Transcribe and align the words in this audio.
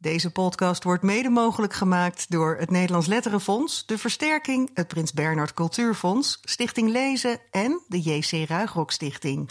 Deze 0.00 0.30
podcast 0.30 0.84
wordt 0.84 1.02
mede 1.02 1.28
mogelijk 1.28 1.74
gemaakt 1.74 2.30
door 2.30 2.56
het 2.58 2.70
Nederlands 2.70 3.06
Letterenfonds, 3.06 3.86
de 3.86 3.98
Versterking, 3.98 4.70
het 4.74 4.88
Prins 4.88 5.12
Bernhard 5.12 5.54
Cultuurfonds, 5.54 6.38
Stichting 6.42 6.90
Lezen 6.90 7.40
en 7.50 7.80
de 7.88 8.00
JC 8.00 8.48
Ruigrok 8.48 8.90
Stichting. 8.90 9.48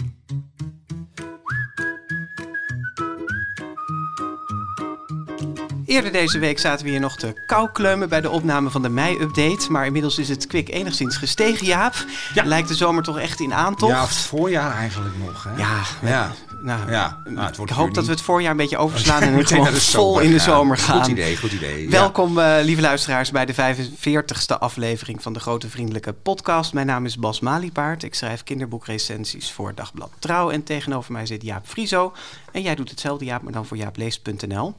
Eerder 5.86 6.12
deze 6.12 6.40
week 6.40 6.60
zaten 6.60 6.86
we 6.86 6.92
hier 6.92 7.00
nog 7.00 7.16
te 7.16 7.44
koukleumen 7.46 8.10
bij 8.10 8.22
de 8.22 8.30
opname 8.30 8.70
van 8.70 8.82
de 8.82 8.90
mei-update. 8.90 9.72
Maar 9.72 9.86
inmiddels 9.86 10.18
is 10.18 10.30
het 10.30 10.48
kwik 10.48 10.70
enigszins 10.70 11.18
gestegen, 11.18 11.66
Jaap. 11.66 12.06
Ja. 12.34 12.44
Lijkt 12.44 12.68
de 12.68 12.76
zomer 12.76 13.04
toch 13.04 13.20
echt 13.20 13.40
in 13.40 13.54
aantocht. 13.54 13.92
Ja, 13.92 14.02
het 14.02 14.16
voorjaar 14.16 14.76
eigenlijk 14.76 15.16
nog. 15.18 15.44
Hè? 15.44 15.58
Ja, 15.58 15.84
ja. 16.02 16.32
Nou, 16.62 16.92
Ja, 16.92 17.22
nou, 17.26 17.48
het 17.48 17.58
wordt 17.58 17.72
ik 17.72 17.78
hoop 17.78 17.94
dat 17.94 18.06
we 18.06 18.12
het 18.12 18.22
voorjaar 18.22 18.52
een 18.52 18.58
beetje 18.58 18.78
overslaan 18.78 19.22
en 19.22 19.36
Meteen 19.36 19.66
gewoon 19.66 19.80
vol 19.80 20.20
in 20.20 20.32
de 20.32 20.40
zomer 20.40 20.78
gaan. 20.78 20.98
Goed 21.04 21.12
idee, 21.12 21.38
goed 21.38 21.52
idee. 21.52 21.90
Welkom, 21.90 22.40
eh, 22.40 22.56
lieve 22.62 22.82
luisteraars, 22.82 23.32
bij 23.32 23.46
de 23.46 23.54
45ste 23.54 24.58
aflevering 24.60 25.22
van 25.22 25.34
de 25.34 25.40
Grote 25.40 25.70
Vriendelijke 25.70 26.14
Podcast. 26.14 26.74
Mijn 26.74 26.88
naam 26.88 27.06
is 27.06 27.18
Bas 27.18 27.40
Maliepaard. 27.40 28.04
Ik 28.04 28.16
schrijf 28.16 28.44
kinderboekrecensies 28.44 29.52
voor 29.52 29.76
Dagblad 29.76 30.12
Trouw. 30.20 30.50
En 30.50 30.64
tegenover 30.64 31.12
mij 31.12 31.26
zit 31.26 31.44
Jaap 31.44 31.68
Frieso. 31.68 32.14
En 32.52 32.62
jij 32.62 32.76
doet 32.76 32.90
hetzelfde, 32.90 33.26
Jaap, 33.26 33.42
maar 33.42 33.54
dan 33.54 33.66
voor 33.66 33.78
jaapleest.nl. 33.78 34.76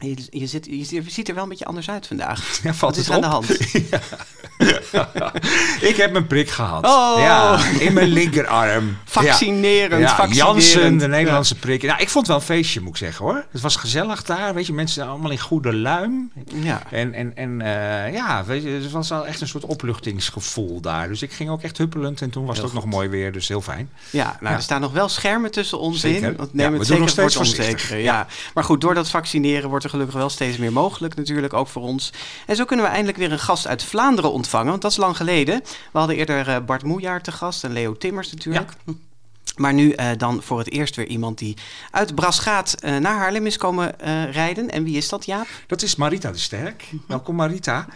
Je, 0.00 0.16
je, 0.30 0.46
zit, 0.46 0.66
je, 0.66 0.84
ziet- 0.84 1.04
je 1.04 1.10
ziet 1.10 1.28
er 1.28 1.34
wel 1.34 1.42
een 1.42 1.48
beetje 1.48 1.64
anders 1.64 1.90
uit 1.90 2.06
vandaag. 2.06 2.48
Ja, 2.62 2.72
Wat 2.80 2.96
is 2.96 3.08
er 3.08 3.14
aan 3.14 3.20
de 3.20 3.26
hand? 3.26 3.48
Ik 5.90 5.96
heb 5.96 6.12
mijn 6.12 6.26
prik 6.26 6.50
gehad. 6.50 6.86
Oh. 6.86 7.14
Ja, 7.18 7.64
in 7.78 7.92
mijn 7.92 8.08
linkerarm. 8.08 8.96
Vaccinerend, 9.04 10.00
Ja, 10.00 10.16
vaccinerend. 10.16 10.34
Jansen, 10.62 10.98
de 10.98 11.08
Nederlandse 11.08 11.54
prik. 11.54 11.82
Nou, 11.82 12.00
ik 12.00 12.08
vond 12.08 12.26
het 12.26 12.26
wel 12.26 12.36
een 12.36 12.56
feestje, 12.56 12.80
moet 12.80 12.90
ik 12.90 12.96
zeggen 12.96 13.24
hoor. 13.24 13.44
Het 13.50 13.60
was 13.60 13.76
gezellig 13.76 14.22
daar, 14.24 14.54
weet 14.54 14.66
je, 14.66 14.72
mensen 14.72 15.06
allemaal 15.08 15.30
in 15.30 15.38
goede 15.38 15.74
luim. 15.76 16.32
Ja. 16.54 16.82
En, 16.90 17.14
en, 17.14 17.36
en 17.36 17.60
eh, 17.60 18.12
ja, 18.12 18.44
weet 18.44 18.62
je, 18.62 18.68
het 18.68 18.90
was 18.90 19.08
wel 19.08 19.26
echt 19.26 19.40
een 19.40 19.48
soort 19.48 19.64
opluchtingsgevoel 19.64 20.80
daar. 20.80 21.08
Dus 21.08 21.22
ik 21.22 21.32
ging 21.32 21.50
ook 21.50 21.62
echt 21.62 21.78
huppelend 21.78 22.22
en 22.22 22.30
toen 22.30 22.44
was 22.44 22.56
Heel 22.56 22.64
het 22.64 22.74
ook 22.76 22.80
nog 22.84 22.90
mooi 22.92 23.08
weer, 23.08 23.32
dus 23.32 23.48
heel 23.48 23.60
fijn. 23.62 23.90
Ja, 24.10 24.36
nou, 24.40 24.54
er 24.54 24.62
staan 24.62 24.80
nog 24.80 24.92
wel 24.92 25.08
schermen 25.08 25.50
tussen 25.50 25.78
ons 25.78 26.00
Zeker. 26.00 26.28
in. 26.28 26.36
Want 26.36 26.54
neem 26.54 26.72
het 26.72 26.86
zeker 26.86 27.00
nog 27.00 27.10
voor 27.14 27.30
steeds 27.30 27.34
het 27.34 27.46
voorzichtig. 27.46 27.74
onzekere. 27.74 28.02
Ja. 28.02 28.26
Maar 28.54 28.64
goed, 28.64 28.80
door 28.80 28.94
dat 28.94 29.08
vaccineren 29.10 29.68
wordt 29.68 29.84
er 29.84 29.89
gelukkig 29.90 30.14
wel 30.14 30.28
steeds 30.28 30.56
meer 30.56 30.72
mogelijk 30.72 31.14
natuurlijk, 31.14 31.52
ook 31.52 31.68
voor 31.68 31.82
ons. 31.82 32.12
En 32.46 32.56
zo 32.56 32.64
kunnen 32.64 32.84
we 32.84 32.90
eindelijk 32.90 33.18
weer 33.18 33.32
een 33.32 33.38
gast 33.38 33.66
uit 33.66 33.84
Vlaanderen 33.84 34.32
ontvangen, 34.32 34.70
want 34.70 34.82
dat 34.82 34.90
is 34.90 34.96
lang 34.96 35.16
geleden. 35.16 35.60
We 35.92 35.98
hadden 35.98 36.16
eerder 36.16 36.48
eh, 36.48 36.64
Bart 36.66 36.82
Moejaar 36.82 37.22
te 37.22 37.32
gast 37.32 37.64
en 37.64 37.72
Leo 37.72 37.96
Timmers 37.96 38.32
natuurlijk. 38.32 38.72
Maar 39.56 39.74
nu 39.74 39.90
eh, 39.90 40.08
dan 40.16 40.42
voor 40.42 40.58
het 40.58 40.70
eerst 40.70 40.96
weer 40.96 41.06
iemand 41.06 41.38
die 41.38 41.56
uit 41.90 42.14
Brasgaat 42.14 42.72
eh 42.72 42.96
naar 42.96 43.16
Haarlem 43.16 43.46
is 43.46 43.56
komen 43.56 43.94
rijden. 44.30 44.70
En 44.70 44.84
wie 44.84 44.96
is 44.96 45.08
dat, 45.08 45.26
Jaap? 45.26 45.46
Dat 45.66 45.82
is 45.82 45.96
Marita 45.96 46.30
de 46.30 46.38
Sterk. 46.38 46.90
Welkom 47.06 47.36
Marita. 47.36 47.86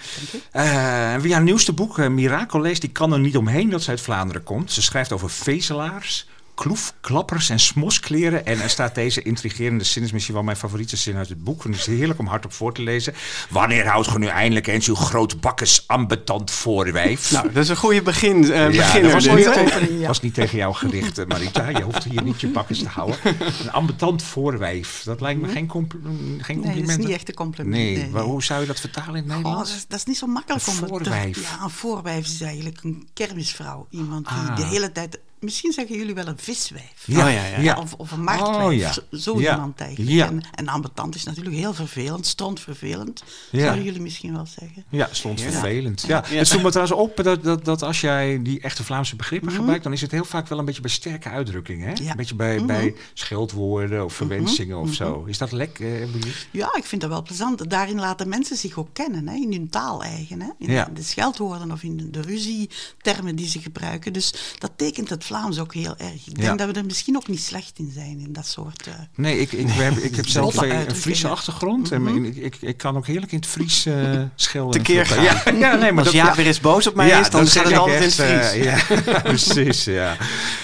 Wie 1.21 1.33
haar 1.33 1.43
nieuwste 1.43 1.73
boek 1.73 2.09
Mirakel 2.09 2.61
leest, 2.61 2.81
die 2.81 2.91
kan 2.91 3.13
er 3.13 3.19
niet 3.19 3.37
omheen 3.37 3.71
dat 3.71 3.83
ze 3.83 3.91
uit 3.91 4.01
Vlaanderen 4.01 4.43
komt. 4.43 4.73
Ze 4.73 4.83
schrijft 4.83 5.13
over 5.13 5.31
vezelaars, 5.31 6.27
kloefklappers 6.55 7.51
en 7.51 7.61
smoskleren. 7.61 8.47
En 8.47 8.61
er 8.61 8.71
staat 8.71 8.95
deze 8.95 9.23
intrigerende 9.23 9.85
zin, 9.85 10.03
is 10.03 10.13
misschien 10.13 10.35
wel 10.35 10.43
mijn 10.45 10.57
favoriete 10.57 10.97
zin 10.97 11.17
uit 11.17 11.29
het 11.29 11.45
boek. 11.45 11.65
En 11.65 11.71
het 11.71 11.81
is 11.81 11.87
heerlijk 11.87 12.19
om 12.19 12.27
hardop 12.27 12.53
voor 12.53 12.75
te 12.75 12.83
lezen. 12.83 13.15
Wanneer 13.51 13.87
houdt 13.89 14.09
ge 14.09 14.19
nu 14.19 14.27
eindelijk 14.27 14.67
eens 14.67 14.89
uw 14.89 14.95
groot 14.95 15.41
bakkes 15.41 15.85
ambetant 15.87 16.51
voorwijf? 16.51 17.31
Nou, 17.35 17.53
dat 17.53 17.63
is 17.63 17.69
een 17.69 17.77
goede 17.77 18.03
begin, 18.03 18.43
eh, 18.53 18.59
Ja, 18.61 18.67
beginner. 18.69 19.03
dat 19.03 19.13
was 19.13 19.25
dit. 19.25 19.35
niet, 19.35 19.53
tegen, 19.55 19.99
ja. 19.99 20.07
was 20.07 20.21
niet 20.21 20.35
tegen 20.35 20.59
jou 20.59 20.75
gericht, 20.75 21.19
eh, 21.19 21.27
Marita. 21.27 21.69
Je 21.69 21.83
hoeft 21.83 22.05
hier 22.05 22.23
niet 22.23 22.41
je 22.41 22.49
bakkes 22.49 22.79
te 22.79 22.89
houden. 22.89 23.17
Een 23.63 23.71
ambetant 23.73 24.23
voorwijf, 24.23 25.03
dat 25.05 25.21
lijkt 25.21 25.41
me 25.41 25.49
geen, 25.49 25.67
compl- 25.67 25.97
geen 25.97 26.07
Nee, 26.07 26.37
dat 26.39 26.47
compliment. 26.57 26.89
is 26.91 26.97
niet 26.97 27.09
echt 27.15 27.29
een 27.29 27.35
compliment. 27.35 27.75
Nee, 27.77 28.09
maar 28.13 28.23
hoe 28.23 28.43
zou 28.43 28.61
je 28.61 28.67
dat 28.67 28.81
vertalen 28.81 29.15
in 29.15 29.23
het 29.23 29.31
Oh, 29.31 29.37
Nederlands? 29.37 29.69
dat, 29.71 29.79
is, 29.79 29.87
dat 29.89 29.99
is 29.99 30.05
niet 30.05 30.17
zo 30.17 30.27
makkelijk 30.27 30.67
Een 30.67 30.73
om 30.73 30.79
te- 30.81 30.87
voorwijf. 30.87 31.43
Ja, 31.59 31.63
een 31.65 31.71
voorwijf 31.71 32.25
is 32.27 32.41
eigenlijk 32.41 32.79
een 32.83 33.09
kermisvrouw. 33.15 33.87
Iemand 33.91 34.29
die 34.29 34.37
Ah. 34.37 34.57
de 34.57 34.65
hele 34.65 34.93
tijd... 34.93 35.19
Misschien 35.45 35.73
zeggen 35.73 35.97
jullie 35.97 36.15
wel 36.15 36.27
een 36.27 36.39
viswijf. 36.39 37.03
Ja, 37.07 37.29
ja, 37.29 37.45
ja. 37.47 37.59
ja. 37.61 37.79
Of, 37.79 37.93
of 37.95 38.11
een 38.13 38.23
marktwijf. 38.25 38.65
Oh, 38.65 38.73
ja. 38.75 39.19
Zo, 39.19 39.39
iemand 39.41 39.81
eigenlijk. 39.81 40.11
Ja. 40.11 40.27
En, 40.27 40.43
en 40.55 40.69
ambetant 40.69 41.15
is 41.15 41.25
natuurlijk 41.25 41.57
heel 41.57 41.75
vervelend. 41.75 42.27
Stond 42.27 42.61
vervelend. 42.61 43.25
Ja. 43.51 43.61
Zouden 43.61 43.85
jullie 43.85 44.01
misschien 44.01 44.33
wel 44.35 44.47
zeggen. 44.61 44.85
Ja, 44.89 45.09
stond 45.11 45.41
Ja. 45.41 45.51
vervelend. 45.51 46.05
Ja. 46.07 46.25
Ja. 46.31 46.37
Het 46.39 46.49
viel 46.49 46.61
me 46.61 46.71
trouwens 46.71 46.99
op 46.99 47.17
dat, 47.25 47.43
dat, 47.45 47.65
dat 47.65 47.83
als 47.83 48.01
jij 48.01 48.43
die 48.43 48.61
echte 48.61 48.85
Vlaamse 48.85 49.17
begrippen 49.17 49.49
Mhm. 49.49 49.59
gebruikt, 49.59 49.85
dan 49.85 49.93
is 49.93 50.01
het 50.01 50.11
heel 50.11 50.25
vaak 50.25 50.49
wel 50.49 50.59
een 50.59 50.65
beetje 50.65 50.81
bij 50.81 50.91
sterke 50.91 51.29
uitdrukkingen. 51.29 51.89
Hè? 51.89 52.03
Ja. 52.05 52.11
Een 52.11 52.17
beetje 52.17 52.35
bij, 52.35 52.57
Mhm. 52.57 52.67
bij 52.67 52.95
scheldwoorden 53.15 54.05
of 54.05 54.13
verwensingen 54.15 54.79
of 54.79 54.93
zo. 54.95 55.25
Is 55.27 55.39
dat 55.39 55.53
lek? 55.53 55.79
eh, 55.79 56.01
bedoel 56.13 56.31
je? 56.31 56.59
Ja, 56.59 56.75
ik 56.77 56.85
vind 56.85 57.01
dat 57.01 57.11
wel 57.11 57.23
plezant. 57.23 57.71
Daarin 57.71 57.99
laten 58.01 58.29
mensen 58.29 58.57
zich 58.57 58.79
ook 58.79 58.89
kennen, 58.93 59.29
hè, 59.29 59.35
in 59.35 59.53
hun 59.53 59.69
taal 59.69 60.03
eigen. 60.03 60.41
Hè, 60.41 60.49
in 60.59 60.71
Ja. 60.71 60.89
de 60.95 61.03
scheldwoorden 61.03 61.73
of 61.73 61.83
in 61.83 62.09
de 62.11 62.21
ruzietermen 62.21 63.37
die 63.37 63.49
ze 63.49 63.59
gebruiken. 63.61 64.13
Dus 64.13 64.35
dat 64.59 64.71
tekent 64.77 65.09
het 65.09 65.25
Vlaams 65.25 65.33
ook 65.61 65.75
heel 65.75 65.95
erg. 65.99 66.13
Ik 66.27 66.35
denk 66.35 66.39
Ja. 66.39 66.55
dat 66.57 66.67
we 66.75 66.79
er 66.81 66.85
misschien 66.85 67.17
ook 67.17 67.29
niet 67.29 67.41
slecht 67.43 67.79
in 67.79 67.91
zijn, 67.95 68.21
in 68.21 68.33
dat 68.33 68.47
soort... 68.47 68.87
eh, 68.87 68.95
Nee, 69.15 69.39
ik, 69.39 69.53
ik, 69.53 69.67
we 69.67 69.73
hebben- 69.73 70.05
ik 70.05 70.17
heb 70.17 70.27
zelf 70.29 70.57
een. 70.63 70.95
Friese 70.95 71.29
achtergrond. 71.29 71.91
En 71.93 72.25
ik, 72.25 72.37
ik, 72.37 72.57
ik 72.61 72.77
kan 72.77 72.97
ook 72.97 73.07
heerlijk 73.07 73.33
in 73.33 73.39
het 73.39 73.47
Fries 73.47 73.87
eh 73.87 74.21
schelden. 74.35 74.81
en 74.81 74.85
Tekeer 74.87 75.07
vloeken. 75.07 75.37
gaan. 75.37 75.57
Ja, 75.59 75.71
ja, 75.71 75.77
nee, 75.77 75.93
maar 75.93 76.05
Als 76.05 76.15
dat, 76.15 76.37
weer 76.37 76.47
eens 76.47 76.61
boos 76.61 76.87
op 76.87 76.95
mij 76.95 77.09
is, 77.09 77.13
dan 77.13 77.23
dat 77.23 77.31
gaat 77.41 77.49
zeg 77.49 77.63
het 77.63 77.77
altijd 77.79 78.19
in 78.19 78.25
het 78.25 78.31
echt, 78.33 78.51
Fries. 78.51 78.67
eh, 78.67 79.13
ja, 79.13 79.21
precies, 79.31 79.85
ja. 79.85 80.17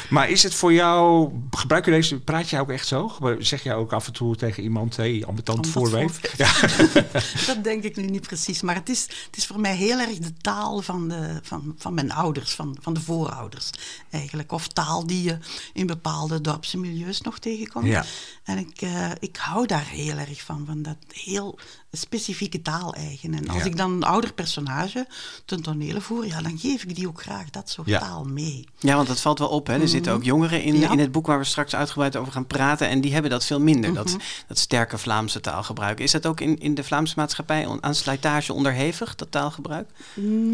Maar 0.08 0.28
is 0.31 0.42
het 0.42 0.54
voor 0.54 0.72
jou, 0.72 1.31
gebruik 1.50 1.84
je 1.84 1.91
deze, 1.91 2.20
praat 2.20 2.48
je 2.50 2.58
ook 2.60 2.70
echt 2.70 2.87
zo? 2.87 3.12
Zeg 3.38 3.62
jij 3.62 3.75
ook 3.75 3.92
af 3.92 4.06
en 4.06 4.12
toe 4.12 4.37
tegen 4.37 4.62
iemand, 4.62 4.97
hé, 4.97 5.02
hey, 5.16 5.25
ambetant 5.26 5.66
voorwijf? 5.69 6.20
Ja. 6.37 6.52
dat 7.47 7.64
denk 7.64 7.82
ik 7.82 7.97
nu 7.97 8.04
niet 8.06 8.26
precies. 8.26 8.62
Maar 8.62 8.75
het 8.75 8.88
is, 8.88 9.02
het 9.02 9.37
is 9.37 9.47
voor 9.47 9.60
mij 9.60 9.76
heel 9.76 9.98
erg 9.98 10.19
de 10.19 10.32
taal 10.41 10.82
van, 10.82 11.08
de, 11.08 11.38
van, 11.42 11.75
van 11.78 11.94
mijn 11.94 12.12
ouders, 12.12 12.50
van, 12.52 12.76
van 12.81 12.94
de 12.94 13.00
voorouders 13.00 13.70
eigenlijk. 14.10 14.50
Of 14.53 14.69
taal 14.69 15.06
die 15.06 15.22
je 15.22 15.38
in 15.72 15.87
bepaalde 15.87 16.41
dorpse 16.41 16.78
milieus 16.78 17.21
nog 17.21 17.38
tegenkomt. 17.38 17.87
Ja. 17.87 18.05
En 18.44 18.59
ik, 18.59 18.83
eh, 18.83 19.11
ik 19.19 19.37
hou 19.37 19.66
daar 19.66 19.87
heel 19.87 20.16
erg 20.16 20.43
van, 20.43 20.66
van 20.66 20.83
dat 20.83 20.97
heel 21.12 21.59
specifieke 21.92 22.62
taal 22.62 22.94
eigen. 22.94 23.34
En 23.34 23.48
als 23.48 23.58
Ja. 23.58 23.64
ik 23.64 23.76
dan 23.76 23.90
een 23.92 24.02
ouder 24.02 24.32
personage 24.32 25.06
ten 25.44 25.62
tonele 25.62 26.00
voer, 26.00 26.26
ja, 26.26 26.42
dan 26.42 26.58
geef 26.58 26.82
ik 26.82 26.94
die 26.94 27.08
ook 27.08 27.22
graag 27.22 27.50
dat 27.50 27.70
soort 27.70 27.88
Ja. 27.88 27.98
taal 27.98 28.24
mee. 28.24 28.64
Ja, 28.78 28.94
want 28.96 29.08
dat 29.08 29.20
valt 29.20 29.38
wel 29.38 29.48
op. 29.48 29.66
Hè. 29.66 29.78
Er 29.80 29.88
zitten 29.88 30.12
ook 30.12 30.24
jongeren 30.24 30.62
in, 30.62 30.72
Mhm. 30.72 30.82
Ja. 30.82 30.90
in 30.90 30.98
het 30.98 31.12
boek 31.12 31.26
waar 31.26 31.38
we 31.38 31.44
straks 31.44 31.74
uitgebreid 31.74 32.16
over 32.16 32.32
gaan 32.32 32.46
praten. 32.46 32.88
En 32.88 33.00
die 33.00 33.12
hebben 33.12 33.30
dat 33.30 33.44
veel 33.44 33.60
minder, 33.60 33.94
dat, 33.94 34.06
Mhm. 34.08 34.18
dat 34.46 34.58
sterke 34.58 34.98
Vlaamse 34.98 35.40
taalgebruik. 35.40 36.00
Is 36.00 36.10
dat 36.10 36.26
ook 36.26 36.40
in, 36.40 36.58
in 36.58 36.74
de 36.74 36.84
Vlaamse 36.84 37.14
maatschappij 37.16 37.78
aan 37.80 37.94
slijtage 37.94 38.52
onderhevig, 38.52 39.14
dat 39.14 39.30
taalgebruik? 39.30 39.88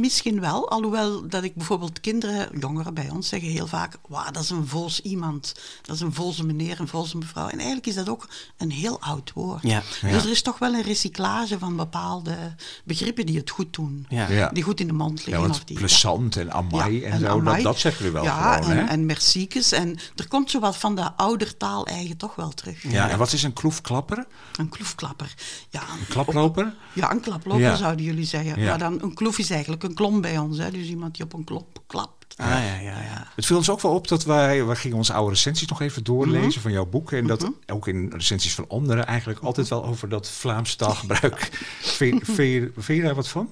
Misschien 0.00 0.40
wel, 0.40 0.70
alhoewel 0.70 1.28
dat 1.28 1.42
ik 1.44 1.54
bijvoorbeeld 1.54 2.00
kinderen, 2.00 2.48
jongeren 2.60 2.94
bij 2.94 3.10
ons 3.10 3.28
zeggen 3.28 3.48
heel 3.48 3.66
vaak, 3.66 3.96
wauw, 4.08 4.30
dat 4.30 4.42
is 4.42 4.50
een 4.50 4.66
vols 4.66 5.00
iemand, 5.00 5.54
dat 5.82 5.94
is 5.94 6.00
een 6.02 6.14
volse 6.14 6.44
meneer, 6.44 6.80
een 6.80 6.88
volse 6.88 7.16
mevrouw. 7.18 7.46
En 7.48 7.56
eigenlijk 7.56 7.86
is 7.86 7.94
dat 7.94 8.08
ook 8.08 8.28
een 8.56 8.70
heel 8.70 9.00
oud 9.00 9.32
woord. 9.34 9.62
Ja. 9.62 9.82
Dus 10.00 10.24
er 10.24 10.30
is 10.30 10.42
toch 10.42 10.58
wel 10.58 10.74
een 10.74 10.82
recyclage 10.82 11.24
van 11.58 11.76
bepaalde 11.76 12.36
begrippen 12.84 13.26
die 13.26 13.36
het 13.36 13.50
goed 13.50 13.72
doen, 13.74 14.06
Ja. 14.08 14.28
Ja. 14.28 14.48
die 14.52 14.62
goed 14.62 14.80
in 14.80 14.86
de 14.86 14.92
mond 14.92 15.18
Ja, 15.18 15.24
liggen. 15.24 15.42
want 15.42 15.54
of 15.54 15.64
die, 15.64 15.76
plezant 15.76 16.36
en 16.36 16.52
amai 16.52 17.00
Ja, 17.00 17.06
en, 17.08 17.20
zo, 17.20 17.26
amai. 17.26 17.54
Dat, 17.54 17.64
dat 17.64 17.78
zeggen 17.78 18.04
we 18.04 18.10
wel 18.10 18.22
ja, 18.24 18.52
gewoon, 18.56 18.70
en, 18.70 18.76
hè? 18.76 18.84
en 18.84 19.06
merciekes. 19.06 19.72
En 19.72 19.98
er 20.16 20.28
komt 20.28 20.50
zo 20.50 20.60
wat 20.60 20.76
van 20.76 20.94
de 20.94 21.12
oudertaal 21.16 21.86
eigen 21.86 22.16
toch 22.16 22.34
wel 22.34 22.50
terug. 22.50 22.82
ja, 22.82 23.08
en 23.10 23.18
wat 23.18 23.32
is 23.32 23.42
een 23.42 23.52
kloefklapper? 23.52 24.26
Een 24.58 24.68
kloefklapper. 24.68 25.34
Ja, 25.70 25.80
een 25.80 26.06
Klaploper? 26.08 26.74
Ja, 26.92 27.10
een 27.10 27.20
klaploper 27.20 27.60
Ja. 27.62 27.76
zouden 27.76 28.04
jullie 28.04 28.24
zeggen. 28.24 28.60
Ja. 28.60 28.68
Maar 28.68 28.78
dan, 28.78 29.02
een 29.02 29.14
kloef 29.14 29.38
is 29.38 29.50
eigenlijk 29.50 29.82
een 29.82 29.94
klomp 29.94 30.22
bij 30.22 30.38
ons. 30.38 30.58
Hè? 30.58 30.70
Dus 30.70 30.86
iemand 30.86 31.14
die 31.14 31.24
op 31.24 31.32
een 31.32 31.44
klop 31.44 31.82
klapt. 31.86 32.25
Ah, 32.36 32.48
ja, 32.48 32.74
ja, 32.74 33.00
ja. 33.00 33.26
Het 33.34 33.46
viel 33.46 33.56
ons 33.56 33.70
ook 33.70 33.80
wel 33.80 33.92
op 33.92 34.08
dat 34.08 34.24
wij, 34.24 34.64
wij 34.64 34.76
gingen 34.76 34.96
onze 34.96 35.12
oude 35.12 35.30
recensies 35.30 35.68
nog 35.68 35.80
even 35.80 36.04
doorlezen 36.04 36.60
van 36.60 36.72
jouw 36.72 36.86
boek. 36.86 37.12
En 37.12 37.26
dat 37.26 37.50
ook 37.66 37.88
in 37.88 38.12
recensies 38.12 38.54
van 38.54 38.68
anderen 38.68 39.06
eigenlijk 39.06 39.40
altijd 39.40 39.68
wel 39.68 39.84
over 39.84 40.08
dat 40.08 40.30
Vlaams 40.30 40.74
taalgebruik. 40.74 41.48
vind, 41.80 42.24
vind, 42.24 42.38
je, 42.38 42.70
vind 42.76 42.98
je 42.98 43.04
daar 43.04 43.14
wat 43.14 43.28
van? 43.28 43.50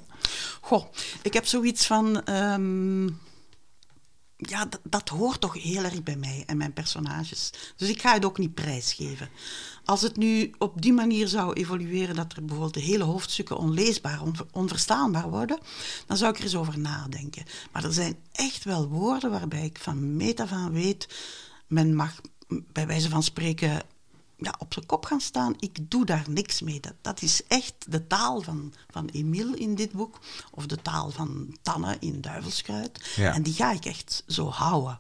Goh, 0.61 0.85
ik 1.23 1.33
heb 1.33 1.47
zoiets 1.47 1.87
van... 1.87 2.25
ehm, 2.25 3.09
ja, 4.37 4.69
dat, 4.83 5.09
hoort 5.09 5.41
toch 5.41 5.63
heel 5.63 5.85
erg 5.85 6.03
bij 6.03 6.17
mij 6.17 6.43
en 6.47 6.57
mijn 6.57 6.73
personages. 6.73 7.51
Dus 7.77 7.89
ik 7.89 8.01
ga 8.01 8.13
het 8.13 8.25
ook 8.25 8.39
niet 8.39 8.55
prijsgeven. 8.55 9.29
Als 9.85 10.03
het 10.03 10.17
nu 10.17 10.55
op 10.59 10.83
die 10.83 10.93
manier 10.93 11.29
zou 11.29 11.53
evolueren 11.53 12.15
dat 12.15 12.33
er 12.33 12.41
bijvoorbeeld 12.45 12.75
de 12.75 12.81
hele 12.81 13.05
hoofdstukken 13.05 13.57
onleesbaar, 13.57 14.23
onver- 14.23 14.47
onverstaanbaar 14.53 15.31
worden, 15.31 15.59
dan 16.07 16.17
zou 16.17 16.31
ik 16.31 16.39
er 16.39 16.45
eens 16.45 16.57
over 16.57 16.79
nadenken. 16.79 17.45
Maar 17.73 17.85
er 17.85 17.93
zijn 17.93 18.17
echt 18.33 18.65
wel 18.65 18.89
woorden 18.89 19.31
waarbij 19.31 19.65
ik 19.65 19.79
van 19.79 20.17
meet 20.17 20.41
af 20.41 20.53
aan 20.53 20.73
weet, 20.73 21.09
men 21.67 21.95
mag 21.95 22.21
bij 22.73 22.87
wijze 22.87 23.09
van 23.09 23.23
spreken 23.23 23.83
ja, 24.37 24.55
op 24.59 24.73
zijn 24.73 24.87
kop 24.87 25.05
gaan 25.07 25.21
staan. 25.21 25.55
Ik 25.59 25.91
doe 25.91 26.05
daar 26.05 26.25
niks 26.29 26.61
mee. 26.61 26.81
Dat, 26.81 26.95
dat 27.01 27.23
is 27.23 27.43
echt 27.49 27.75
de 27.89 28.07
taal 28.07 28.43
van, 28.43 28.73
van 28.91 29.09
Emile 29.09 29.57
in 29.57 29.75
dit 29.75 29.93
boek. 29.93 30.19
Of 30.51 30.67
de 30.67 30.83
taal 30.83 31.11
van 31.11 31.57
Tanne 31.63 31.97
in 32.01 32.21
Duivelskruid. 32.21 33.13
Ja. 33.17 33.35
En 33.35 33.43
die 33.43 33.55
ga 33.55 33.73
ik 33.73 33.85
echt 33.85 34.23
zo 34.27 34.49
houden. 34.49 34.99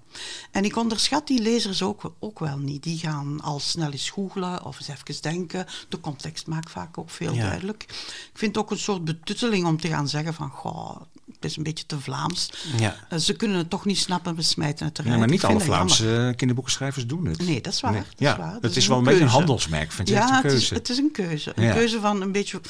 En 0.50 0.64
ik 0.64 0.76
onderschat 0.76 1.26
die 1.26 1.40
lezers 1.42 1.82
ook, 1.82 2.12
ook 2.18 2.38
wel 2.38 2.58
niet. 2.58 2.82
Die 2.82 2.98
gaan 2.98 3.40
al 3.40 3.60
snel 3.60 3.90
eens 3.90 4.10
googlen 4.10 4.64
of 4.64 4.78
eens 4.78 4.88
even 4.88 5.22
denken. 5.22 5.66
De 5.88 6.00
context 6.00 6.46
maakt 6.46 6.70
vaak 6.70 6.98
ook 6.98 7.10
veel 7.10 7.32
Ja. 7.32 7.42
duidelijk. 7.42 7.82
Ik 8.32 8.38
vind 8.38 8.54
het 8.54 8.64
ook 8.64 8.70
een 8.70 8.78
soort 8.78 9.04
betutteling 9.04 9.66
om 9.66 9.80
te 9.80 9.88
gaan 9.88 10.08
zeggen 10.08 10.34
van... 10.34 10.50
Goh, 10.50 11.00
het 11.34 11.44
is 11.44 11.56
een 11.56 11.62
beetje 11.62 11.86
te 11.86 12.00
Vlaams. 12.00 12.50
Ja. 12.78 12.96
Eh, 13.08 13.18
Ze 13.18 13.32
kunnen 13.32 13.56
het 13.58 13.70
toch 13.70 13.84
niet 13.84 13.98
snappen, 13.98 14.34
we 14.34 14.42
smijten 14.42 14.86
het 14.86 14.98
eruit. 14.98 15.12
Ja, 15.14 15.18
maar 15.20 15.28
niet 15.28 15.44
alle 15.44 15.58
jammer. 15.58 15.74
Vlaamse 15.74 16.32
kinderboekenschrijvers 16.36 17.06
doen 17.06 17.26
het. 17.26 17.38
Nee, 17.46 17.60
dat 17.60 17.72
is 17.72 17.80
waar. 17.80 17.92
Nee. 17.92 18.00
Dat 18.00 18.10
is 18.10 18.26
ja, 18.26 18.36
waar. 18.38 18.52
Dat 18.52 18.62
het 18.62 18.76
is 18.76 18.86
wel 18.86 18.98
een 18.98 19.04
beetje 19.04 19.18
een 19.20 19.26
keuze. 19.26 19.38
handelsmerk. 19.38 19.92
Vind 19.92 20.08
je 20.08 20.14
Ja, 20.14 20.26
een 20.28 20.32
het 20.32 20.40
keuze? 20.42 20.56
is, 20.56 20.70
het 20.70 20.88
is 20.88 20.98
een 20.98 21.10
keuze. 21.12 21.52
Een 21.54 21.64
Ja. 21.64 21.72
keuze 21.72 22.00
van 22.00 22.20
een 22.22 22.32
beetje 22.32 22.60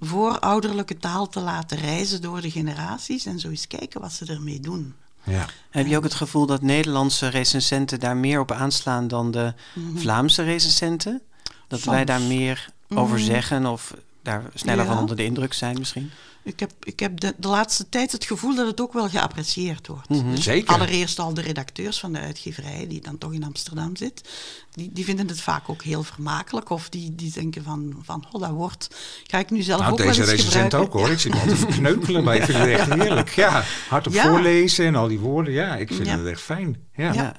voorouderlijke 0.00 0.96
taal 0.98 1.28
te 1.28 1.40
laten 1.40 1.78
reizen 1.78 2.22
door 2.22 2.40
de 2.40 2.50
generaties 2.50 3.26
en 3.26 3.38
zo 3.38 3.48
eens 3.48 3.66
kijken 3.66 4.00
wat 4.00 4.12
ze 4.12 4.24
ermee 4.26 4.60
doen. 4.60 4.94
ja. 5.24 5.46
Heb 5.70 5.86
je 5.86 5.96
ook 5.96 6.02
het 6.02 6.14
gevoel 6.14 6.46
dat 6.46 6.62
Nederlandse 6.62 7.28
recensenten 7.28 8.00
daar 8.00 8.16
meer 8.16 8.40
op 8.40 8.52
aanslaan 8.52 9.08
dan 9.08 9.30
de 9.30 9.54
Vlaamse 9.94 10.42
recensenten? 10.42 11.20
Dat 11.68 11.82
wij 11.84 12.04
daar 12.04 12.20
meer 12.20 12.68
over 12.88 13.20
zeggen 13.20 13.66
of 13.66 13.94
daar 14.22 14.42
sneller 14.54 14.84
van 14.86 14.98
onder 14.98 15.16
de 15.16 15.24
indruk 15.24 15.52
zijn 15.52 15.78
misschien? 15.78 16.10
Ik 16.42 16.60
heb, 16.60 16.72
ik 16.82 17.00
heb 17.00 17.20
de, 17.20 17.34
de 17.38 17.48
laatste 17.48 17.88
tijd 17.88 18.12
het 18.12 18.24
gevoel 18.24 18.54
dat 18.54 18.66
het 18.66 18.80
ook 18.80 18.92
wel 18.92 19.08
geapprecieerd 19.08 19.86
wordt. 19.86 20.08
Mhm. 20.08 20.30
Dus 20.30 20.42
Zeker. 20.44 20.74
Allereerst 20.74 21.18
al 21.18 21.34
de 21.34 21.40
redacteurs 21.40 22.00
van 22.00 22.12
de 22.12 22.18
uitgeverij, 22.18 22.86
die 22.88 23.00
dan 23.00 23.18
toch 23.18 23.32
in 23.32 23.44
Amsterdam 23.44 23.96
zit, 23.96 24.28
die, 24.70 24.90
die 24.92 25.04
vinden 25.04 25.26
het 25.28 25.40
vaak 25.40 25.68
ook 25.68 25.82
heel 25.82 26.02
vermakelijk. 26.02 26.70
Of 26.70 26.88
die, 26.88 27.14
die 27.14 27.32
denken 27.32 27.62
van, 27.64 27.94
van, 28.02 28.24
oh 28.32 28.40
dat 28.40 28.50
wordt, 28.50 28.88
ga 29.26 29.38
ik 29.38 29.50
nu 29.50 29.62
zelf 29.62 29.80
Nou, 29.80 29.92
ook 29.92 29.98
wel 29.98 30.06
deze 30.06 30.20
eens 30.20 30.30
recensent 30.30 30.62
gebruiken. 30.62 30.94
ook 30.94 31.00
hoor. 31.00 31.10
Ik 31.12 31.18
zit 31.20 31.32
me 31.34 31.40
altijd 31.40 31.58
te 31.60 31.66
verkneukelen, 31.66 32.24
maar 32.24 32.36
ik 32.36 32.42
vind 32.44 32.58
het 32.58 32.68
echt 32.68 32.94
heerlijk. 33.02 33.28
Ja, 33.34 33.62
hardop 33.88 34.12
Ja. 34.12 34.22
voorlezen 34.28 34.86
en 34.86 34.94
al 34.94 35.08
die 35.08 35.18
woorden. 35.18 35.52
Ja, 35.52 35.76
ik 35.76 35.88
vind 35.92 36.06
Ja. 36.06 36.18
het 36.18 36.26
echt 36.26 36.40
fijn. 36.40 36.76
Ja. 36.94 37.36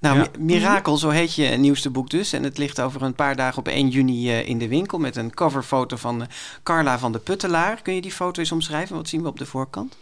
Nou, 0.00 0.18
Ja. 0.18 0.26
Mirakel, 0.38 0.96
zo 0.96 1.08
heet 1.08 1.34
je 1.34 1.46
nieuwste 1.46 1.90
boek 1.90 2.10
dus. 2.10 2.32
En 2.32 2.42
het 2.42 2.58
ligt 2.58 2.80
over 2.80 3.02
een 3.02 3.14
paar 3.14 3.36
dagen 3.36 3.58
op 3.58 3.68
1 3.68 3.88
juni 3.88 4.30
eh, 4.30 4.48
in 4.48 4.58
de 4.58 4.68
winkel... 4.68 4.98
met 4.98 5.16
een 5.16 5.34
coverfoto 5.34 5.96
van 5.96 6.22
eh, 6.22 6.28
Carla 6.62 6.98
van 6.98 7.12
de 7.12 7.18
Puttelaar. 7.18 7.82
Kun 7.82 7.94
je 7.94 8.00
die 8.00 8.12
foto 8.12 8.40
eens 8.40 8.52
omschrijven? 8.52 8.96
Wat 8.96 9.08
zien 9.08 9.22
we 9.22 9.28
op 9.28 9.38
de 9.38 9.46
voorkant? 9.46 9.96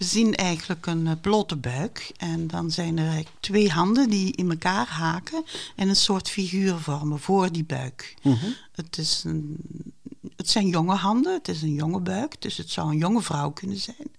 We 0.00 0.06
zien 0.06 0.34
eigenlijk 0.34 0.86
een 0.86 1.06
eh, 1.06 1.12
blote 1.20 1.56
buik 1.56 2.12
en 2.16 2.46
dan 2.46 2.70
zijn 2.70 2.98
er 2.98 3.04
eigenlijk 3.04 3.36
twee 3.40 3.70
handen 3.70 4.10
die 4.10 4.32
in 4.32 4.50
elkaar 4.50 4.86
haken 4.86 5.44
en 5.76 5.88
een 5.88 5.96
soort 5.96 6.28
figuur 6.28 6.78
vormen 6.78 7.18
voor 7.18 7.52
die 7.52 7.64
buik. 7.64 8.14
Het, 8.72 8.98
is 8.98 9.22
een, 9.26 9.56
het 10.36 10.50
zijn 10.50 10.68
jonge 10.68 10.94
handen, 10.94 11.32
het 11.32 11.48
is 11.48 11.62
een 11.62 11.74
jonge 11.74 12.00
buik, 12.00 12.42
dus 12.42 12.56
het 12.56 12.70
zou 12.70 12.90
een 12.90 12.98
jonge 12.98 13.22
vrouw 13.22 13.50
kunnen 13.50 13.76
zijn. 13.76 14.10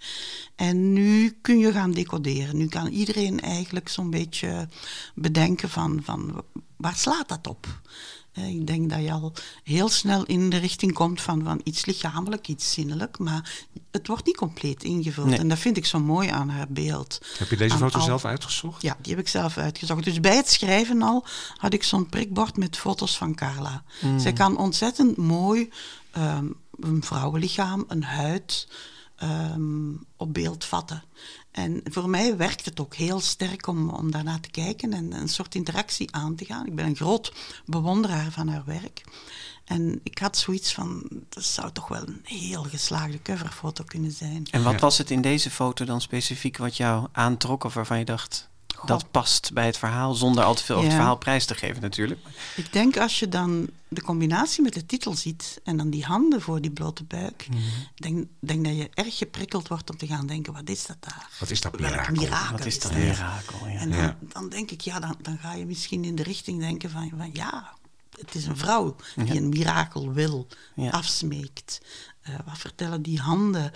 En 0.56 0.94
nu 0.94 1.38
kun 1.42 1.58
je 1.58 1.72
gaan 1.72 1.92
decoderen. 1.92 2.58
Nu 2.58 2.68
kan 2.68 2.88
iedereen 2.88 3.40
eigenlijk 3.40 3.90
zo'n 3.90 4.10
beetje 4.10 4.68
bedenken 5.16 5.70
van, 5.70 6.00
van 6.04 6.44
waar 6.76 6.96
slaat 6.96 7.30
dat 7.30 7.48
op? 7.48 7.82
Eh, 8.32 8.50
Ik 8.50 8.68
denk 8.68 8.90
dat 8.90 9.02
je 9.02 9.12
al 9.12 9.34
heel 9.64 9.90
snel 9.90 10.26
in 10.26 10.50
de 10.50 10.58
richting 10.58 10.94
komt 10.94 11.22
van, 11.22 11.44
van 11.44 11.62
iets 11.64 11.86
lichamelijk, 11.86 12.48
iets 12.48 12.72
zinnelijk, 12.74 13.20
maar 13.20 13.66
het 13.92 14.08
wordt 14.08 14.26
niet 14.26 14.38
compleet 14.38 14.84
ingevuld. 14.84 15.28
Nee. 15.28 15.38
En 15.40 15.48
dat 15.48 15.58
vind 15.60 15.78
ik 15.78 15.86
zo 15.86 16.00
mooi 16.00 16.30
aan 16.30 16.50
haar 16.50 16.68
beeld. 16.70 17.18
Heb 17.38 17.50
je 17.50 17.58
deze 17.58 17.74
Aan 17.74 17.80
foto 17.80 17.98
al- 18.00 18.06
zelf 18.06 18.26
uitgezocht? 18.26 18.82
Ja, 18.82 18.98
die 19.02 19.12
heb 19.16 19.22
ik 19.22 19.28
zelf 19.30 19.58
uitgezocht. 19.58 20.04
Dus 20.04 20.20
bij 20.20 20.36
het 20.36 20.50
schrijven 20.50 21.02
al 21.02 21.26
had 21.58 21.74
ik 21.74 21.84
zo'n 21.84 22.10
prikbord 22.10 22.58
met 22.58 22.78
foto's 22.78 23.18
van 23.18 23.36
Carla. 23.36 23.84
Zij 24.18 24.34
kan 24.34 24.58
ontzettend 24.58 25.18
mooi 25.18 25.70
ehm, 26.12 26.46
een 26.80 27.04
vrouwenlichaam, 27.04 27.86
een 27.88 28.04
huid 28.04 28.68
ehm, 29.16 29.92
op 30.18 30.34
beeld 30.34 30.66
vatten. 30.66 31.04
En 31.52 31.82
voor 31.84 32.10
mij 32.10 32.38
werkt 32.38 32.66
het 32.66 32.80
ook 32.80 32.96
heel 32.96 33.20
sterk 33.20 33.68
om, 33.68 33.90
om 33.90 34.12
daarnaar 34.12 34.40
te 34.40 34.50
kijken 34.50 34.94
en 34.94 35.14
een 35.14 35.30
soort 35.30 35.56
interactie 35.56 36.16
aan 36.16 36.36
te 36.36 36.46
gaan. 36.46 36.68
Ik 36.68 36.76
ben 36.76 36.86
een 36.86 36.96
groot 36.96 37.34
bewonderaar 37.66 38.32
van 38.32 38.48
haar 38.48 38.64
werk. 38.66 39.04
En 39.66 40.00
ik 40.04 40.18
had 40.18 40.38
zoiets 40.38 40.74
van, 40.74 41.04
dat 41.30 41.44
zou 41.44 41.72
toch 41.72 41.88
wel 41.88 42.08
een 42.08 42.22
heel 42.24 42.64
geslaagde 42.64 43.22
coverfoto 43.22 43.84
kunnen 43.84 44.12
zijn. 44.12 44.48
En 44.52 44.64
wat 44.64 44.74
Ja. 44.74 44.80
was 44.80 44.98
het 44.98 45.12
in 45.12 45.22
deze 45.22 45.50
foto 45.50 45.86
dan 45.86 46.02
specifiek 46.02 46.58
wat 46.58 46.78
jou 46.78 47.08
aantrok... 47.12 47.64
of 47.64 47.74
waarvan 47.74 48.00
je 48.00 48.06
dacht, 48.06 48.50
dat 48.86 49.12
past 49.12 49.54
bij 49.54 49.66
het 49.66 49.78
verhaal... 49.78 50.14
zonder 50.14 50.44
al 50.44 50.54
te 50.54 50.64
veel 50.64 50.84
het 50.84 50.94
verhaal 50.94 51.18
prijs 51.18 51.46
te 51.46 51.56
geven 51.56 51.82
natuurlijk. 51.82 52.20
Ik 52.56 52.74
denk 52.74 52.98
als 52.98 53.20
je 53.20 53.28
dan 53.28 53.70
de 53.88 54.02
combinatie 54.02 54.62
met 54.64 54.74
de 54.74 54.86
titel 54.86 55.16
ziet 55.16 55.60
en 55.64 55.78
dan 55.78 55.90
die 55.90 56.04
handen 56.06 56.42
voor 56.42 56.62
die 56.62 56.72
blote 56.72 57.04
buik, 57.04 57.48
denk, 57.96 58.28
denk 58.40 58.66
dat 58.66 58.76
je 58.76 58.90
erg 58.94 59.18
geprikkeld 59.18 59.68
wordt 59.68 59.90
om 59.90 59.98
te 59.98 60.08
gaan 60.08 60.28
denken, 60.28 60.54
wat 60.54 60.70
is 60.70 60.86
dat 60.86 60.98
daar? 61.00 61.30
Wat 61.40 61.50
is 61.50 61.62
dat 61.62 61.80
mirakel? 61.80 62.14
mirakel 62.16 62.58
Wat 62.58 62.66
is 62.66 62.80
dat 62.80 62.92
dat? 62.92 63.02
mirakel? 63.02 63.68
Ja. 63.68 63.80
En 63.80 63.92
dan, 63.92 64.16
dan 64.22 64.50
denk 64.50 64.72
ik, 64.72 64.82
ja, 64.82 65.00
dan, 65.00 65.16
dan 65.22 65.38
ga 65.38 65.54
je 65.54 65.66
misschien 65.66 66.04
in 66.04 66.16
de 66.16 66.24
richting 66.24 66.60
denken 66.60 66.90
van, 66.90 67.12
van 67.18 67.30
ja, 67.34 67.74
het 68.20 68.36
is 68.36 68.46
een 68.46 68.58
vrouw 68.58 68.96
die 69.16 69.26
Ja. 69.26 69.34
een 69.36 69.50
mirakel 69.50 70.12
wil, 70.14 70.48
Ja. 70.76 70.90
afsmeekt. 70.90 71.82
Eh, 72.22 72.36
wat 72.46 72.58
vertellen 72.58 73.02
die 73.02 73.20
handen? 73.20 73.72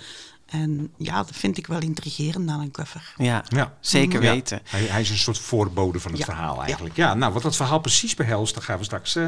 En 0.45 0.93
ja, 0.97 1.15
dat 1.15 1.29
vind 1.35 1.57
ik 1.57 1.67
wel 1.67 1.79
intrigerend 1.81 2.49
aan 2.49 2.59
een 2.59 2.71
cover. 2.71 3.13
Ja, 3.17 3.43
Ja. 3.47 3.73
zeker 3.79 4.21
Ja. 4.23 4.31
weten. 4.31 4.61
Hij, 4.63 4.81
hij 4.83 5.01
is 5.01 5.09
een 5.09 5.17
soort 5.17 5.39
voorbode 5.39 5.99
van 5.99 6.11
het 6.11 6.19
Ja, 6.19 6.25
verhaal 6.25 6.63
eigenlijk. 6.63 6.95
Ja. 6.95 7.13
nou, 7.13 7.33
wat 7.33 7.41
dat 7.41 7.55
verhaal 7.55 7.79
precies 7.79 8.15
behelst, 8.15 8.53
daar 8.53 8.63
gaan 8.63 8.77
we 8.77 8.83
straks 8.83 9.15
eh, 9.15 9.27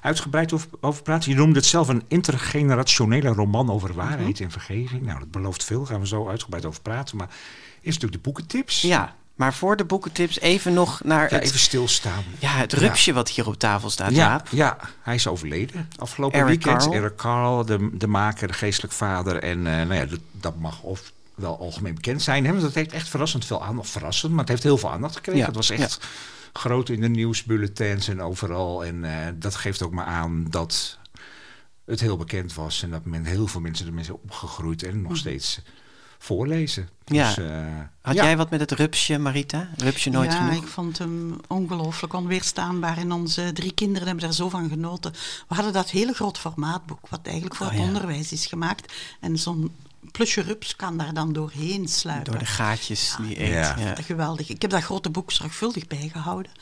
uitgebreid 0.00 0.52
over, 0.52 0.68
over 0.80 1.02
praten. 1.02 1.30
Je 1.30 1.36
noemde 1.36 1.58
het 1.58 1.66
zelf 1.66 1.88
een 1.88 2.02
intergenerationele 2.08 3.28
roman 3.28 3.70
over 3.70 3.94
waarheid 3.94 4.34
Mhm. 4.34 4.42
en 4.42 4.50
vergeving. 4.50 5.02
Nou, 5.02 5.18
dat 5.18 5.30
belooft 5.30 5.64
veel, 5.64 5.78
daar 5.78 5.86
gaan 5.86 6.00
we 6.00 6.06
zo 6.06 6.28
uitgebreid 6.28 6.64
over 6.64 6.80
praten. 6.82 7.16
Maar 7.16 7.28
eerst 7.82 8.02
natuurlijk 8.02 8.12
de 8.12 8.30
boekentips. 8.30 8.80
Ja, 8.82 9.14
maar 9.42 9.54
voor 9.54 9.76
de 9.76 9.84
boekentips 9.84 10.40
even 10.40 10.72
nog 10.74 11.00
naar 11.04 11.30
Ja, 11.30 11.34
het, 11.36 11.44
even 11.44 11.58
stilstaan. 11.58 12.24
ja, 12.38 12.48
het 12.56 12.72
rupsje 12.72 13.12
wat 13.12 13.28
hier 13.28 13.46
op 13.46 13.58
tafel 13.58 13.90
staat, 13.90 14.10
Ja, 14.10 14.16
Jaap. 14.16 14.48
ja, 14.50 14.78
hij 15.00 15.14
is 15.14 15.26
overleden 15.26 15.88
afgelopen 15.96 16.38
Eric 16.38 16.48
weekend. 16.64 16.82
Carle. 16.82 16.96
Eric 17.00 17.16
Carle, 17.16 17.64
de, 17.64 17.90
de 17.92 18.06
maker, 18.06 18.46
de 18.48 18.54
geestelijk 18.54 18.92
vader. 18.94 19.42
En 19.42 19.66
eh, 19.66 19.72
nou 19.72 19.94
ja, 19.94 20.04
dat, 20.06 20.18
dat 20.32 20.56
mag 20.58 20.82
of 20.82 21.12
wel 21.34 21.58
algemeen 21.58 21.94
bekend 21.94 22.22
zijn. 22.22 22.44
Hè? 22.44 22.50
Want 22.50 22.62
dat 22.62 22.74
heeft 22.74 22.92
echt 22.92 23.08
verrassend 23.08 23.44
veel 23.44 23.64
aandacht. 23.64 23.90
Verrassend, 23.90 24.30
maar 24.32 24.40
het 24.40 24.48
heeft 24.48 24.62
heel 24.62 24.78
veel 24.78 24.90
aandacht 24.90 25.14
gekregen. 25.16 25.40
Ja, 25.40 25.46
Het 25.46 25.56
was 25.56 25.70
echt 25.70 26.06
groot 26.52 26.88
in 26.88 27.00
de 27.00 27.08
nieuwsbulletins 27.08 28.08
en 28.08 28.20
overal. 28.22 28.84
En 28.84 29.04
eh, 29.04 29.32
dat 29.34 29.54
geeft 29.54 29.82
ook 29.82 29.92
maar 29.92 30.06
aan 30.06 30.46
dat 30.50 30.98
het 31.84 32.00
heel 32.00 32.16
bekend 32.16 32.54
was. 32.54 32.82
En 32.82 32.90
dat 32.90 33.04
men, 33.04 33.24
heel 33.24 33.46
veel 33.46 33.60
mensen 33.60 33.86
ermee 33.86 34.04
zijn 34.04 34.18
opgegroeid 34.22 34.82
en 34.82 35.02
nog 35.02 35.16
steeds 35.16 35.60
voorlezen. 36.22 36.88
Ja. 37.04 37.28
Dus, 37.34 37.44
eh, 37.44 37.66
Had 38.00 38.14
ja. 38.14 38.24
jij 38.24 38.36
wat 38.36 38.50
met 38.50 38.60
het 38.60 38.72
rupsje, 38.72 39.18
Marita? 39.18 39.68
Rupsje 39.76 40.10
nooit 40.10 40.32
ja, 40.32 40.38
genoeg? 40.38 40.62
ik 40.62 40.68
vond 40.68 40.98
hem 40.98 41.40
ongelooflijk 41.48 42.12
onweerstaanbaar. 42.12 42.98
En 42.98 43.12
onze 43.12 43.50
drie 43.52 43.72
kinderen 43.74 44.06
hebben 44.06 44.24
daar 44.24 44.34
zo 44.34 44.48
van 44.48 44.68
genoten. 44.68 45.12
We 45.48 45.54
hadden 45.54 45.72
dat 45.72 45.90
hele 45.90 46.12
groot 46.12 46.38
formaatboek, 46.38 47.08
wat 47.08 47.20
eigenlijk 47.24 47.56
voor 47.56 47.66
Oh, 47.66 47.72
het 47.72 47.80
ja. 47.80 47.86
onderwijs 47.86 48.32
is 48.32 48.46
gemaakt. 48.46 48.92
En 49.20 49.38
zo'n 49.38 49.72
plusje 50.10 50.40
rups 50.40 50.76
kan 50.76 50.96
daar 50.96 51.14
dan 51.14 51.32
doorheen 51.32 51.88
sluipen. 51.88 52.32
Door 52.32 52.40
de 52.40 52.46
gaatjes 52.46 53.14
die 53.20 53.42
eet. 53.42 53.52
Ja. 53.52 53.76
Ja. 53.78 53.94
Geweldig. 53.94 54.48
Ik 54.48 54.62
heb 54.62 54.70
dat 54.70 54.82
grote 54.82 55.10
boek 55.10 55.30
zorgvuldig 55.30 55.86
bijgehouden. 55.86 56.52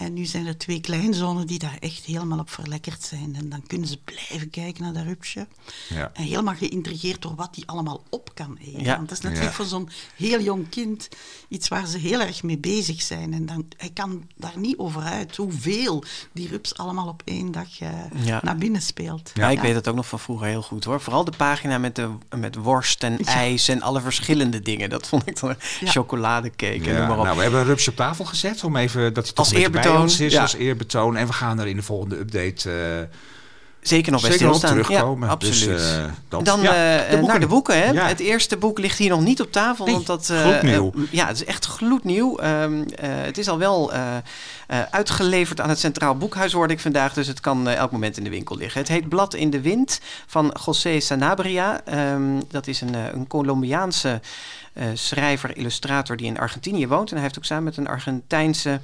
En 0.00 0.12
nu 0.14 0.24
zijn 0.24 0.46
er 0.46 0.58
twee 0.58 0.80
kleinzonen 0.80 1.46
die 1.46 1.58
daar 1.58 1.76
echt 1.80 2.04
helemaal 2.04 2.38
op 2.38 2.50
verlekkerd 2.50 3.02
zijn. 3.02 3.34
En 3.38 3.48
dan 3.48 3.62
kunnen 3.66 3.88
ze 3.88 3.98
blijven 4.04 4.50
kijken 4.50 4.82
naar 4.84 4.92
dat 4.92 5.02
rupsje. 5.02 5.46
Ja. 5.88 6.10
En 6.14 6.22
helemaal 6.22 6.54
geïntrigeerd 6.54 7.22
door 7.22 7.34
wat 7.34 7.54
die 7.54 7.66
allemaal 7.66 8.02
op 8.10 8.30
kan 8.34 8.56
eten. 8.60 8.84
Ja. 8.84 8.96
Want 8.96 9.08
dat 9.08 9.18
is 9.18 9.24
natuurlijk 9.24 9.50
Ja. 9.50 9.56
voor 9.56 9.64
zo'n 9.66 9.88
heel 10.16 10.40
jong 10.40 10.68
kind 10.68 11.08
iets 11.48 11.68
waar 11.68 11.86
ze 11.86 11.98
heel 11.98 12.20
erg 12.20 12.42
mee 12.42 12.58
bezig 12.58 13.02
zijn. 13.02 13.32
En 13.32 13.46
dan, 13.46 13.64
hij 13.76 13.90
kan 13.94 14.24
daar 14.36 14.58
niet 14.58 14.78
over 14.78 15.02
uit 15.02 15.36
hoeveel 15.36 16.04
die 16.32 16.48
rups 16.48 16.76
allemaal 16.76 17.08
op 17.08 17.22
één 17.24 17.52
dag 17.52 17.80
eh, 17.80 17.88
Ja. 18.24 18.40
naar 18.42 18.56
binnen 18.56 18.82
speelt. 18.82 19.30
Ja, 19.34 19.48
ik 19.50 19.60
weet 19.60 19.74
het 19.74 19.88
ook 19.88 19.94
nog 19.96 20.08
van 20.08 20.18
vroeger 20.20 20.46
heel 20.46 20.62
goed 20.62 20.84
hoor. 20.84 21.00
Vooral 21.00 21.24
de 21.24 21.32
pagina 21.36 21.78
met, 21.78 21.94
de, 21.96 22.08
met 22.36 22.54
worst 22.56 23.02
en 23.02 23.18
ijs 23.24 23.68
en 23.68 23.82
alle 23.82 24.00
verschillende 24.00 24.60
dingen. 24.62 24.90
Dat 24.90 25.08
vond 25.08 25.26
ik 25.26 25.40
dan 25.40 25.54
Ja. 25.80 25.90
chocoladecake 25.90 26.90
en 26.90 26.96
noem 26.96 27.06
maar 27.08 27.18
op. 27.18 27.24
nou, 27.24 27.36
we 27.36 27.42
hebben 27.42 27.60
een 27.60 27.66
rupsje 27.66 27.90
op 27.90 27.96
tafel 27.96 28.24
gezet 28.24 28.64
om 28.64 28.76
even 28.76 29.14
dat 29.14 29.24
hij 29.24 29.34
toch 29.34 29.44
Als 29.46 29.54
een 29.54 29.60
eerbetoon, 29.90 30.02
ons 30.02 30.20
is 30.20 30.32
ja. 30.32 30.42
als 30.42 30.54
eerbetoon. 30.54 31.16
En 31.16 31.26
we 31.26 31.32
gaan 31.32 31.58
er 31.60 31.66
in 31.66 31.76
de 31.76 31.82
volgende 31.82 32.18
update 32.18 32.70
eh, 32.70 33.16
Zeker 33.80 34.12
nog 34.12 34.20
bij 34.20 34.30
Zeker 34.30 34.46
stilstaan. 34.46 34.82
terugkomen. 34.82 35.28
Ja, 35.28 35.36
Dus, 35.36 35.48
absoluut. 35.50 35.80
eh, 35.80 36.04
dat. 36.28 36.44
Dan 36.44 36.60
Ja, 36.60 36.70
eh, 36.72 36.98
de 36.98 37.04
eh, 37.04 37.10
boeken. 37.10 37.26
naar 37.28 37.40
de 37.40 37.46
boeken. 37.46 37.74
Hè? 37.82 37.90
Ja. 37.90 38.06
Het 38.06 38.20
eerste 38.20 38.56
boek 38.56 38.78
ligt 38.78 38.98
hier 38.98 39.08
nog 39.10 39.20
niet 39.20 39.40
op 39.40 39.52
tafel. 39.52 39.84
Nee, 39.84 39.94
want 39.94 40.06
dat, 40.06 40.30
eh, 40.30 40.40
gloednieuw. 40.40 40.92
ja, 41.10 41.26
het 41.26 41.36
is 41.36 41.44
echt 41.44 41.66
gloednieuw. 41.66 42.38
Ehm, 42.38 42.82
eh, 42.94 43.08
het 43.10 43.38
is 43.38 43.48
al 43.48 43.58
wel 43.58 43.92
eh, 43.92 44.16
eh, 44.66 44.78
uitgeleverd 44.90 45.60
aan 45.60 45.68
het 45.68 45.78
Centraal 45.78 46.16
Boekhuis, 46.16 46.52
hoorde 46.52 46.72
ik 46.72 46.80
vandaag. 46.80 47.12
Dus 47.14 47.26
het 47.26 47.40
kan 47.40 47.68
elk 47.68 47.90
moment 47.90 48.16
in 48.16 48.24
de 48.24 48.30
winkel 48.30 48.56
liggen. 48.56 48.80
Het 48.80 48.88
heet 48.88 49.08
Blad 49.08 49.34
in 49.34 49.50
de 49.50 49.60
Wind 49.60 50.00
van 50.26 50.56
José 50.66 51.00
Sanabria. 51.00 51.80
Ehm, 51.84 52.40
dat 52.50 52.66
is 52.66 52.80
een, 52.80 52.94
eh, 52.94 53.00
een 53.12 53.26
Colombiaanse 53.26 54.20
eh, 54.72 54.84
schrijver, 54.94 55.56
illustrator 55.56 56.16
die 56.16 56.26
in 56.26 56.38
Argentinië 56.38 56.86
woont. 56.86 57.08
En 57.08 57.14
hij 57.14 57.22
heeft 57.24 57.38
ook 57.38 57.44
samen 57.44 57.64
met 57.64 57.76
een 57.76 57.88
Argentijnse 57.88 58.80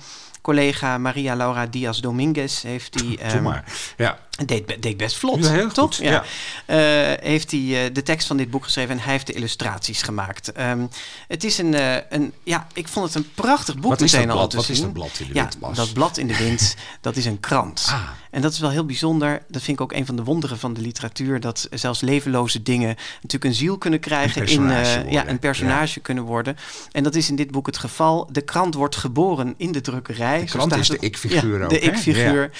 collega 0.47 0.99
Maria 0.99 1.35
Laura 1.35 1.67
Diaz 1.67 1.99
Dominguez 1.99 2.62
heeft 2.62 2.99
die... 2.99 3.17
Doe 3.17 3.26
ehm, 3.26 3.43
maar. 3.43 3.65
Ja. 3.97 4.19
Deed, 4.45 4.83
deed 4.83 4.97
best 4.97 5.16
vlot, 5.16 5.45
Ja, 5.45 5.50
heel 5.52 5.69
toch? 5.73 5.97
goed, 5.97 6.05
ja. 6.05 6.25
Eh, 6.66 6.78
heeft 7.21 7.50
hij 7.50 7.61
eh, 7.61 7.95
de 7.95 8.02
tekst 8.02 8.26
van 8.26 8.37
dit 8.37 8.50
boek 8.50 8.64
geschreven 8.64 8.90
en 8.90 9.02
hij 9.02 9.12
heeft 9.12 9.26
de 9.26 9.33
illustraties 9.33 10.02
gemaakt. 10.02 10.52
Ehm, 10.52 10.87
het 11.28 11.45
is 11.45 11.59
een, 11.59 11.75
eh, 11.75 11.97
een, 12.09 12.33
ja, 12.43 12.66
ik 12.73 12.88
vond 12.88 13.07
het 13.07 13.14
een 13.14 13.31
prachtig 13.35 13.75
boek 13.75 13.90
Wat 13.90 14.00
is 14.00 14.12
meteen 14.12 14.31
al 14.31 14.49
te 14.49 14.57
Wat 14.57 14.64
zien. 14.64 14.75
is 14.75 14.81
dat 14.81 14.93
blad 14.93 15.19
in 15.19 15.26
de 15.26 15.35
ja, 15.35 15.43
wind, 15.43 15.59
Bas? 15.59 15.76
dat 15.76 15.93
blad 15.93 16.16
in 16.16 16.26
de 16.26 16.37
wind, 16.37 16.76
dat 17.00 17.16
is 17.16 17.25
een 17.25 17.40
krant. 17.40 17.87
Ah. 17.90 18.09
En 18.31 18.43
dat 18.43 18.52
is 18.52 18.59
wel 18.59 18.71
heel 18.71 18.85
bijzonder. 18.85 19.43
Dat 19.49 19.62
vind 19.62 19.78
ik 19.78 19.85
ook 19.85 19.93
een 19.93 20.07
van 20.07 20.16
de 20.16 20.23
wonderen 20.25 20.59
van 20.59 20.75
de 20.75 20.81
literatuur. 20.81 21.40
Dat 21.40 21.69
zelfs 21.71 22.00
levenloze 22.00 22.62
dingen 22.62 22.97
natuurlijk 23.14 23.45
een 23.45 23.55
ziel 23.55 23.78
kunnen 23.78 24.00
krijgen. 24.00 24.43
Een 24.43 24.49
in, 24.49 25.11
ja, 25.11 25.28
een 25.28 25.38
personage 25.38 26.00
kunnen 26.00 26.25
worden. 26.25 26.57
En 26.93 27.02
dat 27.02 27.14
is 27.14 27.28
in 27.28 27.37
dit 27.37 27.50
boek 27.50 27.66
het 27.66 27.78
geval. 27.78 28.28
De 28.33 28.40
krant 28.40 28.75
wordt 28.75 28.97
geboren 28.97 29.55
in 29.57 29.73
de 29.73 29.81
drukkerij. 29.81 30.40
De 30.40 30.47
krant 30.47 30.76
is 30.76 30.88
de 30.88 30.99
ik-figuur 30.99 31.59
Ja, 31.59 31.64
ook, 31.64 31.71
De 31.71 31.78
ik-figuur. 31.78 32.50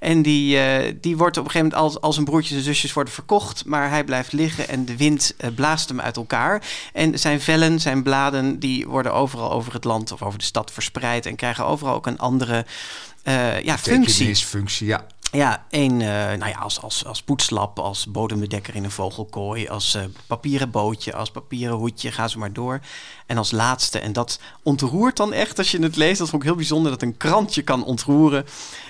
En 0.00 0.22
die, 0.22 0.58
die 1.00 1.16
wordt 1.16 1.25
op 1.28 1.44
een 1.44 1.50
gegeven 1.50 1.68
moment 1.68 1.84
als, 1.84 2.00
als 2.00 2.16
een 2.16 2.24
broertjes 2.24 2.56
en 2.56 2.64
zusjes 2.64 2.92
worden 2.92 3.12
verkocht. 3.12 3.64
Maar 3.64 3.90
hij 3.90 4.04
blijft 4.04 4.32
liggen 4.32 4.68
en 4.68 4.84
de 4.84 4.96
wind 4.96 5.34
eh, 5.36 5.50
blaast 5.54 5.88
hem 5.88 6.00
uit 6.00 6.16
elkaar. 6.16 6.62
En 6.92 7.18
zijn 7.18 7.40
vellen, 7.40 7.80
zijn 7.80 8.02
bladen, 8.02 8.58
die 8.58 8.86
worden 8.86 9.14
overal 9.14 9.52
over 9.52 9.72
het 9.72 9.84
land 9.84 10.12
of 10.12 10.22
over 10.22 10.38
de 10.38 10.44
stad 10.44 10.72
verspreid. 10.72 11.26
En 11.26 11.36
krijgen 11.36 11.66
overal 11.66 11.94
ook 11.94 12.06
een 12.06 12.18
andere 12.18 12.64
eh, 13.22 13.62
ja, 13.62 13.78
functie. 13.78 14.36
Functie, 14.36 14.86
ja. 14.86 15.06
Ja, 15.32 15.64
één, 15.70 16.00
eh, 16.00 16.06
nou 16.08 16.46
ja, 16.48 16.58
als, 16.58 16.80
als, 16.82 17.04
als 17.04 17.22
poetslap, 17.22 17.78
als 17.78 18.06
bodembedekker 18.06 18.74
in 18.74 18.84
een 18.84 18.90
vogelkooi, 18.90 19.68
als 19.68 19.94
eh, 19.94 20.02
papieren 20.26 20.70
bootje, 20.70 21.14
als 21.14 21.30
papieren 21.30 21.76
hoedje, 21.76 22.12
ga 22.12 22.28
zo 22.28 22.38
maar 22.38 22.52
door. 22.52 22.80
En 23.26 23.38
als 23.38 23.50
laatste, 23.50 23.98
en 23.98 24.12
dat 24.12 24.40
ontroert 24.62 25.16
dan 25.16 25.32
echt 25.32 25.58
als 25.58 25.70
je 25.70 25.78
het 25.82 25.96
leest, 25.96 26.18
dat 26.18 26.28
vond 26.28 26.42
ik 26.42 26.48
heel 26.48 26.56
bijzonder, 26.56 26.90
dat 26.90 27.02
een 27.02 27.16
krantje 27.16 27.62
kan 27.62 27.84
ontroeren, 27.84 28.46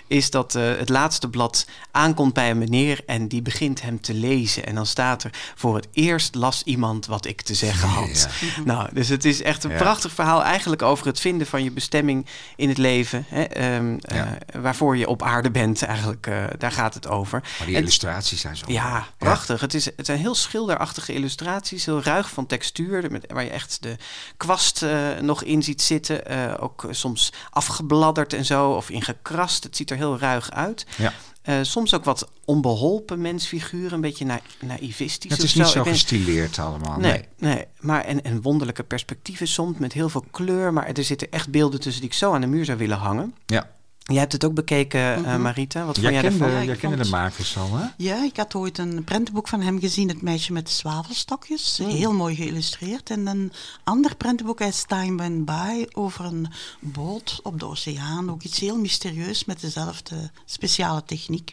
is 0.06 0.30
dat 0.30 0.54
eh, 0.54 0.62
het 0.76 0.88
laatste 0.88 1.28
blad 1.30 1.66
aankomt 1.90 2.32
bij 2.32 2.50
een 2.50 2.58
meneer 2.58 3.00
en 3.06 3.28
die 3.28 3.42
begint 3.42 3.82
hem 3.82 4.00
te 4.00 4.14
lezen. 4.14 4.66
En 4.66 4.74
dan 4.74 4.86
staat 4.86 5.22
er, 5.24 5.30
voor 5.54 5.74
het 5.74 5.88
eerst 5.92 6.34
las 6.34 6.62
iemand 6.62 7.06
wat 7.06 7.26
ik 7.26 7.42
te 7.42 7.54
zeggen 7.54 7.88
had. 7.88 8.28
Nou, 8.64 8.88
dus 8.92 9.08
het 9.08 9.24
is 9.24 9.42
echt 9.42 9.64
een 9.64 9.70
Ja. 9.70 9.76
prachtig 9.76 10.12
verhaal 10.12 10.42
eigenlijk 10.42 10.82
over 10.82 11.06
het 11.06 11.20
vinden 11.20 11.46
van 11.46 11.64
je 11.64 11.70
bestemming 11.70 12.26
in 12.56 12.68
het 12.68 12.78
leven, 12.78 13.24
hè, 13.28 13.42
ehm, 13.42 13.90
Ja. 13.98 13.98
eh, 14.46 14.60
waarvoor 14.60 14.96
je 14.96 15.08
op 15.08 15.22
aarde 15.22 15.50
bent 15.50 15.82
eigenlijk, 15.82 16.25
eh, 16.26 16.44
daar 16.58 16.72
gaat 16.72 16.94
het 16.94 17.08
over. 17.08 17.40
Maar 17.58 17.66
die 17.66 17.76
En- 17.76 17.80
illustraties 17.82 18.40
zijn 18.40 18.56
zo. 18.56 18.64
ja, 18.68 19.06
prachtig. 19.18 19.60
Het, 19.60 19.74
is, 19.74 19.84
het 19.96 20.06
zijn 20.06 20.18
heel 20.18 20.34
schilderachtige 20.34 21.12
illustraties, 21.12 21.84
heel 21.84 22.02
ruig 22.02 22.30
van 22.30 22.46
textuur, 22.46 23.10
met, 23.10 23.24
waar 23.32 23.44
je 23.44 23.50
echt 23.50 23.82
de 23.82 23.96
kwast 24.36 24.82
eh, 24.82 25.08
nog 25.20 25.42
in 25.42 25.62
ziet 25.62 25.82
zitten. 25.82 26.26
eh, 26.26 26.54
ook 26.60 26.86
soms 26.90 27.32
afgebladderd 27.50 28.32
en 28.32 28.44
zo, 28.44 28.70
of 28.70 28.90
ingekrast. 28.90 29.64
Het 29.64 29.76
ziet 29.76 29.90
er 29.90 29.96
heel 29.96 30.18
ruig 30.18 30.50
uit. 30.50 30.86
Ja. 30.96 31.12
Soms 31.62 31.94
ook 31.94 32.04
wat 32.04 32.28
onbeholpen 32.44 33.20
mensfiguren, 33.20 33.92
een 33.92 34.00
beetje 34.00 34.24
na 34.24 34.40
naivistisch 34.60 35.30
Het 35.30 35.42
is 35.42 35.54
niet 35.54 35.66
zo. 35.66 35.82
weet- 35.82 35.92
gestileerd 35.92 36.58
allemaal. 36.58 36.98
Nee, 36.98 37.12
Nee. 37.12 37.54
nee. 37.54 37.64
maar 37.80 38.04
en, 38.04 38.24
en 38.24 38.42
wonderlijke 38.42 38.82
perspectieven 38.82 39.48
soms 39.48 39.78
met 39.78 39.92
heel 39.92 40.08
veel 40.08 40.24
kleur. 40.30 40.72
Maar 40.72 40.86
er 40.86 41.04
zitten 41.04 41.30
echt 41.30 41.50
beelden 41.50 41.80
tussen 41.80 42.00
die 42.02 42.10
ik 42.10 42.16
zo 42.16 42.32
aan 42.34 42.40
de 42.40 42.46
muur 42.46 42.64
zou 42.64 42.78
willen 42.78 42.96
hangen. 42.98 43.34
Ja. 43.46 43.70
Jij 44.08 44.18
hebt 44.18 44.32
het 44.32 44.44
ook 44.44 44.54
bekeken, 44.54 45.24
eh, 45.24 45.36
Marita. 45.36 45.84
Wat 45.84 45.98
vond 45.98 46.12
Jij 46.12 46.24
ervan? 46.24 46.50
Ja, 46.50 46.62
jij 46.62 46.76
kende 46.76 46.96
de 46.96 47.08
makers 47.08 47.56
al, 47.56 47.76
hè? 47.76 47.86
Ja, 47.96 48.24
ik 48.24 48.36
had 48.36 48.54
ooit 48.54 48.78
een 48.78 49.04
prentenboek 49.04 49.48
van 49.48 49.60
hem 49.60 49.80
gezien, 49.80 50.08
Het 50.08 50.22
meisje 50.22 50.52
met 50.52 50.66
de 50.66 50.72
zwavelstokjes. 50.72 51.78
Heel 51.82 52.12
mooi 52.12 52.34
geïllustreerd. 52.36 53.10
En 53.10 53.26
een 53.26 53.52
ander 53.84 54.16
prentenboek, 54.16 54.60
As 54.60 54.84
Time 54.86 55.16
Went 55.16 55.44
By, 55.44 55.86
over 55.92 56.24
een 56.24 56.46
boot 56.80 57.40
op 57.42 57.58
de 57.60 57.66
oceaan. 57.66 58.30
Ook 58.30 58.42
iets 58.42 58.58
heel 58.58 58.78
mysterieus 58.78 59.44
met 59.44 59.60
dezelfde 59.60 60.30
speciale 60.44 61.02
techniek. 61.04 61.52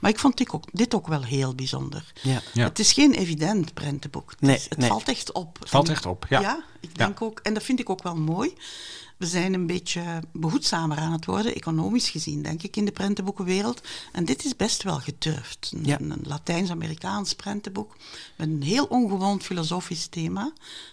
Maar 0.00 0.10
ik 0.10 0.18
vond 0.18 0.36
dit 0.36 0.50
ook, 0.50 0.64
dit 0.72 0.94
ook 0.94 1.06
wel 1.06 1.22
heel 1.22 1.54
bijzonder. 1.54 2.12
Ja. 2.22 2.40
Ja. 2.52 2.64
Het 2.64 2.78
is 2.78 2.92
geen 2.92 3.12
evident 3.12 3.74
prentenboek. 3.74 4.30
Het, 4.30 4.40
Nee, 4.40 4.56
is- 4.56 4.66
het 4.68 4.78
nee. 4.78 4.88
valt 4.88 5.08
echt 5.08 5.32
op. 5.32 5.58
Valt 5.64 5.88
echt 5.88 6.06
op, 6.06 6.26
ja. 6.28 6.40
Ja, 6.40 6.64
ik 6.80 6.98
denk 6.98 7.22
ook, 7.22 7.40
en 7.42 7.54
dat 7.54 7.62
vind 7.62 7.80
ik 7.80 7.90
ook 7.90 8.02
wel 8.02 8.16
mooi. 8.16 8.54
We 9.22 9.28
zijn 9.28 9.54
een 9.54 9.66
beetje 9.66 10.22
behoedzamer 10.32 10.96
aan 10.96 11.12
het 11.12 11.24
worden, 11.24 11.54
economisch 11.54 12.10
gezien, 12.10 12.42
denk 12.42 12.62
ik, 12.62 12.76
in 12.76 12.84
de 12.84 12.92
prentenboekenwereld. 12.92 13.80
En 14.12 14.24
dit 14.24 14.44
is 14.44 14.56
best 14.56 14.82
wel 14.82 14.98
gedurfd. 14.98 15.70
Een, 15.74 15.84
Ja. 15.84 16.00
een 16.00 16.20
Latijns-Amerikaans 16.22 17.34
prentenboek 17.34 17.96
met 18.36 18.48
een 18.48 18.62
heel 18.62 18.84
ongewoon 18.84 19.42
filosofisch 19.42 20.06
thema. 20.06 20.52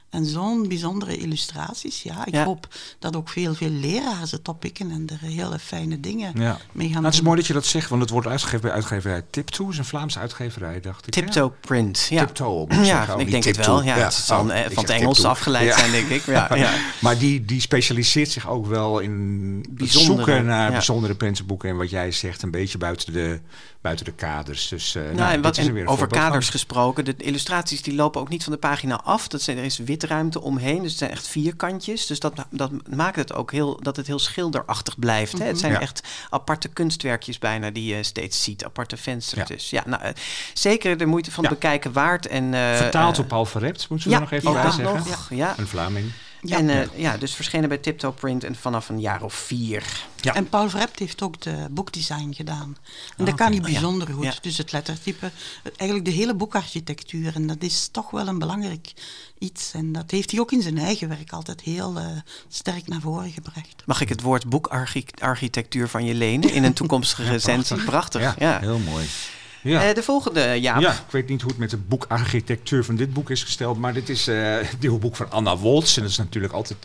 En 0.09 0.25
zo'n 0.25 0.67
bijzondere 0.67 1.17
illustraties. 1.17 2.03
Ja, 2.03 2.25
ik 2.25 2.33
Ja. 2.33 2.43
hoop 2.43 2.67
dat 2.99 3.15
ook 3.15 3.29
veel, 3.29 3.53
veel 3.53 3.69
leraars 3.69 4.31
het 4.31 4.47
oppikken 4.47 4.91
en 4.91 5.07
er 5.07 5.27
hele 5.29 5.59
fijne 5.59 5.99
dingen 5.99 6.31
Ja. 6.35 6.57
mee 6.71 6.85
gaan 6.85 6.93
Nou, 6.93 7.03
het 7.05 7.13
is 7.13 7.15
doen. 7.19 7.25
mooi 7.27 7.37
dat 7.39 7.47
je 7.47 7.53
dat 7.53 7.65
zegt, 7.65 7.89
want 7.89 8.01
het 8.01 8.09
wordt 8.11 8.27
uitgegeven 8.27 8.61
bij 8.61 8.71
uitgeverij 8.71 9.23
Tiptoe. 9.29 9.71
Is 9.71 9.77
een 9.77 9.85
Vlaamse 9.85 10.19
uitgeverij, 10.19 10.79
dacht 10.79 11.07
ik. 11.07 11.13
Tiptoe 11.13 11.51
Print. 11.61 12.07
Ja, 12.09 12.25
Tiptoe, 12.25 12.63
ik 12.65 12.73
ja 12.73 12.83
zeggen, 12.83 13.15
oh, 13.15 13.21
ik 13.21 13.31
denk 13.31 13.43
het 13.43 13.57
wel. 13.65 13.83
Ja, 13.83 13.95
Ja. 13.97 14.03
Het 14.03 14.13
zal 14.13 14.43
Oh, 14.43 14.59
eh, 14.59 14.65
van 14.71 14.83
het 14.83 14.89
Engels 14.93 15.13
tiptoe. 15.15 15.31
afgeleid 15.31 15.67
Ja. 15.67 15.77
zijn, 15.77 15.91
denk 15.91 16.09
ik. 16.09 16.25
Ja, 16.25 16.47
ja. 16.55 16.73
Maar 17.01 17.17
die, 17.17 17.45
die 17.45 17.61
specialiseert 17.61 18.29
zich 18.29 18.47
ook 18.49 18.65
wel 18.65 18.99
in 18.99 19.65
Bijzondere, 19.69 20.15
zoeken 20.15 20.45
naar 20.45 20.65
ja. 20.65 20.71
bijzondere 20.71 21.15
prentenboeken. 21.15 21.69
En 21.69 21.77
wat 21.77 21.89
jij 21.89 22.11
zegt, 22.11 22.41
een 22.41 22.51
beetje 22.51 22.77
buiten 22.77 23.13
de, 23.13 23.39
buiten 23.81 24.05
de 24.05 24.11
kaders. 24.11 24.67
Dus 24.67 24.95
uh, 24.95 25.03
Nou, 25.15 25.31
en 25.33 25.41
wat, 25.41 25.57
en 25.57 25.87
over 25.87 26.07
kaders 26.07 26.49
gesproken, 26.49 27.05
de 27.05 27.15
illustraties 27.17 27.81
die 27.81 27.95
lopen 27.95 28.21
ook 28.21 28.29
niet 28.29 28.43
van 28.43 28.53
de 28.53 28.59
pagina 28.59 29.01
af. 29.03 29.27
Dat 29.27 29.41
zijn, 29.41 29.57
er 29.57 29.63
is 29.63 29.77
witruimte 29.99 30.41
omheen, 30.41 30.81
dus 30.81 30.89
het 30.89 30.99
zijn 30.99 31.11
echt 31.11 31.27
vierkantjes. 31.27 32.05
Dus 32.05 32.19
dat, 32.19 32.33
dat 32.49 32.71
maakt 32.95 33.15
het 33.15 33.33
ook 33.33 33.51
heel, 33.51 33.79
dat 33.81 33.95
het 33.95 34.07
heel 34.07 34.19
schilderachtig 34.19 34.99
blijft. 34.99 35.39
Hè? 35.39 35.45
Het 35.45 35.59
zijn 35.59 35.71
Ja. 35.71 35.79
echt 35.79 36.07
aparte 36.29 36.67
kunstwerkjes 36.67 37.37
bijna 37.37 37.69
die 37.71 37.95
je 37.95 38.03
steeds 38.03 38.43
ziet, 38.43 38.65
aparte 38.65 38.97
vensters. 38.97 39.47
Ja. 39.49 39.55
Dus 39.55 39.69
ja, 39.69 39.83
nou, 39.85 40.01
eh, 40.01 40.11
zeker 40.53 40.97
de 40.97 41.05
moeite 41.05 41.31
van 41.31 41.43
Ja. 41.43 41.49
bekijken 41.49 41.93
waard. 41.93 42.27
En, 42.27 42.53
eh, 42.53 42.75
Vertaald 42.75 43.15
eh, 43.17 43.21
op 43.21 43.27
Paul 43.27 43.45
Verrept, 43.45 43.89
moeten 43.89 44.09
we 44.09 44.19
nog 44.19 44.31
even 44.31 44.53
bij 44.53 44.61
zeggen. 44.63 44.83
nog. 44.83 45.27
Ja. 45.29 45.53
Een 45.57 45.67
Vlaming. 45.67 46.11
Ja. 46.41 46.57
En 46.57 46.69
eh, 46.69 46.87
ja, 46.95 47.17
dus 47.17 47.33
verschenen 47.33 47.69
bij 47.69 47.77
Tiptoe 47.77 48.11
Print 48.11 48.43
en 48.43 48.55
vanaf 48.55 48.89
een 48.89 48.99
jaar 48.99 49.23
of 49.23 49.33
vier. 49.33 49.83
Ja. 50.21 50.35
En 50.35 50.49
Paul 50.49 50.69
Verhept 50.69 50.99
heeft 50.99 51.21
ook 51.21 51.41
de 51.41 51.67
boekdesign 51.71 52.33
gedaan. 52.33 52.77
En 53.17 53.25
dat 53.25 53.27
oké. 53.27 53.35
kan 53.35 53.47
hij 53.47 53.59
Oh, 53.59 53.67
ja. 53.67 53.71
bijzonder 53.71 54.07
goed. 54.13 54.23
Ja. 54.23 54.33
Dus 54.41 54.57
het 54.57 54.71
lettertype, 54.71 55.31
eigenlijk 55.75 56.09
de 56.09 56.15
hele 56.15 56.33
boekarchitectuur. 56.33 57.35
En 57.35 57.47
dat 57.47 57.61
is 57.63 57.89
toch 57.91 58.11
wel 58.11 58.27
een 58.27 58.39
belangrijk 58.39 58.93
iets. 59.37 59.71
En 59.73 59.91
dat 59.91 60.11
heeft 60.11 60.31
hij 60.31 60.39
ook 60.39 60.51
in 60.51 60.61
zijn 60.61 60.77
eigen 60.77 61.09
werk 61.09 61.31
altijd 61.31 61.61
heel 61.61 61.97
eh, 61.97 62.05
sterk 62.47 62.87
naar 62.87 63.01
voren 63.01 63.31
gebracht. 63.31 63.83
Mag 63.85 64.01
ik 64.01 64.09
het 64.09 64.21
woord 64.21 64.49
boekarchitectuur 64.49 65.87
van 65.87 66.05
je 66.05 66.13
lenen 66.13 66.53
in 66.53 66.63
een 66.63 66.73
toekomstige 66.73 67.23
recensie? 67.23 67.83
Prachtig. 67.83 68.21
Ja, 68.21 68.35
ja. 68.37 68.59
heel 68.59 68.79
mooi. 68.79 69.07
Ja. 69.61 69.87
Eh, 69.87 69.95
de 69.95 70.03
volgende, 70.03 70.41
ja. 70.41 70.79
Ja, 70.79 70.91
ik 70.91 71.11
weet 71.11 71.29
niet 71.29 71.41
hoe 71.41 71.49
het 71.49 71.59
met 71.59 71.69
de 71.69 71.77
boekarchitectuur 71.77 72.83
van 72.83 72.95
dit 72.95 73.13
boek 73.13 73.29
is 73.29 73.43
gesteld, 73.43 73.77
maar 73.77 73.93
dit 73.93 74.09
is 74.09 74.27
eh, 74.27 74.35
het 74.57 74.79
nieuwe 74.79 74.99
boek 74.99 75.15
van 75.15 75.31
Anna 75.31 75.57
Woltz. 75.57 75.95
En 75.97 76.01
dat 76.01 76.11
is 76.11 76.17
natuurlijk 76.17 76.53
altijd 76.53 76.77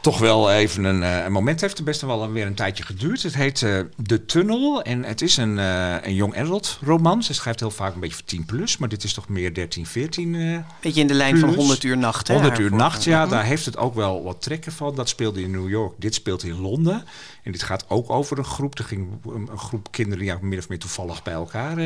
toch 0.00 0.18
wel 0.18 0.52
even 0.52 0.84
een, 0.84 1.02
eh, 1.02 1.24
een 1.24 1.32
moment. 1.32 1.50
Het 1.52 1.60
heeft 1.60 1.78
er 1.78 1.84
best 1.84 2.00
wel 2.00 2.30
weer 2.32 2.46
een 2.46 2.54
tijdje 2.54 2.84
geduurd. 2.84 3.22
Het 3.22 3.34
heet 3.34 3.62
eh, 3.62 3.78
De 3.96 4.24
Tunnel 4.26 4.82
en 4.82 5.04
het 5.04 5.22
is 5.22 5.36
een, 5.36 5.58
eh 5.58 5.94
een 6.02 6.14
young 6.14 6.36
adult 6.38 6.78
roman. 6.82 7.22
Ze 7.22 7.34
schrijft 7.34 7.60
heel 7.60 7.70
vaak 7.70 7.94
een 7.94 8.00
beetje 8.00 8.14
voor 8.16 8.24
10 8.24 8.44
plus, 8.44 8.76
maar 8.78 8.88
dit 8.88 9.04
is 9.04 9.12
toch 9.14 9.28
meer 9.28 9.54
13, 9.54 9.86
14 9.86 10.34
eh 10.34 10.58
Beetje 10.80 11.00
in 11.00 11.06
de 11.06 11.14
lijn 11.14 11.38
van 11.38 11.48
Plus 11.48 11.56
100 11.60 11.82
uur 11.82 11.98
nacht. 11.98 12.28
hè, 12.28 12.34
100 12.34 12.54
haar 12.54 12.62
uur 12.64 12.72
nacht, 12.74 13.04
ja, 13.04 13.26
daar 13.26 13.44
heeft 13.44 13.64
het 13.64 13.76
ook 13.76 13.94
wel 13.94 14.22
wat 14.22 14.42
trekken 14.42 14.72
van. 14.72 14.94
Dat 14.94 15.08
speelde 15.08 15.42
in 15.42 15.50
New 15.50 15.68
York, 15.68 15.94
dit 15.98 16.14
speelt 16.14 16.42
in 16.42 16.60
Londen. 16.60 17.04
En 17.42 17.52
dit 17.52 17.62
gaat 17.62 17.84
ook 17.88 18.10
over 18.10 18.38
een 18.38 18.44
groep. 18.44 18.78
Er 18.78 18.84
ging 18.84 19.08
een, 19.24 19.48
een 19.50 19.58
groep 19.58 19.88
kinderen 19.90 20.18
die 20.18 20.28
ja, 20.28 20.38
min 20.40 20.58
of 20.58 20.68
meer 20.68 20.78
toevallig 20.78 21.22
bij 21.22 21.32
elkaar 21.32 21.80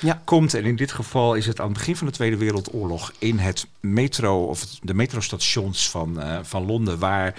Ja. 0.00 0.22
komt. 0.24 0.54
En 0.54 0.64
in 0.64 0.76
dit 0.76 0.92
geval 0.92 1.34
is 1.34 1.46
het 1.46 1.60
aan 1.60 1.68
het 1.68 1.76
begin 1.78 1.96
van 1.96 2.06
de 2.06 2.12
Tweede 2.12 2.36
Wereldoorlog 2.36 3.12
in 3.18 3.38
het 3.38 3.66
metro 3.80 4.44
of 4.44 4.64
de 4.82 4.94
metrostations 4.94 5.90
van, 5.90 6.22
van 6.42 6.66
Londen, 6.66 6.98
waar 6.98 7.34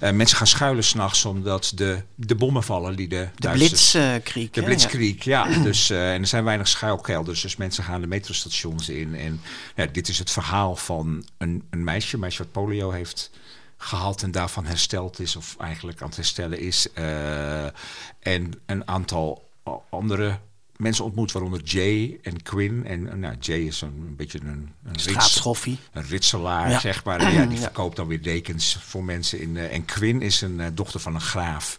eh, 0.00 0.10
mensen 0.12 0.36
gaan 0.36 0.46
schuilen 0.46 0.84
s'nachts 0.84 1.24
omdat 1.24 1.72
de, 1.74 2.02
de 2.14 2.34
bommen 2.34 2.62
vallen 2.62 2.96
die 2.96 3.08
de, 3.08 3.28
De 3.36 3.50
Blitzkrieg. 3.50 4.50
de 4.50 4.62
Blitzkrieg, 4.62 5.24
ja. 5.24 5.44
Dus, 5.62 5.90
eh, 5.90 6.12
en 6.12 6.20
er 6.20 6.26
zijn 6.26 6.44
weinig 6.44 6.68
schuilkelders, 6.68 7.40
dus 7.40 7.56
mensen 7.56 7.84
gaan 7.84 8.00
de 8.00 8.06
metrostations 8.06 8.88
in. 8.88 9.14
En 9.16 9.40
ja, 9.76 9.86
dit 9.86 10.08
is 10.08 10.18
het 10.18 10.30
verhaal 10.30 10.76
van 10.76 11.24
een, 11.38 11.62
een 11.70 11.84
meisje, 11.84 12.14
een 12.14 12.20
meisje 12.20 12.42
wat 12.42 12.52
polio 12.52 12.90
heeft 12.90 13.30
gehad 13.76 14.22
en 14.22 14.30
daarvan 14.30 14.66
hersteld 14.66 15.20
is, 15.20 15.36
of 15.36 15.56
eigenlijk 15.58 16.00
aan 16.00 16.06
het 16.06 16.16
herstellen 16.16 16.58
is. 16.60 16.92
eh, 16.92 17.64
en 18.20 18.52
een 18.66 18.88
aantal 18.88 19.48
andere 19.90 20.38
mensen 20.84 21.04
ontmoet, 21.04 21.32
waaronder 21.32 21.60
Jay 21.62 22.18
en 22.22 22.42
Quinn. 22.42 22.86
En 22.86 23.08
eh, 23.10 23.14
nou, 23.14 23.34
Jay 23.40 23.60
is 23.60 23.80
een, 23.80 23.88
een 24.08 24.16
beetje 24.16 24.40
een, 24.42 24.72
een, 24.84 24.92
rits, 25.04 25.44
een 25.92 26.04
ritselaar, 26.08 26.70
Ja. 26.70 26.80
zeg 26.80 27.04
maar. 27.04 27.20
En 27.20 27.32
ja, 27.32 27.46
die 27.46 27.58
verkoopt 27.58 27.96
dan 27.96 28.06
weer 28.06 28.22
dekens 28.22 28.78
voor 28.80 29.04
mensen. 29.04 29.40
In, 29.40 29.56
eh, 29.56 29.72
en 29.74 29.84
Quinn 29.84 30.22
is 30.22 30.40
een 30.40 30.60
eh, 30.60 30.66
dochter 30.74 31.00
van 31.00 31.14
een 31.14 31.20
graaf. 31.20 31.76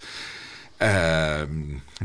Ehm, 0.78 1.50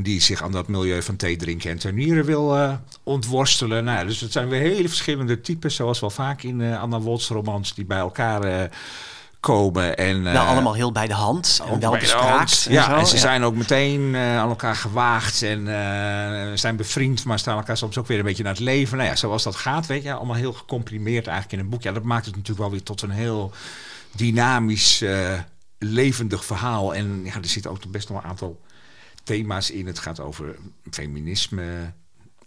die 0.01 0.21
zich 0.21 0.43
aan 0.43 0.53
dat 0.53 0.69
milieu 0.69 1.03
van 1.03 1.17
thee 1.17 1.37
drinken 1.37 1.71
en 1.71 1.79
tuinieren 1.79 2.25
wil 2.25 2.57
eh, 2.57 2.75
ontworstelen. 3.03 3.85
Nou, 3.85 4.07
dus 4.07 4.21
het 4.21 4.33
zijn 4.33 4.49
weer 4.49 4.61
hele 4.61 4.89
verschillende 4.89 5.41
types, 5.41 5.75
zoals 5.75 6.01
wel 6.01 6.11
vaak 6.11 6.43
in 6.43 6.61
eh, 6.61 6.81
Anna 6.83 7.01
Woltz 7.01 7.29
romans, 7.29 7.75
die 7.75 7.85
bij 7.85 7.99
elkaar 7.99 8.71
komen. 9.41 9.97
En, 9.97 10.23
Wel 10.23 10.35
eh, 10.35 10.49
allemaal 10.49 10.75
heel 10.75 10.93
bij 10.93 11.07
de 11.07 11.15
hand 11.15 11.61
en 11.69 11.81
wel 11.81 11.99
bespraakt. 11.99 12.67
en 12.67 12.73
ja, 12.73 12.85
zo, 12.85 12.97
en 12.97 13.07
ze 13.07 13.15
ja. 13.15 13.21
zijn 13.21 13.43
ook 13.43 13.55
meteen 13.55 14.15
eh, 14.15 14.39
aan 14.39 14.49
elkaar 14.49 14.77
gewaagd 14.77 15.43
en 15.43 15.69
eh, 15.69 16.57
zijn 16.57 16.77
bevriend, 16.77 17.25
maar 17.25 17.39
staan 17.39 17.57
elkaar 17.57 17.77
soms 17.77 17.99
ook 17.99 18.07
weer 18.07 18.19
een 18.19 18.25
beetje 18.25 18.43
naar 18.43 18.53
het 18.53 18.63
leven. 18.63 18.97
Nou 18.97 19.09
ja, 19.09 19.17
zoals 19.17 19.43
dat 19.43 19.57
gaat, 19.57 19.87
weet 19.87 20.03
je, 20.03 20.13
allemaal 20.13 20.37
heel 20.37 20.53
gecomprimeerd 20.53 21.27
eigenlijk 21.27 21.59
in 21.59 21.65
een 21.65 21.71
boek. 21.71 21.83
Ja, 21.83 21.93
dat 21.93 22.03
maakt 22.03 22.27
het 22.27 22.35
natuurlijk 22.35 22.61
wel 22.61 22.71
weer 22.71 22.83
tot 22.83 23.03
een 23.03 23.11
heel 23.11 23.53
dynamisch, 24.17 25.05
levendig 25.79 26.45
verhaal. 26.45 26.95
En 26.95 27.21
ja, 27.25 27.35
er 27.35 27.45
zitten 27.45 27.71
ook 27.71 27.91
best 27.91 28.09
nog 28.09 28.23
een 28.23 28.29
aantal 28.29 28.61
thema's 29.25 29.71
in. 29.71 29.87
Het 29.87 29.99
gaat 29.99 30.21
over 30.21 30.57
feminisme, 30.91 31.93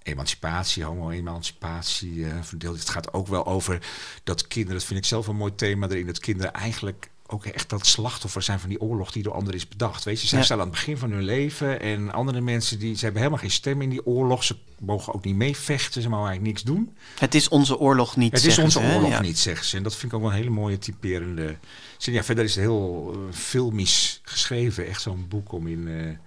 emancipatie, 0.04 0.84
homo-emancipatie. 0.84 2.26
eh, 2.26 2.32
verdeeld. 2.42 2.80
Het 2.80 2.90
gaat 2.90 3.14
ook 3.14 3.28
wel 3.28 3.46
over 3.46 3.80
dat 4.24 4.48
kinderen, 4.48 4.78
dat 4.78 4.88
vind 4.88 5.00
ik 5.00 5.06
zelf 5.06 5.28
een 5.28 5.36
mooi 5.36 5.56
thema 5.56 5.88
erin, 5.90 6.06
dat 6.06 6.20
kinderen 6.20 6.54
eigenlijk 6.54 7.12
ook 7.28 7.46
echt 7.46 7.70
dat 7.70 7.86
slachtoffer 7.86 8.42
zijn 8.42 8.60
van 8.60 8.70
die 8.70 8.82
oorlog 8.82 9.12
die 9.12 9.24
door 9.24 9.34
anderen 9.34 9.56
is 9.56 9.68
bedacht. 9.68 10.04
Weet 10.04 10.22
je, 10.22 10.28
zij 10.28 10.38
Ja. 10.40 10.44
staan 10.46 10.58
aan 10.60 10.64
het 10.66 10.74
begin 10.74 10.98
van 10.98 11.12
hun 11.12 11.24
leven 11.24 11.80
en 11.80 12.12
andere 12.14 12.42
mensen 12.42 12.80
die 12.80 12.96
ze 12.96 13.04
hebben 13.04 13.22
helemaal 13.22 13.42
geen 13.42 13.52
stem 13.52 13.82
in 13.82 13.90
die 13.90 14.06
oorlog. 14.06 14.44
Ze 14.44 14.56
mogen 14.80 15.14
ook 15.14 15.24
niet 15.26 15.36
meevechten, 15.36 16.02
ze 16.02 16.10
mogen 16.10 16.28
eigenlijk 16.28 16.56
niks 16.56 16.76
doen. 16.76 16.96
Het 17.20 17.36
is 17.36 17.50
onze 17.50 17.80
oorlog 17.80 18.16
niet, 18.16 18.32
Het 18.34 18.46
is 18.46 18.58
onze 18.58 18.80
ze, 18.80 18.94
oorlog 18.94 19.10
Ja. 19.10 19.22
niet, 19.22 19.40
zeggen 19.40 19.66
ze. 19.66 19.78
En 19.78 19.84
dat 19.84 19.96
vind 19.96 20.12
ik 20.12 20.18
ook 20.18 20.24
wel 20.24 20.32
een 20.32 20.38
hele 20.38 20.50
mooie 20.50 20.78
typerende 20.78 21.58
zin. 21.98 22.14
Ja, 22.14 22.24
verder 22.24 22.44
is 22.44 22.56
het 22.56 22.64
heel 22.64 23.12
eh, 23.14 23.34
filmisch 23.36 24.20
geschreven. 24.24 24.88
Echt 24.88 25.02
zo'n 25.02 25.26
boek 25.30 25.52
om 25.52 25.68
in, 25.68 25.88
eh, 25.88 26.18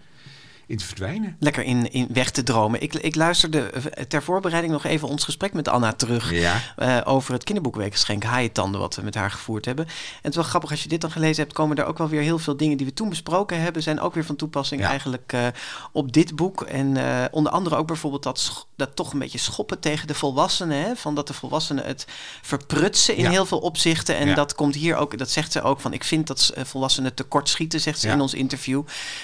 in 0.66 0.76
te 0.76 0.85
verdwijnen. 0.85 1.37
Lekker 1.40 1.62
in, 1.64 1.92
in 1.92 2.08
weg 2.12 2.30
te 2.30 2.42
dromen. 2.42 2.82
Ik, 2.82 2.94
ik 2.94 3.14
luisterde 3.14 3.61
eh, 3.70 4.04
ter 4.04 4.23
voorbereiding 4.23 4.73
nog 4.73 4.85
even 4.85 5.08
ons 5.08 5.25
gesprek 5.25 5.52
met 5.52 5.68
Anna 5.68 5.92
terug. 5.92 6.32
Ja. 6.32 6.61
eh, 6.76 7.00
over 7.04 7.32
het 7.32 7.44
kinderboekweekgeschenk 7.44 8.23
Haaientanden, 8.23 8.80
wat 8.80 8.94
we 8.94 9.02
met 9.02 9.14
haar 9.14 9.30
gevoerd 9.30 9.64
hebben. 9.64 9.85
En 9.87 9.92
het 10.23 10.30
is 10.30 10.35
wel 10.37 10.44
grappig, 10.44 10.70
als 10.70 10.82
je 10.82 10.88
dit 10.88 11.00
dan 11.00 11.11
gelezen 11.11 11.42
hebt, 11.42 11.52
komen 11.54 11.76
er 11.76 11.85
ook 11.85 11.99
wel 11.99 12.08
weer 12.08 12.20
heel 12.23 12.38
veel 12.38 12.56
dingen 12.56 12.76
die 12.76 12.87
we 12.87 12.92
toen 12.92 13.08
besproken 13.08 13.61
hebben, 13.61 13.82
zijn 13.82 14.00
ook 14.00 14.14
weer 14.14 14.25
van 14.25 14.37
toepassing 14.37 14.80
Ja. 14.80 14.88
eigenlijk 14.88 15.32
eh, 15.32 15.46
op 15.92 16.12
dit 16.12 16.37
boek. 16.37 16.62
En 16.62 16.96
onder 17.30 17.52
andere 17.52 17.76
ook 17.76 17.87
bijvoorbeeld 17.87 18.23
dat, 18.23 18.66
dat 18.76 18.96
toch 18.96 19.12
een 19.12 19.18
beetje 19.18 19.38
schoppen 19.38 19.80
tegen 19.80 20.06
de 20.06 20.14
volwassenen. 20.14 20.78
Hè? 20.82 20.96
Van 20.96 21.14
dat 21.14 21.26
de 21.26 21.35
volwassenen 21.35 21.85
het 21.87 22.06
verprutsen 22.42 23.16
in 23.16 23.23
Ja. 23.25 23.30
heel 23.30 23.46
veel 23.46 23.58
opzichten. 23.58 24.16
En 24.16 24.35
dat 24.35 24.54
komt 24.54 24.75
hier 24.75 24.96
ook, 24.96 25.18
dat 25.18 25.30
zegt 25.30 25.52
ze 25.52 25.62
ook 25.62 25.80
van, 25.80 25.92
ik 25.92 26.04
vind 26.04 26.26
dat 26.26 26.52
volwassenen 26.56 27.14
tekort 27.14 27.49
schieten, 27.49 27.80
zegt 27.80 27.99
ze 28.00 28.08
in 28.08 28.20
ons 28.20 28.35
interview. 28.35 28.82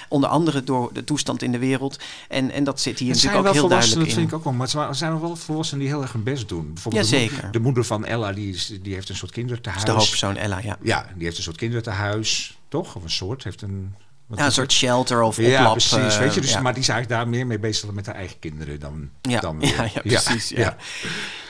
Onder 0.09 0.29
andere 0.29 0.63
door 0.63 0.89
de 0.93 1.03
toestand 1.03 1.31
in 1.41 1.51
de 1.51 1.57
wereld. 1.59 1.99
En, 2.29 2.51
en 2.51 2.63
dat 2.63 2.81
zit 2.81 2.99
hier 2.99 3.13
Het 3.13 3.23
natuurlijk 3.23 3.47
ook 3.47 3.53
heel 3.53 3.67
duidelijk 3.67 3.99
dat 3.99 4.07
in. 4.07 4.13
vind 4.15 4.27
ik 4.27 4.33
ook 4.35 4.43
wel. 4.43 4.53
Maar 4.53 4.61
het 4.61 4.71
zijn- 4.71 4.87
er 4.87 4.95
zijn 4.95 5.19
wel 5.19 5.35
volwassenen 5.35 5.83
die 5.83 5.93
heel 5.93 6.01
erg 6.01 6.11
hun 6.13 6.23
best 6.23 6.49
doen. 6.49 6.73
Bijvoorbeeld 6.73 7.09
de, 7.51 7.59
moeder 7.59 7.83
van 7.83 8.05
Ella, 8.05 8.31
die, 8.33 8.53
is, 8.53 8.73
die 8.81 8.93
heeft 8.93 9.09
een 9.09 9.15
soort 9.15 9.33
Dat 9.35 9.39
kinderthuis. 9.43 9.77
is 9.77 9.83
de 9.83 9.91
hoofdpersoon 9.91 10.35
Ella, 10.35 10.59
ja. 10.63 10.77
Ja, 10.81 11.05
die 11.15 11.23
heeft 11.25 11.37
een 11.37 11.43
soort 11.43 11.57
kinderthuis, 11.57 12.57
toch? 12.67 12.95
Of 12.95 13.03
een 13.03 13.09
soort, 13.11 13.43
heeft 13.43 13.61
een... 13.61 13.95
wat 14.27 14.39
Ja, 14.39 14.45
een 14.45 14.51
soort 14.51 14.67
het? 14.71 14.75
shelter 14.79 15.21
of 15.21 15.37
Ja, 15.37 15.57
oplap. 15.57 15.71
precies. 15.71 15.91
eh, 16.13 16.17
weet 16.17 16.33
je, 16.33 16.41
dus, 16.41 16.51
ja. 16.51 16.61
Maar 16.61 16.73
die 16.73 16.81
is 16.81 16.89
eigenlijk 16.89 17.19
daar 17.21 17.29
meer 17.29 17.47
mee 17.47 17.59
bezig 17.59 17.85
dan 17.85 17.95
met 17.95 18.05
haar 18.05 18.15
eigen 18.15 18.39
kinderen 18.39 18.79
dan, 18.79 19.09
Ja, 19.21 19.39
dan 19.39 19.57
ja, 19.59 19.67
weer. 19.77 19.91
ja, 20.03 20.21
precies. 20.21 20.49
Ja. 20.49 20.75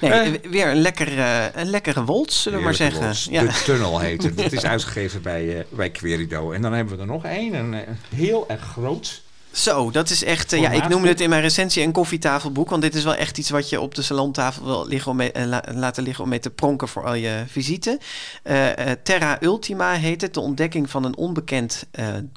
Nee, 0.01 0.11
Eh. 0.11 0.49
weer 0.51 0.67
een 0.67 0.81
lekkere, 0.81 1.51
een 1.55 1.67
lekkere 1.69 2.03
wolts, 2.05 2.41
zullen 2.41 2.57
we 2.59 2.63
maar 2.65 2.73
zeggen. 2.73 3.13
Ja. 3.33 3.41
De 3.41 3.61
Tunnel 3.65 3.99
heet 3.99 4.23
het. 4.23 4.41
Het 4.43 4.53
is 4.53 4.63
uitgegeven 4.65 5.21
bij, 5.21 5.57
eh, 5.59 5.65
bij 5.69 5.89
Querido. 5.91 6.51
En 6.51 6.61
dan 6.61 6.73
hebben 6.73 6.95
we 6.95 7.01
er 7.01 7.07
nog 7.07 7.25
één, 7.25 7.53
een, 7.53 7.73
eh, 7.73 7.81
heel 8.15 8.49
erg 8.49 8.61
groot. 8.61 9.21
Zo, 9.53 9.91
dat 9.91 10.09
is 10.09 10.23
echt. 10.23 10.53
eh, 10.53 10.59
ja, 10.61 10.69
ik 10.71 10.87
noemde 10.87 11.07
het 11.07 11.21
in 11.21 11.29
mijn 11.29 11.41
recensie 11.41 11.83
een 11.83 11.91
koffietafelboek. 11.91 12.69
Want 12.69 12.81
dit 12.81 12.95
is 12.95 13.03
wel 13.03 13.15
echt 13.15 13.37
iets 13.37 13.49
wat 13.49 13.69
je 13.69 13.81
op 13.81 13.95
de 13.95 14.01
salontafel 14.01 14.65
wil 14.65 14.85
liggen 14.87 15.11
om 15.11 15.17
mee, 15.17 15.31
eh, 15.31 15.45
la- 15.45 15.63
laten 15.73 16.03
liggen 16.03 16.23
om 16.23 16.29
mee 16.29 16.39
te 16.39 16.49
pronken 16.49 16.87
voor 16.87 17.05
al 17.05 17.13
je 17.13 17.43
visite. 17.47 17.99
Eh, 18.43 18.65
Terra 19.03 19.37
Ultima 19.41 19.91
heet 19.93 20.21
het. 20.21 20.33
De 20.33 20.39
ontdekking 20.39 20.89
van 20.89 21.03
een 21.03 21.17
onbekend 21.17 21.85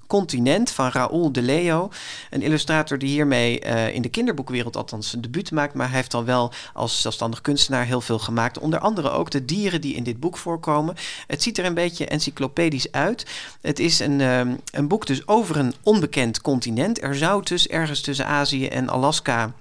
continent 0.06 0.70
van 0.70 0.90
Raoul 0.90 1.32
de 1.32 1.42
Leo. 1.42 1.88
Een 2.30 2.42
illustrator 2.42 2.98
die 2.98 3.08
hiermee 3.08 3.58
in 3.92 4.02
de 4.02 4.08
kinderboekwereld 4.08 4.76
althans 4.76 5.10
zijn 5.10 5.22
debuut 5.22 5.50
maakt. 5.50 5.74
Maar 5.74 5.86
hij 5.86 5.96
heeft 5.96 6.14
al 6.14 6.24
wel 6.24 6.52
als 6.74 7.00
zelfstandig 7.00 7.40
kunstenaar 7.40 7.84
heel 7.84 8.00
veel 8.00 8.18
gemaakt. 8.18 8.58
Onder 8.58 8.78
andere 8.78 9.10
ook 9.10 9.30
de 9.30 9.44
dieren 9.44 9.80
die 9.80 9.94
in 9.94 10.02
dit 10.02 10.20
boek 10.20 10.36
voorkomen. 10.36 10.94
Het 11.26 11.42
ziet 11.42 11.58
er 11.58 11.64
een 11.64 11.74
beetje 11.74 12.06
encyclopedisch 12.06 12.92
uit. 12.92 13.26
Het 13.60 13.78
is 13.78 13.98
een, 13.98 14.20
ehm, 14.20 14.54
een 14.70 14.88
boek 14.88 15.06
dus 15.06 15.26
over 15.26 15.56
een 15.56 15.74
onbekend 15.82 16.40
continent. 16.40 17.04
Er 17.06 17.14
zou 17.16 17.42
dus 17.42 17.68
ergens 17.68 18.00
tussen 18.00 18.26
Azië 18.26 18.68
en 18.68 18.88
Alaska 18.88 19.52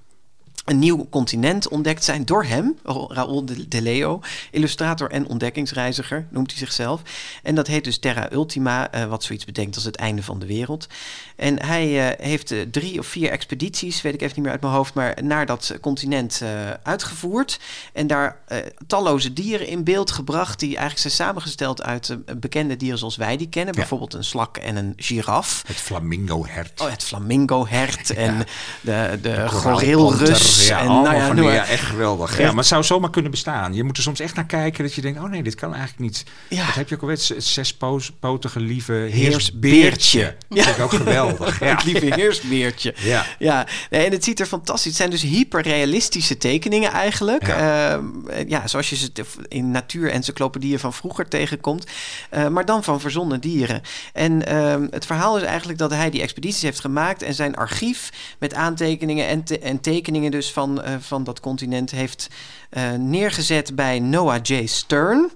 een 0.65 0.79
nieuw 0.79 1.07
continent 1.09 1.67
ontdekt 1.67 2.03
zijn 2.03 2.25
door 2.25 2.43
hem, 2.43 2.77
Raoul 3.07 3.45
de, 3.45 3.67
de 3.67 3.81
Leo, 3.81 4.19
illustrator 4.51 5.11
en 5.11 5.27
ontdekkingsreiziger, 5.27 6.27
noemt 6.29 6.49
hij 6.49 6.59
zichzelf. 6.59 7.01
En 7.43 7.55
dat 7.55 7.67
heet 7.67 7.83
dus 7.83 7.97
Terra 7.97 8.31
Ultima, 8.31 8.91
eh, 8.91 9.05
wat 9.05 9.23
zoiets 9.23 9.45
betekent 9.45 9.75
als 9.75 9.83
het 9.83 9.95
einde 9.95 10.23
van 10.23 10.39
de 10.39 10.45
wereld. 10.45 10.87
En 11.35 11.65
hij 11.65 12.09
eh, 12.09 12.25
heeft 12.25 12.51
eh, 12.51 12.61
drie 12.71 12.99
of 12.99 13.07
vier 13.07 13.29
expedities, 13.29 14.01
weet 14.01 14.13
ik 14.13 14.21
even 14.21 14.33
niet 14.35 14.43
meer 14.43 14.51
uit 14.51 14.61
mijn 14.61 14.73
hoofd, 14.73 14.93
maar 14.93 15.23
naar 15.23 15.45
dat 15.45 15.77
continent 15.81 16.41
uitgevoerd. 16.83 17.59
En 17.93 18.07
daar 18.07 18.39
talloze 18.87 19.33
dieren 19.33 19.67
in 19.67 19.83
beeld 19.83 20.11
gebracht, 20.11 20.59
die 20.59 20.69
eigenlijk 20.69 20.99
zijn 20.99 21.13
samengesteld 21.13 21.83
uit 21.83 22.17
bekende 22.39 22.75
dieren 22.75 22.97
zoals 22.97 23.15
wij 23.15 23.37
die 23.37 23.49
kennen. 23.49 23.73
Ja. 23.73 23.79
Bijvoorbeeld 23.79 24.13
een 24.13 24.23
slak 24.23 24.57
en 24.57 24.75
een 24.75 24.93
giraf. 24.95 25.63
Het 25.67 25.75
flamingo-hert. 25.75 26.81
Oh, 26.81 26.89
het 26.89 27.03
flamingo-hert 27.03 28.09
en 28.25 28.45
de, 28.81 29.19
de 29.21 29.29
Koraalpanter, 29.29 29.59
gorilrus. 29.59 30.54
Ja, 30.63 30.79
en, 30.79 30.87
allemaal 30.87 31.03
nou 31.03 31.15
ja, 31.15 31.43
van 31.43 31.53
ja, 31.53 31.65
echt 31.65 31.83
geweldig. 31.83 32.37
Ja, 32.37 32.47
maar 32.47 32.55
het 32.55 32.65
zou 32.65 32.83
zomaar 32.83 33.09
kunnen 33.09 33.31
bestaan. 33.31 33.73
Je 33.73 33.83
moet 33.83 33.97
er 33.97 34.03
soms 34.03 34.19
echt 34.19 34.35
naar 34.35 34.45
kijken 34.45 34.83
dat 34.83 34.93
je 34.93 35.01
denkt... 35.01 35.19
oh 35.19 35.29
nee, 35.29 35.43
dit 35.43 35.55
kan 35.55 35.69
eigenlijk 35.73 35.99
niet. 36.01 36.23
Ja. 36.49 36.65
Wat 36.65 36.75
heb 36.75 36.89
je 36.89 36.95
ook 36.95 37.01
alweer? 37.01 37.17
Het 37.27 37.43
zespotige 37.43 38.59
lieve 38.59 38.91
Heersbeertje. 38.93 40.19
heersbeertje. 40.19 40.35
Dat 40.49 40.63
vind 40.63 40.77
ik 40.77 40.83
ook 40.83 40.93
geweldig. 40.93 41.53
Ja. 41.65 41.75
Het 41.75 41.83
lieve 41.83 42.05
heersbeertje. 42.15 42.93
Ja. 42.97 43.25
Ja, 43.39 43.67
nee, 43.89 44.05
en 44.05 44.11
het 44.11 44.23
ziet 44.23 44.39
er 44.39 44.45
fantastisch. 44.45 44.85
Het 44.85 44.95
zijn 44.95 45.09
dus 45.09 45.21
hyperrealistische 45.21 46.37
tekeningen 46.37 46.91
eigenlijk. 46.91 47.47
Ja. 47.47 47.93
Ehm, 47.93 48.03
ja, 48.47 48.67
zoals 48.67 48.89
je 48.89 48.95
ze 48.95 49.11
in 49.47 49.71
natuur-encyclopedieën 49.71 50.79
van 50.79 50.93
vroeger 50.93 51.27
tegenkomt. 51.27 51.85
Eh, 52.29 52.47
maar 52.47 52.65
dan 52.65 52.83
van 52.83 52.99
verzonnen 52.99 53.41
dieren. 53.41 53.81
En 54.13 54.45
ehm, 54.47 54.87
het 54.89 55.05
verhaal 55.05 55.37
is 55.37 55.43
eigenlijk 55.43 55.79
dat 55.79 55.91
hij 55.91 56.09
die 56.09 56.21
expedities 56.21 56.61
heeft 56.61 56.79
gemaakt... 56.79 57.21
en 57.21 57.33
zijn 57.33 57.55
archief 57.55 58.09
met 58.39 58.53
aantekeningen 58.53 59.27
en, 59.27 59.43
te- 59.43 59.59
en 59.59 59.81
tekeningen 59.81 60.31
dus 60.31 60.44
van, 60.51 60.81
eh, 60.81 60.95
van 60.99 61.23
dat 61.23 61.39
continent... 61.39 61.91
heeft 61.91 62.27
eh, 62.75 62.91
neergezet 62.91 63.75
bij 63.75 63.99
Noah 63.99 64.39
J. 64.43 64.65
Stern... 64.65 65.31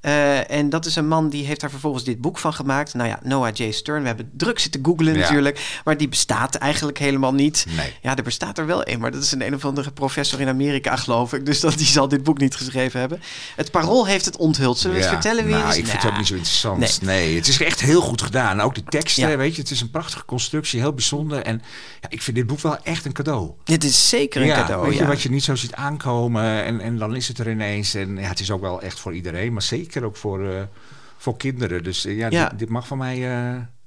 Eh, 0.00 0.50
en 0.50 0.68
dat 0.70 0.86
is 0.86 0.96
een 0.96 1.08
man 1.08 1.28
die 1.28 1.46
heeft 1.46 1.60
daar 1.60 1.70
vervolgens 1.70 2.04
dit 2.04 2.20
boek 2.20 2.38
van 2.38 2.54
gemaakt. 2.54 2.94
Nou 2.94 3.08
ja, 3.08 3.18
Noah 3.22 3.54
J. 3.54 3.70
Stern. 3.70 4.00
We 4.00 4.06
hebben 4.06 4.30
druk 4.32 4.58
zitten 4.58 4.84
googlen 4.84 5.14
Ja. 5.14 5.20
natuurlijk. 5.20 5.80
Maar 5.84 5.96
die 5.96 6.08
bestaat 6.08 6.54
eigenlijk 6.54 6.98
helemaal 6.98 7.34
niet. 7.34 7.66
Nee. 7.76 7.92
Ja, 8.02 8.16
er 8.16 8.22
bestaat 8.22 8.58
er 8.58 8.66
wel 8.66 8.88
een. 8.88 9.00
Maar 9.00 9.10
dat 9.10 9.22
is 9.22 9.32
een 9.32 9.46
een 9.46 9.54
of 9.54 9.64
andere 9.64 9.90
professor 9.90 10.40
in 10.40 10.48
Amerika, 10.48 10.96
geloof 10.96 11.32
ik. 11.32 11.46
Dus 11.46 11.60
dat, 11.60 11.78
die 11.78 11.86
zal 11.86 12.08
dit 12.08 12.22
boek 12.22 12.38
niet 12.38 12.54
geschreven 12.56 13.00
hebben. 13.00 13.20
Het 13.56 13.70
Parool 13.70 14.06
heeft 14.06 14.24
het 14.24 14.36
onthuld. 14.36 14.78
Zullen 14.78 14.96
we 14.96 15.02
Ja. 15.02 15.08
het 15.10 15.14
vertellen 15.22 15.44
wie 15.44 15.54
nou, 15.54 15.68
ik 15.76 15.86
vind 15.86 16.02
het 16.02 16.10
ook 16.10 16.16
niet 16.18 16.26
zo 16.26 16.34
interessant. 16.34 16.78
nee. 16.78 16.90
Nee. 17.00 17.36
het 17.36 17.48
is 17.48 17.60
echt 17.62 17.80
heel 17.80 18.00
goed 18.00 18.22
gedaan. 18.22 18.60
Ook 18.60 18.74
de 18.74 18.84
teksten, 18.84 19.28
Ja. 19.28 19.36
weet 19.36 19.54
je, 19.56 19.62
het 19.62 19.70
is 19.70 19.80
een 19.80 19.90
prachtige 19.90 20.24
constructie, 20.24 20.80
heel 20.80 20.92
bijzonder. 20.92 21.42
En 21.42 21.62
ja, 22.00 22.08
ik 22.10 22.22
vind 22.22 22.36
dit 22.36 22.46
boek 22.46 22.60
wel 22.60 22.78
echt 22.82 23.04
een 23.04 23.12
cadeau. 23.12 23.50
Dit 23.64 23.84
is 23.84 24.08
zeker 24.08 24.40
een 24.40 24.46
ja, 24.46 24.54
cadeau. 24.60 24.88
weet 24.88 24.98
je, 24.98 25.06
wat 25.06 25.22
je 25.22 25.30
niet 25.30 25.44
zo 25.44 25.54
ziet 25.54 25.74
aankomen 25.74 26.64
en, 26.64 26.80
en 26.84 26.96
dan 26.98 27.16
is 27.16 27.28
het 27.28 27.38
er 27.38 27.50
ineens. 27.50 27.94
En 27.94 28.16
ja, 28.16 28.28
het 28.28 28.40
is 28.40 28.50
ook 28.50 28.60
wel 28.60 28.82
echt 28.82 29.00
voor 29.00 29.14
iedereen, 29.14 29.52
maar 29.52 29.62
zeker 29.62 30.04
ook 30.04 30.16
voor, 30.16 30.48
eh, 30.48 30.62
voor 31.16 31.36
kinderen. 31.36 31.82
Dus 31.82 32.04
eh, 32.04 32.16
ja, 32.16 32.28
Ja. 32.30 32.48
Dit, 32.48 32.58
dit 32.58 32.68
mag 32.68 32.86
van 32.86 32.98
mij... 32.98 33.18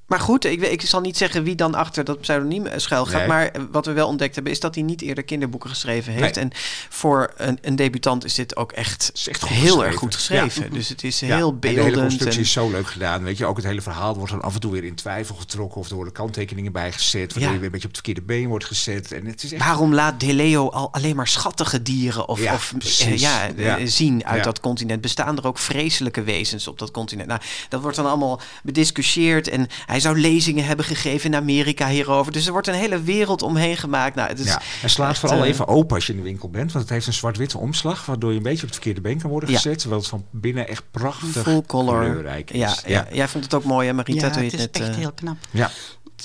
Maar 0.08 0.20
goed, 0.20 0.46
ik, 0.46 0.62
ik 0.62 0.82
zal 0.82 1.02
niet 1.02 1.18
zeggen 1.18 1.44
wie 1.44 1.56
dan 1.56 1.76
achter 1.76 2.04
dat 2.04 2.22
pseudoniem 2.22 2.66
eh, 2.66 2.80
schuil 2.80 3.06
gaat. 3.06 3.20
Nee. 3.20 3.28
Maar 3.28 3.48
eh, 3.48 3.62
wat 3.72 3.86
we 3.86 3.92
wel 3.92 4.08
ontdekt 4.08 4.36
hebben, 4.36 4.54
is 4.54 4.60
dat 4.60 4.76
hij 4.76 4.84
niet 4.84 5.02
eerder 5.02 5.24
kinderboeken 5.24 5.70
geschreven 5.70 6.14
heeft. 6.14 6.36
Nee. 6.36 6.44
En 6.44 6.52
voor 6.90 7.34
een, 7.38 7.58
een 7.62 7.76
debutant 7.76 8.26
is 8.26 8.34
dit 8.34 8.56
ook 8.56 8.72
echt, 8.72 9.12
echt 9.30 9.46
heel 9.48 9.58
geschreven. 9.60 9.86
erg 9.86 9.96
goed 9.96 10.16
geschreven. 10.16 10.74
Dus 10.74 10.90
het 10.90 11.04
is 11.04 11.20
ja, 11.20 11.36
heel 11.36 11.50
en 11.52 11.60
de 11.60 11.68
hele 11.68 11.82
beeldend. 11.82 12.02
constructie 12.02 12.40
en- 12.40 12.46
is 12.46 12.52
zo 12.52 12.70
leuk 12.72 12.88
gedaan. 12.88 13.24
Weet 13.24 13.38
je, 13.38 13.46
ook 13.46 13.56
het 13.56 13.66
hele 13.66 13.82
verhaal 13.82 14.16
wordt 14.16 14.32
dan 14.32 14.42
af 14.42 14.54
en 14.54 14.60
toe 14.60 14.72
weer 14.72 14.84
in 14.84 14.96
twijfel 14.96 15.36
getrokken. 15.36 15.80
Of 15.82 15.90
er 15.90 15.96
worden 15.96 16.14
kanttekeningen 16.14 16.72
bijgezet. 16.72 17.34
Waardoor 17.34 17.42
Ja. 17.42 17.48
je 17.48 17.54
weer 17.56 17.66
een 17.66 17.72
beetje 17.72 17.88
op 17.88 17.94
het 17.96 18.04
verkeerde 18.04 18.22
been 18.34 18.48
wordt 18.48 18.66
gezet. 18.66 19.12
En 19.12 19.26
het 19.26 19.44
is 19.44 19.54
echt 19.54 19.64
Waarom 19.64 19.94
laat 19.94 20.20
De 20.20 20.34
Leo 20.34 20.70
al 20.70 20.94
alleen 20.94 21.16
maar 21.16 21.28
schattige 21.28 21.82
dieren 21.82 22.28
of, 22.28 22.40
Ja, 22.42 22.54
of 22.54 22.74
eh, 23.58 23.76
zien 23.86 24.26
uit 24.26 24.44
dat 24.44 24.60
continent? 24.60 25.02
Bestaan 25.02 25.38
er 25.38 25.48
ook 25.48 25.58
vreselijke 25.58 26.24
wezens 26.24 26.68
op 26.68 26.80
dat 26.80 26.92
continent? 26.92 27.28
Nou, 27.28 27.42
dat 27.70 27.82
wordt 27.82 27.96
dan 27.98 28.06
allemaal 28.06 28.42
bediscussieerd. 28.64 29.48
En 29.48 29.68
hij 29.86 29.97
zou 30.00 30.20
lezingen 30.20 30.66
hebben 30.66 30.86
gegeven 30.86 31.30
in 31.30 31.36
Amerika 31.36 31.88
hierover. 31.88 32.32
Dus 32.32 32.46
er 32.46 32.52
wordt 32.52 32.68
een 32.68 32.74
hele 32.74 33.02
wereld 33.02 33.42
omheen 33.42 33.78
gemaakt. 33.78 34.16
Nou, 34.16 34.30
het 34.30 34.40
is 34.40 34.46
Ja, 34.46 34.62
en 34.82 34.90
slaat 34.90 35.10
echt, 35.10 35.20
vooral 35.20 35.44
eh, 35.44 35.50
even 35.50 35.68
open 35.68 35.96
als 35.96 36.06
je 36.06 36.12
in 36.12 36.18
de 36.18 36.24
winkel 36.24 36.50
bent. 36.50 36.72
Want 36.72 36.84
het 36.84 36.94
heeft 36.94 37.08
een 37.08 37.14
zwart-witte 37.14 37.58
omslag. 37.58 38.06
Waardoor 38.06 38.32
je 38.32 38.38
een 38.38 38.44
beetje 38.44 38.58
op 38.62 38.70
het 38.70 38.74
verkeerde 38.74 39.02
been 39.02 39.20
kan 39.22 39.30
worden 39.30 39.50
Ja. 39.50 39.56
gezet. 39.56 39.80
Terwijl 39.80 40.02
het 40.02 40.10
van 40.10 40.26
binnen 40.32 40.68
echt 40.68 40.84
prachtig 40.92 41.44
full 41.44 41.62
color. 41.68 42.00
kleurrijk 42.00 42.52
is. 42.52 42.60
Ja, 42.60 42.76
ja. 42.86 43.08
jij 43.12 43.28
vond 43.28 43.44
het 43.44 43.54
ook 43.54 43.64
mooi, 43.64 43.88
hè, 43.88 43.94
Marita? 43.94 44.26
Ja, 44.28 44.34
toen 44.34 44.44
je 44.44 44.50
het 44.50 44.60
is 44.60 44.66
net, 44.66 44.80
echt 44.80 44.90
eh, 44.90 44.96
heel 44.96 45.12
knap. 45.12 45.38
Ja. 45.52 45.72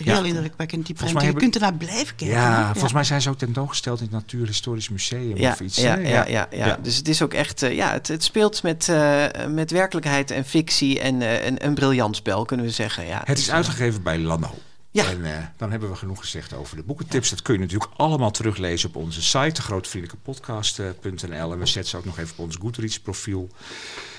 Heel 0.04 0.22
Ja. 0.22 0.28
indrukwekkend, 0.28 0.86
die 0.86 0.96
mij 1.14 1.24
Je 1.24 1.32
kunt 1.32 1.54
ernaar 1.54 1.74
blijven 1.74 2.16
kijken. 2.16 2.36
Ja, 2.36 2.70
volgens 2.72 2.92
mij 2.92 3.04
zijn 3.04 3.22
ze 3.22 3.28
ook 3.30 3.38
tentoongesteld 3.38 3.98
in 3.98 4.04
het 4.04 4.14
Natuurhistorisch 4.14 4.88
Museum 4.88 5.36
Ja, 5.36 5.50
of 5.52 5.60
iets. 5.60 5.76
ja, 5.76 5.94
ja, 5.96 6.26
ja, 6.26 6.48
ja. 6.50 6.78
Dus 6.82 6.96
het 6.96 7.08
is 7.08 7.22
ook 7.22 7.34
echt, 7.34 7.62
eh, 7.62 7.74
ja, 7.74 7.92
het, 7.92 8.08
het 8.08 8.24
speelt 8.24 8.62
met, 8.62 8.88
eh, 8.88 9.24
met 9.48 9.70
werkelijkheid 9.70 10.30
en 10.30 10.44
fictie 10.44 11.00
en 11.00 11.22
eh, 11.22 11.46
een, 11.46 11.64
een 11.66 11.74
briljant 11.74 12.16
spel, 12.16 12.44
kunnen 12.44 12.66
we 12.66 12.72
zeggen. 12.72 13.06
Ja, 13.06 13.22
Het 13.24 13.38
is 13.38 13.48
eh, 13.48 13.54
uitgegeven 13.54 14.02
bij 14.02 14.18
Lano. 14.18 14.54
Ja. 14.90 15.04
En 15.06 15.52
dan 15.56 15.70
hebben 15.70 15.90
we 15.90 15.96
genoeg 15.96 16.20
gezegd 16.20 16.54
over 16.54 16.76
de 16.76 16.82
boekentips. 16.82 17.30
Dat 17.30 17.42
kun 17.42 17.54
je 17.54 17.60
natuurlijk 17.60 17.90
allemaal 17.96 18.30
teruglezen 18.30 18.88
op 18.88 18.96
onze 18.96 19.22
site, 19.22 19.52
degrootvriendelijkepodcast.nl. 19.52 21.52
En 21.52 21.58
we 21.58 21.66
zetten 21.66 21.90
ze 21.90 21.96
ook 21.96 22.04
nog 22.04 22.18
even 22.18 22.32
op 22.36 22.44
ons 22.44 22.56
Goodreads 22.56 23.00
profiel. 23.00 23.48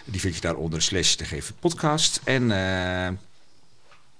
Die 0.05 0.19
vind 0.19 0.35
je 0.35 0.41
daaronder 0.41 0.81
slash 0.81 1.15
de 1.15 1.25
geven 1.25 1.55
podcast. 1.59 2.21
En 2.23 2.51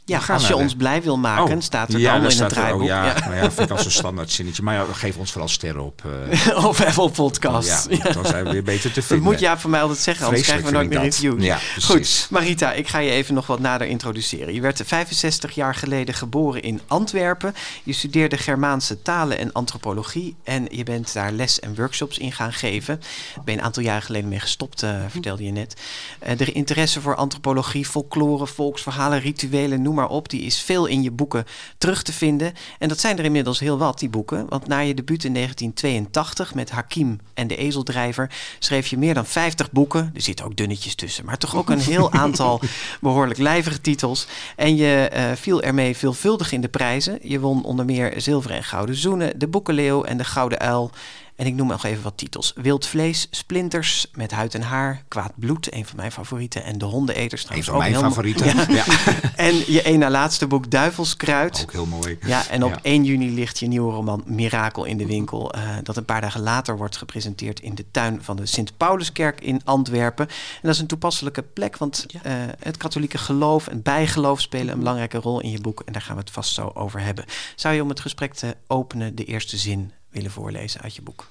Ja, 0.06 0.22
als 0.28 0.42
je 0.42 0.48
de- 0.48 0.56
ons 0.56 0.76
blij 0.76 1.02
wil 1.02 1.18
maken, 1.18 1.56
Oh, 1.56 1.62
staat 1.62 1.94
er 1.94 2.00
ja, 2.00 2.12
dan 2.14 2.22
in 2.22 2.28
het 2.30 2.40
er- 2.40 2.48
draaiboek. 2.50 2.82
Oh, 2.82 2.88
ja, 2.88 3.06
Ja. 3.06 3.20
Nou 3.20 3.36
ja, 3.36 3.52
vind 3.52 3.70
ik 3.70 3.76
als 3.78 3.86
een 3.86 3.92
standaard 3.92 4.32
zinnetje. 4.32 4.64
Maar 4.64 4.76
ja, 4.76 4.86
geef 4.94 5.18
ons 5.18 5.32
vooral 5.32 5.50
sterren 5.50 5.84
op. 5.84 6.02
eh, 6.30 6.66
of 6.70 6.82
Apple 6.86 7.10
Podcast. 7.10 7.88
ja, 7.90 8.12
dan 8.12 8.26
zijn 8.26 8.44
we 8.46 8.52
weer 8.52 8.64
beter 8.64 8.90
te 8.90 8.96
Dat 9.00 9.04
vinden. 9.06 9.26
moet 9.26 9.40
ja 9.40 9.58
voor 9.60 9.70
mij 9.70 9.82
altijd 9.82 10.00
zeggen, 10.00 10.26
anders 10.26 10.44
Vreselijk 10.46 10.68
krijgen 10.74 10.90
we 10.90 10.96
nooit 10.98 11.04
meer 11.04 11.12
dat. 11.12 11.38
reviews. 11.40 11.44
Ja, 11.44 11.60
precies. 11.96 12.20
Goed, 12.22 12.28
Marita, 12.32 12.72
ik 12.74 12.88
ga 12.88 12.98
je 13.00 13.12
even 13.12 13.34
nog 13.34 13.48
wat 13.48 13.60
nader 13.60 13.88
introduceren. 13.88 14.54
Je 14.54 14.62
werd 14.62 14.82
65 14.86 15.52
jaar 15.52 15.76
geleden 15.76 16.16
geboren 16.16 16.62
in 16.62 16.82
Antwerpen. 16.88 17.56
Je 17.84 17.94
studeerde 17.94 18.38
Germaanse 18.38 19.02
talen 19.02 19.38
en 19.38 19.52
antropologie. 19.52 20.36
En 20.44 20.68
je 20.72 20.84
bent 20.84 21.14
daar 21.14 21.32
les 21.32 21.60
en 21.60 21.76
workshops 21.76 22.18
in 22.18 22.32
gaan 22.32 22.54
geven. 22.54 23.00
Daar 23.36 23.44
ben 23.44 23.54
je 23.54 23.60
een 23.60 23.66
aantal 23.66 23.84
jaren 23.84 24.02
geleden 24.04 24.30
mee 24.30 24.40
gestopt, 24.40 24.84
eh, 24.84 24.96
vertelde 25.08 25.44
je 25.44 25.52
net. 25.52 25.76
Eh, 26.20 26.38
de 26.38 26.52
interesse 26.52 27.02
voor 27.02 27.16
antropologie, 27.16 27.86
folklore, 27.86 28.48
volksverhalen, 28.48 29.20
rituelen, 29.20 29.82
noem 29.82 29.93
maar 29.94 30.10
op... 30.10 30.30
die 30.30 30.42
is 30.42 30.60
veel 30.62 30.86
in 30.86 31.04
je 31.04 31.12
boeken 31.12 31.46
terug 31.78 32.04
te 32.04 32.14
vinden. 32.14 32.54
En 32.80 32.90
dat 32.90 33.00
zijn 33.00 33.18
er 33.18 33.26
inmiddels 33.26 33.60
heel 33.60 33.78
wat, 33.78 34.00
die 34.00 34.10
boeken. 34.10 34.46
Want 34.50 34.68
na 34.68 34.80
je 34.80 34.94
debuut 34.94 35.24
in 35.24 35.34
1982 35.34 36.54
met 36.54 36.72
Hakim 36.72 37.20
en 37.34 37.48
de 37.48 37.56
Ezeldrijver... 37.56 38.32
schreef 38.60 38.88
je 38.88 38.98
meer 38.98 39.14
dan 39.14 39.26
50 39.26 39.72
boeken. 39.72 40.12
Er 40.14 40.22
zitten 40.22 40.46
ook 40.46 40.56
dunnetjes 40.56 40.96
tussen, 40.96 41.26
maar 41.26 41.38
toch 41.38 41.56
ook 41.56 41.70
een 41.70 41.80
heel 41.80 42.12
aantal 42.24 42.62
behoorlijk 43.02 43.40
lijvige 43.40 43.82
titels. 43.82 44.28
En 44.56 44.76
je 44.76 45.10
eh, 45.12 45.32
viel 45.36 45.62
ermee 45.62 45.98
veelvuldig 45.98 46.52
in 46.52 46.62
de 46.62 46.70
prijzen. 46.70 47.20
Je 47.22 47.40
won 47.40 47.64
onder 47.64 47.86
meer 47.86 48.14
Zilveren 48.18 48.58
en 48.58 48.64
Gouden 48.64 48.96
Zoenen, 48.96 49.40
de 49.40 49.48
Boekenleeuw 49.48 50.04
en 50.04 50.18
de 50.18 50.24
Gouden 50.24 50.60
Uil... 50.60 50.92
En 51.36 51.46
ik 51.46 51.54
noem 51.54 51.68
nog 51.68 51.84
even 51.84 52.04
wat 52.04 52.18
titels. 52.18 52.54
Wild 52.56 52.86
vlees, 52.86 53.28
splinters 53.32 54.08
met 54.14 54.32
huid 54.32 54.54
en 54.56 54.62
haar, 54.62 55.04
kwaad 55.08 55.32
bloed, 55.36 55.74
een 55.74 55.86
van 55.86 55.96
mijn 55.96 56.12
favorieten. 56.12 56.64
En 56.64 56.78
de 56.78 56.86
hondeneters 56.86 57.46
Een 57.50 57.64
van 57.64 57.74
ook 57.74 57.80
mijn 57.80 57.96
favorieten. 57.96 58.74
Ja. 58.74 58.86
En 59.36 59.56
je 59.72 59.82
één 59.82 60.00
na 60.00 60.10
laatste 60.10 60.48
boek 60.48 60.72
Duivelskruid. 60.72 61.62
Ook 61.62 61.72
heel 61.72 61.86
mooi. 61.86 62.18
Ja, 62.26 62.48
en 62.48 62.64
op 62.64 62.70
Ja. 62.70 62.80
1 62.82 63.04
juni 63.04 63.32
ligt 63.34 63.60
je 63.60 63.68
nieuwe 63.68 63.94
roman 63.94 64.24
Mirakel 64.26 64.86
in 64.86 64.98
de 64.98 65.06
winkel. 65.06 65.54
eh, 65.54 65.62
dat 65.84 65.98
een 65.98 66.06
paar 66.06 66.22
dagen 66.22 66.42
later 66.42 66.78
wordt 66.78 66.98
gepresenteerd 66.98 67.60
in 67.60 67.76
de 67.76 67.86
tuin 67.92 68.24
van 68.24 68.36
de 68.36 68.46
Sint-Pauluskerk 68.46 69.42
in 69.42 69.62
Antwerpen. 69.64 70.28
En 70.28 70.34
dat 70.62 70.74
is 70.74 70.80
een 70.80 70.88
toepasselijke 70.88 71.42
plek, 71.42 71.78
want 71.78 72.06
Ja. 72.08 72.22
eh, 72.24 72.34
het 72.60 72.78
katholieke 72.78 73.18
geloof 73.18 73.68
en 73.68 73.82
bijgeloof 73.82 74.42
spelen 74.42 74.74
een 74.74 74.80
belangrijke 74.80 75.18
rol 75.18 75.40
in 75.42 75.50
je 75.52 75.62
boek. 75.62 75.82
En 75.86 75.94
daar 75.94 76.02
gaan 76.02 76.16
we 76.16 76.22
het 76.22 76.32
vast 76.32 76.54
zo 76.54 76.72
over 76.74 77.00
hebben. 77.02 77.26
Zou 77.56 77.76
je 77.76 77.82
om 77.82 77.90
het 77.90 78.00
gesprek 78.00 78.34
te 78.34 78.56
openen 78.68 79.16
de 79.16 79.26
eerste 79.26 79.58
zin 79.58 79.92
willen 80.14 80.32
voorlezen 80.32 80.82
uit 80.82 80.96
je 80.96 81.02
boek? 81.02 81.30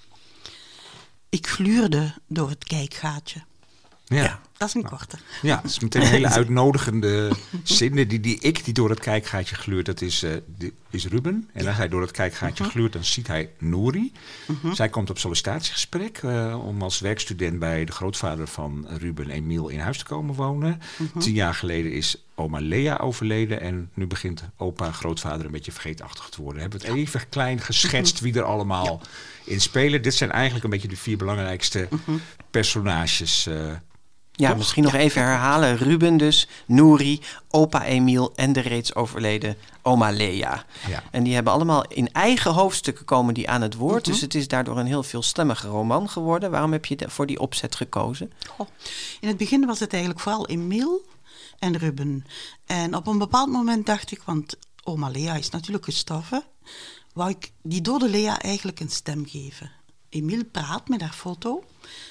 Ik 1.28 1.46
gluurde 1.46 2.14
door 2.26 2.48
het 2.48 2.64
kijkgaatje. 2.64 3.42
Ja. 4.04 4.22
Ja. 4.22 4.40
Dat 4.62 4.74
is 4.76 4.82
een 4.82 4.88
korte. 4.90 5.16
Ja, 5.42 5.56
dat 5.62 5.70
is 5.70 5.78
meteen 5.80 6.02
een 6.02 6.08
hele 6.08 6.28
uitnodigende 6.40 7.32
zinnen. 7.62 8.08
Die, 8.08 8.20
die 8.20 8.38
ik 8.40 8.64
die 8.64 8.74
door 8.74 8.90
het 8.90 9.00
kijkgaatje 9.00 9.54
gluurt, 9.54 9.86
dat 9.86 10.00
is, 10.00 10.22
eh, 10.22 10.30
die- 10.46 10.72
is 10.90 11.06
Ruben. 11.06 11.48
En 11.52 11.66
als 11.66 11.76
hij 11.76 11.88
door 11.88 12.00
het 12.00 12.10
kijkgaatje 12.10 12.64
gluurt, 12.64 12.92
dan 12.92 13.04
ziet 13.04 13.26
hij 13.26 13.50
Nouri. 13.58 14.12
Zij 14.72 14.88
komt 14.88 15.10
op 15.10 15.18
sollicitatiegesprek 15.18 16.18
eh, 16.18 16.64
om 16.66 16.82
als 16.82 17.00
werkstudent 17.00 17.58
bij 17.58 17.84
de 17.84 17.92
grootvader 17.92 18.46
van 18.46 18.86
Ruben, 18.88 19.30
Emiel, 19.30 19.68
in 19.68 19.78
huis 19.78 19.98
te 19.98 20.04
komen 20.04 20.34
wonen. 20.34 20.80
Tien 21.18 21.34
jaar 21.34 21.54
geleden 21.54 21.92
is 21.92 22.24
oma 22.34 22.58
Lea 22.60 22.96
overleden 22.96 23.60
en 23.60 23.90
nu 23.94 24.06
begint 24.06 24.42
opa 24.56 24.92
grootvader 24.92 25.46
een 25.46 25.52
beetje 25.52 25.72
vergeetachtig 25.72 26.28
te 26.28 26.42
worden. 26.42 26.60
Hebben 26.62 26.80
we 26.80 26.86
het 26.86 26.96
even 26.96 27.28
klein 27.28 27.60
geschetst 27.60 28.20
wie 28.20 28.34
er 28.34 28.42
allemaal 28.42 29.00
in 29.44 29.60
spelen. 29.60 30.02
Dit 30.02 30.14
zijn 30.14 30.30
eigenlijk 30.30 30.64
een 30.64 30.70
beetje 30.70 30.88
de 30.88 30.96
vier 30.96 31.16
belangrijkste 31.16 31.88
personages. 32.50 33.48
Ja, 34.42 34.48
Toch? 34.48 34.58
misschien 34.58 34.82
nog 34.82 34.94
even 34.94 35.22
herhalen. 35.22 35.76
Ruben 35.76 36.16
dus, 36.16 36.48
Nouri, 36.66 37.20
opa 37.50 37.84
Emiel 37.84 38.32
en 38.34 38.52
de 38.52 38.60
reeds 38.60 38.94
overleden 38.94 39.56
oma 39.82 40.10
Lea. 40.10 40.64
Ja. 40.88 41.02
En 41.10 41.22
die 41.22 41.34
hebben 41.34 41.52
allemaal 41.52 41.84
in 41.88 42.12
eigen 42.12 42.52
hoofdstukken 42.52 43.04
komen 43.04 43.34
die 43.34 43.50
aan 43.50 43.62
het 43.62 43.74
woord. 43.74 44.04
Dus 44.04 44.20
het 44.20 44.34
is 44.34 44.48
daardoor 44.48 44.78
een 44.78 44.86
heel 44.86 45.02
veelstemmige 45.02 45.68
roman 45.68 46.08
geworden. 46.08 46.50
Waarom 46.50 46.72
heb 46.72 46.84
je 46.84 46.96
voor 47.06 47.26
die 47.26 47.40
opzet 47.40 47.74
gekozen? 47.74 48.32
Goh. 48.48 48.68
In 49.20 49.28
het 49.28 49.36
begin 49.36 49.66
was 49.66 49.80
het 49.80 49.92
eigenlijk 49.92 50.22
vooral 50.22 50.46
Emiel 50.46 51.04
en 51.58 51.76
Ruben. 51.76 52.24
En 52.66 52.96
op 52.96 53.06
een 53.06 53.18
bepaald 53.18 53.50
moment 53.50 53.86
dacht 53.86 54.10
ik, 54.10 54.22
want 54.24 54.56
oma 54.84 55.08
Lea 55.08 55.34
is 55.34 55.50
natuurlijk 55.50 55.84
gestorven, 55.84 56.44
wou 57.14 57.30
ik 57.30 57.52
die 57.62 57.80
dode 57.80 58.08
Lea 58.08 58.40
eigenlijk 58.40 58.80
een 58.80 58.90
stem 58.90 59.26
geven. 59.26 59.70
Emiel 60.12 60.44
praat 60.44 60.88
met 60.88 61.00
haar 61.00 61.12
foto 61.12 61.64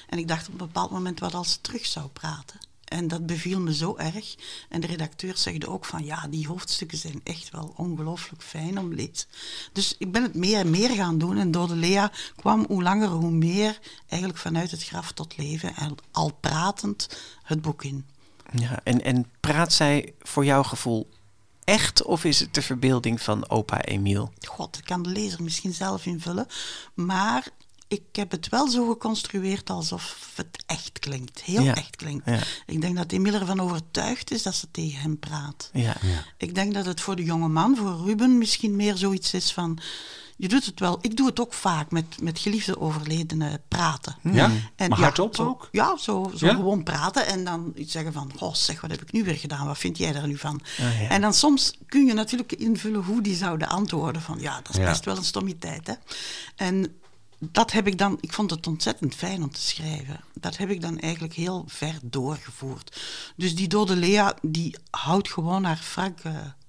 en 0.08 0.18
ik 0.18 0.28
dacht 0.28 0.46
op 0.46 0.52
een 0.52 0.66
bepaald 0.66 0.90
moment 0.90 1.20
wat 1.20 1.34
als 1.34 1.52
ze 1.52 1.60
terug 1.60 1.86
zou 1.86 2.08
praten. 2.08 2.60
En 2.84 3.08
dat 3.08 3.26
beviel 3.26 3.60
me 3.60 3.74
zo 3.74 3.96
erg. 3.96 4.34
En 4.68 4.80
de 4.80 4.86
redacteur 4.86 5.36
zegde 5.36 5.68
ook 5.68 5.84
van 5.84 6.04
ja, 6.04 6.26
die 6.28 6.46
hoofdstukken 6.46 6.98
zijn 6.98 7.20
echt 7.24 7.50
wel 7.50 7.72
ongelooflijk 7.76 8.42
fijn 8.42 8.78
om 8.78 8.94
lezen. 8.94 9.28
Dus 9.72 9.94
ik 9.98 10.12
ben 10.12 10.22
het 10.22 10.34
meer 10.34 10.58
en 10.58 10.70
meer 10.70 10.90
gaan 10.90 11.18
doen. 11.18 11.38
En 11.38 11.50
Dode 11.50 11.74
Lea 11.74 12.12
kwam 12.36 12.64
hoe 12.68 12.82
langer 12.82 13.08
hoe 13.08 13.30
meer 13.30 13.78
eigenlijk 14.08 14.40
vanuit 14.40 14.70
het 14.70 14.84
graf 14.84 15.12
tot 15.12 15.36
leven. 15.36 15.76
En 15.76 15.94
al 16.10 16.32
pratend 16.40 17.18
het 17.42 17.62
boek 17.62 17.84
in. 17.84 18.06
Ja, 18.52 18.80
en, 18.84 19.04
en 19.04 19.26
praat 19.40 19.72
zij 19.72 20.14
voor 20.22 20.44
jouw 20.44 20.62
gevoel 20.62 21.08
echt 21.64 22.02
of 22.02 22.24
is 22.24 22.40
het 22.40 22.54
de 22.54 22.62
verbeelding 22.62 23.20
van 23.20 23.48
opa 23.48 23.80
Emiel? 23.80 24.32
God, 24.48 24.74
dat 24.74 24.82
kan 24.82 25.02
de 25.02 25.10
lezer 25.10 25.42
misschien 25.42 25.72
zelf 25.72 26.06
invullen. 26.06 26.46
Maar 26.94 27.48
ik 27.92 28.02
heb 28.12 28.30
het 28.30 28.48
wel 28.48 28.68
zo 28.68 28.88
geconstrueerd 28.88 29.70
alsof 29.70 30.30
het 30.34 30.62
echt 30.66 30.98
klinkt. 30.98 31.40
Heel 31.42 31.62
Ja. 31.62 31.74
echt 31.74 31.96
klinkt. 31.96 32.26
Ja. 32.26 32.38
Ik 32.66 32.80
denk 32.80 32.96
dat 32.96 33.12
Emiel 33.12 33.34
ervan 33.34 33.60
overtuigd 33.60 34.30
is 34.30 34.42
dat 34.42 34.54
ze 34.54 34.66
tegen 34.70 35.00
hem 35.00 35.18
praat. 35.18 35.70
Ja. 35.72 35.96
Ik 36.36 36.54
denk 36.54 36.74
dat 36.74 36.84
het 36.86 37.00
voor 37.00 37.16
de 37.16 37.24
jonge 37.24 37.48
man, 37.48 37.76
voor 37.76 38.00
Ruben, 38.06 38.38
misschien 38.38 38.76
meer 38.76 38.96
zoiets 38.96 39.34
is 39.34 39.52
van... 39.52 39.78
Je 40.36 40.48
doet 40.48 40.66
het 40.66 40.80
wel. 40.80 40.98
Ik 41.00 41.16
doe 41.16 41.26
het 41.26 41.40
ook 41.40 41.52
vaak 41.52 41.90
met, 41.90 42.20
met 42.22 42.38
geliefde 42.38 42.80
overledenen 42.80 43.62
praten. 43.68 44.16
Ja? 44.22 44.50
En 44.76 44.88
maar 44.88 44.98
ja, 44.98 45.04
hardop 45.04 45.34
zo, 45.34 45.46
ook? 45.46 45.68
Ja, 45.72 45.96
zo, 45.96 46.32
zo 46.36 46.46
Ja? 46.46 46.54
gewoon 46.54 46.82
praten 46.82 47.26
en 47.26 47.44
dan 47.44 47.72
iets 47.76 47.92
zeggen 47.92 48.12
van... 48.12 48.32
Goh, 48.36 48.54
zeg, 48.54 48.80
wat 48.80 48.90
heb 48.90 49.02
ik 49.02 49.12
nu 49.12 49.24
weer 49.24 49.36
gedaan? 49.36 49.66
Wat 49.66 49.78
vind 49.78 49.98
jij 49.98 50.12
daar 50.12 50.26
nu 50.26 50.36
van? 50.36 50.60
Ah, 50.80 51.00
ja. 51.02 51.08
En 51.08 51.20
dan 51.20 51.34
soms 51.34 51.72
kun 51.86 52.06
je 52.06 52.12
natuurlijk 52.12 52.52
invullen 52.52 53.02
hoe 53.04 53.20
die 53.22 53.36
zouden 53.36 53.68
antwoorden 53.68 54.22
van... 54.22 54.38
Ja, 54.40 54.56
dat 54.56 54.68
is 54.70 54.76
Ja. 54.76 54.84
best 54.84 55.04
wel 55.04 55.16
een 55.16 55.24
stommiteit, 55.24 55.86
hè? 55.86 55.94
En 56.56 56.96
dat 57.50 57.72
heb 57.72 57.86
ik 57.86 57.98
dan... 57.98 58.18
Ik 58.20 58.32
vond 58.32 58.50
het 58.50 58.66
ontzettend 58.66 59.14
fijn 59.14 59.42
om 59.42 59.50
te 59.50 59.60
schrijven. 59.60 60.20
Dat 60.34 60.56
heb 60.56 60.70
ik 60.70 60.80
dan 60.80 60.98
eigenlijk 60.98 61.34
heel 61.34 61.64
ver 61.66 61.98
doorgevoerd. 62.02 63.00
Dus 63.36 63.54
die 63.54 63.68
dode 63.68 63.96
Lea, 63.96 64.36
die 64.42 64.76
houdt 64.90 65.30
gewoon 65.30 65.64
haar 65.64 65.76
Frank... 65.76 66.20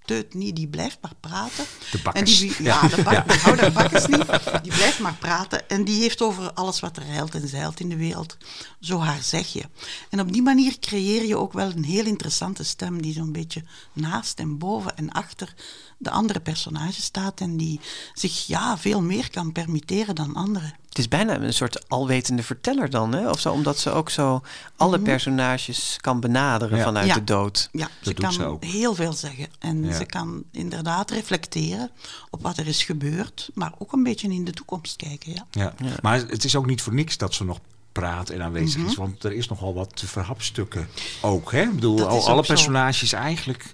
Teut 0.05 0.33
niet, 0.33 0.55
die 0.55 0.67
blijft 0.67 0.97
maar 1.01 1.15
praten. 1.19 1.65
De 1.91 1.99
bakkers. 2.03 2.41
En 2.41 2.47
die, 2.47 2.63
ja, 2.63 2.87
de, 2.87 3.01
bak, 3.03 3.27
de 3.59 3.71
bakkers 3.73 4.05
niet. 4.05 4.25
Die 4.63 4.73
blijft 4.73 4.99
maar 4.99 5.15
praten. 5.19 5.69
En 5.69 5.83
die 5.83 6.01
heeft 6.01 6.21
over 6.21 6.53
alles 6.53 6.79
wat 6.79 6.97
er 6.97 7.05
heilt 7.05 7.35
en 7.35 7.47
zeilt 7.47 7.79
in 7.79 7.89
de 7.89 7.95
wereld. 7.95 8.37
Zo 8.79 8.99
haar 8.99 9.21
zegje. 9.21 9.69
En 10.09 10.19
op 10.19 10.33
die 10.33 10.41
manier 10.41 10.79
creëer 10.79 11.25
je 11.25 11.37
ook 11.37 11.53
wel 11.53 11.71
een 11.71 11.83
heel 11.83 12.05
interessante 12.05 12.63
stem. 12.63 13.01
Die 13.01 13.13
zo'n 13.13 13.31
beetje 13.31 13.63
naast 13.93 14.39
en 14.39 14.57
boven 14.57 14.97
en 14.97 15.11
achter 15.11 15.53
de 15.97 16.09
andere 16.09 16.39
personage 16.39 17.01
staat. 17.01 17.41
En 17.41 17.57
die 17.57 17.79
zich 18.13 18.47
ja, 18.47 18.77
veel 18.77 19.01
meer 19.01 19.29
kan 19.29 19.51
permitteren 19.51 20.15
dan 20.15 20.35
anderen. 20.35 20.73
Het 20.93 21.01
is 21.01 21.07
bijna 21.07 21.39
een 21.41 21.53
soort 21.53 21.89
alwetende 21.89 22.43
verteller 22.43 22.89
dan, 22.89 23.13
hè? 23.13 23.29
Of 23.29 23.39
zo, 23.39 23.51
omdat 23.51 23.77
ze 23.79 23.91
ook 23.91 24.09
zo 24.09 24.41
alle 24.75 24.99
personages 24.99 25.97
kan 26.01 26.19
benaderen 26.19 26.77
Ja. 26.77 26.83
vanuit 26.83 27.07
Ja. 27.07 27.13
de 27.13 27.23
dood. 27.23 27.69
Ja, 27.71 27.85
ze 28.01 28.13
doet 28.13 28.19
kan 28.19 28.33
ze 28.33 28.45
ook. 28.45 28.63
heel 28.63 28.95
veel 28.95 29.13
zeggen. 29.13 29.47
En 29.59 29.83
Ja. 29.83 29.97
ze 29.97 30.05
kan 30.05 30.43
inderdaad 30.51 31.11
reflecteren 31.11 31.91
op 32.29 32.41
wat 32.41 32.57
er 32.57 32.67
is 32.67 32.83
gebeurd. 32.83 33.49
Maar 33.53 33.71
ook 33.77 33.91
een 33.93 34.03
beetje 34.03 34.27
in 34.27 34.43
de 34.45 34.51
toekomst 34.51 34.95
kijken. 34.95 35.31
Ja. 35.33 35.45
Ja. 35.51 35.73
Maar 36.01 36.17
het 36.27 36.43
is 36.43 36.55
ook 36.55 36.65
niet 36.65 36.81
voor 36.81 36.93
niks 36.93 37.17
dat 37.17 37.33
ze 37.33 37.43
nog 37.43 37.59
praat 37.91 38.29
en 38.29 38.41
aanwezig 38.43 38.85
is. 38.85 38.95
Want 38.95 39.23
er 39.23 39.33
is 39.33 39.47
nogal 39.47 39.73
wat 39.73 39.95
te 39.95 40.07
verhapstukken 40.07 40.87
ook. 41.21 41.51
Hè? 41.51 41.61
Ik 41.61 41.73
bedoel, 41.75 41.95
Dat 41.95 42.07
al, 42.07 42.27
alle 42.27 42.43
personages 42.43 43.13
eigenlijk 43.13 43.71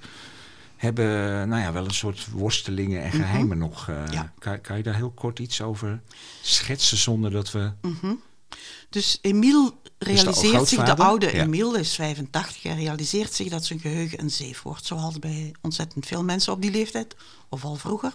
hebben 0.79 1.49
nou 1.49 1.61
ja, 1.61 1.71
wel 1.71 1.85
een 1.85 1.93
soort 1.93 2.27
worstelingen 2.31 3.01
en 3.03 3.11
geheimen 3.11 3.57
nog. 3.57 3.87
eh. 3.89 4.03
Ja. 4.11 4.33
kan, 4.39 4.61
kan 4.61 4.77
je 4.77 4.83
daar 4.83 4.95
heel 4.95 5.11
kort 5.11 5.39
iets 5.39 5.61
over 5.61 6.01
schetsen 6.41 6.97
zonder 6.97 7.31
dat 7.31 7.51
we... 7.51 7.71
Dus 8.89 9.17
Emiel 9.21 9.81
realiseert 9.97 10.67
zich, 10.67 10.83
de 10.83 10.95
oude 10.95 11.25
Ja. 11.25 11.43
Emiel 11.43 11.75
is 11.75 11.95
85, 11.95 12.63
hij 12.63 12.75
realiseert 12.75 13.33
zich 13.33 13.49
dat 13.49 13.65
zijn 13.65 13.79
geheugen 13.79 14.19
een 14.21 14.31
zeef 14.31 14.61
wordt. 14.61 14.85
Zoals 14.85 15.19
bij 15.19 15.55
ontzettend 15.61 16.05
veel 16.05 16.23
mensen 16.23 16.53
op 16.53 16.61
die 16.61 16.71
leeftijd, 16.71 17.15
of 17.49 17.63
al 17.63 17.75
vroeger. 17.75 18.13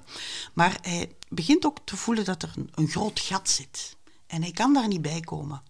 Maar 0.53 0.79
hij 0.83 1.12
begint 1.29 1.66
ook 1.66 1.79
te 1.85 1.96
voelen 1.96 2.24
dat 2.24 2.42
er 2.42 2.53
een, 2.57 2.70
een 2.74 2.88
groot 2.88 3.20
gat 3.20 3.48
zit. 3.50 3.96
En 4.27 4.42
hij 4.42 4.50
kan 4.50 4.72
daar 4.72 4.88
niet 4.88 5.03
bij 5.03 5.20
komen. 5.20 5.62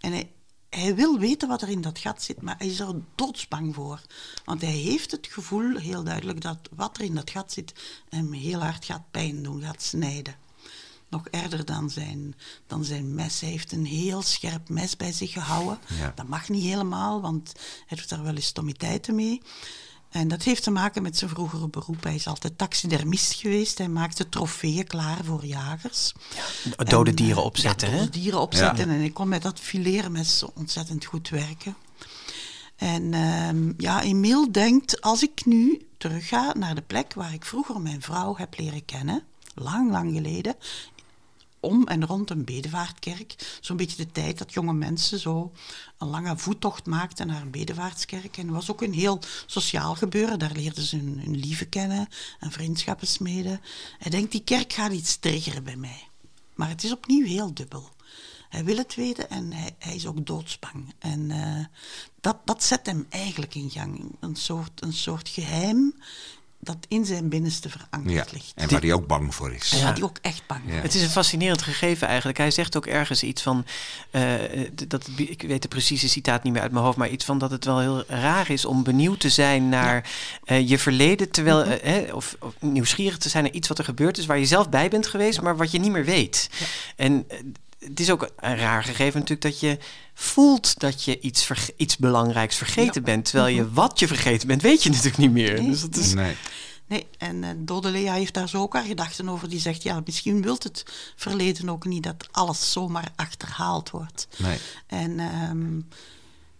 En 0.00 0.12
hij, 0.12 0.30
hij 0.74 0.94
wil 0.94 1.18
weten 1.18 1.48
wat 1.48 1.62
er 1.62 1.68
in 1.68 1.80
dat 1.80 1.98
gat 1.98 2.22
zit, 2.22 2.42
maar 2.42 2.54
hij 2.58 2.66
is 2.66 2.80
er 2.80 2.94
doodsbang 3.14 3.74
voor. 3.74 4.00
Want 4.44 4.60
hij 4.60 4.70
heeft 4.70 5.10
het 5.10 5.26
gevoel, 5.26 5.76
heel 5.76 6.02
duidelijk, 6.02 6.40
dat 6.40 6.58
wat 6.74 6.96
er 6.96 7.04
in 7.04 7.14
dat 7.14 7.30
gat 7.30 7.52
zit 7.52 7.72
hem 8.08 8.32
heel 8.32 8.60
hard 8.60 8.84
gaat 8.84 9.10
pijn 9.10 9.42
doen, 9.42 9.62
gaat 9.62 9.82
snijden. 9.82 10.36
Nog 11.08 11.28
erger 11.28 11.64
dan 11.64 11.90
zijn, 11.90 12.34
dan 12.66 12.84
zijn 12.84 13.14
mes. 13.14 13.40
Hij 13.40 13.50
heeft 13.50 13.72
een 13.72 13.86
heel 13.86 14.22
scherp 14.22 14.68
mes 14.68 14.96
bij 14.96 15.12
zich 15.12 15.32
gehouden. 15.32 15.78
Ja. 15.98 16.12
Dat 16.14 16.28
mag 16.28 16.48
niet 16.48 16.64
helemaal, 16.64 17.20
want 17.20 17.52
hij 17.86 17.96
doet 17.96 18.08
daar 18.08 18.22
wel 18.22 18.34
eens 18.34 18.46
stommiteiten 18.46 19.14
mee. 19.14 19.40
En 20.12 20.28
dat 20.28 20.42
heeft 20.42 20.62
te 20.62 20.70
maken 20.70 21.02
met 21.02 21.16
zijn 21.16 21.30
vroegere 21.30 21.68
beroep. 21.68 22.02
Hij 22.02 22.14
is 22.14 22.26
altijd 22.26 22.58
taxidermist 22.58 23.34
geweest. 23.34 23.78
Hij 23.78 23.88
maakte 23.88 24.28
trofeeën 24.28 24.86
klaar 24.86 25.24
voor 25.24 25.44
jagers. 25.44 26.12
Dode 26.76 27.10
En, 27.10 27.16
dieren 27.16 27.36
eh, 27.36 27.44
opzetten, 27.44 27.88
ja, 27.88 27.94
hè? 27.94 27.98
dode 27.98 28.18
dieren 28.18 28.40
opzetten. 28.40 28.90
En 28.90 29.00
ik 29.00 29.14
kon 29.14 29.28
met 29.28 29.42
dat 29.42 29.60
fileren 29.60 30.12
mes 30.12 30.38
zo 30.38 30.50
ontzettend 30.54 31.04
goed 31.04 31.28
werken. 31.28 31.76
En 32.76 33.14
ehm, 33.14 33.72
ja, 33.76 34.02
Emiel 34.02 34.52
denkt, 34.52 35.00
als 35.00 35.22
ik 35.22 35.44
nu 35.44 35.86
terugga 35.98 36.52
naar 36.58 36.74
de 36.74 36.82
plek 36.82 37.14
waar 37.14 37.32
ik 37.32 37.44
vroeger 37.44 37.80
mijn 37.80 38.02
vrouw 38.02 38.36
heb 38.36 38.58
leren 38.58 38.84
kennen, 38.84 39.22
lang, 39.54 39.90
lang 39.90 40.12
geleden, 40.12 40.54
om 41.62 41.86
en 41.86 42.06
rond 42.06 42.30
een 42.30 42.44
bedevaartkerk. 42.44 43.58
Zo'n 43.60 43.76
beetje 43.76 43.96
de 43.96 44.12
tijd 44.12 44.38
dat 44.38 44.52
jonge 44.52 44.72
mensen 44.72 45.18
zo 45.18 45.52
een 45.98 46.08
lange 46.08 46.36
voettocht 46.36 46.86
maakten 46.86 47.26
naar 47.26 47.42
een 47.42 47.50
bedevaartskerk. 47.50 48.36
En 48.36 48.46
het 48.46 48.54
was 48.54 48.70
ook 48.70 48.82
een 48.82 48.92
heel 48.92 49.20
sociaal 49.46 49.94
gebeuren. 49.94 50.38
Daar 50.38 50.52
leerden 50.52 50.84
ze 50.84 50.96
hun, 50.96 51.20
hun 51.24 51.36
lieve 51.36 51.64
kennen 51.64 52.08
en 52.40 52.52
vriendschappen 52.52 53.06
smeden. 53.06 53.60
Hij 53.98 54.10
denkt, 54.10 54.32
die 54.32 54.44
kerk 54.44 54.72
gaat 54.72 54.92
iets 54.92 55.16
triggeren 55.16 55.64
bij 55.64 55.76
mij. 55.76 56.08
Maar 56.54 56.68
het 56.68 56.84
is 56.84 56.92
opnieuw 56.92 57.26
heel 57.26 57.54
dubbel. 57.54 57.90
Hij 58.48 58.64
wil 58.64 58.76
het 58.76 58.94
weten 58.94 59.30
en 59.30 59.52
hij, 59.52 59.74
hij 59.78 59.94
is 59.94 60.06
ook 60.06 60.26
doodsbang. 60.26 60.94
En 60.98 61.30
eh, 61.30 61.64
dat, 62.20 62.36
dat 62.44 62.62
zet 62.62 62.86
hem 62.86 63.06
eigenlijk 63.08 63.54
in 63.54 63.70
gang. 63.70 64.16
Een 64.20 64.36
soort, 64.36 64.82
een 64.82 64.92
soort 64.92 65.28
geheim 65.28 65.94
dat 66.64 66.76
in 66.88 67.04
zijn 67.04 67.28
binnenste 67.28 67.68
Ja. 67.68 67.74
verankerd 67.90 68.32
ligt. 68.32 68.52
En 68.54 68.70
waar 68.70 68.80
hij 68.80 68.92
ook 68.92 69.06
bang 69.06 69.34
voor 69.34 69.52
is. 69.52 69.70
Gaat 69.70 69.96
hij 69.96 70.02
ook 70.06 70.16
echt 70.20 70.42
bang 70.46 70.60
Ja. 70.66 70.72
Het 70.72 70.94
is 70.94 71.02
een 71.02 71.08
fascinerend 71.10 71.62
gegeven 71.62 72.06
eigenlijk. 72.06 72.38
Hij 72.38 72.50
zegt 72.50 72.76
ook 72.76 72.86
ergens 72.86 73.22
iets 73.22 73.42
van, 73.42 73.64
eh, 74.10 74.22
d- 74.74 74.90
dat, 74.90 75.08
ik 75.16 75.42
weet 75.42 75.62
de 75.62 75.68
precieze 75.68 76.08
citaat 76.08 76.42
niet 76.42 76.52
meer 76.52 76.62
uit 76.62 76.72
mijn 76.72 76.84
hoofd, 76.84 76.96
maar 76.96 77.08
iets 77.08 77.24
van 77.24 77.38
dat 77.38 77.50
het 77.50 77.64
wel 77.64 77.78
heel 77.80 78.04
raar 78.06 78.50
is 78.50 78.64
om 78.64 78.82
benieuwd 78.82 79.20
te 79.20 79.28
zijn 79.28 79.68
naar 79.68 80.10
eh, 80.44 80.68
je 80.68 80.78
verleden, 80.78 81.30
terwijl, 81.30 81.60
Mhm. 81.60 81.70
eh, 81.70 81.82
hè, 81.82 82.12
of, 82.12 82.36
of 82.40 82.54
nieuwsgierig 82.60 83.18
te 83.18 83.28
zijn 83.28 83.44
naar 83.44 83.52
iets 83.52 83.68
wat 83.68 83.78
er 83.78 83.84
gebeurd 83.84 84.18
is, 84.18 84.26
waar 84.26 84.38
je 84.38 84.46
zelf 84.46 84.68
bij 84.68 84.88
bent 84.88 85.06
geweest, 85.06 85.40
maar 85.40 85.56
wat 85.56 85.70
je 85.70 85.78
niet 85.78 85.92
meer 85.92 86.04
weet. 86.04 86.50
En 86.96 87.26
het 87.88 88.00
is 88.00 88.10
ook 88.10 88.30
een 88.36 88.56
raar 88.56 88.84
gegeven 88.84 89.20
natuurlijk 89.20 89.40
dat 89.42 89.60
je 89.60 89.78
voelt 90.14 90.78
dat 90.80 91.04
je 91.04 91.20
iets, 91.20 91.44
verge- 91.44 91.74
iets 91.76 91.96
belangrijks 91.96 92.56
vergeten 92.56 93.02
bent, 93.02 93.24
terwijl 93.24 93.54
je 93.54 93.70
wat 93.72 93.98
je 93.98 94.06
vergeten 94.06 94.46
bent, 94.48 94.62
weet 94.62 94.82
je 94.82 94.88
natuurlijk 94.88 95.18
niet 95.18 95.30
meer. 95.32 95.52
Mhm. 95.52 95.60
Nee. 95.62 95.70
Dus 95.70 95.80
dat 95.80 95.96
is, 95.96 96.14
Nee. 96.14 96.36
Nee, 96.86 97.06
en 97.18 97.44
eh 97.44 97.50
Dode 97.56 97.90
Lea 97.90 98.12
heeft 98.12 98.34
daar 98.34 98.48
zo 98.48 98.60
ook 98.62 98.72
haar 98.74 98.84
gedachten 98.84 99.28
over. 99.28 99.48
Die 99.48 99.60
zegt, 99.60 99.82
ja, 99.82 100.02
misschien 100.04 100.42
wilt 100.42 100.62
het 100.62 100.84
verleden 101.16 101.68
ook 101.68 101.84
niet 101.84 102.02
dat 102.02 102.28
alles 102.30 102.72
zomaar 102.72 103.08
achterhaald 103.16 103.90
wordt. 103.90 104.28
Nee. 104.36 104.58
En 104.86 105.18
ehm, 105.20 105.80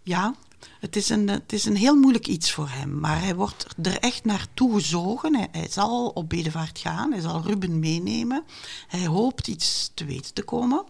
ja, 0.03 0.35
het 0.79 0.95
is, 0.95 1.09
een, 1.09 1.27
het 1.27 1.53
is 1.53 1.65
een 1.65 1.75
heel 1.75 1.95
moeilijk 1.95 2.27
iets 2.27 2.51
voor 2.51 2.69
hem. 2.69 2.99
Maar 2.99 3.21
hij 3.21 3.35
wordt 3.35 3.65
er 3.81 3.97
echt 3.97 4.25
naartoe 4.25 4.73
gezogen. 4.73 5.35
Hij, 5.35 5.47
hij 5.51 5.67
zal 5.69 6.07
op 6.09 6.29
bedevaart 6.29 6.79
gaan. 6.79 7.11
Hij 7.11 7.21
zal 7.21 7.41
Ruben 7.45 7.79
meenemen. 7.79 8.43
Hij 8.87 9.05
hoopt 9.05 9.47
iets 9.47 9.91
te 9.93 10.05
weten 10.05 10.33
te 10.33 10.43
komen. 10.43 10.83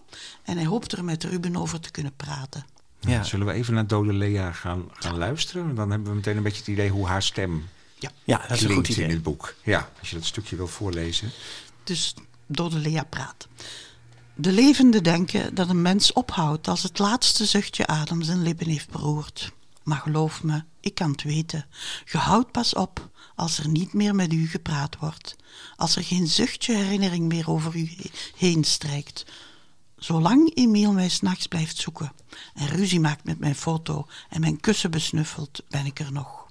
En 0.44 0.58
hij 0.58 0.66
hoopt 0.66 0.92
er 0.92 1.04
met 1.04 1.24
Ruben 1.24 1.56
over 1.56 1.80
te 1.80 1.92
kunnen 1.92 2.16
praten. 2.16 2.66
ja. 3.00 3.24
Zullen 3.24 3.46
we 3.48 3.54
even 3.54 3.74
naar 3.74 3.88
Dode 3.88 4.14
Lea 4.14 4.52
gaan, 4.52 4.84
gaan 4.94 5.18
luisteren? 5.18 5.76
Dan 5.76 5.90
hebben 5.90 6.10
we 6.10 6.16
meteen 6.16 6.38
een 6.38 6.44
beetje 6.44 6.60
het 6.60 6.68
idee 6.68 6.90
hoe 6.90 7.08
haar 7.08 7.24
stem 7.24 7.64
ja, 8.24 8.38
dat 8.38 8.52
is 8.52 8.62
een 8.62 8.68
klinkt 8.68 8.88
goed 8.88 8.98
in 8.98 9.04
idee. 9.04 9.16
dit 9.16 9.24
boek. 9.24 9.56
Ja, 9.64 9.90
als 10.00 10.10
je 10.10 10.16
dat 10.16 10.26
stukje 10.26 10.56
wil 10.56 10.68
voorlezen. 10.68 11.32
Dus 11.84 12.14
Dode 12.48 12.78
Lea 12.78 13.04
praat. 13.04 13.48
De 14.36 14.52
levende 14.52 15.02
denken 15.02 15.56
dat 15.56 15.70
een 15.70 15.82
mens 15.82 16.14
ophoudt 16.14 16.68
als 16.68 16.84
het 16.84 17.00
laatste 17.00 17.46
zuchtje 17.46 17.88
adem 17.88 18.22
zijn 18.22 18.42
lippen 18.42 18.68
heeft 18.68 18.90
beroerd. 18.90 19.52
Maar 19.84 19.98
geloof 19.98 20.44
me, 20.44 20.64
ik 20.80 20.96
kan 20.96 21.12
het 21.12 21.24
weten. 21.24 21.66
Je 22.12 22.18
houdt 22.18 22.52
pas 22.52 22.74
op 22.74 23.10
als 23.36 23.58
er 23.58 23.68
niet 23.68 23.94
meer 23.94 24.16
met 24.16 24.34
u 24.34 24.48
gepraat 24.48 24.98
wordt. 25.00 25.36
Als 25.76 25.96
er 25.96 26.04
geen 26.04 26.28
zuchtje 26.28 26.76
herinnering 26.76 27.28
meer 27.28 27.50
over 27.50 27.76
u 27.76 27.90
he- 27.98 28.12
heen 28.36 28.64
strijkt. 28.64 29.26
Zolang 29.98 30.56
Emiel 30.56 30.92
mij 30.92 31.10
s'nachts 31.10 31.48
blijft 31.48 31.78
zoeken 31.78 32.12
en 32.54 32.68
ruzie 32.68 33.00
maakt 33.00 33.24
met 33.24 33.40
mijn 33.40 33.56
foto 33.56 34.08
en 34.30 34.40
mijn 34.42 34.60
kussen 34.60 34.92
besnuffelt, 34.92 35.64
ben 35.70 35.86
ik 35.86 36.00
er 36.00 36.12
nog. 36.12 36.48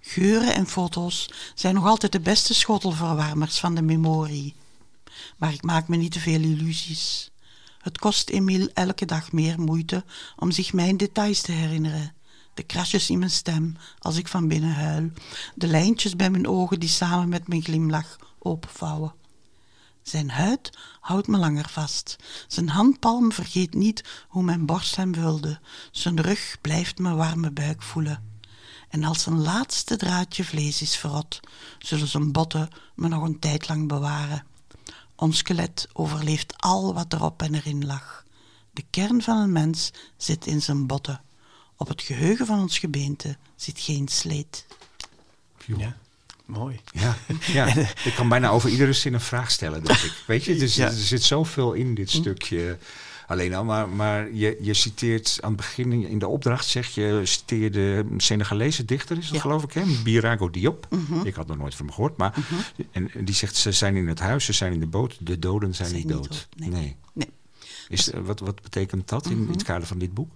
Geuren 0.00 0.54
en 0.54 0.66
foto's 0.66 1.30
zijn 1.54 1.74
nog 1.74 1.86
altijd 1.86 2.12
de 2.12 2.20
beste 2.20 2.54
schotelverwarmers 2.54 3.58
van 3.58 3.74
de 3.74 3.82
memorie. 3.82 4.54
Maar 5.36 5.52
ik 5.52 5.62
maak 5.62 5.88
me 5.88 5.96
niet 5.96 6.12
te 6.12 6.20
veel 6.20 6.40
illusies. 6.40 7.30
Het 7.78 7.98
kost 7.98 8.28
Emiel 8.30 8.68
elke 8.74 9.04
dag 9.04 9.32
meer 9.32 9.60
moeite 9.60 10.04
om 10.36 10.50
zich 10.50 10.72
mijn 10.72 10.96
details 10.96 11.40
te 11.40 11.52
herinneren. 11.52 12.14
De 12.54 12.62
krasjes 12.62 13.10
in 13.10 13.18
mijn 13.18 13.30
stem 13.30 13.76
als 13.98 14.16
ik 14.16 14.28
van 14.28 14.48
binnen 14.48 14.74
huil. 14.74 15.10
De 15.54 15.66
lijntjes 15.66 16.16
bij 16.16 16.30
mijn 16.30 16.48
ogen 16.48 16.80
die 16.80 16.88
samen 16.88 17.28
met 17.28 17.48
mijn 17.48 17.62
glimlach 17.62 18.16
openvouwen. 18.38 19.14
Zijn 20.02 20.30
huid 20.30 20.78
houdt 21.00 21.26
me 21.26 21.38
langer 21.38 21.68
vast. 21.68 22.16
Zijn 22.48 22.68
handpalm 22.68 23.32
vergeet 23.32 23.74
niet 23.74 24.04
hoe 24.28 24.42
mijn 24.42 24.66
borst 24.66 24.96
hem 24.96 25.14
vulde. 25.14 25.60
Zijn 25.90 26.20
rug 26.20 26.56
blijft 26.60 26.98
mijn 26.98 27.16
warme 27.16 27.50
buik 27.50 27.82
voelen. 27.82 28.30
En 28.88 29.04
als 29.04 29.26
een 29.26 29.40
laatste 29.40 29.96
draadje 29.96 30.44
vlees 30.44 30.82
is 30.82 30.96
verrot, 30.96 31.40
zullen 31.78 32.08
zijn 32.08 32.32
botten 32.32 32.68
me 32.94 33.08
nog 33.08 33.22
een 33.22 33.38
tijd 33.38 33.68
lang 33.68 33.88
bewaren. 33.88 34.44
Ons 35.16 35.38
skelet 35.38 35.88
overleeft 35.92 36.54
al 36.56 36.94
wat 36.94 37.12
erop 37.12 37.42
en 37.42 37.54
erin 37.54 37.86
lag. 37.86 38.24
De 38.70 38.84
kern 38.90 39.22
van 39.22 39.36
een 39.36 39.52
mens 39.52 39.92
zit 40.16 40.46
in 40.46 40.62
zijn 40.62 40.86
botten. 40.86 41.20
Op 41.76 41.88
het 41.88 42.02
geheugen 42.02 42.46
van 42.46 42.60
ons 42.60 42.78
gebeente 42.78 43.36
zit 43.56 43.80
geen 43.80 44.08
sleet. 44.08 44.66
Ja, 45.76 45.96
mooi. 46.44 46.80
Ja, 46.92 47.16
ja, 47.46 47.66
ik 48.08 48.12
kan 48.16 48.28
bijna 48.28 48.48
over 48.48 48.70
iedere 48.70 48.92
zin 48.92 49.14
een 49.14 49.20
vraag 49.20 49.50
stellen, 49.50 49.84
denk 49.84 49.98
ik. 49.98 50.12
Weet 50.26 50.44
je, 50.44 50.56
dus, 50.56 50.74
Ja. 50.76 50.86
er 50.86 50.92
zit 50.92 51.22
zoveel 51.22 51.72
in 51.72 51.94
dit 51.94 52.10
stukje 52.10 52.78
alleen 53.26 53.54
al. 53.54 53.64
Maar, 53.64 53.88
maar 53.88 54.32
je, 54.32 54.58
je 54.60 54.74
citeert 54.74 55.38
aan 55.40 55.48
het 55.52 55.56
begin 55.56 55.92
in 55.92 56.18
de 56.18 56.26
opdracht, 56.28 56.66
zeg 56.66 56.88
je, 56.88 57.20
citeerde 57.24 57.80
een 58.10 58.20
Senegalese 58.20 58.84
dichter, 58.84 59.18
is 59.18 59.24
dat 59.26 59.34
Ja. 59.34 59.40
geloof 59.40 59.62
ik, 59.62 59.72
hè? 59.72 59.82
Birago 60.02 60.50
Diop. 60.50 60.88
Ik 61.24 61.34
had 61.34 61.46
nog 61.46 61.56
nooit 61.56 61.74
van 61.74 61.86
hem 61.86 61.94
gehoord, 61.94 62.16
maar 62.16 62.34
en, 62.90 63.10
en 63.14 63.24
die 63.24 63.34
zegt, 63.34 63.56
ze 63.56 63.72
zijn 63.72 63.96
in 63.96 64.08
het 64.08 64.18
huis, 64.18 64.44
ze 64.44 64.52
zijn 64.52 64.72
in 64.72 64.80
de 64.80 64.86
boot, 64.86 65.16
de 65.20 65.38
doden 65.38 65.74
zijn, 65.74 65.88
Zijn 65.88 66.00
niet 66.06 66.08
niet 66.16 66.22
dood. 66.28 66.48
nee. 66.56 66.68
nee. 66.70 66.96
Nee. 67.12 67.28
Is, 67.88 68.10
eh, 68.10 68.20
wat, 68.20 68.40
wat 68.40 68.62
betekent 68.62 69.08
dat 69.08 69.26
in, 69.26 69.32
in 69.46 69.48
het 69.52 69.62
kader 69.62 69.86
van 69.86 69.98
dit 69.98 70.14
boek? 70.14 70.30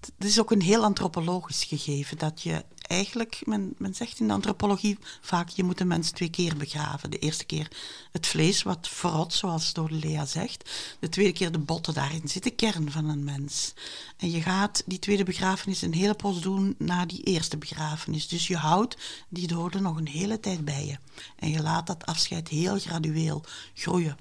Het 0.00 0.24
is 0.24 0.40
ook 0.40 0.50
een 0.50 0.62
heel 0.62 0.84
antropologisch 0.84 1.64
gegeven 1.64 2.18
dat 2.18 2.42
je 2.42 2.64
eigenlijk, 2.90 3.40
men, 3.44 3.74
men 3.78 3.94
zegt 3.94 4.20
in 4.20 4.26
de 4.26 4.32
antropologie 4.32 4.98
vaak, 5.20 5.48
je 5.48 5.64
moet 5.64 5.80
een 5.80 5.86
mens 5.86 6.10
twee 6.10 6.30
keer 6.30 6.56
begraven. 6.56 7.10
De 7.10 7.18
eerste 7.18 7.44
keer 7.44 7.68
het 8.12 8.26
vlees 8.26 8.62
wat 8.62 8.88
verrot, 8.88 9.32
zoals 9.32 9.72
Lea 9.88 10.26
zegt. 10.26 10.70
De 10.98 11.08
tweede 11.08 11.32
keer 11.32 11.52
de 11.52 11.58
botten, 11.58 11.94
daarin 11.94 12.28
zit 12.28 12.42
de 12.42 12.50
kern 12.50 12.90
van 12.90 13.08
een 13.08 13.24
mens. 13.24 13.74
En 14.16 14.30
je 14.30 14.42
gaat 14.42 14.82
die 14.86 14.98
tweede 14.98 15.24
begrafenis 15.24 15.82
een 15.82 15.94
hele 15.94 16.14
poos 16.14 16.40
doen 16.40 16.74
na 16.78 17.06
die 17.06 17.22
eerste 17.22 17.56
begrafenis. 17.56 18.28
Dus 18.28 18.46
je 18.46 18.56
houdt 18.56 18.96
die 19.28 19.46
doden 19.46 19.82
nog 19.82 19.96
een 19.96 20.08
hele 20.08 20.40
tijd 20.40 20.64
bij 20.64 20.86
je. 20.86 20.98
En 21.36 21.50
je 21.50 21.62
laat 21.62 21.86
dat 21.86 22.06
afscheid 22.06 22.48
heel 22.48 22.78
gradueel 22.78 23.44
groeien. 23.74 24.18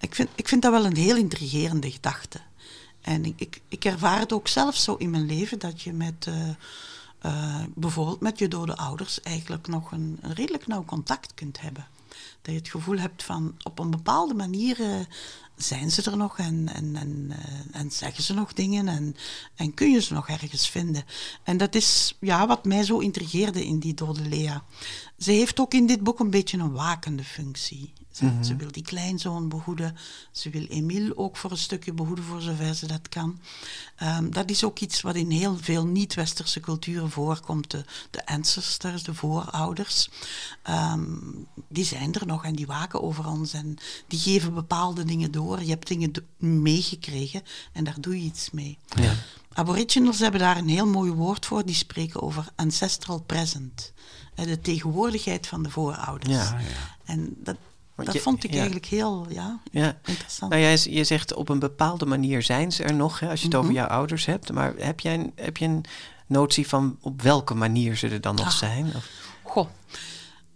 Ik 0.00 0.14
vind, 0.14 0.28
ik 0.34 0.48
vind 0.48 0.62
dat 0.62 0.72
wel 0.72 0.84
een 0.84 0.96
heel 0.96 1.16
intrigerende 1.16 1.90
gedachte. 1.90 2.40
En 3.04 3.24
ik, 3.24 3.40
ik, 3.40 3.60
ik 3.68 3.84
ervaar 3.84 4.18
het 4.18 4.32
ook 4.32 4.48
zelf 4.48 4.76
zo 4.76 4.94
in 4.94 5.10
mijn 5.10 5.26
leven 5.26 5.58
dat 5.58 5.82
je 5.82 5.92
met 5.92 6.26
eh, 6.26 6.48
eh, 7.18 7.64
bijvoorbeeld 7.74 8.20
met 8.20 8.38
je 8.38 8.48
dode 8.48 8.76
ouders 8.76 9.20
eigenlijk 9.20 9.66
nog 9.66 9.92
een, 9.92 10.18
redelijk 10.20 10.66
nauw 10.66 10.84
contact 10.84 11.34
kunt 11.34 11.60
hebben. 11.60 11.86
Dat 12.42 12.52
je 12.54 12.60
het 12.60 12.68
gevoel 12.68 12.98
hebt 12.98 13.22
van 13.22 13.56
op 13.62 13.78
een 13.78 13.90
bepaalde 13.90 14.34
manier 14.34 14.80
eh, 14.80 15.00
zijn 15.56 15.90
ze 15.90 16.10
er 16.10 16.16
nog 16.16 16.38
en, 16.38 16.68
en, 16.74 16.96
en, 16.96 17.32
en 17.72 17.90
zeggen 17.90 18.22
ze 18.22 18.34
nog 18.34 18.52
dingen 18.52 18.88
en, 18.88 19.16
en 19.54 19.74
kun 19.74 19.90
je 19.90 20.00
ze 20.00 20.14
nog 20.14 20.28
ergens 20.28 20.68
vinden. 20.68 21.04
En 21.42 21.56
dat 21.56 21.74
is 21.74 22.16
ja, 22.20 22.46
wat 22.46 22.64
mij 22.64 22.84
zo 22.84 22.98
intrigeerde 22.98 23.66
in 23.66 23.78
die 23.78 23.94
dode 23.94 24.28
Lea. 24.28 24.64
Ze 25.18 25.30
heeft 25.30 25.60
ook 25.60 25.74
in 25.74 25.86
dit 25.86 26.00
boek 26.00 26.20
een 26.20 26.30
beetje 26.30 26.58
een 26.58 26.72
wakende 26.72 27.24
functie. 27.24 27.92
Ze, 28.14 28.24
Mhm. 28.24 28.42
ze 28.42 28.56
wil 28.56 28.72
die 28.72 28.82
kleinzoon 28.82 29.48
behoeden. 29.48 29.96
Ze 30.30 30.50
wil 30.50 30.64
Emile 30.66 31.16
ook 31.16 31.36
voor 31.36 31.50
een 31.50 31.56
stukje 31.56 31.92
behoeden, 31.92 32.24
voor 32.24 32.40
zover 32.40 32.74
ze 32.74 32.86
dat 32.86 33.08
kan. 33.08 33.40
Ehm, 33.96 34.30
dat 34.30 34.50
is 34.50 34.64
ook 34.64 34.78
iets 34.78 35.00
wat 35.00 35.14
in 35.14 35.30
heel 35.30 35.56
veel 35.60 35.86
niet-westerse 35.86 36.60
culturen 36.60 37.10
voorkomt. 37.10 37.70
De, 37.70 37.84
de 38.10 38.26
ancestors, 38.26 39.02
de 39.02 39.14
voorouders, 39.14 40.10
ehm, 40.62 41.04
die 41.68 41.84
zijn 41.84 42.12
er 42.14 42.26
nog 42.26 42.44
en 42.44 42.54
die 42.54 42.66
waken 42.66 43.02
over 43.02 43.26
ons. 43.28 43.52
En 43.52 43.76
die 44.08 44.18
geven 44.18 44.54
bepaalde 44.54 45.04
dingen 45.04 45.30
door. 45.30 45.62
Je 45.62 45.70
hebt 45.70 45.88
dingen 45.88 46.12
meegekregen 46.38 47.42
en 47.72 47.84
daar 47.84 48.00
doe 48.00 48.18
je 48.18 48.24
iets 48.24 48.50
mee. 48.50 48.78
Ja. 48.96 49.12
Aboriginals 49.52 50.18
hebben 50.18 50.40
daar 50.40 50.56
een 50.56 50.68
heel 50.68 50.86
mooi 50.86 51.10
woord 51.12 51.46
voor. 51.46 51.64
Die 51.66 51.74
spreken 51.74 52.22
over 52.22 52.46
ancestral 52.56 53.20
present. 53.20 53.92
Eh, 54.34 54.44
De 54.46 54.60
tegenwoordigheid 54.60 55.46
van 55.46 55.62
de 55.62 55.70
voorouders. 55.70 56.32
Ja. 56.34 56.58
En 57.04 57.34
dat, 57.38 57.56
Want 57.94 58.06
dat 58.08 58.16
je- 58.16 58.22
vond 58.22 58.44
ik 58.44 58.50
ja. 58.50 58.56
eigenlijk 58.56 58.86
heel 58.86 59.26
ja, 59.28 59.60
Ja. 59.70 59.98
interessant. 60.04 60.50
Nou, 60.50 60.62
jij, 60.62 60.78
je 60.90 61.04
zegt 61.04 61.34
op 61.34 61.48
een 61.48 61.58
bepaalde 61.58 62.06
manier 62.06 62.42
zijn 62.42 62.72
ze 62.72 62.82
er 62.82 62.94
nog, 62.94 63.20
hè, 63.20 63.28
als 63.28 63.40
je 63.40 63.46
het 63.46 63.54
over 63.54 63.70
Mhm. 63.70 63.78
jouw 63.78 63.88
ouders 63.88 64.24
hebt. 64.26 64.52
Maar 64.52 64.74
heb 64.76 65.00
jij 65.00 65.14
een, 65.14 65.32
heb 65.34 65.56
je 65.56 65.64
een 65.64 65.84
notie 66.26 66.68
van 66.68 66.96
op 67.00 67.22
welke 67.22 67.54
manier 67.54 67.96
ze 67.96 68.08
er 68.08 68.20
dan 68.20 68.34
nog 68.34 68.46
Ah. 68.46 68.52
zijn? 68.52 68.86
Of, 68.96 69.08
Goh. 69.42 69.68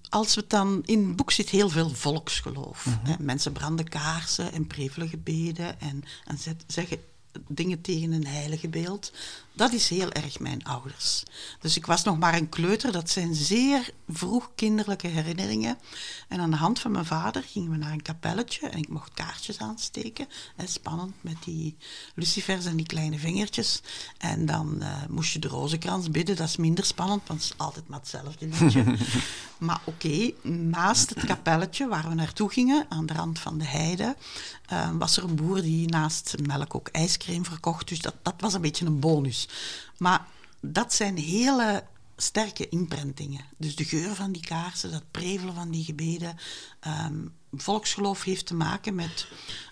Als 0.08 0.34
we 0.34 0.44
dan 0.48 0.82
in 0.84 1.06
het 1.06 1.16
boek 1.16 1.30
zit 1.32 1.48
heel 1.48 1.68
veel 1.68 1.90
volksgeloof. 1.90 2.86
Mhm. 2.86 2.96
hè. 3.06 3.14
Mensen 3.18 3.52
branden 3.52 3.88
kaarsen 3.88 4.52
en 4.52 4.66
prevelen 4.66 5.08
gebeden 5.08 5.80
en, 5.80 6.04
en 6.24 6.38
zet- 6.38 6.64
zeggen 6.66 6.98
dingen 7.48 7.80
tegen 7.80 8.12
een 8.12 8.26
heilige 8.26 8.68
beeld. 8.68 9.12
Dat 9.58 9.72
is 9.72 9.88
heel 9.88 10.12
erg 10.12 10.38
mijn 10.38 10.64
ouders. 10.64 11.22
Dus 11.60 11.76
ik 11.76 11.86
was 11.86 12.04
nog 12.04 12.18
maar 12.18 12.34
een 12.34 12.48
kleuter. 12.48 12.92
Dat 12.92 13.10
zijn 13.10 13.34
zeer 13.34 13.90
vroeg 14.08 14.50
kinderlijke 14.54 15.06
herinneringen. 15.06 15.78
En 16.28 16.40
aan 16.40 16.50
de 16.50 16.56
hand 16.56 16.78
van 16.78 16.90
mijn 16.90 17.04
vader 17.04 17.42
gingen 17.42 17.70
we 17.70 17.76
naar 17.76 17.92
een 17.92 18.02
kapelletje 18.02 18.68
en 18.68 18.78
ik 18.78 18.88
mocht 18.88 19.14
kaartjes 19.14 19.58
aansteken. 19.58 20.26
Hè, 20.56 20.66
spannend 20.66 21.14
met 21.20 21.36
die 21.44 21.76
lucifers 22.14 22.64
en 22.64 22.76
die 22.76 22.86
kleine 22.86 23.18
vingertjes. 23.18 23.82
En 24.18 24.46
dan 24.46 24.82
eh, 24.82 24.92
moest 25.08 25.32
je 25.32 25.38
de 25.38 25.48
rozenkrans 25.48 26.10
bidden. 26.10 26.36
Dat 26.36 26.48
is 26.48 26.56
minder 26.56 26.84
spannend, 26.84 27.22
want 27.26 27.42
het 27.42 27.52
is 27.52 27.58
altijd 27.58 27.88
maar 27.88 27.98
hetzelfde 27.98 28.46
liedje. 28.46 28.84
maar 29.58 29.80
oké, 29.84 30.32
naast 30.48 31.08
het 31.08 31.24
kapelletje 31.24 31.88
waar 31.88 32.08
we 32.08 32.14
naartoe 32.14 32.50
gingen, 32.50 32.86
aan 32.88 33.06
de 33.06 33.14
rand 33.14 33.38
van 33.38 33.58
de 33.58 33.66
heide, 33.66 34.16
eh, 34.66 34.90
was 34.98 35.16
er 35.16 35.24
een 35.24 35.36
boer 35.36 35.62
die 35.62 35.88
naast 35.88 36.34
melk 36.46 36.74
ook 36.74 36.88
ijscream 36.88 37.44
verkocht. 37.44 37.88
Dus 37.88 38.00
dat, 38.00 38.14
dat 38.22 38.34
was 38.38 38.54
een 38.54 38.60
beetje 38.60 38.86
een 38.86 39.00
bonus. 39.00 39.47
Maar 39.96 40.26
dat 40.60 40.94
zijn 40.94 41.16
hele 41.16 41.84
sterke 42.16 42.68
imprintingen. 42.68 43.44
Dus 43.56 43.76
de 43.76 43.84
geur 43.84 44.14
van 44.14 44.32
die 44.32 44.42
kaarsen, 44.42 44.90
dat 44.90 45.10
prevelen 45.10 45.54
van 45.54 45.70
die 45.70 45.84
gebeden. 45.84 46.36
Ehm, 46.80 47.26
volksgeloof 47.52 48.22
heeft 48.22 48.46
te 48.46 48.54
maken 48.54 48.94
met 48.94 49.28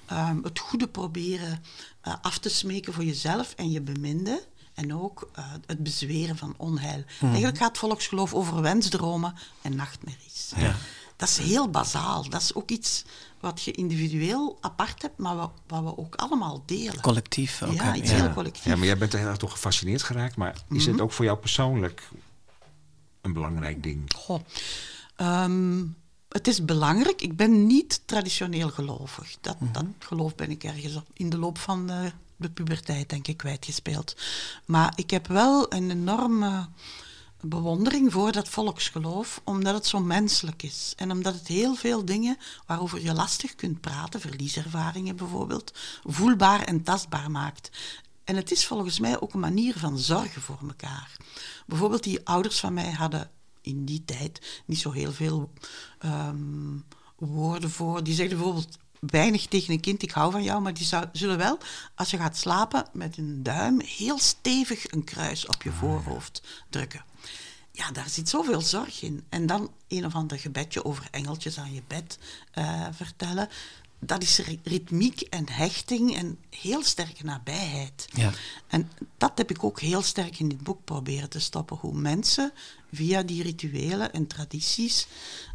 ehm, 0.07 0.43
het 0.43 0.59
goede 0.59 0.89
proberen 0.89 1.63
eh, 2.01 2.15
af 2.23 2.39
te 2.39 2.49
smeken 2.49 2.93
voor 2.93 3.05
jezelf 3.05 3.53
en 3.53 3.71
je 3.71 3.81
beminde. 3.81 4.47
En 4.75 4.95
ook 4.95 5.31
eh, 5.33 5.53
het 5.67 5.83
bezweren 5.83 6.37
van 6.37 6.55
onheil. 6.57 7.05
Eigenlijk 7.21 7.59
gaat 7.59 7.79
volksgeloof 7.79 8.35
over 8.35 8.63
wensdromen 8.63 9.35
en 9.63 9.77
nachtmerries. 9.77 10.53
Ja. 10.57 10.77
Dat 11.17 11.29
is 11.29 11.37
heel 11.39 11.69
bazaal. 11.71 12.29
Dat 12.29 12.43
is 12.43 12.55
ook 12.55 12.71
iets 12.71 13.05
wat 13.41 13.63
je 13.63 13.71
individueel 13.73 14.59
apart 14.61 15.03
hebt, 15.03 15.19
maar 15.19 15.37
wat, 15.37 15.51
wat 15.67 15.83
we 15.83 15.97
ook 15.99 16.15
allemaal 16.15 16.63
delen. 16.67 17.01
collectief 17.01 17.63
ook. 17.63 17.73
Ja, 17.73 17.95
iets 17.95 18.11
ja. 18.11 18.17
heel 18.17 18.33
collectief. 18.33 18.65
Ja, 18.65 18.77
maar 18.77 18.87
jij 18.87 18.99
bent 18.99 19.13
er 19.13 19.19
heel 19.19 19.29
erg 19.29 19.37
door 19.39 19.51
gefascineerd 19.51 20.03
geraakt. 20.03 20.37
Maar 20.37 20.55
is 20.71 20.83
Mhm. 20.85 20.93
het 20.93 21.01
ook 21.01 21.13
voor 21.13 21.25
jou 21.25 21.39
persoonlijk 21.39 22.09
een 23.21 23.33
belangrijk 23.33 23.83
ding? 23.83 24.11
Goh. 24.17 24.41
Ehm, 25.17 25.85
het 26.29 26.47
is 26.49 26.65
belangrijk. 26.65 27.23
Ik 27.23 27.37
ben 27.37 27.67
niet 27.67 28.01
traditioneel 28.05 28.71
gelovig. 28.71 29.37
Dat, 29.41 29.57
dat 29.61 29.85
geloof 29.99 30.35
ben 30.35 30.51
ik 30.51 30.65
ergens 30.65 30.97
op, 30.97 31.07
in 31.13 31.31
de 31.31 31.39
loop 31.39 31.59
van 31.59 31.87
de, 31.87 32.13
de 32.37 32.51
puberteit, 32.51 33.09
denk 33.09 33.27
ik, 33.29 33.37
kwijtgespeeld. 33.37 34.17
Maar 34.65 34.93
ik 34.97 35.11
heb 35.11 35.27
wel 35.27 35.73
een 35.73 35.91
enorme 35.91 36.69
bewondering 37.41 38.13
voor 38.13 38.33
dat 38.33 38.49
volksgeloof, 38.49 39.41
omdat 39.45 39.75
het 39.75 39.87
zo 39.87 40.01
menselijk 40.01 40.63
is. 40.63 40.93
En 40.97 41.11
omdat 41.11 41.35
het 41.35 41.47
heel 41.47 41.75
veel 41.75 42.05
dingen 42.05 42.39
waarover 42.67 43.03
je 43.03 43.15
lastig 43.15 43.55
kunt 43.55 43.81
praten, 43.81 44.21
verlieservaringen 44.21 45.17
bijvoorbeeld, 45.17 45.73
voelbaar 46.05 46.61
en 46.61 46.83
tastbaar 46.83 47.31
maakt. 47.31 47.71
En 48.25 48.37
het 48.37 48.51
is 48.51 48.67
volgens 48.67 48.99
mij 48.99 49.21
ook 49.21 49.35
een 49.35 49.41
manier 49.41 49.79
van 49.79 49.99
zorgen 49.99 50.43
voor 50.43 50.59
elkaar. 50.69 51.17
Bijvoorbeeld 51.67 52.03
die 52.03 52.27
ouders 52.27 52.61
van 52.61 52.75
mij 52.75 52.91
hadden 52.91 53.31
in 53.61 53.85
die 53.85 54.05
tijd 54.05 54.63
niet 54.65 54.79
zo 54.79 54.91
heel 54.91 55.13
veel 55.13 55.53
ehm, 55.99 56.79
woorden 57.17 57.71
voor. 57.71 58.05
Die 58.05 58.15
zeggen 58.15 58.37
bijvoorbeeld 58.37 58.79
weinig 59.01 59.47
tegen 59.47 59.73
een 59.73 59.81
kind, 59.81 60.03
ik 60.03 60.11
hou 60.11 60.33
van 60.33 60.43
jou, 60.43 60.63
maar 60.63 60.75
die 60.75 60.87
zou, 60.87 61.05
zullen 61.13 61.39
wel, 61.39 61.59
als 61.95 62.11
je 62.11 62.17
gaat 62.17 62.37
slapen, 62.37 62.87
met 62.93 63.17
een 63.17 63.43
duim 63.43 63.81
heel 63.81 64.19
stevig 64.19 64.93
een 64.93 65.05
kruis 65.05 65.47
op 65.47 65.63
je 65.63 65.73
voorhoofd 65.73 66.43
drukken. 66.71 67.05
Ja, 67.77 67.91
daar 67.91 68.09
zit 68.09 68.29
zoveel 68.29 68.61
zorg 68.61 69.03
in. 69.03 69.25
En 69.29 69.47
dan 69.47 69.71
een 69.89 70.07
of 70.07 70.15
ander 70.15 70.39
gebedje 70.39 70.85
over 70.85 71.09
engeltjes 71.11 71.59
aan 71.59 71.75
je 71.75 71.83
bed 71.87 72.19
eh, 72.53 72.87
vertellen. 72.93 73.49
Dat 73.99 74.23
is 74.23 74.39
ri- 74.39 74.61
ritmiek 74.65 75.21
en 75.21 75.51
hechting 75.51 76.17
en 76.17 76.39
heel 76.51 76.83
sterke 76.85 77.25
nabijheid. 77.25 78.09
Ja. 78.13 78.31
En 78.67 78.91
dat 79.19 79.33
heb 79.35 79.51
ik 79.51 79.65
ook 79.65 79.81
heel 79.81 80.03
sterk 80.03 80.39
in 80.39 80.49
dit 80.49 80.63
boek 80.63 80.85
proberen 80.85 81.29
te 81.29 81.41
stoppen. 81.41 81.77
Hoe 81.77 81.95
mensen 81.95 82.53
via 82.93 83.23
die 83.23 83.43
rituelen 83.43 84.13
en 84.13 84.27
tradities 84.27 85.07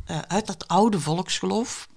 eh, 0.05 0.19
uit 0.19 0.47
dat 0.47 0.67
oude 0.67 0.99
volksgeloof 0.99 1.87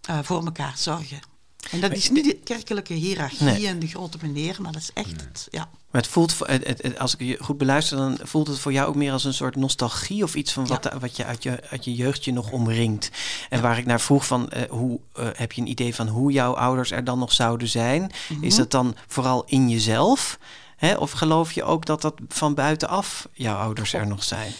eh, 0.00 0.18
voor 0.22 0.44
elkaar 0.44 0.78
zorgen. 0.78 1.20
En 1.70 1.80
dat 1.80 1.92
is 1.92 2.10
niet 2.10 2.24
de 2.24 2.34
kerkelijke 2.44 2.94
hiërarchie 2.94 3.42
Nee. 3.46 3.66
en 3.66 3.78
de 3.78 3.86
grote 3.86 4.18
meneer, 4.22 4.56
maar 4.62 4.72
dat 4.72 4.80
is 4.82 4.90
echt 4.94 5.10
het. 5.20 5.48
Ja. 5.50 5.68
Maar 5.90 6.00
het 6.02 6.10
voelt, 6.10 6.38
het, 6.38 6.66
het- 6.66 6.98
als 6.98 7.14
ik 7.14 7.20
je 7.20 7.38
goed 7.40 7.58
beluister, 7.58 7.96
dan 7.96 8.18
voelt 8.22 8.46
het 8.46 8.58
voor 8.58 8.72
jou 8.72 8.88
ook 8.88 8.94
meer 8.94 9.12
als 9.12 9.24
een 9.24 9.34
soort 9.34 9.56
nostalgie 9.56 10.22
of 10.22 10.34
iets 10.34 10.52
van 10.52 10.66
wat, 10.66 10.84
Ja. 10.84 10.98
wat 10.98 11.16
je 11.16 11.24
uit 11.24 11.42
je 11.42 11.60
uit 11.70 11.84
je 11.84 11.94
jeugdje 11.94 12.32
nog 12.32 12.50
omringt. 12.50 13.10
En 13.48 13.62
waar 13.62 13.78
ik 13.78 13.86
naar 13.86 14.00
vroeg 14.00 14.26
van, 14.26 14.50
eh, 14.50 14.70
hoe 14.70 15.00
eh, 15.14 15.28
heb 15.32 15.52
je 15.52 15.60
een 15.60 15.66
idee 15.70 15.94
van 15.94 16.08
hoe 16.08 16.32
jouw 16.32 16.54
ouders 16.56 16.90
er 16.90 17.04
dan 17.04 17.18
nog 17.18 17.32
zouden 17.32 17.68
zijn? 17.68 18.10
Mhm. 18.28 18.44
Is 18.44 18.54
dat 18.54 18.70
dan 18.70 18.94
vooral 19.06 19.42
in 19.46 19.68
jezelf? 19.68 20.38
Hè? 20.76 20.94
Of 20.96 21.10
geloof 21.10 21.52
je 21.52 21.62
ook 21.64 21.86
dat 21.86 22.02
dat 22.02 22.14
van 22.28 22.54
buitenaf 22.54 23.28
jouw 23.32 23.56
ouders 23.56 23.92
er 23.92 24.06
nog 24.06 24.22
zijn? 24.24 24.52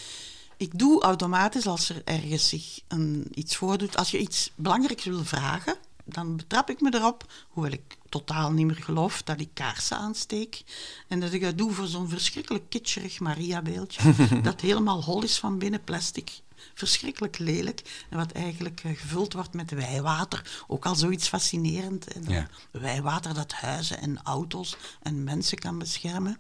Ik 0.56 0.78
doe 0.78 1.02
automatisch 1.02 1.66
als 1.66 1.88
er 1.88 2.02
ergens 2.04 2.48
zich 2.48 2.80
een, 2.88 3.26
iets 3.34 3.56
voordoet. 3.56 3.96
Als 3.96 4.10
je 4.10 4.18
iets 4.18 4.50
belangrijks 4.54 5.04
wil 5.04 5.24
vragen, 5.24 5.74
dan 6.14 6.36
betrap 6.36 6.70
ik 6.70 6.80
me 6.80 6.94
erop, 6.94 7.32
hoewel 7.48 7.72
ik 7.72 7.96
totaal 8.08 8.52
niet 8.52 8.66
meer 8.66 8.82
geloof, 8.82 9.22
dat 9.22 9.40
ik 9.40 9.48
kaarsen 9.54 9.96
aansteek. 9.96 10.62
En 11.08 11.20
dat 11.20 11.32
ik 11.32 11.42
dat 11.42 11.58
doe 11.58 11.72
voor 11.72 11.86
zo'n 11.86 12.08
verschrikkelijk 12.08 12.64
kitscherig 12.68 13.20
Maria-beeldje, 13.20 14.14
dat 14.42 14.60
helemaal 14.60 15.04
hol 15.04 15.22
is 15.22 15.38
van 15.38 15.58
binnen, 15.58 15.84
plastic. 15.84 16.40
Verschrikkelijk 16.74 17.38
lelijk. 17.38 18.04
En 18.08 18.16
wat 18.16 18.32
eigenlijk 18.32 18.80
eh, 18.84 18.96
gevuld 18.96 19.32
wordt 19.32 19.54
met 19.54 19.70
wijwater. 19.70 20.64
Ook 20.66 20.86
al 20.86 20.94
zoiets 20.94 21.28
fascinerend. 21.28 22.12
En 22.12 22.24
dan 22.24 22.34
Ja. 22.34 22.48
Wijwater 22.70 23.34
dat 23.34 23.52
huizen 23.52 24.00
en 24.00 24.22
auto's 24.22 24.76
en 25.02 25.24
mensen 25.24 25.58
kan 25.58 25.78
beschermen. 25.78 26.38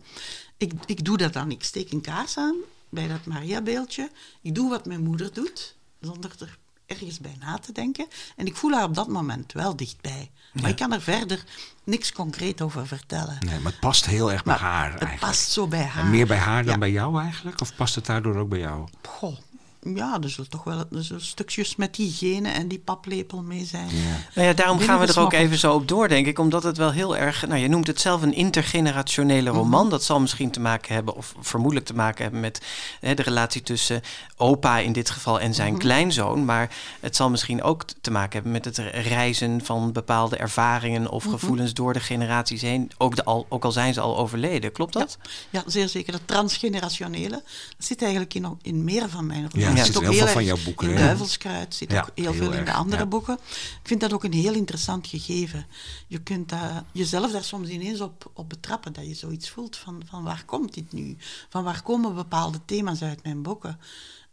Ik, 0.56 0.72
ik 0.86 1.04
doe 1.04 1.16
dat 1.16 1.32
dan. 1.32 1.50
Ik 1.50 1.64
steek 1.64 1.92
een 1.92 2.00
kaars 2.00 2.36
aan 2.36 2.56
bij 2.88 3.08
dat 3.08 3.24
Maria-beeldje. 3.24 4.10
Ik 4.42 4.54
doe 4.54 4.70
wat 4.70 4.86
mijn 4.86 5.02
moeder 5.02 5.32
doet, 5.32 5.76
zonder 6.00 6.32
er 6.38 6.58
ergens 6.90 7.20
bij 7.20 7.36
na 7.40 7.58
te 7.58 7.72
denken. 7.72 8.06
En 8.36 8.46
ik 8.46 8.56
voel 8.56 8.72
haar 8.72 8.84
op 8.84 8.94
dat 8.94 9.08
moment 9.08 9.52
wel 9.52 9.76
dichtbij. 9.76 10.30
Maar 10.52 10.70
ik 10.70 10.76
kan 10.76 10.92
er 10.92 11.00
verder 11.00 11.44
niks 11.84 12.12
concreet 12.12 12.60
over 12.60 12.86
vertellen. 12.86 13.36
Nee, 13.40 13.58
maar 13.60 13.72
het 13.72 13.80
past 13.80 14.06
heel 14.06 14.32
erg 14.32 14.42
bij 14.44 14.52
Maar 14.54 14.62
haar 14.62 14.92
het 14.92 15.00
eigenlijk. 15.02 15.32
past 15.32 15.50
zo 15.50 15.66
bij 15.66 15.84
haar. 15.84 16.04
En 16.04 16.10
meer 16.10 16.26
bij 16.26 16.36
haar 16.38 16.62
dan 16.64 16.72
Ja. 16.72 16.78
bij 16.78 16.90
jou 16.90 17.22
eigenlijk? 17.22 17.60
Of 17.60 17.74
past 17.74 17.94
het 17.94 18.06
daardoor 18.06 18.36
ook 18.36 18.48
bij 18.48 18.58
jou? 18.58 18.88
Goh, 19.08 19.36
ja, 19.80 20.18
er 20.22 20.30
zullen 20.30 20.50
toch 20.50 20.64
wel 20.64 20.78
er 20.78 21.04
zullen 21.04 21.24
stukjes 21.24 21.76
met 21.76 21.94
die 21.94 22.12
genen 22.12 22.54
en 22.54 22.68
die 22.68 22.78
paplepel 22.78 23.42
mee 23.42 23.64
zijn. 23.64 23.88
Nou 24.34 24.46
ja, 24.46 24.52
daarom 24.52 24.78
gaan 24.78 25.00
we 25.00 25.06
er 25.06 25.20
ook 25.20 25.32
even 25.32 25.58
zo 25.58 25.74
op 25.74 25.88
door, 25.88 26.08
denk 26.08 26.26
ik. 26.26 26.38
Omdat 26.38 26.62
het 26.62 26.76
wel 26.76 26.92
heel 26.92 27.16
erg... 27.16 27.46
Nou, 27.46 27.60
je 27.60 27.68
noemt 27.68 27.86
het 27.86 28.00
zelf 28.00 28.22
een 28.22 28.34
intergenerationele 28.34 29.50
roman. 29.50 29.90
Dat 29.90 30.04
zal 30.04 30.20
misschien 30.20 30.50
te 30.50 30.60
maken 30.60 30.94
hebben, 30.94 31.14
of 31.14 31.34
vermoedelijk 31.40 31.86
te 31.86 31.94
maken 31.94 32.22
hebben... 32.22 32.40
met 32.40 32.60
hè, 33.00 33.14
de 33.14 33.22
relatie 33.22 33.62
tussen 33.62 34.02
opa 34.36 34.78
in 34.78 34.92
dit 34.92 35.10
geval 35.10 35.40
en 35.40 35.54
zijn 35.54 35.78
kleinzoon. 35.78 36.44
Maar 36.44 36.70
het 37.00 37.16
zal 37.16 37.30
misschien 37.30 37.62
ook 37.62 37.84
te 38.00 38.10
maken 38.10 38.32
hebben 38.32 38.52
met 38.52 38.64
het 38.64 38.78
reizen 38.92 39.64
van 39.64 39.92
bepaalde 39.92 40.36
ervaringen... 40.36 41.10
of 41.10 41.24
gevoelens 41.24 41.74
door 41.74 41.92
de 41.92 42.00
generaties 42.00 42.62
heen. 42.62 42.90
Ook, 42.98 43.16
de 43.16 43.24
al, 43.24 43.46
ook 43.48 43.64
al 43.64 43.72
zijn 43.72 43.94
ze 43.94 44.00
al 44.00 44.18
overleden. 44.18 44.72
Klopt 44.72 44.92
dat? 44.92 45.18
Ja, 45.50 45.62
zeer 45.66 45.88
zeker. 45.88 46.12
Dat 46.12 46.22
transgenerationele 46.24 47.42
dat 47.76 47.86
zit 47.86 48.02
eigenlijk 48.02 48.34
in, 48.34 48.58
in 48.62 48.84
meer 48.84 49.08
van 49.08 49.26
mijn 49.26 49.50
romans. 49.50 49.69
Er 49.78 49.84
zit 49.84 49.94
zit 49.94 49.96
ook 49.96 50.12
heel 50.12 50.12
veel 50.12 50.26
van 50.26 50.44
jouw 50.44 50.56
boeken 50.64 50.88
In. 50.90 50.96
Duivelskruid 50.96 51.74
zit 51.74 51.90
Ja, 51.92 52.00
ook 52.00 52.10
heel, 52.14 52.34
veel 52.34 52.52
in 52.52 52.64
de 52.64 52.72
andere 52.72 53.02
ja. 53.02 53.08
boeken. 53.08 53.34
Ik 53.54 53.88
vind 53.88 54.00
dat 54.00 54.12
ook 54.12 54.24
een 54.24 54.32
heel 54.32 54.54
interessant 54.54 55.06
gegeven. 55.06 55.66
Je 56.06 56.18
kunt 56.18 56.48
dat, 56.48 56.84
jezelf 56.92 57.32
daar 57.32 57.44
soms 57.44 57.68
ineens 57.68 58.00
op, 58.00 58.30
op 58.34 58.48
betrappen, 58.48 58.92
dat 58.92 59.06
je 59.06 59.14
zoiets 59.14 59.50
voelt 59.50 59.76
van, 59.76 60.02
van 60.06 60.22
waar 60.22 60.44
komt 60.44 60.74
dit 60.74 60.92
nu? 60.92 61.16
Van 61.48 61.64
waar 61.64 61.82
komen 61.82 62.14
bepaalde 62.14 62.60
thema's 62.64 63.02
uit 63.02 63.22
mijn 63.22 63.42
boeken? 63.42 63.78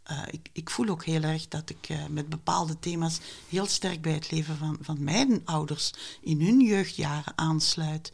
Eh, 0.08 0.22
ik, 0.30 0.48
ik 0.52 0.70
voel 0.70 0.88
ook 0.88 1.04
heel 1.04 1.22
erg 1.22 1.48
dat 1.48 1.70
ik 1.70 1.88
eh, 1.88 1.98
met 2.10 2.28
bepaalde 2.28 2.78
thema's 2.78 3.20
heel 3.48 3.66
sterk 3.66 4.02
bij 4.02 4.12
het 4.12 4.30
leven 4.30 4.56
van, 4.56 4.78
van 4.80 5.04
mijn 5.04 5.40
ouders 5.44 5.92
in 6.20 6.40
hun 6.40 6.60
jeugdjaren 6.60 7.32
aansluit. 7.36 8.12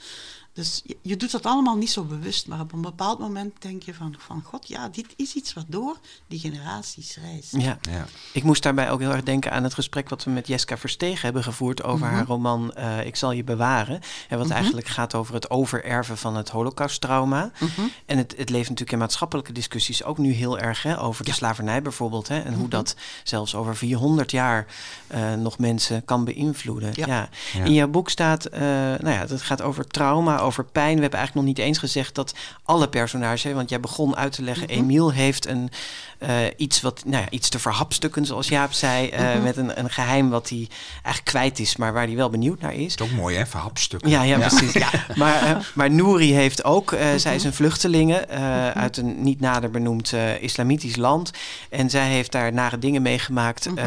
Dus 0.54 0.80
je, 0.84 0.96
je 1.02 1.16
doet 1.16 1.30
dat 1.30 1.46
allemaal 1.46 1.76
niet 1.76 1.90
zo 1.90 2.02
bewust, 2.04 2.46
maar 2.46 2.60
op 2.60 2.72
een 2.72 2.80
bepaald 2.80 3.18
moment 3.18 3.52
denk 3.62 3.82
je 3.82 3.94
van, 3.94 4.14
van 4.18 4.42
god, 4.44 4.68
ja, 4.68 4.88
dit 4.88 5.06
is 5.16 5.34
iets 5.34 5.52
wat 5.54 5.64
door 5.68 5.96
die 6.26 6.38
generaties 6.38 7.16
reist. 7.22 7.52
Ja. 7.56 7.78
Ja. 7.90 8.06
Ik 8.32 8.42
moest 8.42 8.62
daarbij 8.62 8.90
ook 8.90 9.00
heel 9.00 9.10
erg 9.12 9.22
denken 9.22 9.52
aan 9.52 9.62
het 9.62 9.74
gesprek 9.74 10.08
wat 10.08 10.24
we 10.24 10.30
met 10.30 10.46
Jeska 10.46 10.76
Verstegen 10.78 11.20
hebben 11.20 11.42
gevoerd 11.42 11.82
over 11.82 12.06
Mhm. 12.06 12.14
haar 12.14 12.26
roman 12.26 12.74
eh, 12.74 13.06
Ik 13.06 13.16
zal 13.16 13.32
je 13.32 13.44
bewaren. 13.44 14.00
En 14.28 14.38
wat 14.38 14.50
eigenlijk 14.50 14.86
gaat 14.86 15.14
over 15.14 15.34
het 15.34 15.50
overerven 15.50 16.16
van 16.18 16.36
het 16.36 16.48
holocausttrauma. 16.48 17.50
Mhm. 17.60 17.80
En 18.06 18.18
het, 18.18 18.34
het 18.36 18.50
leeft 18.50 18.62
natuurlijk 18.68 18.92
in 18.92 18.98
maatschappelijke 18.98 19.52
discussies 19.52 20.04
ook 20.04 20.18
nu 20.18 20.32
heel 20.32 20.58
erg 20.58 20.82
hè, 20.82 21.00
over 21.00 21.24
de 21.24 21.32
slavernij 21.32 21.82
bijvoorbeeld. 21.82 22.28
Hè, 22.28 22.38
en 22.40 22.50
Mhm. 22.50 22.60
hoe 22.60 22.68
dat 22.68 22.96
zelfs 23.24 23.54
over 23.54 23.76
400 23.76 24.30
jaar 24.30 24.66
eh, 25.06 25.32
nog 25.34 25.58
mensen 25.58 26.04
kan 26.04 26.24
beïnvloeden. 26.24 26.90
Ja. 26.94 27.06
Ja. 27.06 27.28
Ja. 27.54 27.64
In 27.64 27.72
jouw 27.72 27.88
boek 27.88 28.10
staat, 28.10 28.44
eh, 28.44 28.60
nou 28.60 29.08
ja, 29.10 29.26
dat 29.26 29.42
gaat 29.42 29.62
over 29.62 29.86
trauma, 29.86 30.38
over 30.44 30.64
pijn. 30.64 30.94
We 30.94 31.00
hebben 31.00 31.18
eigenlijk 31.18 31.46
nog 31.46 31.56
niet 31.56 31.66
eens 31.66 31.78
gezegd 31.78 32.14
dat 32.14 32.34
alle 32.64 32.88
personages, 32.88 33.42
hè, 33.42 33.54
want 33.54 33.68
jij 33.70 33.80
begon 33.80 34.16
uit 34.16 34.32
te 34.32 34.42
leggen, 34.42 34.64
Mhm. 34.70 34.72
Emiel 34.78 35.12
heeft 35.12 35.46
een, 35.46 35.70
eh, 36.18 36.36
iets, 36.56 36.80
wat, 36.80 37.02
nou 37.06 37.22
ja, 37.22 37.30
iets 37.30 37.48
te 37.48 37.58
verhapstukken, 37.58 38.26
zoals 38.26 38.48
Jaap 38.48 38.72
zei, 38.72 39.08
eh, 39.08 39.34
Mhm. 39.34 39.42
met 39.42 39.56
een, 39.56 39.78
een 39.78 39.90
geheim 39.90 40.30
wat 40.30 40.48
hij 40.48 40.68
eigenlijk 40.92 41.24
kwijt 41.24 41.58
is, 41.58 41.76
maar 41.76 41.92
waar 41.92 42.06
hij 42.06 42.16
wel 42.16 42.30
benieuwd 42.30 42.60
naar 42.60 42.74
is. 42.74 42.94
Is 42.94 43.00
ook 43.00 43.10
mooi, 43.10 43.36
hè? 43.36 43.46
Verhapstukken. 43.46 44.10
Ja, 44.10 44.22
ja, 44.22 44.38
precies. 44.38 44.72
Maar, 45.14 45.42
eh, 45.42 45.56
maar 45.74 45.90
Nouri 45.90 46.32
heeft 46.34 46.64
ook, 46.64 46.92
eh, 46.92 47.00
zij 47.16 47.30
Mhm. 47.30 47.34
is 47.34 47.44
een 47.44 47.52
vluchtelinge 47.54 48.16
eh, 48.16 48.70
uit 48.70 48.96
een 48.96 49.22
niet 49.22 49.40
nader 49.40 49.70
benoemd 49.70 50.12
islamitisch 50.40 50.96
land. 50.96 51.30
En 51.70 51.90
zij 51.90 52.08
heeft 52.08 52.32
daar 52.32 52.52
nare 52.52 52.78
dingen 52.78 53.02
meegemaakt 53.02 53.70
Mhm. 53.70 53.78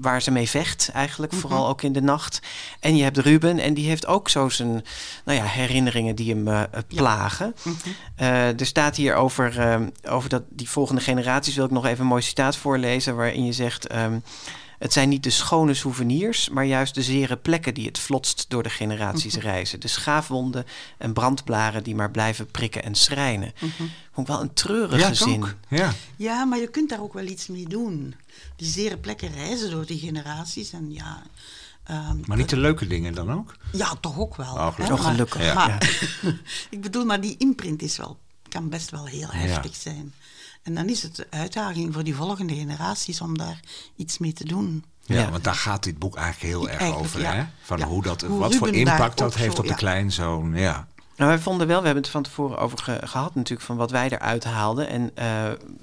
Waar 0.00 0.22
ze 0.22 0.30
mee 0.30 0.48
vecht 0.48 0.90
eigenlijk, 0.92 1.32
vooral 1.32 1.68
ook 1.68 1.82
in 1.82 1.92
de 1.92 2.02
nacht. 2.02 2.40
En 2.80 2.96
je 2.96 3.02
hebt 3.02 3.18
Ruben 3.18 3.58
en 3.58 3.74
die 3.74 3.88
heeft 3.88 4.06
ook 4.06 4.28
zo 4.28 4.48
zijn 4.48 4.84
nou 5.24 5.38
ja, 5.38 5.44
herinneringen 5.44 6.14
die 6.14 6.34
hem 6.34 6.48
eh, 6.48 6.62
eh, 6.62 6.68
plagen. 6.86 7.54
Mhm. 7.62 7.74
Eh, 8.14 8.60
er 8.60 8.66
staat 8.66 8.96
hier 8.96 9.14
over, 9.14 9.58
ehm, 9.58 9.88
over 10.08 10.28
dat, 10.28 10.42
die 10.48 10.68
volgende 10.68 11.00
generaties, 11.00 11.54
wil 11.54 11.64
ik 11.64 11.70
nog 11.70 11.86
even 11.86 12.00
een 12.00 12.06
mooi 12.06 12.22
citaat 12.22 12.56
voorlezen, 12.56 13.16
waarin 13.16 13.44
je 13.44 13.52
zegt... 13.52 13.86
ehm, 13.86 14.18
het 14.78 14.92
zijn 14.92 15.08
niet 15.08 15.22
de 15.22 15.30
schone 15.30 15.74
souvenirs, 15.74 16.48
maar 16.48 16.64
juist 16.64 16.94
de 16.94 17.02
zere 17.02 17.36
plekken 17.36 17.74
die 17.74 17.86
het 17.86 17.98
vlotst 17.98 18.44
door 18.48 18.62
de 18.62 18.70
generaties 18.70 19.36
reizen. 19.36 19.80
De 19.80 19.88
schaafwonden 19.88 20.66
en 20.98 21.12
brandblaren 21.12 21.82
die 21.82 21.94
maar 21.94 22.10
blijven 22.10 22.46
prikken 22.46 22.82
en 22.82 22.94
schrijnen. 22.94 23.52
Vond 24.12 24.28
ik 24.28 24.34
wel 24.34 24.40
een 24.40 24.52
treurige 24.52 24.98
Ja, 24.98 25.14
zin. 25.14 25.44
Ja. 25.68 25.92
Ja, 26.16 26.44
maar 26.44 26.58
je 26.58 26.68
kunt 26.68 26.88
daar 26.88 27.00
ook 27.00 27.12
wel 27.12 27.26
iets 27.26 27.46
mee 27.46 27.68
doen. 27.68 28.14
Die 28.56 28.68
zere 28.68 28.98
plekken 28.98 29.32
reizen 29.32 29.70
door 29.70 29.86
die 29.86 29.98
generaties 29.98 30.72
en 30.72 30.92
ja... 30.92 31.22
ehm, 31.84 32.16
Maar 32.26 32.36
niet 32.36 32.48
de 32.48 32.56
leuke 32.56 32.86
dingen 32.86 33.14
dan 33.14 33.32
ook? 33.32 33.56
Ja, 33.72 33.94
toch 34.00 34.18
ook 34.18 34.36
wel. 34.36 34.54
Oh, 34.54 34.74
gelukkig. 34.74 34.86
hè, 34.88 34.92
Oh, 34.94 35.10
gelukkig, 35.10 35.42
ja. 35.44 35.54
Maar, 35.54 36.00
ik 36.70 36.80
bedoel, 36.80 37.04
maar 37.04 37.20
die 37.20 37.36
imprint 37.38 37.82
is 37.82 37.96
wel, 37.96 38.18
kan 38.48 38.68
best 38.68 38.90
wel 38.90 39.06
heel 39.06 39.28
heftig 39.30 39.76
zijn. 39.76 40.14
En 40.62 40.74
dan 40.74 40.88
is 40.88 41.02
het 41.02 41.16
de 41.16 41.26
uitdaging 41.30 41.92
voor 41.94 42.04
die 42.04 42.14
volgende 42.14 42.54
generaties 42.54 43.20
om 43.20 43.38
daar 43.38 43.60
iets 43.96 44.18
mee 44.18 44.32
te 44.32 44.44
doen. 44.44 44.84
Ja, 45.04 45.16
Ja. 45.20 45.30
want 45.30 45.44
daar 45.44 45.54
gaat 45.54 45.82
dit 45.84 45.98
boek 45.98 46.16
eigenlijk 46.16 46.54
heel 46.54 46.68
erg 46.68 46.80
Eigenlijk, 46.80 47.06
over. 47.08 47.20
ja. 47.20 47.32
Hè? 47.34 47.44
Van 47.62 47.78
Ja. 47.78 47.86
hoe 47.86 48.02
dat, 48.02 48.20
Hoe 48.22 48.38
wat 48.38 48.54
voor 48.54 48.66
Ruben 48.70 48.80
impact 48.92 49.18
dat 49.18 49.34
heeft 49.34 49.52
zo- 49.54 49.58
op 49.60 49.64
de 49.64 49.70
ja. 49.70 49.76
kleinzoon. 49.76 50.54
Ja. 50.54 50.88
Nou, 51.20 51.32
wij 51.32 51.40
vonden 51.40 51.66
wel, 51.66 51.78
we 51.78 51.84
hebben 51.84 52.02
het 52.02 52.12
van 52.12 52.22
tevoren 52.22 52.58
over 52.58 52.78
ge- 52.78 53.00
gehad 53.06 53.34
natuurlijk, 53.34 53.66
van 53.66 53.76
wat 53.76 53.90
wij 53.90 54.08
eruit 54.10 54.44
haalden. 54.44 54.88
En 54.88 55.10
eh, 55.14 55.26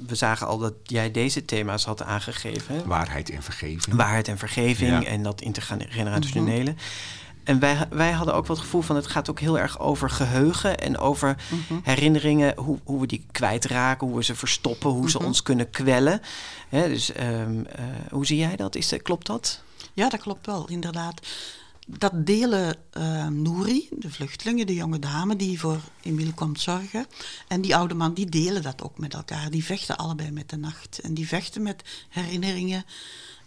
we 0.07 0.15
zagen 0.15 0.47
al 0.47 0.57
dat 0.57 0.73
jij 0.83 1.11
deze 1.11 1.45
thema's 1.45 1.85
had 1.85 2.03
aangegeven. 2.03 2.75
hè? 2.75 2.83
Waarheid 2.85 3.29
en 3.29 3.43
vergeving. 3.43 3.95
Waarheid 3.95 4.27
en 4.27 4.38
vergeving 4.38 5.03
Ja. 5.03 5.09
en 5.09 5.23
dat 5.23 5.41
intergenerationele. 5.41 6.75
En 7.43 7.59
wij, 7.59 7.77
wij 7.89 8.11
hadden 8.11 8.33
ook 8.35 8.47
wel 8.47 8.55
het 8.55 8.65
gevoel 8.65 8.81
van 8.81 8.95
het 8.95 9.07
gaat 9.07 9.29
ook 9.29 9.39
heel 9.39 9.59
erg 9.59 9.79
over 9.79 10.09
geheugen 10.09 10.77
en 10.77 10.97
over 10.97 11.35
herinneringen, 11.83 12.53
hoe, 12.57 12.79
hoe 12.83 12.99
we 12.99 13.07
die 13.07 13.25
kwijtraken, 13.31 14.07
hoe 14.07 14.15
we 14.15 14.23
ze 14.23 14.35
verstoppen, 14.35 14.89
hoe 14.89 15.09
ze 15.09 15.23
ons 15.23 15.43
kunnen 15.43 15.69
kwellen. 15.69 16.21
Hè, 16.69 16.88
dus 16.88 17.11
ehm, 17.11 17.59
eh, 17.65 17.83
hoe 18.11 18.25
zie 18.25 18.38
jij 18.38 18.55
dat? 18.55 18.75
Is, 18.75 18.89
dat- 18.89 19.01
klopt 19.01 19.25
dat? 19.25 19.61
Ja, 19.93 20.09
dat 20.09 20.19
klopt 20.21 20.45
wel, 20.45 20.67
inderdaad. 20.69 21.21
Dat 21.89 22.25
delen 22.25 22.75
eh 22.91 23.27
Nouri, 23.27 23.88
de 23.91 24.11
vluchtelingen, 24.11 24.67
de 24.67 24.73
jonge 24.73 24.99
dame 24.99 25.35
die 25.35 25.59
voor 25.59 25.79
Emile 26.01 26.33
komt 26.33 26.61
zorgen, 26.61 27.05
en 27.47 27.61
die 27.61 27.75
oude 27.75 27.93
man, 27.93 28.13
die 28.13 28.29
delen 28.29 28.61
dat 28.61 28.81
ook 28.81 28.97
met 28.97 29.13
elkaar. 29.13 29.49
Die 29.49 29.63
vechten 29.63 29.97
allebei 29.97 30.31
met 30.31 30.49
de 30.49 30.57
nacht. 30.57 30.99
En 30.99 31.13
die 31.13 31.27
vechten 31.27 31.61
met 31.61 31.83
herinneringen. 32.09 32.85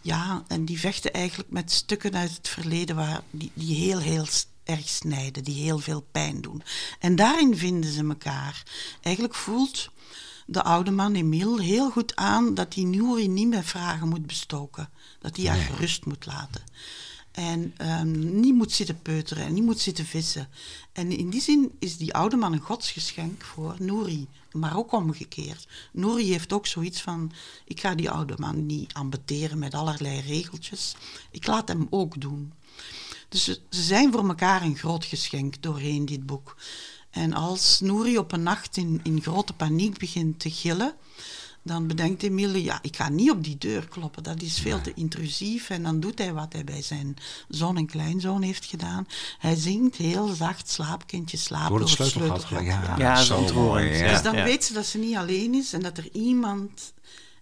Ja, 0.00 0.44
en 0.48 0.64
die 0.64 0.78
vechten 0.78 1.12
eigenlijk 1.12 1.50
met 1.50 1.72
stukken 1.72 2.14
uit 2.14 2.36
het 2.36 2.48
verleden 2.48 2.96
waar, 2.96 3.22
die, 3.30 3.50
die 3.54 3.76
heel, 3.76 3.98
heel 3.98 4.26
erg 4.64 4.88
snijden, 4.88 5.44
die 5.44 5.62
heel 5.62 5.78
veel 5.78 6.06
pijn 6.12 6.40
doen. 6.40 6.62
En 6.98 7.16
daarin 7.16 7.56
vinden 7.56 7.92
ze 7.92 8.06
elkaar. 8.08 8.62
Eigenlijk 9.00 9.34
voelt 9.34 9.90
de 10.46 10.62
oude 10.62 10.90
man 10.90 11.14
Emile 11.14 11.62
heel 11.62 11.90
goed 11.90 12.16
aan 12.16 12.54
dat 12.54 12.74
hij 12.74 12.84
Nouri 12.84 13.28
niet 13.28 13.48
met 13.48 13.64
vragen 13.64 14.08
moet 14.08 14.26
bestoken. 14.26 14.88
Dat 15.18 15.36
hij 15.36 15.46
haar 15.46 15.58
gerust 15.58 16.04
moet 16.04 16.26
laten. 16.26 16.62
En 17.40 17.74
ehm, 17.76 18.40
niet 18.40 18.54
moet 18.54 18.72
zitten 18.72 19.02
peuteren 19.02 19.44
en 19.44 19.54
niet 19.54 19.64
moet 19.64 19.80
zitten 19.80 20.04
vissen. 20.06 20.48
En 20.92 21.12
in 21.12 21.30
die 21.30 21.40
zin 21.40 21.72
is 21.78 21.96
die 21.96 22.14
oude 22.14 22.36
man 22.36 22.52
een 22.52 22.60
godsgeschenk 22.60 23.42
voor 23.42 23.74
Nouri. 23.78 24.26
Maar 24.52 24.76
ook 24.76 24.92
omgekeerd. 24.92 25.68
Nouri 25.92 26.30
heeft 26.30 26.52
ook 26.52 26.66
zoiets 26.66 27.00
van... 27.00 27.32
Ik 27.64 27.80
ga 27.80 27.94
die 27.94 28.10
oude 28.10 28.34
man 28.36 28.66
niet 28.66 28.94
ambeteren 28.94 29.58
met 29.58 29.74
allerlei 29.74 30.20
regeltjes. 30.20 30.94
Ik 31.30 31.46
laat 31.46 31.68
hem 31.68 31.86
ook 31.90 32.20
doen. 32.20 32.52
Dus 33.28 33.44
ze, 33.44 33.60
zijn 33.68 34.12
voor 34.12 34.28
elkaar 34.28 34.62
een 34.62 34.76
groot 34.76 35.04
geschenk 35.04 35.62
doorheen 35.62 36.04
dit 36.04 36.26
boek. 36.26 36.56
En 37.10 37.32
als 37.32 37.80
Nouri 37.80 38.18
op 38.18 38.32
een 38.32 38.42
nacht 38.42 38.76
in, 38.76 39.00
in 39.02 39.22
grote 39.22 39.52
paniek 39.52 39.98
begint 39.98 40.40
te 40.40 40.50
gillen, 40.50 40.94
dan 41.62 41.86
bedenkt 41.86 42.22
Emile, 42.22 42.62
ja, 42.62 42.78
ik 42.82 42.96
ga 42.96 43.08
niet 43.08 43.30
op 43.30 43.44
die 43.44 43.58
deur 43.58 43.88
kloppen, 43.88 44.22
dat 44.22 44.42
is 44.42 44.58
veel 44.58 44.80
te 44.80 44.94
intrusief. 44.94 45.70
En 45.70 45.82
dan 45.82 46.00
doet 46.00 46.18
hij 46.18 46.32
wat 46.32 46.52
hij 46.52 46.64
bij 46.64 46.82
zijn 46.82 47.16
zoon 47.48 47.76
en 47.76 47.86
kleinzoon 47.86 48.42
heeft 48.42 48.64
gedaan. 48.64 49.06
Hij 49.38 49.54
zingt 49.54 49.96
heel 49.96 50.26
zacht, 50.28 50.68
slaapkindje, 50.70 51.36
slaap 51.36 51.68
Door 51.68 51.78
door 51.78 51.88
het 51.88 51.96
sleutelgat. 52.08 52.48
Ja, 52.64 52.94
Ja, 52.98 53.22
zo 53.22 53.36
ontroerend. 53.36 53.88
mooi, 53.90 54.02
ja. 54.02 54.10
Dus 54.12 54.22
dan 54.22 54.36
Ja. 54.36 54.44
weet 54.44 54.64
ze 54.64 54.72
dat 54.72 54.86
ze 54.86 54.98
niet 54.98 55.16
alleen 55.16 55.54
is 55.54 55.72
en 55.72 55.80
dat 55.82 55.98
er 55.98 56.08
iemand... 56.12 56.92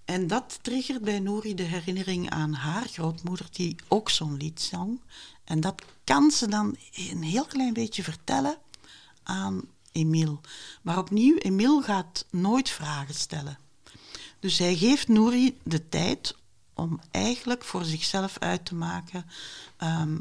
En 0.05 0.27
dat 0.27 0.59
triggert 0.62 1.03
bij 1.03 1.19
Nouri 1.19 1.55
de 1.55 1.62
herinnering 1.62 2.31
aan 2.31 2.53
haar 2.53 2.87
grootmoeder, 2.89 3.47
die 3.53 3.77
ook 3.89 4.11
zo'n 4.11 4.37
lied 4.37 4.61
zong. 4.61 5.01
En 5.45 5.61
dat 5.61 5.83
kan 6.05 6.31
ze 6.31 6.49
dan 6.49 6.77
een 6.95 7.23
heel 7.23 7.45
klein 7.45 7.73
beetje 7.73 8.03
vertellen 8.03 8.57
aan 9.23 9.61
Emile. 9.93 10.39
Maar 10.83 10.99
opnieuw, 10.99 11.37
Emile 11.37 11.83
gaat 11.83 12.25
nooit 12.31 12.69
vragen 12.71 13.14
stellen. 13.14 13.59
Dus 14.41 14.59
hij 14.59 14.76
geeft 14.76 15.09
Nouri 15.09 15.59
de 15.62 15.89
tijd 15.89 16.36
om 16.74 17.01
eigenlijk 17.11 17.64
voor 17.64 17.84
zichzelf 17.84 18.36
uit 18.39 18.64
te 18.64 18.74
maken... 18.74 19.24
ehm, 19.76 20.16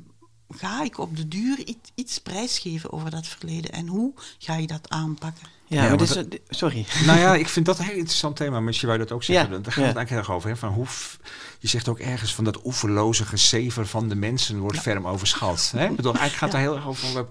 ga 0.49 0.83
ik 0.83 0.97
op 0.97 1.17
de 1.17 1.27
duur 1.27 1.59
iets, 1.59 1.91
iets 1.95 2.19
prijsgeven 2.19 2.91
over 2.91 3.09
dat 3.09 3.27
verleden 3.27 3.71
en 3.71 3.87
hoe 3.87 4.13
ga 4.37 4.55
je 4.55 4.67
dat 4.67 4.89
aanpakken? 4.89 5.47
Ja, 5.67 5.83
Ja, 5.83 5.89
maar 5.89 5.97
want 5.97 6.31
dus, 6.31 6.39
sorry. 6.49 6.85
Nou 7.05 7.19
ja, 7.19 7.35
ik 7.43 7.49
vind 7.49 7.65
dat 7.65 7.79
een 7.79 7.85
heel 7.85 7.97
interessant 7.97 8.35
thema. 8.35 8.59
Misschien 8.59 8.87
wou 8.87 8.99
je 8.99 9.05
dat 9.05 9.15
ook 9.15 9.23
zeggen. 9.23 9.51
Ja, 9.51 9.59
Daar 9.59 9.71
gaat 9.71 9.83
ja. 9.83 9.87
het 9.87 9.97
eigenlijk 9.97 10.09
heel 10.09 10.17
erg 10.17 10.31
over. 10.31 10.49
Hè? 10.49 10.55
Van 10.55 10.73
hoe, 10.73 10.87
je 11.59 11.67
zegt 11.67 11.87
ook 11.87 11.99
ergens 11.99 12.35
van 12.35 12.43
dat 12.43 12.65
oeverloze 12.65 13.25
gezever 13.25 13.87
van 13.87 14.09
de 14.09 14.15
mensen 14.15 14.59
wordt 14.59 14.79
ferm 14.79 15.07
overschat. 15.07 15.71
Hè? 15.75 15.85
Ik 15.89 15.95
bedoel, 15.95 16.15
eigenlijk 16.15 16.41
gaat 16.43 16.51
het 16.51 16.61
heel 16.61 16.75
erg 16.75 16.87
over 16.87 17.25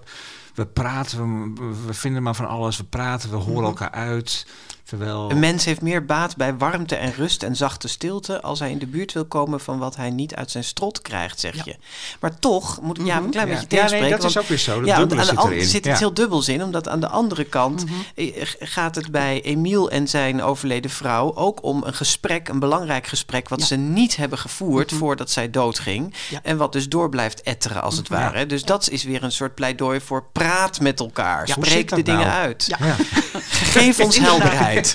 we, 0.57 0.65
praten, 0.65 1.53
we, 1.55 1.75
we 1.85 1.93
vinden 1.93 2.23
maar 2.23 2.35
van 2.35 2.47
alles. 2.47 2.77
We 2.77 2.83
praten, 2.83 3.29
we 3.29 3.35
horen 3.35 3.67
elkaar 3.67 3.91
uit. 3.91 4.45
Terwijl... 4.83 5.31
Een 5.31 5.39
mens 5.39 5.65
heeft 5.65 5.81
meer 5.81 6.05
baat 6.05 6.35
bij 6.35 6.57
warmte 6.57 6.95
en 6.95 7.13
rust 7.13 7.43
en 7.43 7.55
zachte 7.55 7.87
stilte 7.87 8.41
als 8.41 8.59
hij 8.59 8.71
in 8.71 8.77
de 8.77 8.87
buurt 8.87 9.13
wil 9.13 9.25
komen 9.25 9.59
van 9.59 9.77
wat 9.79 9.95
hij 9.95 10.09
niet 10.09 10.35
uit 10.35 10.51
zijn 10.51 10.63
strot 10.63 11.01
krijgt, 11.01 11.39
zeg 11.39 11.55
Ja. 11.55 11.61
je. 11.65 11.75
Maar 12.19 12.39
toch 12.39 12.81
moet 12.81 12.99
ik 12.99 13.05
ja, 13.05 13.17
een 13.17 13.29
klein 13.29 13.47
Ja. 13.47 13.53
beetje 13.53 13.75
Ja, 13.75 13.81
nee, 13.81 13.89
tegenspreken. 13.89 14.19
dat 14.21 14.29
is 14.29 14.37
ook 14.37 14.47
weer 14.47 14.57
zo. 14.57 14.79
Dat 14.79 14.87
ja, 14.87 14.97
want 14.97 15.11
aan 15.11 15.17
de 15.17 15.23
zit 15.25 15.37
erin. 15.43 15.59
er 15.59 15.65
zit 15.65 15.85
Ja. 15.85 15.91
iets 15.91 15.99
heel 15.99 16.13
dubbels 16.13 16.47
in, 16.49 16.63
omdat 16.63 16.87
aan 16.87 16.99
de 16.99 17.07
andere 17.07 17.43
kant 17.43 17.85
Mhm. 17.85 17.93
mij 18.15 18.33
gaat 18.59 18.95
het 18.95 19.11
bij 19.11 19.41
Emiel 19.41 19.89
en 19.91 20.07
zijn 20.07 20.41
overleden 20.41 20.91
vrouw 20.91 21.35
ook 21.35 21.63
om 21.63 21.83
een 21.83 21.93
gesprek, 21.93 22.47
een 22.49 22.59
belangrijk 22.59 23.07
gesprek, 23.07 23.49
wat 23.49 23.59
Ja. 23.59 23.65
ze 23.65 23.75
niet 23.75 24.15
hebben 24.15 24.37
gevoerd 24.37 24.91
Mhm. 24.91 24.99
voordat 24.99 25.29
zij 25.31 25.49
doodging. 25.51 26.13
Ja. 26.29 26.39
En 26.43 26.57
wat 26.57 26.71
dus 26.71 26.89
door 26.89 27.09
blijft 27.09 27.41
etteren, 27.41 27.81
als 27.81 27.97
het 27.97 28.09
Mhm. 28.09 28.19
ware. 28.19 28.45
Dus 28.45 28.63
dat 28.63 28.89
is 28.89 29.03
weer 29.03 29.23
een 29.23 29.31
soort 29.31 29.55
pleidooi 29.55 30.01
voor 30.01 30.23
praat 30.47 30.79
met 30.79 30.99
elkaar. 30.99 31.47
Ja. 31.47 31.53
Spreek 31.53 31.89
de 31.89 32.03
dingen 32.03 32.27
nou? 32.27 32.31
uit. 32.31 32.65
Ja. 32.65 32.77
Ja. 32.85 32.95
Geef 33.75 33.99
ons 33.99 34.17
helderheid. 34.17 34.93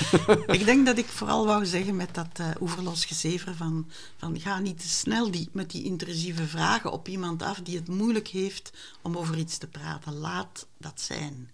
Ik 0.56 0.64
denk 0.64 0.86
dat 0.86 0.98
ik 0.98 1.06
vooral 1.06 1.46
wou 1.46 1.66
zeggen 1.66 1.96
met 1.96 2.14
dat 2.14 2.28
eh 2.32 2.46
oeverloos 2.60 3.04
gezever 3.04 3.54
van, 3.54 3.90
van 4.16 4.40
ga 4.40 4.58
niet 4.58 4.80
te 4.80 4.88
snel 4.88 5.30
die, 5.30 5.48
met 5.52 5.70
die 5.70 5.84
intrusieve 5.84 6.46
vragen 6.46 6.92
op 6.92 7.08
iemand 7.08 7.42
af 7.42 7.60
die 7.62 7.76
het 7.76 7.88
moeilijk 7.88 8.28
heeft 8.28 8.72
om 9.02 9.16
over 9.16 9.36
iets 9.36 9.58
te 9.58 9.66
praten. 9.66 10.12
Laat 10.12 10.66
dat 10.78 11.00
zijn. 11.00 11.50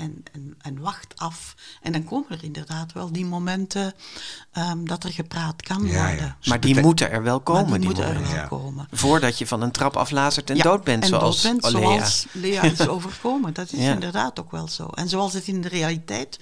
En, 0.00 0.22
en, 0.32 0.54
en 0.58 0.78
wacht 0.78 1.16
af. 1.18 1.54
En 1.82 1.92
dan 1.92 2.04
komen 2.04 2.30
er 2.30 2.44
inderdaad 2.44 2.92
wel 2.92 3.12
die 3.12 3.26
momenten 3.26 3.94
ehm, 4.52 4.84
dat 4.84 5.04
er 5.04 5.12
gepraat 5.12 5.62
kan 5.62 5.84
Ja, 5.86 6.06
worden. 6.06 6.24
ja. 6.24 6.36
Maar 6.44 6.60
die 6.60 6.80
moeten 6.80 7.10
er 7.10 7.22
wel 7.22 7.40
komen, 7.40 7.68
maar 7.70 7.80
die, 7.80 7.88
die 7.88 7.96
moeten 7.96 8.14
er 8.16 8.22
wel 8.22 8.30
ja. 8.38 8.46
komen. 8.46 8.88
Voordat 8.90 9.38
je 9.38 9.46
van 9.46 9.62
een 9.62 9.70
trap 9.72 9.96
aflazert 9.96 10.50
en 10.50 10.56
Ja, 10.56 10.62
dood 10.62 10.84
bent, 10.84 11.02
en 11.02 11.08
zoals 11.08 11.42
dood 11.42 11.60
bent, 11.60 11.72
Lea. 11.72 11.80
zoals 11.82 12.26
Lea 12.32 12.62
is 12.62 12.88
overkomen. 12.96 13.54
Dat 13.54 13.72
is 13.72 13.78
Ja. 13.84 13.92
inderdaad 13.92 14.40
ook 14.40 14.50
wel 14.50 14.68
zo. 14.68 14.86
En 14.86 15.08
zoals 15.08 15.32
het 15.32 15.46
in 15.46 15.60
de 15.60 15.68
realiteit 15.68 16.38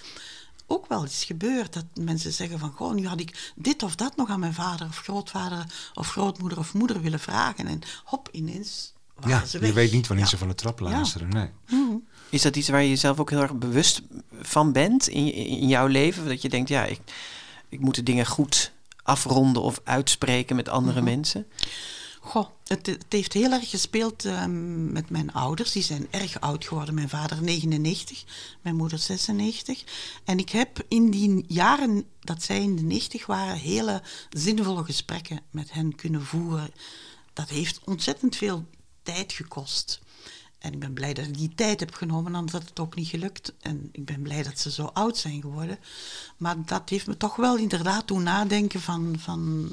ook 0.67 0.87
wel 0.89 1.05
is 1.05 1.25
gebeurd. 1.25 1.73
Dat 1.73 1.85
mensen 2.01 2.33
zeggen 2.33 2.59
van, 2.59 2.73
goh, 2.77 2.95
nu 2.95 3.07
had 3.07 3.21
ik 3.21 3.53
dit 3.57 3.83
of 3.83 3.95
dat 3.97 4.17
nog 4.17 4.29
aan 4.29 4.41
mijn 4.41 4.55
vader 4.55 4.87
of 4.87 4.99
grootvader 4.99 5.65
of 5.95 6.11
grootmoeder 6.11 6.59
of 6.59 6.75
moeder 6.75 7.01
willen 7.01 7.21
vragen. 7.21 7.67
En 7.67 7.81
hop, 8.05 8.29
ineens 8.33 8.93
Ja, 9.27 9.43
je 9.51 9.73
weet 9.73 9.93
niet 9.93 10.07
wanneer 10.07 10.25
Ja. 10.25 10.31
ze 10.31 10.39
van 10.39 10.49
de 10.49 10.55
trap 10.55 10.81
luisteren. 10.81 11.29
Nee. 11.29 11.51
Is 12.31 12.43
dat 12.43 12.57
iets 12.57 12.69
waar 12.69 12.83
je 12.83 12.89
jezelf 12.89 13.19
ook 13.19 13.31
heel 13.31 13.43
erg 13.43 13.55
bewust 13.55 14.03
van 14.41 14.73
bent 14.73 15.09
in, 15.09 15.33
in 15.35 15.69
jouw 15.69 15.87
leven? 15.87 16.29
Dat 16.29 16.43
je 16.43 16.49
denkt, 16.49 16.69
ja, 16.69 16.85
ik, 16.85 17.01
ik 17.69 17.81
moet 17.81 17.95
de 17.95 18.03
dingen 18.03 18.27
goed 18.27 18.73
afronden 19.03 19.63
of 19.63 19.81
uitspreken 19.85 20.57
met 20.57 20.69
andere 20.69 21.01
Mhm. 21.01 21.05
mensen? 21.05 21.47
Goh, 22.21 22.47
het, 22.65 22.87
het 22.87 23.05
heeft 23.09 23.33
heel 23.33 23.53
erg 23.53 23.71
gespeeld 23.71 24.25
ehm, 24.25 24.93
met 24.93 25.11
mijn 25.11 25.33
ouders. 25.33 25.73
Die 25.73 25.83
zijn 25.83 26.07
erg 26.11 26.41
oud 26.41 26.65
geworden. 26.67 26.95
Mijn 26.95 27.09
vader 27.09 27.43
99, 27.43 28.25
mijn 28.63 28.77
moeder 28.77 28.99
96. 28.99 29.85
En 30.25 30.39
ik 30.39 30.51
heb 30.51 30.85
in 30.89 31.11
die 31.11 31.45
jaren 31.49 32.05
dat 32.21 32.43
zij 32.43 32.63
in 32.63 32.77
de 32.77 32.83
90 32.83 33.27
waren, 33.27 33.57
hele 33.57 34.03
zinvolle 34.31 34.85
gesprekken 34.85 35.41
met 35.51 35.73
hen 35.73 35.95
kunnen 35.95 36.25
voeren. 36.25 36.71
Dat 37.33 37.49
heeft 37.49 37.81
ontzettend 37.85 38.37
veel 38.37 38.65
tijd 39.03 39.33
gekost. 39.33 40.01
En 40.59 40.73
ik 40.73 40.79
ben 40.79 40.93
blij 40.93 41.15
dat 41.15 41.27
ik 41.27 41.37
die 41.39 41.53
tijd 41.55 41.81
heb 41.81 41.95
genomen, 41.95 42.35
anders 42.35 42.53
had 42.53 42.69
het 42.69 42.81
ook 42.81 42.95
niet 42.95 43.09
gelukt. 43.09 43.53
En 43.61 43.89
ik 43.93 44.05
ben 44.05 44.23
blij 44.23 44.43
dat 44.43 44.59
ze 44.59 44.71
zo 44.71 44.85
oud 44.93 45.17
zijn 45.17 45.41
geworden. 45.41 45.79
Maar 46.37 46.57
dat 46.65 46.89
heeft 46.89 47.07
me 47.07 47.17
toch 47.17 47.37
wel 47.37 47.57
inderdaad 47.57 48.09
doen 48.09 48.23
nadenken 48.23 48.81
van, 48.81 49.17
van 49.19 49.69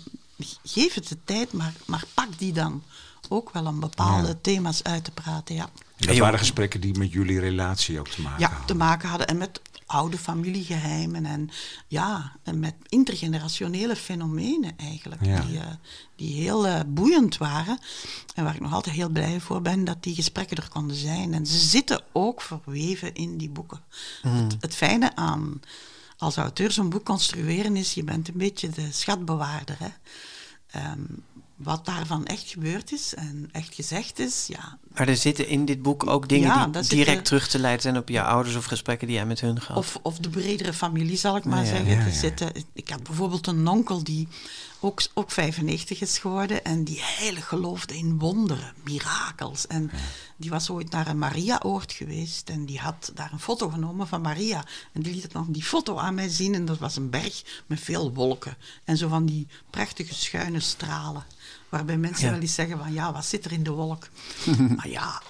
geef 0.64 0.94
het 0.94 1.08
de 1.08 1.18
tijd, 1.24 1.54
maar, 1.54 1.74
maar 1.86 2.04
pak 2.14 2.28
die 2.38 2.54
dan 2.54 2.84
ook 3.30 3.52
wel 3.52 3.66
om 3.66 3.80
bepaalde 3.80 4.28
Ja. 4.28 4.38
thema's 4.42 4.84
uit 4.84 5.04
te 5.04 5.12
praten. 5.12 5.56
Ja, 5.56 5.70
En 5.98 6.08
dat 6.08 6.18
waren 6.18 6.40
gesprekken 6.40 6.82
die 6.82 6.98
met 6.98 7.12
jullie 7.12 7.40
relatie 7.40 8.00
ook 8.00 8.08
te 8.08 8.22
maken 8.22 8.40
ja 8.40 8.48
hadden. 8.48 8.66
te 8.68 8.76
maken 8.76 9.10
hadden. 9.10 9.28
En 9.28 9.38
met 9.38 9.62
oude 9.86 10.18
familiegeheimen 10.18 11.26
en, 11.26 11.50
ja, 11.88 12.36
en 12.44 12.60
met 12.60 12.76
intergenerationele 12.88 13.96
fenomenen 13.96 14.78
eigenlijk. 14.78 15.26
Ja. 15.26 15.40
Die, 15.42 15.60
eh, 15.60 15.68
die 16.16 16.34
heel 16.34 16.68
eh, 16.68 16.80
boeiend 16.88 17.38
waren. 17.38 17.80
En 18.36 18.44
waar 18.44 18.56
ik 18.56 18.62
nog 18.62 18.74
altijd 18.74 18.96
heel 18.96 19.10
blij 19.10 19.40
voor 19.40 19.62
ben 19.62 19.84
dat 19.84 20.04
die 20.04 20.16
gesprekken 20.16 20.58
er 20.58 20.70
konden 20.70 20.96
zijn. 20.96 21.34
En 21.34 21.46
ze 21.46 21.58
zitten 21.58 22.02
ook 22.12 22.42
verweven 22.42 23.14
in 23.14 23.38
die 23.38 23.50
boeken. 23.50 23.80
Het, 24.22 24.58
het 24.60 24.76
fijne 24.76 25.16
aan 25.16 25.62
als 26.18 26.36
auteur 26.36 26.72
zo'n 26.72 26.90
boek 26.90 27.06
construeren 27.06 27.76
is, 27.76 27.94
je 27.94 28.04
bent 28.04 28.28
een 28.28 28.38
beetje 28.38 28.70
de 28.70 28.92
schatbewaarder. 28.92 29.78
Hè? 29.80 29.90
Ehm, 30.68 31.04
wat 31.56 31.86
daarvan 31.86 32.26
echt 32.26 32.50
gebeurd 32.50 32.92
is 32.92 33.14
en 33.14 33.50
echt 33.52 33.74
gezegd 33.74 34.20
is, 34.20 34.48
ja, 34.48 34.78
Maar 34.98 35.08
er 35.08 35.18
zitten 35.18 35.48
in 35.48 35.66
dit 35.66 35.82
boek 35.82 36.08
ook 36.08 36.30
dingen 36.30 36.48
Ja, 36.48 36.68
die 36.68 36.84
direct 36.84 37.26
terug 37.26 37.48
te 37.48 37.60
leiden 37.60 37.82
zijn 37.82 37.98
op 37.98 38.10
je 38.10 38.22
ouders 38.24 38.56
of 38.56 38.66
gesprekken 38.66 39.08
die 39.08 39.16
jij 39.16 39.26
met 39.26 39.42
hun 39.42 39.62
gehad. 39.62 39.78
Of, 39.78 40.00
of 40.02 40.18
de 40.18 40.30
bredere 40.30 40.74
familie, 40.74 41.18
zal 41.18 41.36
ik 41.36 41.46
maar 41.46 41.64
Ja, 41.64 41.70
zeggen. 41.70 42.06
ja. 42.06 42.10
Zitten, 42.12 42.52
ik 42.74 42.90
had 42.90 43.04
bijvoorbeeld 43.04 43.48
een 43.48 43.68
onkel 43.68 44.04
die 44.04 44.28
ook, 44.80 45.02
ook 45.14 45.32
95 45.32 46.02
is 46.02 46.18
geworden 46.18 46.64
en 46.64 46.84
die 46.84 47.00
heilig 47.02 47.48
geloofde 47.48 47.98
in 47.98 48.20
wonderen, 48.20 48.74
mirakels. 48.84 49.68
En 49.68 49.92
die 50.38 50.50
was 50.50 50.70
ooit 50.70 50.92
naar 50.92 51.08
een 51.08 51.18
Maria-oord 51.18 51.92
geweest 51.92 52.50
en 52.50 52.66
die 52.66 52.80
had 52.80 53.12
daar 53.16 53.30
een 53.32 53.40
foto 53.40 53.70
genomen 53.70 54.08
van 54.08 54.22
Maria. 54.22 54.64
En 54.94 55.02
die 55.02 55.14
liet 55.14 55.24
het 55.24 55.34
nog 55.34 55.46
die 55.50 55.64
foto 55.64 55.98
aan 55.98 56.16
mij 56.16 56.30
zien 56.30 56.54
en 56.54 56.66
dat 56.66 56.78
was 56.78 56.96
een 56.96 57.10
berg 57.10 57.44
met 57.66 57.80
veel 57.80 58.14
wolken. 58.14 58.58
En 58.84 58.98
zo 58.98 59.08
van 59.08 59.26
die 59.26 59.48
prachtige 59.70 60.14
schuine 60.14 60.60
stralen. 60.60 61.26
Waarbij 61.70 61.98
mensen 61.98 62.26
Ja. 62.26 62.32
wel 62.32 62.42
eens 62.42 62.54
zeggen 62.54 62.78
van 62.78 62.94
ja, 62.94 63.14
wat 63.14 63.26
zit 63.26 63.46
er 63.46 63.52
in 63.52 63.64
de 63.64 63.72
wolk? 63.72 64.08
maar 64.76 64.90
ja, 64.90 65.22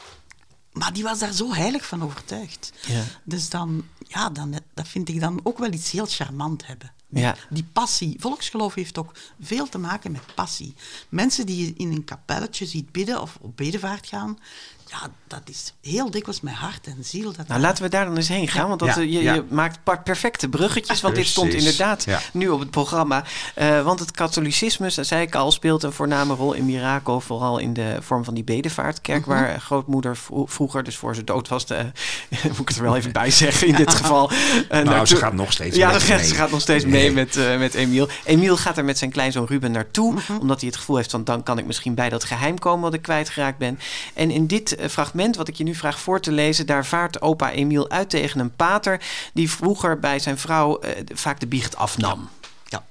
maar 0.72 0.94
die 0.94 1.04
was 1.04 1.20
daar 1.20 1.34
zo 1.34 1.54
heilig 1.54 1.86
van 1.86 2.04
overtuigd. 2.04 2.72
Ja. 2.88 3.04
Dus 3.24 3.50
dan, 3.50 3.86
ja, 4.08 4.30
dan, 4.30 4.60
dat 4.74 4.88
vind 4.88 5.10
ik 5.10 5.20
dan 5.20 5.40
ook 5.44 5.58
wel 5.58 5.72
iets 5.74 5.92
heel 5.92 6.06
charmant 6.06 6.68
hebben. 6.68 6.94
Ja. 7.10 7.36
die 7.50 7.64
passie. 7.74 8.16
Volksgeloof 8.20 8.74
heeft 8.74 8.98
ook 8.98 9.12
veel 9.42 9.70
te 9.70 9.78
maken 9.78 10.12
met 10.12 10.36
passie. 10.36 10.76
Mensen 11.10 11.46
die 11.46 11.66
je 11.66 11.74
in 11.74 11.92
een 11.92 12.04
kapelletje 12.04 12.66
ziet 12.66 12.92
bidden 12.92 13.22
of 13.22 13.38
op 13.42 13.58
bedevaart 13.58 14.08
gaan, 14.08 14.40
ja, 14.88 15.10
dat 15.28 15.42
is 15.46 15.74
heel 15.82 16.12
dikwijls 16.12 16.42
met 16.42 16.54
hart 16.54 16.88
en 16.88 16.98
ziel. 17.02 17.34
Dat 17.34 17.48
Nou, 17.48 17.62
laten 17.62 17.84
we 17.84 17.90
daar 17.90 18.06
dan 18.06 18.16
eens 18.16 18.28
heen 18.28 18.48
gaan, 18.48 18.68
want 18.68 18.80
dat, 18.80 18.90
Ja, 18.90 18.96
eh, 19.02 19.12
je, 19.14 19.22
ja. 19.24 19.34
je 19.34 19.44
maakt 19.50 20.04
perfecte 20.04 20.50
bruggetjes, 20.50 21.02
want 21.02 21.16
dit 21.16 21.28
stond 21.28 21.54
inderdaad 21.54 22.04
ja. 22.04 22.20
nu 22.34 22.50
op 22.50 22.60
het 22.60 22.70
programma. 22.72 23.24
Eh, 23.56 23.82
want 23.84 24.00
het 24.00 24.12
katholicisme, 24.12 24.92
dat 24.96 25.06
zei 25.06 25.22
ik 25.22 25.36
al, 25.36 25.52
speelt 25.52 25.84
een 25.84 25.92
voorname 25.92 26.34
rol 26.34 26.54
in 26.54 26.66
Miraco, 26.66 27.20
vooral 27.20 27.58
in 27.58 27.74
de 27.74 27.98
vorm 28.02 28.24
van 28.24 28.34
die 28.34 28.44
bedevaartkerk, 28.44 29.20
Mhm. 29.26 29.30
waar 29.30 29.60
grootmoeder 29.62 30.18
vro- 30.18 30.46
vroeger, 30.46 30.84
dus 30.84 30.96
voor 30.98 31.16
ze 31.16 31.24
dood 31.24 31.48
was, 31.48 31.66
de, 31.66 31.92
moet 32.48 32.60
ik 32.60 32.68
het 32.68 32.78
er 32.78 32.84
wel 32.84 32.96
even 32.96 33.12
bij 33.12 33.32
zeggen 33.32 33.68
in 33.68 33.76
dit 33.86 33.94
geval. 33.94 34.30
eh, 34.32 34.38
Nou, 34.70 34.84
naartoe- 34.86 35.08
ze 35.08 35.16
gaat 35.16 35.34
nog 35.34 35.52
steeds 35.52 35.76
Ja, 35.76 35.90
mee. 35.92 36.00
ze 36.26 36.36
gaat 36.36 36.52
nog 36.52 36.62
steeds 36.62 36.86
mee 36.86 37.12
met, 37.12 37.36
eh, 37.36 37.58
met 37.58 37.74
Emiel. 37.74 38.08
Emiel 38.24 38.58
gaat 38.58 38.78
er 38.78 38.86
met 38.86 38.98
zijn 38.98 39.12
kleinzoon 39.12 39.46
Ruben 39.46 39.72
naartoe, 39.72 40.14
omdat 40.40 40.60
hij 40.60 40.70
het 40.70 40.78
gevoel 40.78 40.96
heeft 40.96 41.12
van 41.12 41.24
dan 41.24 41.44
kan 41.44 41.58
ik 41.58 41.66
misschien 41.66 41.94
bij 41.94 42.10
dat 42.10 42.24
geheim 42.24 42.60
komen 42.60 42.82
wat 42.82 42.94
ik 42.94 43.02
kwijtgeraakt 43.02 43.58
ben. 43.58 43.80
En 44.14 44.32
in 44.32 44.48
dit 44.48 44.75
eh, 44.78 44.90
fragment, 44.90 45.36
wat 45.36 45.48
ik 45.48 45.56
je 45.56 45.64
nu 45.64 45.76
vraag 45.76 46.00
voor 46.00 46.22
te 46.22 46.32
lezen, 46.32 46.66
daar 46.66 46.86
vaart 46.86 47.22
opa 47.22 47.52
Emiel 47.52 47.90
uit 47.90 48.10
tegen 48.10 48.40
een 48.40 48.56
pater 48.56 49.02
die 49.34 49.50
vroeger 49.50 50.00
bij 50.00 50.20
zijn 50.20 50.38
vrouw 50.38 50.80
eh, 50.80 51.04
vaak 51.14 51.40
de 51.40 51.48
biecht 51.48 51.76
afnam. 51.76 52.30
Ja. 52.66 52.86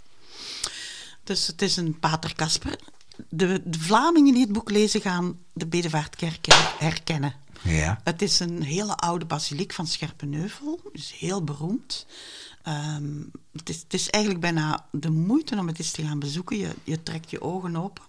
Dus 1.25 1.47
het 1.47 1.63
is 1.63 1.77
een 1.77 1.99
pater 1.99 2.35
Kasper. 2.35 2.79
De, 3.29 3.63
de 3.65 3.79
Vlamingen 3.79 4.33
die 4.33 4.43
het 4.43 4.53
boek 4.53 4.71
lezen 4.71 5.01
gaan 5.01 5.39
de 5.53 5.67
bedevaartkerk 5.67 6.47
herkennen. 6.79 7.35
Ja. 7.63 8.01
Het 8.05 8.23
is 8.23 8.41
een 8.41 8.63
hele 8.63 8.97
oude 8.97 9.25
basiliek 9.25 9.73
van 9.73 9.87
Scherpenheuvel, 9.87 10.81
is 10.93 11.15
heel 11.19 11.45
beroemd. 11.45 12.07
Ehm, 12.63 13.23
het, 13.53 13.69
is, 13.69 13.81
het 13.83 13.95
is 13.95 14.11
eigenlijk 14.11 14.43
bijna 14.43 14.87
de 14.91 15.11
moeite 15.11 15.57
om 15.59 15.67
het 15.67 15.79
eens 15.79 15.91
te 15.91 16.03
gaan 16.03 16.19
bezoeken. 16.19 16.57
Je, 16.57 16.71
je 16.85 17.03
trekt 17.03 17.31
je 17.31 17.41
ogen 17.41 17.77
open. 17.77 18.03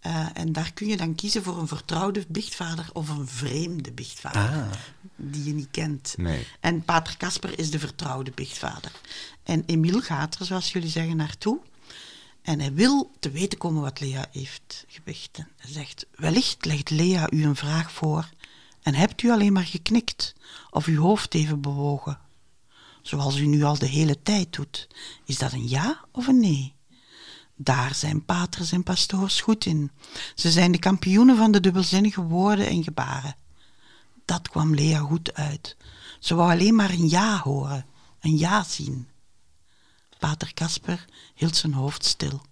Eh, 0.00 0.26
en 0.32 0.52
daar 0.52 0.72
kun 0.72 0.86
je 0.86 0.96
dan 0.96 1.14
kiezen 1.14 1.42
voor 1.42 1.58
een 1.58 1.68
vertrouwde 1.68 2.24
biechtvader 2.28 2.90
of 2.92 3.08
een 3.08 3.28
vreemde 3.28 3.92
biechtvader. 3.92 4.78
Die 5.16 5.44
je 5.44 5.52
niet 5.52 5.70
kent. 5.70 6.14
Nee. 6.16 6.46
En 6.60 6.82
Pater 6.82 7.16
Kasper 7.16 7.58
is 7.58 7.70
de 7.70 7.78
vertrouwde 7.78 8.30
biechtvader. 8.34 8.92
En 9.42 9.62
Emiel 9.66 10.00
gaat 10.00 10.38
er, 10.38 10.46
zoals 10.46 10.72
jullie 10.72 10.88
zeggen, 10.88 11.16
naartoe. 11.16 11.60
En 12.42 12.60
hij 12.60 12.72
wil 12.72 13.10
te 13.18 13.30
weten 13.30 13.58
komen 13.58 13.82
wat 13.82 14.00
Lea 14.00 14.26
heeft 14.30 14.84
gebiecht. 14.88 15.38
En 15.38 15.48
Hij 15.56 15.72
zegt, 15.72 16.06
wellicht 16.14 16.64
legt 16.64 16.90
Lea 16.90 17.26
u 17.30 17.44
een 17.44 17.56
vraag 17.56 17.92
voor 17.92 18.28
en 18.82 18.94
hebt 18.94 19.22
u 19.22 19.30
alleen 19.30 19.52
maar 19.52 19.66
geknikt 19.66 20.34
of 20.70 20.86
uw 20.86 21.00
hoofd 21.00 21.34
even 21.34 21.60
bewogen. 21.60 22.18
Zoals 23.02 23.36
u 23.38 23.46
nu 23.46 23.62
al 23.62 23.78
de 23.78 23.86
hele 23.86 24.22
tijd 24.22 24.52
doet. 24.52 24.88
Is 25.24 25.38
dat 25.38 25.52
een 25.52 25.68
ja 25.68 26.04
of 26.12 26.26
een 26.26 26.40
nee? 26.40 26.74
Daar 27.60 27.94
zijn 27.94 28.24
paters 28.24 28.72
en 28.72 28.82
pastoors 28.82 29.40
goed 29.40 29.66
in. 29.66 29.90
Ze 30.34 30.50
zijn 30.50 30.72
de 30.72 30.78
kampioenen 30.78 31.36
van 31.36 31.52
de 31.52 31.60
dubbelzinnige 31.60 32.22
woorden 32.22 32.66
en 32.66 32.82
gebaren. 32.82 33.36
Dat 34.24 34.48
kwam 34.48 34.74
Lea 34.74 34.98
goed 34.98 35.34
uit. 35.34 35.76
Ze 36.18 36.34
wou 36.34 36.50
alleen 36.50 36.74
maar 36.74 36.90
een 36.90 37.08
ja 37.08 37.38
horen, 37.38 37.86
een 38.20 38.38
ja 38.38 38.64
zien. 38.64 39.08
Pater 40.18 40.54
Kasper 40.54 41.04
hield 41.34 41.56
zijn 41.56 41.72
hoofd 41.72 42.04
stil. 42.04 42.42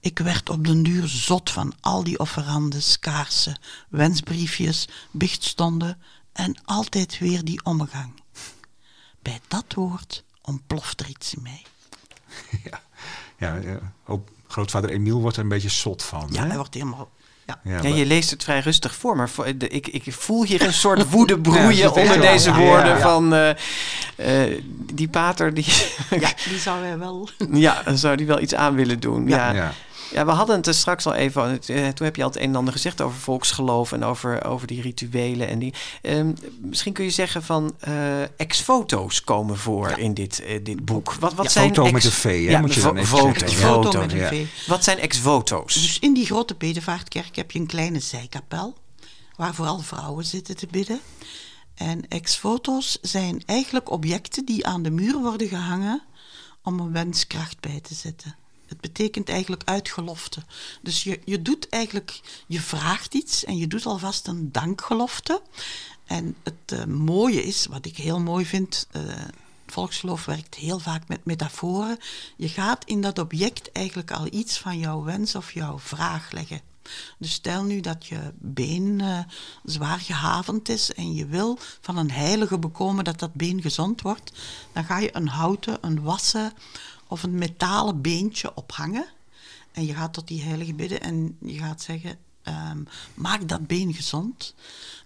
Ik 0.00 0.18
werd 0.18 0.50
op 0.50 0.64
den 0.64 0.82
duur 0.82 1.08
zot 1.08 1.50
van 1.50 1.74
al 1.80 2.04
die 2.04 2.18
offerandes, 2.18 2.98
kaarsen, 2.98 3.58
wensbriefjes, 3.88 4.88
biechtstonden 5.10 6.02
en 6.32 6.64
altijd 6.64 7.18
weer 7.18 7.44
die 7.44 7.64
omgang. 7.64 8.22
Bij 9.22 9.40
dat 9.48 9.74
woord 9.74 10.24
ontploft 10.40 11.00
er 11.00 11.08
iets 11.08 11.34
in 11.34 11.42
mij. 11.42 11.62
Ja, 12.70 12.82
ja. 13.46 13.78
Ook 14.06 14.28
grootvader 14.48 14.90
Emiel 14.90 15.20
wordt 15.20 15.36
er 15.36 15.42
een 15.42 15.48
beetje 15.48 15.68
zot 15.68 16.02
van. 16.02 16.28
Ja, 16.30 16.40
hè? 16.40 16.46
hij 16.46 16.56
wordt 16.56 16.74
helemaal... 16.74 17.10
Ja. 17.46 17.60
Ja, 17.64 17.70
Ja, 17.76 17.82
maar- 17.82 17.98
je 17.98 18.06
leest 18.06 18.30
het 18.30 18.42
vrij 18.44 18.60
rustig 18.60 18.94
voor, 18.94 19.16
maar 19.16 19.28
voor- 19.30 19.56
de- 19.58 19.68
ik, 19.68 19.86
ik 19.88 20.12
voel 20.12 20.44
hier 20.44 20.62
een 20.62 20.72
soort 20.72 21.10
woede 21.14 21.38
broeien 21.40 21.76
Ja, 21.76 21.88
onder 21.90 22.20
deze 22.20 22.54
woorden 22.54 22.86
ja, 22.86 22.96
ja. 22.96 23.00
van... 23.00 23.34
eh, 23.34 23.50
Eh, 24.16 24.62
die 24.92 25.08
pater, 25.08 25.54
die, 25.54 25.64
Ja, 26.20 26.30
die 26.48 26.58
zou 26.58 26.84
hij 26.84 26.98
wel. 26.98 27.28
ja, 27.52 27.82
dan 27.84 27.98
zou 27.98 28.16
die 28.16 28.26
wel 28.26 28.40
iets 28.40 28.54
aan 28.54 28.74
willen 28.74 29.00
doen. 29.00 29.28
Ja, 29.28 29.72
ja. 30.12 30.24
We 30.24 30.30
hadden 30.30 30.56
het 30.56 30.66
er 30.66 30.74
straks 30.74 31.06
al 31.06 31.14
even. 31.14 31.50
het, 31.50 31.68
eh, 31.68 31.88
toen 31.88 32.06
heb 32.06 32.16
je 32.16 32.22
al 32.22 32.28
het 32.28 32.38
een 32.38 32.42
en 32.48 32.56
ander 32.56 32.72
gezegd 32.72 33.00
over 33.00 33.18
volksgeloof 33.18 33.92
en 33.92 34.04
over, 34.04 34.44
over 34.44 34.66
die 34.66 34.80
rituelen. 34.82 35.48
En 35.48 35.58
die, 35.58 35.74
Ehm, 36.02 36.32
misschien 36.60 36.92
kun 36.92 37.04
je 37.04 37.10
zeggen 37.10 37.42
van 37.42 37.74
eh, 37.80 38.22
ex-foto's 38.22 39.24
komen 39.24 39.56
voor 39.58 39.90
in 39.98 40.14
dit, 40.14 40.40
eh, 40.42 40.64
dit 40.64 40.84
boek. 40.84 41.14
Wat, 41.14 41.34
wat 41.34 41.44
Ja, 41.44 41.50
zijn 41.50 41.68
foto 41.68 41.82
ex- 41.82 41.92
met 41.92 42.04
een 42.04 42.10
V, 42.10 42.22
hè, 42.24 42.30
Ja, 42.50 42.60
moet 42.60 42.74
je 42.74 42.80
vo- 42.80 42.86
dan 42.86 42.96
even 42.96 43.18
foto, 43.18 43.38
zeggen. 43.38 43.58
Foto 43.58 43.82
foto, 43.82 44.00
met 44.00 44.12
een. 44.12 44.28
V. 44.28 44.66
Wat 44.68 44.84
zijn 44.84 44.98
ex-foto's? 44.98 45.74
Dus 45.74 45.98
in 45.98 46.14
die 46.14 46.26
grote 46.26 46.54
bedevaartkerk 46.54 47.36
heb 47.36 47.50
je 47.50 47.58
een 47.58 47.66
kleine 47.66 48.00
zijkapel, 48.00 48.74
waar 49.36 49.54
vooral 49.54 49.78
vrouwen 49.78 50.24
zitten 50.24 50.56
te 50.56 50.66
bidden. 50.70 51.00
En 51.74 52.08
ex-foto's 52.08 52.98
zijn 53.02 53.42
eigenlijk 53.46 53.90
objecten 53.90 54.44
die 54.44 54.66
aan 54.66 54.82
de 54.82 54.90
muur 54.90 55.18
worden 55.18 55.48
gehangen 55.48 56.02
om 56.62 56.80
een 56.80 56.92
wenskracht 56.92 57.60
bij 57.60 57.80
te 57.80 57.94
zetten. 57.94 58.36
Het 58.72 58.80
betekent 58.80 59.28
eigenlijk 59.28 59.62
uitgelofte. 59.64 60.42
Dus 60.82 61.02
je, 61.02 61.20
je 61.24 61.42
doet 61.42 61.68
eigenlijk, 61.68 62.20
je 62.46 62.60
vraagt 62.60 63.14
iets 63.14 63.44
en 63.44 63.56
je 63.56 63.66
doet 63.66 63.86
alvast 63.86 64.26
een 64.26 64.52
dankgelofte. 64.52 65.42
En 66.06 66.36
het 66.42 66.78
eh, 66.78 66.84
mooie 66.84 67.42
is, 67.42 67.66
wat 67.66 67.86
ik 67.86 67.96
heel 67.96 68.20
mooi 68.20 68.46
vind, 68.46 68.86
eh, 68.90 69.02
volksgeloof 69.66 70.24
werkt 70.24 70.54
heel 70.54 70.78
vaak 70.78 71.08
met 71.08 71.24
metaforen. 71.24 71.98
Je 72.36 72.48
gaat 72.48 72.84
in 72.84 73.00
dat 73.00 73.18
object 73.18 73.72
eigenlijk 73.72 74.10
al 74.10 74.26
iets 74.30 74.58
van 74.58 74.78
jouw 74.78 75.02
wens 75.02 75.34
of 75.34 75.52
jouw 75.52 75.78
vraag 75.78 76.30
leggen. 76.30 76.60
Dus 77.18 77.32
stel 77.32 77.64
nu 77.64 77.80
dat 77.80 78.06
je 78.06 78.32
been 78.38 79.00
eh, 79.00 79.18
zwaar 79.64 79.98
gehavend 79.98 80.68
is 80.68 80.94
en 80.94 81.14
je 81.14 81.26
wil 81.26 81.58
van 81.80 81.96
een 81.96 82.10
heilige 82.10 82.58
bekomen 82.58 83.04
dat 83.04 83.18
dat 83.18 83.34
been 83.34 83.62
gezond 83.62 84.02
wordt, 84.02 84.32
dan 84.72 84.84
ga 84.84 84.98
je 84.98 85.16
een 85.16 85.28
houten, 85.28 85.78
een 85.80 86.02
wassen 86.02 86.52
of 87.12 87.22
een 87.22 87.38
metalen 87.38 88.00
beentje 88.00 88.54
ophangen. 88.54 89.06
En 89.72 89.86
je 89.86 89.94
gaat 89.94 90.12
tot 90.12 90.28
die 90.28 90.42
heilige 90.42 90.74
bidden 90.74 91.00
en 91.00 91.36
je 91.40 91.58
gaat 91.58 91.82
zeggen, 91.82 92.18
ehm, 92.42 92.82
maak 93.14 93.48
dat 93.48 93.66
been 93.66 93.94
gezond. 93.94 94.54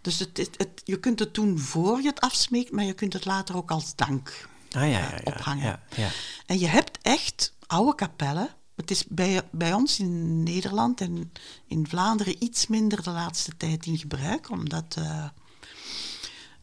Dus 0.01 0.19
het, 0.19 0.37
het, 0.37 0.51
het- 0.57 0.81
je 0.85 1.01
kunt 1.01 1.19
het 1.19 1.35
doen 1.35 1.59
voor 1.59 2.01
je 2.01 2.09
het 2.09 2.21
afsmeekt, 2.21 2.73
maar 2.73 2.85
je 2.85 2.93
kunt 2.93 3.13
het 3.13 3.25
later 3.25 3.57
ook 3.57 3.71
als 3.71 3.95
dank 3.95 4.49
Ah, 4.71 4.83
ja, 4.83 4.89
ja, 4.89 5.11
ja, 5.11 5.21
ophangen. 5.25 5.65
ja, 5.65 5.81
ja. 5.97 6.09
En 6.47 6.59
je 6.59 6.67
hebt 6.67 6.99
echt 7.03 7.53
oude 7.67 7.95
kapellen. 7.95 8.49
Het 8.77 8.91
is 8.91 9.05
bij, 9.09 9.43
bij 9.51 9.73
ons 9.73 9.99
in 9.99 10.43
Nederland 10.43 11.01
en 11.01 11.33
in 11.67 11.87
Vlaanderen 11.89 12.43
iets 12.45 12.67
minder 12.67 13.03
de 13.03 13.11
laatste 13.11 13.57
tijd 13.57 13.87
in 13.87 13.99
gebruik, 13.99 14.51
omdat 14.51 14.95
eh, 14.99 15.25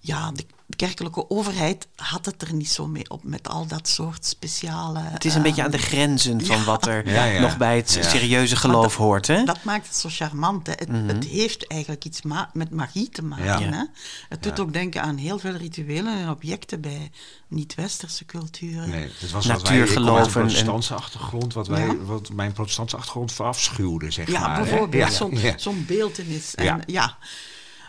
ja, 0.06 0.32
de, 0.32 0.46
kerkelijke 0.76 1.30
overheid 1.30 1.88
had 1.96 2.26
het 2.26 2.42
er 2.42 2.54
niet 2.54 2.70
zo 2.70 2.88
mee 2.88 3.10
op 3.10 3.24
met 3.24 3.48
al 3.50 3.68
dat 3.68 3.88
soort 3.88 4.26
speciale. 4.26 5.00
Het 5.00 5.26
is 5.26 5.36
een 5.36 5.42
beetje 5.42 5.64
aan 5.64 5.72
de 5.72 5.78
grenzen 5.78 6.46
van 6.46 6.58
ja. 6.58 6.64
wat 6.64 6.88
er 6.88 7.10
Ja, 7.10 7.24
ja. 7.24 7.42
nog 7.42 7.58
bij 7.58 7.76
het 7.76 7.94
Ja. 7.94 8.10
serieuze 8.10 8.56
geloof 8.56 8.96
hoort. 8.96 9.28
Hè? 9.28 9.44
Dat 9.44 9.64
maakt 9.64 9.88
het 9.88 9.96
zo 9.96 10.10
charmant. 10.12 10.68
Hè. 10.68 10.74
Het, 10.76 10.90
het 11.16 11.26
heeft 11.26 11.68
eigenlijk 11.68 12.06
iets 12.06 12.22
ma- 12.22 12.50
met 12.54 12.70
magie 12.72 13.10
te 13.10 13.24
maken. 13.24 13.46
Mhm. 13.46 13.64
Ja. 13.64 13.78
Hè. 13.78 13.84
Het 14.30 14.44
doet 14.44 14.58
Ja. 14.58 14.64
ook 14.64 14.74
denken 14.74 15.02
aan 15.02 15.18
heel 15.18 15.40
veel 15.40 15.56
rituelen 15.56 16.18
en 16.20 16.30
objecten 16.30 16.82
bij 16.82 17.12
niet-westerse 17.48 18.26
culturen. 18.26 18.90
Nee, 18.90 19.10
het 19.20 19.32
was 19.32 19.46
wat 19.46 19.62
wij, 19.62 19.78
Natuurgeloven 19.78 20.16
een 20.24 20.26
en- 20.26 20.32
protestantse 20.32 20.94
achtergrond, 20.94 21.54
wat, 21.54 21.68
wij, 21.68 21.86
Ja. 21.86 21.96
wat 21.96 22.30
mijn 22.34 22.52
protestantse 22.54 22.96
achtergrond 22.98 23.32
verafschuwde, 23.32 24.12
zeg 24.12 24.32
Ja, 24.32 24.40
maar. 24.40 24.56
hè. 24.58 24.62
bijvoorbeeld 24.64 25.04
Ja, 25.04 25.18
zo'n 25.18 25.38
ja. 25.40 25.58
zo'n 25.58 25.86
beeldenis. 25.88 26.56
En, 26.56 26.82
Ja. 26.86 27.18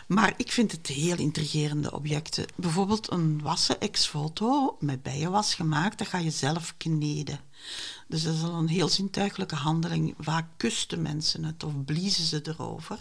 Maar 0.07 0.33
ik 0.37 0.51
vind 0.51 0.71
het 0.71 0.87
heel 0.87 1.17
intrigerende 1.17 1.91
objecten. 1.91 2.45
Bijvoorbeeld 2.55 3.11
een 3.11 3.41
wassen 3.41 3.79
ex-foto 3.79 4.77
met 4.79 5.03
bijenwas 5.03 5.53
gemaakt, 5.55 5.97
dat 5.97 6.07
ga 6.07 6.17
je 6.17 6.31
zelf 6.31 6.73
kneden. 6.77 7.39
Dus 8.07 8.23
dat 8.23 8.33
is 8.35 8.43
al 8.43 8.53
een 8.53 8.67
heel 8.67 8.89
zintuigelijke 8.89 9.55
handeling. 9.55 10.13
Vaak 10.19 10.45
kusten 10.57 11.01
mensen 11.01 11.43
het 11.43 11.63
of 11.63 11.71
bliezen 11.85 12.23
ze 12.23 12.41
erover. 12.43 12.97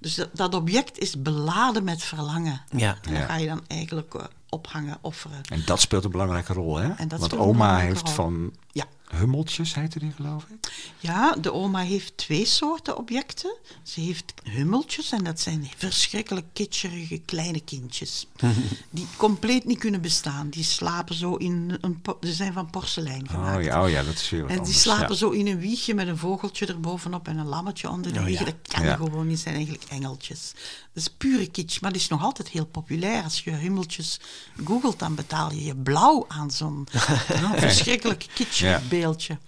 Dus 0.00 0.14
dat, 0.14 0.28
dat 0.32 0.54
object 0.54 0.98
is 0.98 1.22
beladen 1.22 1.84
met 1.84 2.02
verlangen. 2.02 2.62
Ja. 2.76 2.98
En 3.02 3.12
dat 3.12 3.20
Ja. 3.20 3.26
ga 3.26 3.36
je 3.36 3.46
dan 3.46 3.60
eigenlijk 3.66 4.14
eh, 4.14 4.24
ophangen, 4.48 4.98
offeren. 5.00 5.42
En 5.48 5.62
dat 5.66 5.80
speelt 5.80 6.04
een 6.04 6.10
belangrijke 6.10 6.52
rol, 6.52 6.76
hè? 6.76 6.88
En 6.92 7.08
dat 7.08 7.20
Want 7.20 7.36
oma 7.36 7.78
heeft 7.78 8.00
rol. 8.06 8.12
van 8.14 8.52
Ja. 8.72 8.84
hummeltjes, 9.18 9.74
heette 9.74 9.98
die 9.98 10.12
geloof 10.12 10.44
ik. 10.44 10.72
Ja, 10.98 11.32
de 11.40 11.52
oma 11.52 11.80
heeft 11.80 12.16
twee 12.16 12.44
soorten 12.46 12.96
objecten. 12.96 13.56
Ze 13.82 14.00
heeft 14.00 14.34
hummeltjes 14.42 15.12
en 15.12 15.24
dat 15.24 15.40
zijn 15.40 15.68
verschrikkelijk 15.76 16.46
kitscherige 16.52 17.20
kleine 17.24 17.60
kindjes. 17.60 18.26
die 18.90 19.06
compleet 19.16 19.64
niet 19.64 19.78
kunnen 19.78 20.00
bestaan. 20.00 20.48
Die 20.50 20.64
slapen 20.64 21.14
zo 21.14 21.34
in 21.34 21.78
een... 21.80 22.02
Ze 22.20 22.32
zijn 22.32 22.52
van 22.52 22.70
porselein 22.70 23.28
gemaakt. 23.28 23.56
Oh 23.56 23.62
ja, 23.62 23.82
oh 23.84 23.90
ja, 23.90 24.02
dat 24.02 24.14
is 24.14 24.30
wat 24.30 24.50
En 24.50 24.62
die 24.62 24.74
slapen 24.74 25.08
ja. 25.08 25.14
zo 25.14 25.30
in 25.30 25.46
een 25.46 25.58
wiegje 25.58 25.94
met 25.94 26.08
een 26.08 26.18
vogeltje 26.18 26.66
erbovenop 26.66 27.28
en 27.28 27.36
een 27.38 27.46
lammetje 27.46 27.90
onder 27.90 28.12
de 28.12 28.18
Oh, 28.18 28.24
wieg. 28.24 28.38
ja. 28.38 28.44
Dat 28.44 28.54
kan 28.68 28.96
gewoon 28.96 29.26
niet 29.26 29.38
zijn, 29.40 29.54
eigenlijk 29.54 29.84
engeltjes. 29.88 30.52
Dat 30.92 31.02
is 31.02 31.08
pure 31.08 31.46
kitsch, 31.46 31.80
maar 31.80 31.92
dat 31.92 32.00
is 32.00 32.08
nog 32.08 32.22
altijd 32.22 32.48
heel 32.48 32.66
populair. 32.66 33.22
Als 33.22 33.40
je 33.44 33.50
hummeltjes 33.50 34.20
googelt, 34.64 34.98
dan 34.98 35.14
betaal 35.14 35.52
je 35.52 35.64
je 35.64 35.76
blauw 35.76 36.24
aan 36.28 36.50
zo'n 36.50 36.86
verschrikkelijk 37.56 38.26
kitscherig 38.34 38.60
Ja. 38.68 38.80
beeldje. 38.88 39.38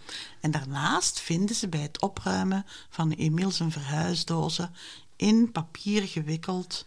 En 0.41 0.51
daarnaast 0.51 1.21
vinden 1.21 1.57
ze 1.57 1.69
bij 1.69 1.81
het 1.81 2.01
opruimen 2.01 2.67
van 2.91 3.11
Emile 3.11 3.51
zijn 3.51 3.73
verhuisdozen 3.73 4.75
in 5.17 5.53
papier 5.53 6.03
gewikkeld 6.03 6.87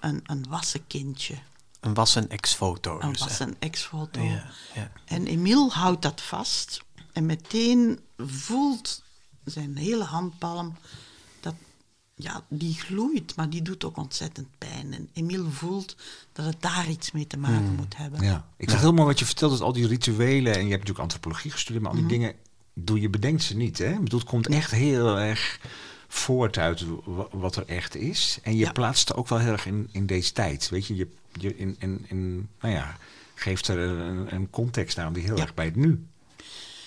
een, 0.00 0.20
een 0.22 0.46
wassen 0.48 0.86
kindje. 0.86 1.34
Een 1.80 1.94
wassen 1.94 2.28
ex-foto. 2.28 3.00
Een 3.00 3.12
dus, 3.12 3.20
wassen 3.20 3.56
ex-foto. 3.58 4.20
Ja, 4.20 4.46
ja. 4.74 4.90
En 5.04 5.26
Emile 5.26 5.68
houdt 5.68 6.02
dat 6.02 6.20
vast 6.20 6.82
en 7.12 7.26
meteen 7.26 8.00
voelt 8.16 9.02
zijn 9.44 9.76
hele 9.76 10.04
handpalm 10.04 10.76
ja, 12.16 12.44
die 12.48 12.74
gloeit, 12.74 13.36
maar 13.36 13.50
die 13.50 13.62
doet 13.62 13.84
ook 13.84 13.96
ontzettend 13.96 14.48
pijn. 14.58 14.92
En 14.94 15.08
Emile 15.12 15.50
voelt 15.50 15.96
dat 16.32 16.46
het 16.46 16.56
daar 16.62 16.88
iets 16.88 17.12
mee 17.12 17.26
te 17.26 17.36
maken 17.36 17.64
Hmm. 17.66 17.74
moet 17.76 17.96
hebben. 17.96 18.22
Ja. 18.22 18.48
Ik 18.56 18.70
het 18.70 18.80
heel 18.80 18.92
mooi 18.92 19.06
wat 19.06 19.18
je 19.18 19.24
vertelt, 19.24 19.50
dat 19.50 19.60
al 19.60 19.72
die 19.72 19.86
rituelen, 19.86 20.52
en 20.52 20.58
je 20.64 20.70
hebt 20.70 20.70
natuurlijk 20.70 20.98
antropologie 20.98 21.50
gestudeerd, 21.50 21.82
maar 21.84 21.92
al 21.92 21.98
die 21.98 22.06
dingen, 22.08 22.34
doe 22.74 23.00
je 23.00 23.08
bedenkt 23.10 23.42
ze 23.42 23.56
niet. 23.56 23.78
Hè? 23.78 23.92
Ik 23.92 24.02
bedoel, 24.02 24.20
het 24.20 24.28
komt 24.28 24.46
echt 24.48 24.70
heel 24.70 25.18
erg 25.18 25.60
voort 26.08 26.58
uit 26.58 26.84
wa- 27.04 27.28
wat 27.30 27.56
er 27.56 27.66
echt 27.66 27.96
is. 27.96 28.38
En 28.42 28.52
je 28.52 28.58
Ja. 28.64 28.72
plaatst 28.72 29.08
het 29.08 29.16
ook 29.16 29.28
wel 29.28 29.38
heel 29.38 29.52
erg 29.52 29.66
in, 29.66 29.88
in 29.92 30.06
deze 30.06 30.32
tijd. 30.32 30.68
Weet 30.68 30.86
je, 30.86 30.94
je, 30.96 31.08
je 31.32 31.56
in, 31.56 31.76
in, 31.78 32.04
in, 32.08 32.48
nou 32.60 32.74
ja, 32.74 32.96
geeft 33.34 33.68
er 33.68 33.78
een, 33.78 34.34
een 34.34 34.50
context 34.50 34.98
aan 34.98 35.12
die 35.12 35.22
heel 35.22 35.36
Ja. 35.36 35.42
erg 35.42 35.54
bij 35.54 35.64
het 35.64 35.76
nu 35.76 36.06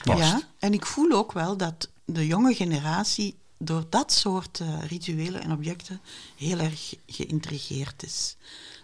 past. 0.03 0.19
Ja, 0.19 0.41
en 0.59 0.73
ik 0.73 0.85
voel 0.85 1.11
ook 1.11 1.31
wel 1.31 1.57
dat 1.57 1.89
de 2.05 2.27
jonge 2.27 2.53
generatie 2.53 3.35
door 3.57 3.85
dat 3.89 4.11
soort 4.11 4.59
eh, 4.59 4.83
rituelen 4.87 5.41
en 5.43 5.51
objecten 5.51 6.01
heel 6.35 6.59
erg 6.59 6.93
geïntrigeerd 7.07 8.03
is. 8.03 8.35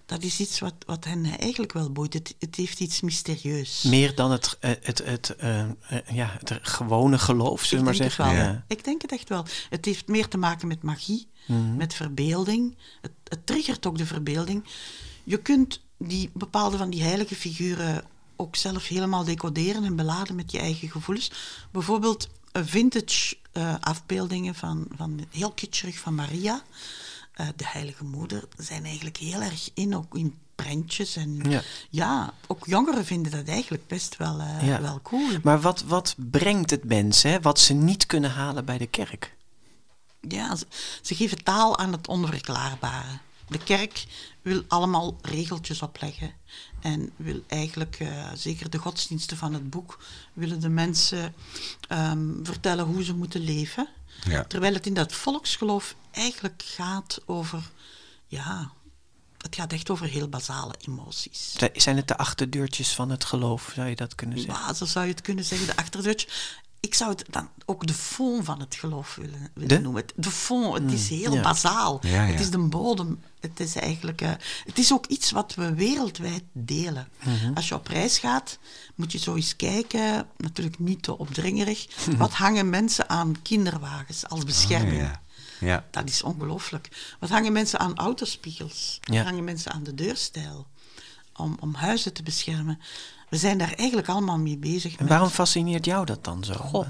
Dat 0.05 0.23
is 0.23 0.39
iets 0.39 0.59
wat, 0.59 0.73
wat 0.85 1.05
hen 1.05 1.25
eigenlijk 1.39 1.73
wel 1.73 1.91
boeit. 1.91 2.13
Het, 2.13 2.35
het 2.39 2.55
heeft 2.55 2.79
iets 2.79 3.01
mysterieus. 3.01 3.81
Meer 3.83 4.15
dan 4.15 4.31
het, 4.31 4.57
eh, 4.59 4.71
het, 4.81 5.03
het, 5.05 5.35
eh, 5.35 5.65
ja, 6.11 6.35
het 6.39 6.59
gewone 6.61 7.19
geloof, 7.19 7.63
zullen 7.63 7.85
we 7.85 7.91
maar 7.91 7.93
ik 7.93 7.99
denk 7.99 8.11
het 8.11 8.25
zeggen. 8.25 8.43
wel. 8.45 8.53
Ja. 8.53 8.63
Ik 8.67 8.83
denk 8.83 9.01
het 9.01 9.11
echt 9.11 9.29
wel. 9.29 9.45
Het 9.69 9.85
heeft 9.85 10.07
meer 10.07 10.27
te 10.27 10.37
maken 10.37 10.67
met 10.67 10.83
magie, 10.83 11.27
Mhm. 11.45 11.75
met 11.75 11.93
verbeelding. 11.93 12.77
Het, 13.01 13.11
het 13.27 13.45
triggert 13.45 13.85
ook 13.85 13.97
de 13.97 14.05
verbeelding. 14.05 14.63
Je 15.23 15.37
kunt 15.37 15.81
die 15.97 16.29
bepaalde 16.33 16.77
van 16.77 16.89
die 16.89 17.03
heilige 17.03 17.35
figuren 17.35 18.03
ook 18.35 18.55
zelf 18.55 18.87
helemaal 18.87 19.23
decoderen 19.23 19.83
en 19.83 19.95
beladen 19.95 20.35
met 20.35 20.51
je 20.51 20.59
eigen 20.59 20.89
gevoelens. 20.89 21.31
Bijvoorbeeld 21.71 22.29
vintage 22.53 23.37
eh, 23.51 23.75
afbeeldingen 23.79 24.55
van, 24.55 24.87
van 24.95 25.25
heel 25.31 25.51
kitscherig 25.51 25.97
van 25.99 26.15
Maria, 26.15 26.63
eh, 27.33 27.47
de 27.55 27.67
heilige 27.67 28.03
moeder, 28.03 28.43
zijn 28.57 28.85
eigenlijk 28.85 29.17
heel 29.17 29.41
erg 29.41 29.69
in, 29.73 29.95
ook 29.95 30.15
in 30.17 30.37
prentjes. 30.55 31.15
En 31.15 31.49
Ja. 31.49 31.61
ja, 31.89 32.33
ook 32.47 32.65
jongeren 32.65 33.05
vinden 33.05 33.31
dat 33.31 33.47
eigenlijk 33.47 33.87
best 33.87 34.17
wel, 34.17 34.39
eh, 34.39 34.67
Ja. 34.67 34.81
wel 34.81 34.99
cool. 35.01 35.29
Maar 35.43 35.61
wat, 35.61 35.81
wat 35.83 36.15
brengt 36.17 36.69
het 36.69 36.83
mensen, 36.83 37.31
hè, 37.31 37.41
wat 37.41 37.59
ze 37.59 37.73
niet 37.73 38.05
kunnen 38.05 38.31
halen 38.31 38.65
bij 38.65 38.77
de 38.77 38.87
kerk? 38.87 39.35
Ja, 40.27 40.55
ze, 40.55 40.65
ze 41.01 41.15
geven 41.15 41.43
taal 41.43 41.77
aan 41.77 41.91
het 41.91 42.07
onverklaarbare. 42.07 43.17
De 43.47 43.57
kerk 43.63 44.05
wil 44.41 44.63
allemaal 44.67 45.17
regeltjes 45.21 45.81
opleggen 45.81 46.33
en 46.83 47.11
wil 47.15 47.43
eigenlijk, 47.47 47.95
eh, 47.99 48.29
zeker 48.35 48.69
de 48.69 48.77
godsdiensten 48.77 49.37
van 49.37 49.53
het 49.53 49.69
boek, 49.69 49.99
willen 50.33 50.59
de 50.59 50.69
mensen 50.69 51.33
ehm, 51.87 52.43
vertellen 52.43 52.85
hoe 52.85 53.03
ze 53.03 53.13
moeten 53.15 53.41
leven. 53.41 53.87
Ja. 54.27 54.43
Terwijl 54.43 54.73
het 54.73 54.85
in 54.85 54.93
dat 54.93 55.13
volksgeloof 55.13 55.95
eigenlijk 56.11 56.63
gaat 56.65 57.19
over, 57.25 57.69
ja, 58.27 58.71
het 59.37 59.55
gaat 59.55 59.73
echt 59.73 59.89
over 59.89 60.05
heel 60.05 60.27
basale 60.29 60.73
emoties. 60.87 61.53
Zijn- 61.57 61.71
Zijn 61.81 61.95
het 61.95 62.07
de 62.07 62.17
achterdeurtjes 62.17 62.93
van 62.95 63.09
het 63.09 63.23
geloof, 63.23 63.71
zou 63.75 63.87
je 63.87 63.95
dat 63.95 64.15
kunnen 64.15 64.39
zeggen? 64.39 64.65
Ja, 64.65 64.73
zo 64.73 64.85
zou 64.85 65.05
je 65.05 65.11
het 65.11 65.21
kunnen 65.21 65.45
zeggen, 65.45 65.67
de 65.67 65.75
achterdeurtje. 65.75 66.27
Ik 66.85 66.93
zou 66.95 67.09
het 67.11 67.25
dan 67.29 67.49
ook 67.65 67.87
de 67.87 67.93
fond 67.93 68.45
van 68.45 68.59
het 68.59 68.75
geloof 68.75 69.15
willen, 69.15 69.49
willen 69.53 69.69
De? 69.69 69.79
noemen. 69.79 70.03
De 70.15 70.31
fond, 70.31 70.73
het 70.73 70.91
is 70.91 71.09
heel 71.09 71.33
ja. 71.33 71.41
bazaal. 71.41 71.99
Ja, 72.01 72.09
ja. 72.09 72.31
Het 72.31 72.39
is 72.39 72.49
de 72.49 72.57
bodem. 72.57 73.21
Het 73.39 73.59
is 73.59 73.75
eigenlijk... 73.75 74.21
eh, 74.21 74.31
het 74.65 74.77
is 74.77 74.93
ook 74.93 75.05
iets 75.05 75.31
wat 75.31 75.55
we 75.55 75.73
wereldwijd 75.73 76.43
delen. 76.51 77.07
Als 77.53 77.67
je 77.67 77.75
op 77.75 77.87
reis 77.87 78.17
gaat, 78.19 78.57
moet 78.95 79.11
je 79.11 79.17
zo 79.17 79.35
eens 79.35 79.55
kijken, 79.55 80.27
natuurlijk 80.37 80.79
niet 80.79 81.03
te 81.03 81.17
opdringerig, 81.17 81.87
wat 82.17 82.31
hangen 82.33 82.69
mensen 82.69 83.09
aan 83.09 83.41
kinderwagens 83.41 84.27
als 84.27 84.43
bescherming? 84.43 85.01
ja. 85.01 85.21
Ja. 85.59 85.85
Dat 85.91 86.09
is 86.09 86.23
ongelooflijk. 86.23 87.15
Wat 87.19 87.29
hangen 87.29 87.51
mensen 87.53 87.79
aan 87.79 87.97
autospiegels? 87.97 88.99
Wat 89.03 89.17
hangen 89.23 89.43
mensen 89.43 89.71
aan 89.71 89.83
de 89.83 89.95
deurstijl? 89.95 90.67
Om, 91.35 91.57
om 91.59 91.73
huizen 91.75 92.13
te 92.13 92.23
beschermen. 92.23 92.79
We 93.33 93.39
zijn 93.39 93.57
daar 93.57 93.73
eigenlijk 93.73 94.09
allemaal 94.09 94.37
mee 94.37 94.57
bezig. 94.57 94.91
En 94.91 94.97
met- 94.99 95.09
waarom 95.09 95.29
fascineert 95.29 95.85
jou 95.85 96.05
dat 96.05 96.23
dan 96.23 96.43
zo? 96.43 96.53
Goh. 96.53 96.87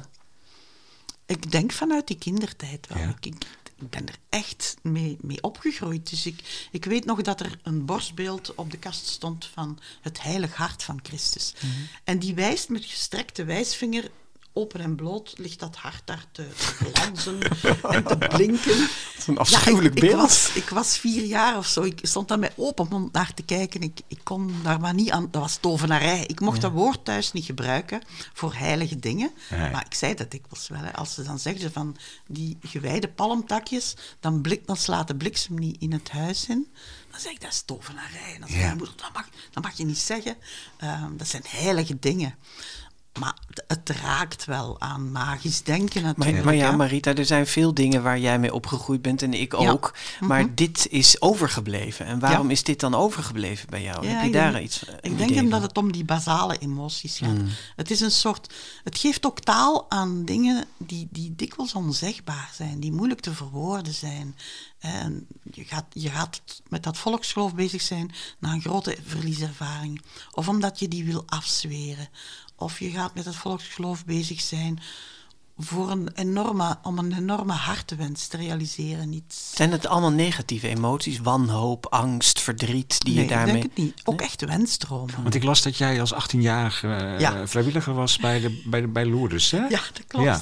Ik 1.26 1.52
denk 1.52 1.72
vanuit 1.72 2.08
die 2.08 2.18
kindertijd 2.18 2.88
wel. 2.88 2.98
Ja. 2.98 3.08
Ik, 3.10 3.26
ik, 3.26 3.36
ik 3.80 3.89
ben 3.89 4.08
er 4.08 4.16
echt 4.30 4.76
mee, 4.82 5.18
mee 5.22 5.41
opgegroeid. 5.44 6.10
Dus 6.10 6.26
ik, 6.26 6.68
ik 6.72 6.86
weet 6.86 7.06
nog 7.06 7.22
dat 7.22 7.39
er 7.39 7.60
een 7.64 7.86
borstbeeld 7.86 8.56
op 8.56 8.72
de 8.72 8.78
kast 8.78 9.06
stond 9.08 9.46
van 9.54 9.80
het 10.02 10.22
heilig 10.22 10.56
hart 10.56 10.84
van 10.84 11.00
Christus. 11.04 11.54
Mhm. 11.56 11.66
En 12.04 12.20
die 12.20 12.34
wijst 12.36 12.70
met 12.70 12.86
gestrekte 12.86 13.44
wijsvinger, 13.44 14.12
open 14.54 14.80
en 14.80 14.95
bloot, 14.95 15.34
ligt 15.38 15.60
dat 15.60 15.76
hart 15.76 16.01
daar 16.06 16.26
te, 16.32 16.47
glanzen 16.93 17.39
en 17.89 18.04
te 18.04 18.18
blinken. 18.18 18.78
Dat 19.14 19.18
is 19.18 19.28
een 19.28 19.38
afschuwelijk 19.38 19.99
ja, 19.99 20.04
ik, 20.04 20.10
beeld. 20.10 20.22
Ik 20.24 20.30
was, 20.30 20.51
ik 20.56 20.70
was 20.70 20.97
vier 20.97 21.24
jaar 21.26 21.58
of 21.58 21.68
zo. 21.68 21.82
Ik 21.82 21.99
stond 22.01 22.28
daar 22.28 22.39
met 22.39 22.54
open 22.56 22.88
mond 22.89 23.14
naar 23.14 23.34
te 23.34 23.43
kijken. 23.43 23.82
Ik, 23.82 24.01
ik 24.08 24.20
kon 24.24 24.56
daar 24.64 24.80
maar 24.80 24.93
niet 24.93 25.12
aan... 25.12 25.28
Dat 25.32 25.41
was 25.41 25.56
tovenarij. 25.58 26.24
Ik 26.26 26.39
mocht 26.39 26.62
dat 26.62 26.72
woord 26.72 27.06
thuis 27.06 27.32
niet 27.32 27.45
gebruiken 27.45 28.01
voor 28.34 28.54
heilige 28.54 28.99
dingen. 28.99 29.32
Maar 29.49 29.86
ik 29.86 29.93
zei 29.93 30.14
dat 30.14 30.32
dikwijls 30.32 30.68
wel. 30.68 30.82
Hè. 30.82 30.93
Als 30.93 31.14
ze 31.14 31.24
dan 31.24 31.39
zeggen 31.39 31.72
van 31.72 31.97
die 32.28 32.58
gewijde 32.62 33.08
palmtakjes, 33.08 33.95
dan, 34.20 34.41
blik, 34.41 34.68
dan 34.68 34.78
slaat 34.78 35.08
de 35.08 35.16
bliksem 35.16 35.60
niet 35.60 35.82
in 35.82 35.91
het 35.91 36.10
huis 36.10 36.47
in. 36.47 36.68
Dan 37.12 37.20
zeg 37.22 37.32
ik, 37.32 37.41
dat 37.41 37.51
is 37.51 37.62
tovenarij. 37.62 38.34
En 38.34 38.39
dan 38.39 38.49
Ja. 38.49 38.58
mijn 38.58 38.78
moeder, 38.78 38.95
dat 38.95 39.14
mag, 39.14 39.30
dat 39.51 39.64
mag 39.64 39.78
je 39.78 39.86
niet 39.86 39.97
zeggen. 39.97 40.36
Ehm, 40.78 41.18
dat 41.18 41.28
zijn 41.28 41.43
heilige 41.47 41.99
dingen. 41.99 42.36
Maar 43.20 43.38
het, 43.68 43.89
raakt 43.89 44.45
wel 44.45 44.80
aan 44.82 45.11
magisch 45.11 45.64
denken 45.64 46.01
natuurlijk. 46.03 46.36
Maar, 46.36 46.45
maar 46.45 46.55
ja. 46.55 46.72
Marita, 46.72 47.16
er 47.16 47.26
zijn 47.26 47.47
veel 47.47 47.74
dingen 47.74 48.03
waar 48.03 48.20
jij 48.20 48.39
mee 48.39 48.53
opgegroeid 48.53 49.01
bent 49.01 49.22
en 49.22 49.34
ik 49.34 49.51
Ja. 49.59 49.70
ook. 49.72 49.93
Maar 50.20 50.55
dit 50.55 50.88
is 50.89 51.22
overgebleven. 51.22 52.05
En 52.05 52.20
waarom 52.20 52.45
Ja. 52.47 52.51
is 52.51 52.64
dit 52.64 52.80
dan 52.80 52.95
overgebleven 52.95 53.70
bij 53.70 53.82
jou? 53.84 54.05
Ja, 54.05 54.11
Heb 54.11 54.22
je 54.22 54.28
ik 54.28 54.34
daar 54.34 54.51
denk- 54.51 54.64
iets 54.66 54.84
Ik 55.01 55.18
denk 55.18 55.36
omdat 55.39 55.61
het 55.61 55.78
om 55.78 55.91
die 55.91 56.05
basale 56.05 56.57
emoties 56.57 57.18
gaat. 57.18 57.38
Mm. 57.38 57.47
Het 57.76 57.91
is 57.91 57.99
een 57.99 58.11
soort... 58.11 58.53
Het 58.84 58.97
geeft 58.97 59.26
ook 59.26 59.39
taal 59.39 59.86
aan 59.91 60.26
dingen 60.26 60.66
die, 60.78 61.07
die 61.11 61.34
dikwijls 61.36 61.74
onzegbaar 61.74 62.49
zijn, 62.55 62.80
die 62.80 62.91
moeilijk 62.91 63.22
te 63.22 63.34
verwoorden 63.34 63.93
zijn. 63.93 64.36
En 64.80 65.28
je 65.51 65.64
gaat, 65.64 65.86
je 65.89 66.09
gaat 66.09 66.41
met 66.70 66.84
dat 66.84 66.97
volksgeloof 66.97 67.55
bezig 67.55 67.82
zijn 67.82 68.11
na 68.39 68.51
een 68.51 68.61
grote 68.61 68.97
verlieservaring. 69.05 70.01
Of 70.32 70.47
omdat 70.47 70.80
je 70.80 70.88
die 70.88 71.05
wil 71.05 71.24
afzweren. 71.26 72.07
Of 72.64 72.80
je 72.80 72.89
gaat 72.89 73.16
met 73.16 73.26
het 73.26 73.36
volksgeloof 73.36 74.05
bezig 74.05 74.41
zijn 74.41 74.80
voor 75.57 75.91
een 75.91 76.09
enorme, 76.16 76.78
om 76.84 76.97
een 76.97 77.14
enorme 77.18 77.53
hartewens 77.53 78.28
te 78.28 78.38
realiseren. 78.38 79.14
Iets 79.14 79.51
Zijn 79.55 79.72
het 79.72 79.88
allemaal 79.88 80.11
negatieve 80.11 80.68
emoties? 80.68 81.20
Wanhoop, 81.20 81.86
angst, 81.86 82.41
verdriet 82.41 82.99
die 83.05 83.14
nee, 83.14 83.24
je 83.24 83.30
daarmee... 83.30 83.55
ik 83.55 83.61
denk 83.61 83.74
het 83.76 83.84
niet. 83.86 84.01
Ook 84.03 84.22
echt 84.22 84.45
wensdromen. 84.45 85.22
Want 85.22 85.36
ik 85.36 85.43
las 85.43 85.61
dat 85.61 85.78
jij 85.78 85.99
als 85.99 86.14
18-jarige 86.14 86.88
eh, 86.88 87.20
Ja. 87.20 87.47
vrijwilliger 87.47 87.93
was 87.93 88.18
bij, 88.18 88.39
de, 88.39 88.61
bij, 88.66 88.82
de, 88.82 88.88
bij 88.88 89.05
Lourdes, 89.05 89.51
hè? 89.51 89.57
Ja, 89.57 89.82
dat 89.93 90.03
klopt. 90.07 90.26
Ja. 90.26 90.41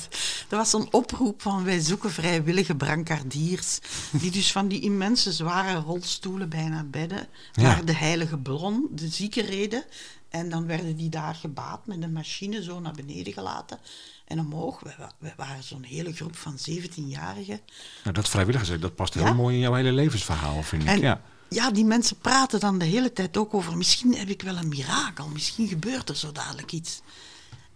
Er 0.49 0.57
was 0.57 0.73
een 0.73 0.87
oproep 0.93 1.41
van 1.41 1.63
wij 1.63 1.79
zoeken 1.79 2.11
vrijwillige 2.11 2.75
brancardiers, 2.75 3.79
die 4.11 4.31
dus 4.31 4.51
van 4.51 4.67
die 4.67 4.81
immense 4.81 5.31
zware 5.31 5.79
rolstoelen 5.79 6.49
bijna 6.49 6.83
bedden 6.83 7.27
Ja. 7.51 7.61
naar 7.61 7.85
de 7.85 7.95
heilige 7.95 8.37
bron, 8.37 8.87
de 8.91 9.07
zieken 9.07 9.45
reden. 9.45 9.83
En 10.31 10.49
dan 10.49 10.65
werden 10.65 10.95
die 10.95 11.09
daar 11.09 11.35
gebaat 11.35 11.85
met 11.85 12.01
een 12.03 12.11
machine 12.11 12.63
zo 12.63 12.79
naar 12.79 12.93
beneden 12.93 13.33
gelaten 13.33 13.79
en 14.25 14.39
omhoog. 14.39 14.79
We, 14.79 14.93
we 15.17 15.33
waren 15.35 15.63
zo'n 15.63 15.83
hele 15.83 16.13
groep 16.13 16.35
van 16.35 16.57
17-jarigen. 16.69 17.59
Nou, 18.03 18.13
dat 18.13 18.29
vrijwilligers, 18.29 18.79
dat 18.79 18.95
past 18.95 19.13
heel 19.13 19.23
Ja. 19.25 19.33
mooi 19.33 19.55
in 19.55 19.61
jouw 19.61 19.73
hele 19.73 19.91
levensverhaal, 19.91 20.63
vind 20.63 20.81
ik. 20.83 20.87
En 20.87 20.99
ja. 20.99 21.21
ja, 21.49 21.71
die 21.71 21.85
mensen 21.85 22.17
praten 22.17 22.59
dan 22.59 22.77
de 22.77 22.85
hele 22.85 23.13
tijd 23.13 23.37
ook 23.37 23.53
over, 23.53 23.77
misschien 23.77 24.15
heb 24.15 24.27
ik 24.29 24.41
wel 24.41 24.57
een 24.57 24.67
mirakel, 24.69 25.27
misschien 25.27 25.67
gebeurt 25.67 26.09
er 26.09 26.15
zo 26.17 26.31
dadelijk 26.31 26.71
iets. 26.71 27.01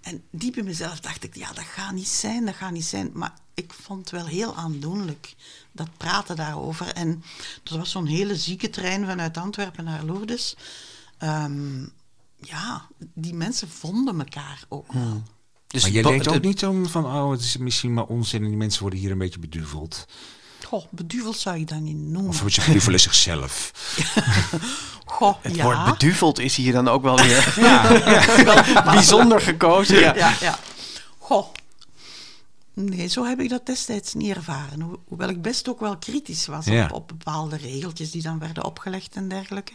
En 0.01 0.24
diep 0.32 0.58
in 0.58 0.66
mezelf 0.66 0.99
dacht 0.99 1.24
ik, 1.24 1.36
ja, 1.36 1.53
dat 1.53 1.64
gaat 1.64 1.91
niet 1.93 2.08
zijn, 2.08 2.45
dat 2.45 2.56
gaat 2.56 2.72
niet 2.72 2.86
zijn. 2.86 3.10
Maar 3.14 3.34
ik 3.53 3.74
vond 3.74 3.99
het 3.99 4.10
wel 4.10 4.26
heel 4.26 4.56
aandoenlijk, 4.56 5.36
dat 5.72 5.97
praten 5.97 6.36
daarover. 6.36 6.88
En 6.88 7.24
er 7.64 7.78
was 7.78 7.91
zo'n 7.91 8.06
hele 8.06 8.36
zieke 8.36 8.70
trein 8.70 9.06
vanuit 9.06 9.38
Antwerpen 9.38 9.84
naar 9.84 10.03
Lourdes. 10.03 10.56
Ehm, 11.18 11.86
ja, 12.47 12.87
die 13.13 13.33
mensen 13.33 13.69
vonden 13.69 14.19
elkaar 14.19 14.63
ook 14.69 14.93
wel. 14.93 15.23
Dus 15.67 15.81
maar 15.81 15.91
jij 15.91 16.01
denkt 16.03 16.27
ook 16.27 16.41
niet 16.41 16.65
om 16.65 16.87
van, 16.87 17.05
oh, 17.05 17.31
het 17.31 17.39
is 17.41 17.57
misschien 17.57 17.93
maar 17.93 18.03
onzin 18.05 18.41
en 18.43 18.47
die 18.47 18.57
mensen 18.57 18.81
worden 18.81 18.99
hier 18.99 19.11
een 19.11 19.17
beetje 19.17 19.39
beduveld. 19.39 20.05
Goh, 20.65 20.85
beduveld 20.91 21.37
zou 21.37 21.57
ik 21.59 21.67
dat 21.67 21.79
niet 21.79 21.97
noemen. 21.97 22.29
Of 22.29 22.43
ze 22.51 22.61
beduvelen 22.65 22.99
zichzelf. 22.99 23.71
Goh, 25.05 25.35
Het 25.41 25.55
ja. 25.55 25.63
woord 25.63 25.85
beduveld 25.85 26.39
is 26.39 26.55
hier 26.55 26.71
dan 26.73 26.87
ook 26.87 27.01
wel 27.03 27.17
weer 27.17 27.53
wel 28.73 28.83
bijzonder 28.83 29.41
gekozen. 29.41 29.99
Ja. 29.99 30.15
ja, 30.15 30.33
ja. 30.39 30.59
Goh. 31.17 31.47
Nee, 32.73 33.07
zo 33.07 33.25
heb 33.25 33.39
ik 33.39 33.49
dat 33.49 33.65
destijds 33.65 34.13
niet 34.13 34.35
ervaren. 34.35 34.81
Ho- 34.81 34.99
hoewel 35.07 35.29
ik 35.29 35.41
best 35.41 35.69
ook 35.69 35.79
wel 35.79 35.97
kritisch 35.97 36.45
was 36.45 36.65
Ja. 36.65 36.83
op, 36.83 36.91
op 36.91 37.07
bepaalde 37.07 37.55
regeltjes 37.55 38.11
die 38.11 38.21
dan 38.21 38.39
werden 38.39 38.63
opgelegd 38.65 39.15
en 39.15 39.27
dergelijke. 39.27 39.71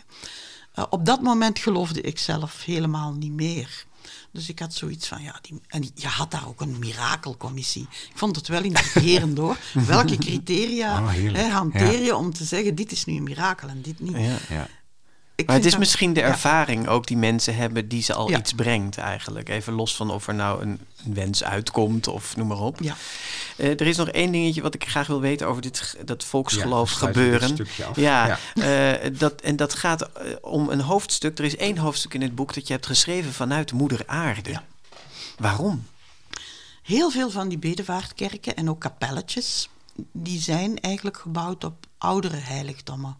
Eh, 0.72 0.84
op 0.90 1.06
dat 1.06 1.22
moment 1.22 1.58
geloofde 1.58 2.00
ik 2.00 2.18
zelf 2.18 2.64
helemaal 2.64 3.12
niet 3.12 3.32
meer. 3.32 3.84
Dus 4.32 4.48
ik 4.48 4.58
had 4.58 4.74
zoiets 4.74 5.06
van, 5.08 5.22
ja, 5.22 5.38
die, 5.42 5.60
en 5.68 5.90
je 5.94 6.06
had 6.06 6.30
daar 6.30 6.48
ook 6.48 6.60
een 6.60 6.78
mirakelcommissie. 6.78 7.82
Ik 7.90 8.12
vond 8.14 8.36
het 8.36 8.48
wel 8.48 8.62
intrigerend 8.62 9.38
hoor. 9.38 9.56
Welke 9.86 10.16
criteria 10.16 11.00
Oh, 11.02 11.08
heerlijk. 11.10 11.36
hè, 11.44 11.48
hanteer 11.50 11.92
Ja. 11.98 12.04
je 12.04 12.16
om 12.16 12.32
te 12.32 12.44
zeggen, 12.44 12.74
dit 12.74 12.92
is 12.92 13.04
nu 13.04 13.16
een 13.16 13.22
mirakel 13.22 13.68
en 13.68 13.82
dit 13.82 14.00
niet. 14.00 14.16
Ja. 14.16 14.36
Ja. 14.48 14.66
Ik 15.40 15.46
Maar 15.46 15.56
het 15.56 15.64
is 15.64 15.70
dat- 15.70 15.80
misschien 15.80 16.12
de 16.12 16.20
ja. 16.20 16.26
ervaring 16.26 16.88
ook 16.88 17.06
die 17.06 17.16
mensen 17.16 17.56
hebben 17.56 17.88
die 17.88 18.02
ze 18.02 18.14
al 18.14 18.30
Ja. 18.30 18.38
iets 18.38 18.52
brengt 18.52 18.98
eigenlijk. 18.98 19.48
Even 19.48 19.72
los 19.72 19.96
van 19.96 20.10
of 20.10 20.26
er 20.26 20.34
nou 20.34 20.62
een, 20.62 20.80
een 21.04 21.14
wens 21.14 21.44
uitkomt 21.44 22.08
of 22.08 22.36
noem 22.36 22.46
maar 22.46 22.58
op. 22.60 22.80
Ja. 22.80 22.96
Eh, 23.56 23.68
er 23.70 23.86
is 23.86 23.96
nog 23.96 24.08
één 24.08 24.32
dingetje 24.32 24.62
wat 24.62 24.74
ik 24.74 24.88
graag 24.88 25.06
wil 25.06 25.20
weten 25.20 25.46
over 25.48 25.62
dit, 25.62 25.96
dat 26.04 26.24
volksgeloof 26.24 26.90
gebeuren. 26.90 27.48
stukje 27.48 27.84
af. 27.84 27.96
Ja, 27.96 28.38
eh, 28.54 29.10
dat, 29.18 29.40
en 29.40 29.56
dat 29.56 29.74
gaat 29.74 30.02
eh, 30.02 30.32
om 30.40 30.68
een 30.68 30.80
hoofdstuk. 30.80 31.38
Er 31.38 31.44
is 31.44 31.56
één 31.56 31.78
hoofdstuk 31.78 32.14
in 32.14 32.22
het 32.22 32.34
boek 32.34 32.54
dat 32.54 32.66
je 32.66 32.72
hebt 32.72 32.86
geschreven 32.86 33.32
vanuit 33.32 33.72
Moeder 33.72 34.02
Aarde. 34.06 34.50
Ja. 34.50 34.64
Waarom? 35.38 35.86
Heel 36.82 37.10
veel 37.10 37.30
van 37.30 37.48
die 37.48 37.58
bedevaartkerken 37.58 38.56
en 38.56 38.70
ook 38.70 38.80
kapelletjes, 38.80 39.68
die 40.12 40.40
zijn 40.40 40.78
eigenlijk 40.80 41.16
gebouwd 41.16 41.64
op 41.64 41.86
oudere 41.98 42.36
heiligdommen. 42.36 43.16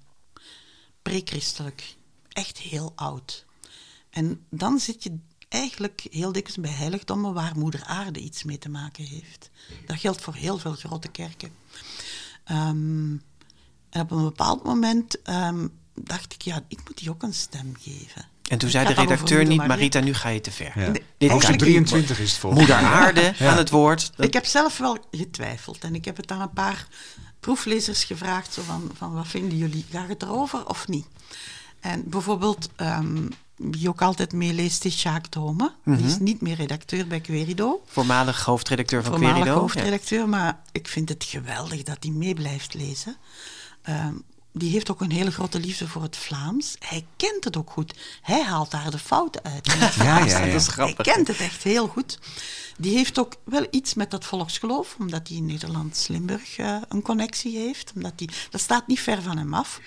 Pre-christelijk. 1.03 1.95
Echt 2.33 2.59
heel 2.59 2.93
oud. 2.97 3.45
En 4.11 4.45
dan 4.51 4.79
zit 4.79 5.03
je 5.03 5.19
eigenlijk 5.49 6.07
heel 6.11 6.33
dikwijls 6.33 6.61
bij 6.61 6.71
heiligdommen 6.79 7.35
waar 7.35 7.53
moeder 7.59 7.83
aarde 7.85 8.21
iets 8.21 8.43
mee 8.45 8.59
te 8.59 8.69
maken 8.69 9.05
heeft. 9.05 9.51
Dat 9.87 9.99
geldt 9.99 10.21
voor 10.21 10.35
heel 10.35 10.59
veel 10.59 10.73
grote 10.75 11.09
kerken. 11.09 11.51
Ehm, 12.45 13.11
en 13.91 14.01
op 14.01 14.11
een 14.11 14.23
bepaald 14.23 14.65
moment 14.65 15.23
ehm, 15.23 15.67
dacht 15.95 16.33
ik, 16.35 16.43
ja, 16.43 16.65
ik 16.69 16.79
moet 16.85 16.99
die 16.99 17.11
ook 17.11 17.23
een 17.23 17.35
stem 17.35 17.75
geven. 17.81 18.29
En 18.49 18.59
toen 18.59 18.71
zei 18.71 18.87
de 18.87 18.93
redacteur 18.95 19.45
niet. 19.47 19.67
Marita, 19.67 20.01
nu 20.01 20.15
ga 20.15 20.29
je 20.29 20.41
te 20.41 20.51
ver. 20.51 20.73
Ja. 20.79 20.89
Nee, 20.91 20.93
Dit 21.19 21.31
Hoofdstuk 21.31 21.61
eigenlijk 21.61 21.61
niet. 21.61 21.87
23 21.87 22.19
is 22.21 22.31
het 22.31 22.41
volgens 22.41 22.61
Moeder. 22.67 22.77
Aarde 22.87 23.35
aan 23.39 23.57
het 23.57 23.71
woord. 23.71 24.13
Dat- 24.17 24.27
Ik 24.27 24.33
heb 24.33 24.45
zelf 24.47 24.79
wel 24.79 24.97
getwijfeld 25.11 25.79
en 25.85 25.95
ik 25.95 26.05
heb 26.05 26.17
het 26.17 26.31
aan 26.31 26.41
een 26.41 26.53
paar 26.53 26.89
proeflezers 27.41 28.05
gevraagd, 28.05 28.53
zo 28.53 28.63
van, 28.63 28.91
van 28.95 29.13
wat 29.13 29.27
vinden 29.29 29.59
jullie, 29.59 29.85
gaat 29.91 30.09
het 30.09 30.23
erover 30.23 30.67
of 30.69 30.89
niet? 30.89 31.07
En 31.81 32.03
bijvoorbeeld, 32.09 32.69
ehm, 32.77 33.29
wie 33.57 33.89
ook 33.89 34.03
altijd 34.03 34.33
meeleest, 34.33 34.85
is 34.85 35.03
Jacques 35.03 35.31
Dome. 35.31 35.73
Die 35.85 36.07
is 36.07 36.19
niet 36.19 36.41
meer 36.41 36.57
redacteur 36.57 37.07
bij 37.07 37.21
Querido, 37.21 37.83
Voormalig 37.87 38.45
hoofdredacteur 38.45 39.03
van 39.03 39.13
voormalig 39.13 39.37
Querido. 39.39 39.61
hoofdredacteur, 39.61 40.29
maar 40.29 40.61
ik 40.73 40.89
vind 40.89 41.09
het 41.09 41.25
geweldig 41.25 41.83
dat 41.83 41.97
hij 42.01 42.13
mee 42.13 42.35
blijft 42.35 42.75
lezen. 42.75 43.17
Ehm, 43.83 44.15
die 44.53 44.71
heeft 44.71 44.91
ook 44.91 45.01
een 45.01 45.11
hele 45.13 45.31
grote 45.31 45.61
liefde 45.61 45.89
voor 45.89 46.03
het 46.03 46.17
Vlaams. 46.17 46.77
Hij 46.79 47.07
kent 47.17 47.45
het 47.45 47.57
ook 47.57 47.71
goed. 47.71 47.95
Hij 48.23 48.43
haalt 48.43 48.71
daar 48.71 48.91
de 48.91 48.99
fouten 48.99 49.43
uit. 49.45 49.67
Ja, 49.97 50.19
ja, 50.19 50.25
ja. 50.25 50.47
Dat 50.53 50.61
is 50.61 50.67
grappig. 50.69 51.05
Hij 51.05 51.15
kent 51.15 51.29
het 51.29 51.41
echt 51.41 51.63
heel 51.63 51.87
goed. 51.87 52.19
Die 52.79 52.97
heeft 52.97 53.19
ook 53.19 53.35
wel 53.45 53.67
iets 53.71 53.95
met 53.95 54.11
dat 54.11 54.25
volksgeloof, 54.25 54.97
omdat 54.99 55.29
hij 55.29 55.37
in 55.37 55.47
Nederlands-Limburg 55.47 56.57
eh, 56.59 56.77
een 56.89 57.03
connectie 57.03 57.59
heeft. 57.59 57.93
Omdat 57.95 58.19
die, 58.19 58.31
dat 58.51 58.61
staat 58.61 58.87
niet 58.87 59.01
ver 59.01 59.23
van 59.23 59.39
hem 59.39 59.55
af. 59.55 59.81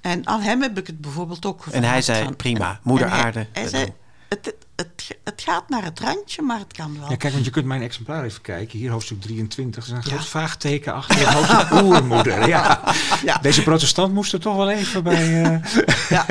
En 0.00 0.26
aan 0.26 0.40
hem 0.40 0.62
heb 0.62 0.78
ik 0.78 0.86
het 0.86 1.00
bijvoorbeeld 1.00 1.46
ook 1.46 1.62
gevraagd. 1.62 1.84
En 1.84 1.90
hij 1.90 2.02
zei, 2.02 2.24
van- 2.24 2.36
prima, 2.36 2.80
moeder 2.82 3.10
hij- 3.10 3.18
aarde. 3.24 3.46
Hij 3.52 3.68
zei, 3.68 3.92
het, 4.28 4.54
het, 4.80 5.16
het 5.24 5.42
gaat 5.42 5.68
naar 5.68 5.84
het 5.84 6.00
randje, 6.00 6.42
maar 6.42 6.58
het 6.58 6.72
kan 6.72 6.98
wel. 7.00 7.10
Ja, 7.10 7.16
kijk, 7.16 7.32
want 7.32 7.44
je 7.44 7.50
kunt 7.50 7.66
mijn 7.66 7.82
exemplaar 7.82 8.24
even 8.24 8.40
kijken. 8.42 8.78
Hier 8.78 8.90
hoofdstuk 8.90 9.20
23. 9.20 9.86
Er 9.86 9.92
is 9.92 9.98
een 9.98 10.10
Ja. 10.10 10.16
groot 10.16 10.28
vaagteken 10.28 10.92
achter 10.94 11.18
het 11.18 11.28
hoofdstuk 11.28 11.70
oermoeder. 11.84 12.48
Ja. 12.48 12.94
Ja. 13.24 13.38
Deze 13.38 13.62
protestant 13.62 14.12
moest 14.14 14.32
er 14.32 14.40
toch 14.40 14.56
wel 14.56 14.70
even 14.70 15.02
bij... 15.02 15.42
eh, 15.44 15.84
Ja. 16.08 16.26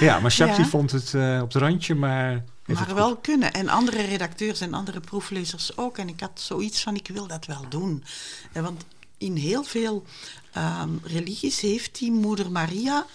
ja, 0.00 0.20
maar 0.20 0.36
die 0.56 0.64
vond 0.66 0.90
het 0.90 1.14
eh, 1.14 1.38
op 1.42 1.52
het 1.52 1.62
randje, 1.62 1.94
maar... 1.94 2.44
Maar 2.66 2.94
wel 2.94 3.16
kunnen. 3.16 3.52
En 3.52 3.68
andere 3.68 4.02
redacteurs 4.02 4.60
en 4.60 4.74
andere 4.74 5.00
proeflezers 5.00 5.76
ook. 5.76 5.98
En 5.98 6.08
ik 6.08 6.20
had 6.20 6.30
zoiets 6.34 6.82
van, 6.82 6.94
ik 6.94 7.08
wil 7.12 7.26
dat 7.26 7.46
wel 7.46 7.64
doen. 7.68 8.04
En 8.52 8.62
want 8.62 8.84
in 9.18 9.36
heel 9.36 9.62
veel 9.64 10.04
ehm, 10.52 10.88
religies 11.02 11.60
heeft 11.60 11.98
die 11.98 12.12
moeder 12.12 12.50
Maria... 12.50 13.06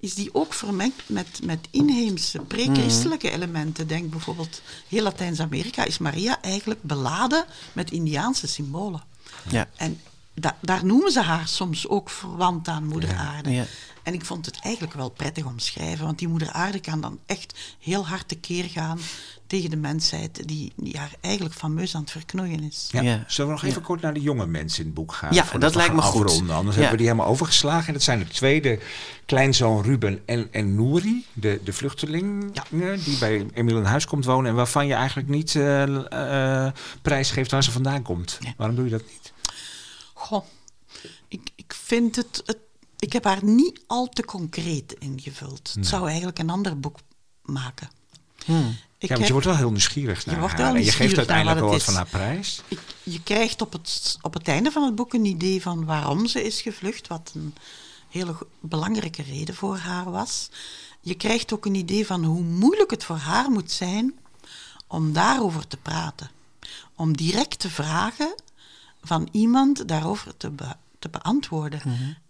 is 0.00 0.14
die 0.14 0.34
ook 0.34 0.54
vermengd 0.54 1.02
met, 1.06 1.40
met 1.42 1.68
inheemse 1.70 2.38
pre-christelijke 2.38 3.30
elementen. 3.30 3.86
Denk 3.86 4.10
bijvoorbeeld, 4.10 4.62
heel 4.88 5.02
Latijns-Amerika 5.02 5.84
is 5.84 5.98
Maria 5.98 6.42
eigenlijk 6.42 6.82
beladen 6.82 7.44
met 7.72 7.90
Indiaanse 7.90 8.46
symbolen. 8.46 9.02
Ja. 9.50 9.68
En 9.76 10.00
da- 10.34 10.56
daar 10.60 10.84
noemen 10.84 11.12
ze 11.12 11.20
haar 11.20 11.48
soms 11.48 11.88
ook 11.88 12.10
verwant 12.10 12.68
aan 12.68 12.86
moeder 12.86 13.14
aarde. 13.16 13.50
Ja. 13.50 13.66
En 14.02 14.14
ik 14.14 14.24
vond 14.24 14.46
het 14.46 14.58
eigenlijk 14.60 14.94
wel 14.94 15.08
prettig 15.10 15.44
omschrijven, 15.44 16.04
want 16.04 16.18
die 16.18 16.28
moeder 16.28 16.50
aarde 16.52 16.80
kan 16.80 17.00
dan 17.00 17.18
echt 17.26 17.54
heel 17.80 18.06
hard 18.06 18.28
tekeer 18.28 18.64
gaan 18.64 18.98
tegen 19.48 19.70
de 19.70 19.76
mensheid 19.76 20.48
die, 20.48 20.72
die 20.76 20.96
haar 20.98 21.12
eigenlijk 21.20 21.54
fameus 21.54 21.94
aan 21.94 22.00
het 22.00 22.10
verknoeien 22.10 22.62
is. 22.62 22.88
Ja. 22.90 23.00
Ja. 23.00 23.24
Zullen 23.26 23.50
we 23.54 23.60
nog 23.60 23.70
even 23.70 23.82
kort 23.82 24.00
naar 24.00 24.14
de 24.14 24.20
jonge 24.20 24.46
mensen 24.46 24.78
in 24.80 24.86
het 24.86 24.94
boek 24.94 25.12
gaan? 25.12 25.34
Ja, 25.34 25.44
dat 25.58 25.74
lijkt 25.74 25.94
me 25.94 26.00
goed. 26.02 26.24
afronden? 26.24 26.56
Anders 26.56 26.76
Ja. 26.76 26.80
hebben 26.82 26.90
we 26.98 27.04
die 27.04 27.06
helemaal 27.12 27.32
overgeslagen. 27.32 27.86
En 27.86 27.92
dat 27.92 28.02
zijn 28.02 28.18
de 28.18 28.26
tweede 28.26 28.78
kleinzoon 29.26 29.82
Ruben 29.82 30.22
en, 30.26 30.48
en 30.52 30.74
Nouri, 30.74 31.24
de, 31.32 31.60
de 31.64 31.72
vluchteling 31.72 32.50
Ja. 32.52 32.64
eh, 32.92 33.04
die 33.04 33.18
bij 33.18 33.46
Emiel 33.54 33.76
in 33.76 33.84
huis 33.84 34.04
komt 34.06 34.24
wonen. 34.24 34.50
En 34.50 34.56
waarvan 34.56 34.86
je 34.86 34.94
eigenlijk 34.94 35.28
niet 35.28 35.54
eh 35.56 36.66
eh, 36.66 36.72
prijsgeeft 37.02 37.50
waar 37.50 37.64
ze 37.64 37.70
vandaan 37.70 38.02
komt. 38.02 38.38
Waarom 38.56 38.76
doe 38.76 38.84
je 38.84 38.90
dat 38.90 39.02
niet? 39.10 39.32
Goh, 40.14 40.44
ik, 41.28 41.50
ik 41.56 41.74
vind 41.84 42.16
het, 42.16 42.42
het... 42.46 42.58
Ik 42.98 43.12
heb 43.12 43.24
haar 43.24 43.44
niet 43.44 43.80
al 43.86 44.08
te 44.08 44.24
concreet 44.24 44.92
ingevuld. 44.98 45.72
Het 45.74 45.86
zou 45.86 46.06
eigenlijk 46.06 46.38
een 46.38 46.50
ander 46.50 46.80
boek 46.80 46.98
maken. 47.42 47.88
Hmm. 48.44 48.76
Ik 48.98 49.08
ja, 49.08 49.14
want 49.14 49.26
je 49.26 49.32
wordt 49.32 49.46
wel 49.46 49.56
heel 49.56 49.70
nieuwsgierig 49.70 50.26
naar 50.26 50.40
wordt 50.40 50.56
wel 50.56 50.74
en 50.74 50.84
je 50.84 50.92
geeft 50.92 51.16
uiteindelijk 51.16 51.60
wel 51.60 51.68
wat 51.70 51.82
van 51.82 51.94
haar 51.94 52.06
prijs. 52.06 52.62
Ik, 52.68 52.80
je 53.02 53.22
krijgt 53.22 53.62
op 53.62 53.72
het, 53.72 54.18
op 54.20 54.34
het 54.34 54.48
einde 54.48 54.70
van 54.70 54.82
het 54.82 54.94
boek 54.94 55.12
een 55.14 55.24
idee 55.24 55.62
van 55.62 55.84
waarom 55.84 56.26
ze 56.26 56.44
is 56.44 56.60
gevlucht, 56.62 57.08
wat 57.08 57.32
een 57.34 57.54
hele 58.08 58.36
belangrijke 58.60 59.22
reden 59.22 59.54
voor 59.54 59.76
haar 59.76 60.10
was. 60.10 60.50
Je 61.00 61.14
krijgt 61.14 61.52
ook 61.52 61.66
een 61.66 61.74
idee 61.74 62.06
van 62.06 62.24
hoe 62.24 62.42
moeilijk 62.42 62.90
het 62.90 63.04
voor 63.04 63.16
haar 63.16 63.50
moet 63.50 63.70
zijn 63.70 64.18
om 64.86 65.12
daarover 65.12 65.66
te 65.66 65.76
praten. 65.76 66.30
Om 66.94 67.16
direct 67.16 67.58
te 67.58 67.70
vragen 67.70 68.34
van 69.02 69.28
iemand 69.32 69.88
daarover 69.88 70.36
te, 70.36 70.50
be- 70.50 70.76
te 70.98 71.08
beantwoorden. 71.08 71.80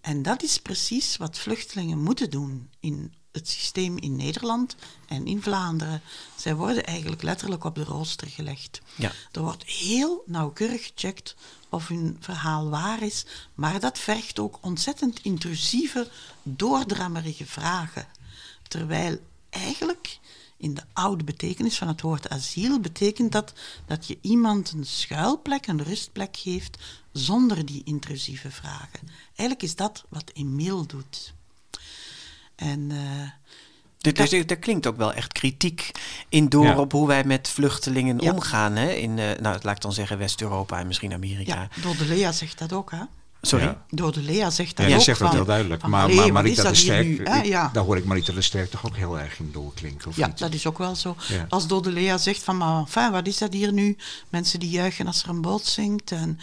En 0.01 0.23
dat 0.23 0.43
is 0.43 0.59
precies 0.59 1.17
wat 1.17 1.39
vluchtelingen 1.39 2.03
moeten 2.03 2.31
doen 2.31 2.69
in 2.81 3.13
het 3.39 3.49
systeem 3.49 3.99
in 3.99 4.17
Nederland 4.17 4.77
en 5.07 5.27
in 5.27 5.43
Vlaanderen. 5.43 6.03
Zij 6.37 6.55
worden 6.55 6.87
eigenlijk 6.87 7.23
letterlijk 7.23 7.65
op 7.65 7.75
de 7.75 7.85
rooster 7.85 8.29
gelegd. 8.29 8.81
Ja. 8.95 9.13
Er 9.33 9.43
wordt 9.43 9.65
heel 9.65 10.23
nauwkeurig 10.27 10.87
gecheckt 10.87 11.35
of 11.69 11.89
hun 11.89 12.17
verhaal 12.21 12.69
waar 12.69 13.03
is, 13.03 13.27
maar 13.55 13.81
dat 13.81 13.99
vergt 13.99 14.39
ook 14.39 14.59
ontzettend 14.61 15.21
intrusieve, 15.23 16.11
doordrammerige 16.43 17.47
vragen. 17.47 18.07
Terwijl 18.69 19.19
eigenlijk 19.51 20.19
in 20.57 20.75
de 20.75 20.83
oude 20.93 21.25
betekenis 21.25 21.79
van 21.79 21.89
het 21.89 22.01
woord 22.01 22.29
asiel 22.29 22.81
betekent 22.81 23.33
dat 23.33 23.53
dat 23.87 24.07
je 24.07 24.19
iemand 24.21 24.71
een 24.71 24.87
schuilplek, 24.87 25.67
een 25.67 25.83
rustplek 25.83 26.37
geeft 26.37 26.79
zonder 27.13 27.67
die 27.67 27.83
intrusieve 27.85 28.51
vragen. 28.51 29.09
Eigenlijk 29.27 29.63
is 29.63 29.77
dat 29.77 30.05
wat 30.09 30.31
Emile 30.35 30.87
doet. 30.87 31.35
En 32.59 32.91
eh, 32.91 34.09
Er, 34.13 34.21
er, 34.35 34.47
er 34.47 34.59
klinkt 34.59 34.87
ook 34.87 34.97
wel 34.97 35.13
echt 35.13 35.33
kritiek 35.33 35.91
in 36.29 36.49
door 36.49 36.65
Ja. 36.65 36.79
op 36.79 36.93
hoe 36.93 37.07
wij 37.07 37.25
met 37.25 37.49
vluchtelingen 37.49 38.19
Ja. 38.19 38.33
omgaan. 38.33 38.77
Hè? 38.77 38.91
In, 38.91 39.19
eh, 39.19 39.25
nou, 39.41 39.59
laat 39.63 39.77
ik 39.77 39.81
dan 39.83 39.93
zeggen 39.93 40.19
West-Europa 40.19 40.79
en 40.79 40.87
misschien 40.87 41.13
Amerika. 41.13 41.55
ja, 41.55 41.69
Dodelea 41.83 42.33
zegt 42.33 42.59
dat 42.59 42.73
ook, 42.73 42.91
hè? 42.91 42.99
Sorry? 43.43 43.65
Ja. 43.65 43.85
Dodelea 43.91 44.51
zegt 44.51 44.77
dat 44.77 44.89
Ja, 44.89 44.97
ook. 44.97 45.03
zegt 45.03 45.19
dat 45.19 45.33
heel 45.33 45.45
duidelijk. 45.45 45.81
van, 45.81 45.91
Maar, 45.91 46.09
maar 46.09 46.17
wat 46.17 46.31
Marita 46.33 46.69
de 46.69 46.75
Sterk, 46.75 47.07
nu, 47.07 47.21
hè? 47.25 47.39
ik- 47.39 47.45
Ja. 47.45 47.71
daar 47.73 47.85
hoor 47.85 47.97
ik 47.97 48.05
Marita 48.05 48.33
de 48.33 48.41
Sterk 48.43 48.71
toch 48.71 48.87
ook 48.87 48.97
heel 48.97 49.19
erg 49.19 49.39
in 49.39 49.51
doorklinken. 49.53 50.09
Of 50.09 50.17
Ja, 50.17 50.27
niet? 50.27 50.39
dat 50.39 50.55
is 50.55 50.67
ook 50.67 50.79
wel 50.79 50.95
zo. 50.97 51.17
Ja. 51.29 51.47
Als 51.49 51.67
Dodelea 51.67 52.19
zegt 52.19 52.43
van, 52.43 52.57
maar 52.57 52.79
enfin, 52.79 53.11
wat 53.11 53.27
is 53.27 53.39
dat 53.39 53.53
hier 53.53 53.73
nu? 53.73 53.97
Mensen 54.29 54.61
die 54.61 54.71
juichen 54.71 55.07
als 55.07 55.23
er 55.23 55.29
een 55.29 55.41
boot 55.41 55.65
zinkt. 55.67 56.11
En 56.13 56.39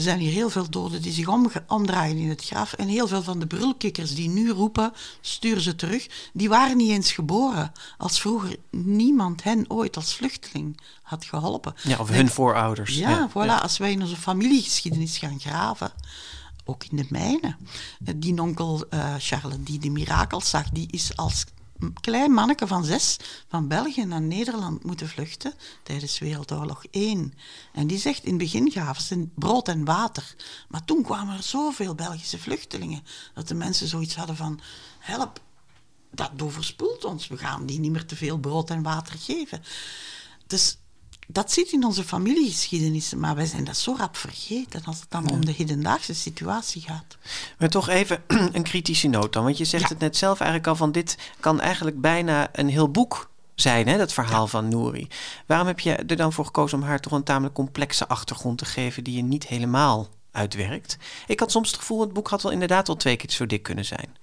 er 0.00 0.06
zijn 0.06 0.18
hier 0.18 0.32
heel 0.32 0.50
veel 0.50 0.70
doden 0.70 1.02
die 1.02 1.12
zich 1.12 1.28
omdraaien 1.68 2.16
in 2.16 2.28
het 2.28 2.44
graf. 2.44 2.72
En 2.72 2.88
heel 2.88 3.08
veel 3.08 3.22
van 3.22 3.38
de 3.38 3.46
brulkikkers 3.46 4.14
die 4.14 4.28
nu 4.28 4.50
roepen, 4.50 4.92
stuur 5.20 5.60
ze 5.60 5.76
terug. 5.76 6.06
Die 6.32 6.48
waren 6.48 6.76
niet 6.76 6.90
eens 6.90 7.12
geboren. 7.12 7.72
Als 7.98 8.20
vroeger 8.20 8.56
niemand 8.70 9.42
hen 9.42 9.64
ooit 9.70 9.96
als 9.96 10.14
vluchteling 10.14 10.80
had 11.02 11.24
geholpen. 11.24 11.74
Ja, 11.82 11.98
of 11.98 12.06
Denk- 12.06 12.18
hun 12.20 12.28
voorouders. 12.30 12.96
ja, 12.96 13.28
voilà. 13.30 13.62
Als 13.62 13.78
wij 13.78 13.92
in 13.92 14.02
onze 14.02 14.16
familiegeschiedenis 14.16 15.18
gaan 15.18 15.40
graven, 15.40 15.92
ook 16.64 16.84
in 16.90 16.96
de 16.96 17.06
mijne. 17.08 17.56
eh, 18.04 18.14
Die 18.16 18.40
onkel 18.42 18.86
eh 18.90 19.14
Charles, 19.18 19.56
die 19.60 19.78
de 19.78 19.90
mirakels 19.90 20.50
zag, 20.50 20.68
die 20.70 20.88
is 20.90 21.16
als 21.16 21.44
klein 22.00 22.32
manneke 22.32 22.66
van 22.66 22.84
zes 22.84 23.16
van 23.48 23.68
België 23.68 24.04
naar 24.04 24.20
Nederland 24.20 24.84
moeten 24.84 25.08
vluchten 25.08 25.54
tijdens 25.82 26.18
Wereldoorlog 26.18 26.84
1. 26.90 27.34
En 27.72 27.86
die 27.86 27.98
zegt, 27.98 28.24
in 28.24 28.28
het 28.28 28.38
begin 28.38 28.70
gaven 28.70 29.02
ze 29.02 29.28
brood 29.34 29.68
en 29.68 29.84
water. 29.84 30.34
Maar 30.68 30.84
toen 30.84 31.02
kwamen 31.02 31.36
er 31.36 31.42
zoveel 31.42 31.94
Belgische 31.94 32.38
vluchtelingen, 32.38 33.04
dat 33.34 33.48
de 33.48 33.54
mensen 33.54 33.88
zoiets 33.88 34.14
hadden 34.14 34.36
van, 34.36 34.60
help, 34.98 35.40
dat 36.10 36.30
overspoelt 36.42 37.04
ons. 37.04 37.28
We 37.28 37.36
gaan 37.36 37.66
die 37.66 37.80
niet 37.80 37.92
meer 37.92 38.06
te 38.06 38.16
veel 38.16 38.38
brood 38.38 38.70
en 38.70 38.82
water 38.82 39.18
geven. 39.18 39.62
Dus 40.46 40.78
dat 41.32 41.52
zit 41.52 41.72
in 41.72 41.84
onze 41.84 42.04
familiegeschiedenis, 42.04 43.14
maar 43.14 43.34
wij 43.34 43.46
zijn 43.46 43.64
dat 43.64 43.76
zo 43.76 43.94
rap 43.98 44.16
vergeten 44.16 44.82
als 44.84 45.00
het 45.00 45.10
dan 45.10 45.30
om 45.30 45.44
de 45.44 45.52
hedendaagse 45.52 46.14
situatie 46.14 46.82
gaat. 46.82 47.16
Maar 47.58 47.68
toch 47.68 47.88
even 47.88 48.22
een 48.52 48.62
kritische 48.62 49.08
noot 49.08 49.32
dan. 49.32 49.44
Want 49.44 49.58
je 49.58 49.64
zegt 49.64 49.82
Ja. 49.82 49.88
het 49.88 49.98
net 49.98 50.16
zelf 50.16 50.38
eigenlijk 50.40 50.68
al 50.70 50.76
van 50.76 50.92
dit 50.92 51.18
kan 51.40 51.60
eigenlijk 51.60 52.00
bijna 52.00 52.48
een 52.52 52.68
heel 52.68 52.90
boek 52.90 53.28
zijn, 53.54 53.88
hè, 53.88 53.98
dat 53.98 54.12
verhaal 54.12 54.46
van 54.46 54.68
Nouri. 54.68 55.08
Waarom 55.46 55.66
heb 55.66 55.80
je 55.80 55.94
er 55.94 56.16
dan 56.16 56.32
voor 56.32 56.44
gekozen 56.44 56.78
om 56.78 56.84
haar 56.84 57.00
toch 57.00 57.12
een 57.12 57.22
tamelijk 57.24 57.54
complexe 57.54 58.08
achtergrond 58.08 58.58
te 58.58 58.64
geven 58.64 59.04
die 59.04 59.16
je 59.16 59.22
niet 59.22 59.46
helemaal 59.46 60.08
uitwerkt? 60.32 60.96
Ik 61.26 61.40
had 61.40 61.50
soms 61.50 61.70
het 61.70 61.78
gevoel, 61.78 62.00
het 62.00 62.12
boek 62.12 62.28
had 62.28 62.42
wel 62.42 62.52
inderdaad 62.52 62.86
wel 62.86 62.96
twee 62.96 63.16
keer 63.16 63.30
zo 63.30 63.46
dik 63.46 63.62
kunnen 63.62 63.84
zijn. 63.84 64.16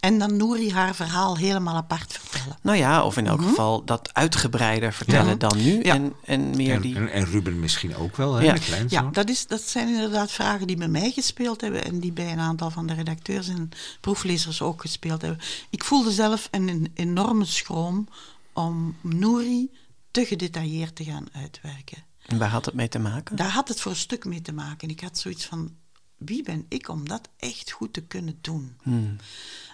En 0.00 0.18
dan 0.18 0.36
Nouri 0.36 0.72
haar 0.72 0.94
verhaal 0.94 1.36
helemaal 1.36 1.74
apart 1.76 2.12
vertellen. 2.12 2.58
Nou 2.62 2.76
ja, 2.78 3.04
of 3.04 3.16
in 3.16 3.26
elk 3.26 3.42
geval 3.42 3.84
dat 3.84 4.14
uitgebreider 4.14 4.92
vertellen 4.92 5.28
Ja. 5.30 5.34
dan 5.34 5.56
nu. 5.56 5.76
Mhm. 5.76 5.86
Ja. 5.86 5.94
En, 5.94 6.12
en 6.24 6.56
meer 6.56 6.74
En, 6.74 6.80
die... 6.80 6.96
en, 6.96 7.12
en 7.12 7.24
Ruben 7.24 7.60
misschien 7.60 7.96
ook 7.96 8.16
wel, 8.16 8.34
hè, 8.34 8.44
Ja. 8.44 8.52
de. 8.54 8.84
Ja, 8.88 9.02
dat, 9.12 9.28
is, 9.28 9.46
dat 9.46 9.60
zijn 9.60 9.88
inderdaad 9.88 10.30
vragen 10.30 10.66
die 10.66 10.76
bij 10.76 10.88
mij 10.88 11.10
gespeeld 11.10 11.60
hebben 11.60 11.84
en 11.84 12.00
die 12.00 12.12
bij 12.12 12.32
een 12.32 12.38
aantal 12.38 12.70
van 12.70 12.86
de 12.86 12.94
redacteurs 12.94 13.48
en 13.48 13.68
proeflezers 14.00 14.62
ook 14.62 14.80
gespeeld 14.80 15.22
hebben. 15.22 15.40
Ik 15.70 15.84
voelde 15.84 16.10
zelf 16.12 16.48
een, 16.50 16.68
een 16.68 16.90
enorme 16.94 17.44
schroom 17.44 18.08
om 18.52 18.96
Nouri 19.00 19.70
te 20.10 20.24
gedetailleerd 20.24 20.96
te 20.96 21.04
gaan 21.04 21.26
uitwerken. 21.32 22.04
En 22.26 22.38
waar 22.38 22.48
had 22.48 22.64
het 22.64 22.74
mee 22.74 22.88
te 22.88 22.98
maken? 22.98 23.36
Daar 23.36 23.50
had 23.50 23.68
het 23.68 23.80
voor 23.80 23.90
een 23.90 23.96
stuk 23.98 24.24
mee 24.24 24.42
te 24.42 24.52
maken. 24.52 24.88
Ik 24.88 25.00
had 25.00 25.18
zoiets 25.18 25.44
van, 25.44 25.74
wie 26.16 26.42
ben 26.42 26.66
ik 26.68 26.88
om 26.88 27.08
dat 27.08 27.28
echt 27.36 27.70
goed 27.70 27.92
te 27.92 28.00
kunnen 28.00 28.38
doen? 28.40 28.76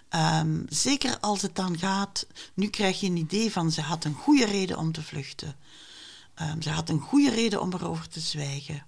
Ehm, 0.08 0.62
zeker 0.68 1.18
als 1.20 1.42
het 1.42 1.56
dan 1.56 1.78
gaat, 1.78 2.26
nu 2.54 2.68
krijg 2.68 3.00
je 3.00 3.06
een 3.06 3.16
idee 3.16 3.52
van, 3.52 3.72
ze 3.72 3.80
had 3.80 4.04
een 4.04 4.14
goede 4.14 4.44
reden 4.44 4.78
om 4.78 4.92
te 4.92 5.02
vluchten. 5.02 5.56
Ehm, 6.34 6.60
ze 6.60 6.70
had 6.70 6.88
een 6.88 7.00
goede 7.00 7.30
reden 7.30 7.60
om 7.60 7.72
erover 7.72 8.08
te 8.08 8.20
zwijgen. 8.20 8.86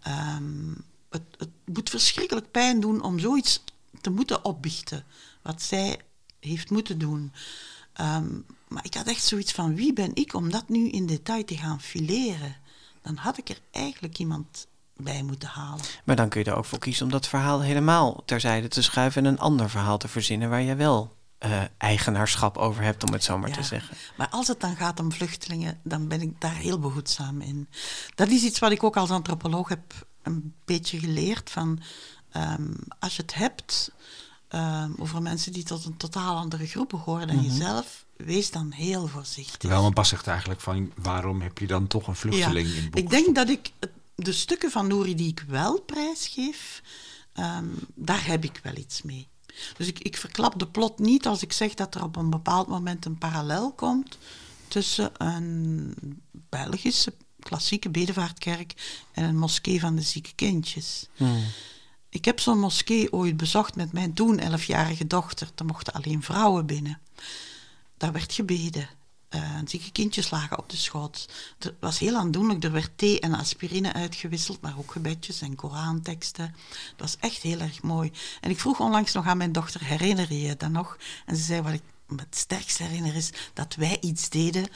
Ehm, 0.00 0.74
het, 1.10 1.22
het 1.38 1.50
moet 1.64 1.90
verschrikkelijk 1.90 2.50
pijn 2.50 2.80
doen 2.80 3.02
om 3.02 3.18
zoiets 3.18 3.64
te 4.00 4.10
moeten 4.10 4.44
opbiechten, 4.44 5.04
wat 5.42 5.62
zij 5.62 6.00
heeft 6.40 6.70
moeten 6.70 6.98
doen. 6.98 7.32
Maar 8.68 8.84
ik 8.84 8.94
had 8.94 9.06
echt 9.06 9.24
zoiets 9.24 9.52
van, 9.52 9.74
wie 9.74 9.92
ben 9.92 10.10
ik 10.14 10.34
om 10.34 10.50
dat 10.50 10.68
nu 10.68 10.88
in 10.88 11.06
detail 11.06 11.44
te 11.44 11.56
gaan 11.56 11.80
fileren? 11.80 12.56
Dan 13.02 13.16
had 13.16 13.38
ik 13.38 13.48
er 13.48 13.60
eigenlijk 13.70 14.18
iemand 14.18 14.66
bij 14.98 15.22
moeten 15.22 15.48
halen. 15.48 15.84
Maar 16.04 16.16
dan 16.16 16.28
kun 16.28 16.40
je 16.44 16.50
er 16.50 16.56
ook 16.56 16.64
voor 16.64 16.78
kiezen 16.78 17.04
om 17.04 17.10
dat 17.12 17.28
verhaal 17.28 17.60
helemaal 17.60 18.22
terzijde 18.24 18.68
te 18.68 18.82
schuiven 18.82 19.24
en 19.26 19.32
een 19.32 19.38
ander 19.38 19.70
verhaal 19.70 19.98
te 19.98 20.08
verzinnen 20.08 20.50
waar 20.50 20.62
je 20.62 20.74
wel 20.74 21.16
eh, 21.38 21.62
eigenaarschap 21.78 22.56
over 22.56 22.82
hebt, 22.82 23.04
om 23.04 23.12
het 23.12 23.24
zo 23.24 23.38
maar 23.38 23.52
te 23.52 23.62
zeggen. 23.62 23.96
Maar 24.16 24.28
als 24.28 24.46
het 24.46 24.60
dan 24.60 24.76
gaat 24.76 25.00
om 25.00 25.12
vluchtelingen, 25.12 25.78
dan 25.82 26.08
ben 26.08 26.20
ik 26.20 26.40
daar 26.40 26.54
heel 26.56 26.78
behoedzaam 26.78 27.40
in. 27.40 27.68
Dat 28.14 28.28
is 28.28 28.42
iets 28.42 28.58
wat 28.58 28.70
ik 28.70 28.82
ook 28.82 28.96
als 28.96 29.10
antropoloog 29.10 29.68
heb 29.68 29.80
een 30.22 30.54
beetje 30.64 30.98
geleerd. 30.98 31.50
Van, 31.50 31.80
ehm, 32.30 32.72
als 32.98 33.16
je 33.16 33.22
het 33.22 33.34
hebt 33.34 33.90
ehm, 34.48 34.90
over 34.98 35.22
mensen 35.22 35.52
die 35.52 35.62
tot 35.62 35.84
een 35.84 35.96
totaal 35.96 36.36
andere 36.36 36.66
groep 36.66 36.88
behoren 36.88 37.26
dan 37.26 37.42
jezelf, 37.42 38.04
wees 38.16 38.50
dan 38.50 38.70
heel 38.72 39.06
voorzichtig. 39.06 39.70
Wel, 39.70 39.80
mijn 39.80 39.92
pas 39.92 40.08
zegt 40.08 40.26
eigenlijk 40.26 40.60
van 40.60 40.92
waarom 41.02 41.40
heb 41.40 41.58
je 41.58 41.66
dan 41.66 41.86
toch 41.86 42.06
een 42.06 42.14
vluchteling 42.16 42.68
in 42.68 42.84
boek? 42.90 42.94
Ik 42.98 43.10
denk 43.10 43.34
dat 43.34 43.48
ik 43.48 43.70
het- 43.80 43.90
de 44.22 44.32
stukken 44.32 44.70
van 44.70 44.86
Nouri 44.86 45.14
die 45.14 45.28
ik 45.28 45.44
wel 45.48 45.80
prijsgeef, 45.80 46.82
ehm, 47.32 47.68
daar 47.94 48.26
heb 48.26 48.44
ik 48.44 48.60
wel 48.62 48.76
iets 48.76 49.02
mee. 49.02 49.28
Dus 49.76 49.86
ik, 49.86 49.98
ik 49.98 50.16
verklap 50.16 50.58
de 50.58 50.66
plot 50.66 50.98
niet 50.98 51.26
als 51.26 51.42
ik 51.42 51.52
zeg 51.52 51.74
dat 51.74 51.94
er 51.94 52.02
op 52.02 52.16
een 52.16 52.30
bepaald 52.30 52.68
moment 52.68 53.04
een 53.04 53.18
parallel 53.18 53.72
komt 53.72 54.18
tussen 54.68 55.10
een 55.16 55.94
Belgische 56.48 57.14
klassieke 57.40 57.88
bedevaartkerk 57.90 59.02
en 59.12 59.24
een 59.24 59.38
moskee 59.38 59.80
van 59.80 59.96
de 59.96 60.02
zieke 60.02 60.34
kindjes. 60.34 61.08
Ik 62.08 62.24
heb 62.24 62.40
zo'n 62.40 62.60
moskee 62.60 63.12
ooit 63.12 63.36
bezocht 63.36 63.76
met 63.76 63.92
mijn 63.92 64.14
toen 64.14 64.38
elfjarige 64.38 65.06
dochter. 65.06 65.50
Er 65.54 65.64
mochten 65.64 65.92
alleen 65.92 66.22
vrouwen 66.22 66.66
binnen. 66.66 67.00
Daar 67.96 68.12
werd 68.12 68.32
gebeden. 68.32 68.88
Eh, 69.28 69.58
zieke 69.64 69.92
kindjes 69.92 70.30
lagen 70.30 70.58
op 70.58 70.70
de 70.70 70.76
schoot. 70.76 71.28
Het 71.58 71.74
was 71.80 71.98
heel 71.98 72.16
aandoenlijk. 72.16 72.64
Er 72.64 72.72
werd 72.72 72.98
thee 72.98 73.20
en 73.20 73.34
aspirine 73.34 73.92
uitgewisseld, 73.92 74.60
maar 74.60 74.78
ook 74.78 74.92
gebedjes 74.92 75.40
en 75.40 75.54
Koranteksten. 75.54 76.54
Het 76.70 77.00
was 77.00 77.16
echt 77.20 77.42
heel 77.42 77.60
erg 77.60 77.82
mooi. 77.82 78.12
En 78.40 78.50
ik 78.50 78.60
vroeg 78.60 78.80
onlangs 78.80 79.12
nog 79.12 79.26
aan 79.26 79.36
mijn 79.36 79.52
dochter, 79.52 79.84
herinner 79.84 80.32
je 80.32 80.40
je 80.40 80.56
dat 80.56 80.70
nog? 80.70 80.98
En 81.26 81.36
ze 81.36 81.42
zei, 81.42 81.62
wat 81.62 81.72
ik 81.72 81.82
me 82.06 82.20
het 82.20 82.36
sterkst 82.36 82.78
herinner 82.78 83.14
is 83.14 83.30
dat 83.54 83.74
wij 83.74 83.98
iets 84.00 84.28
deden 84.28 84.68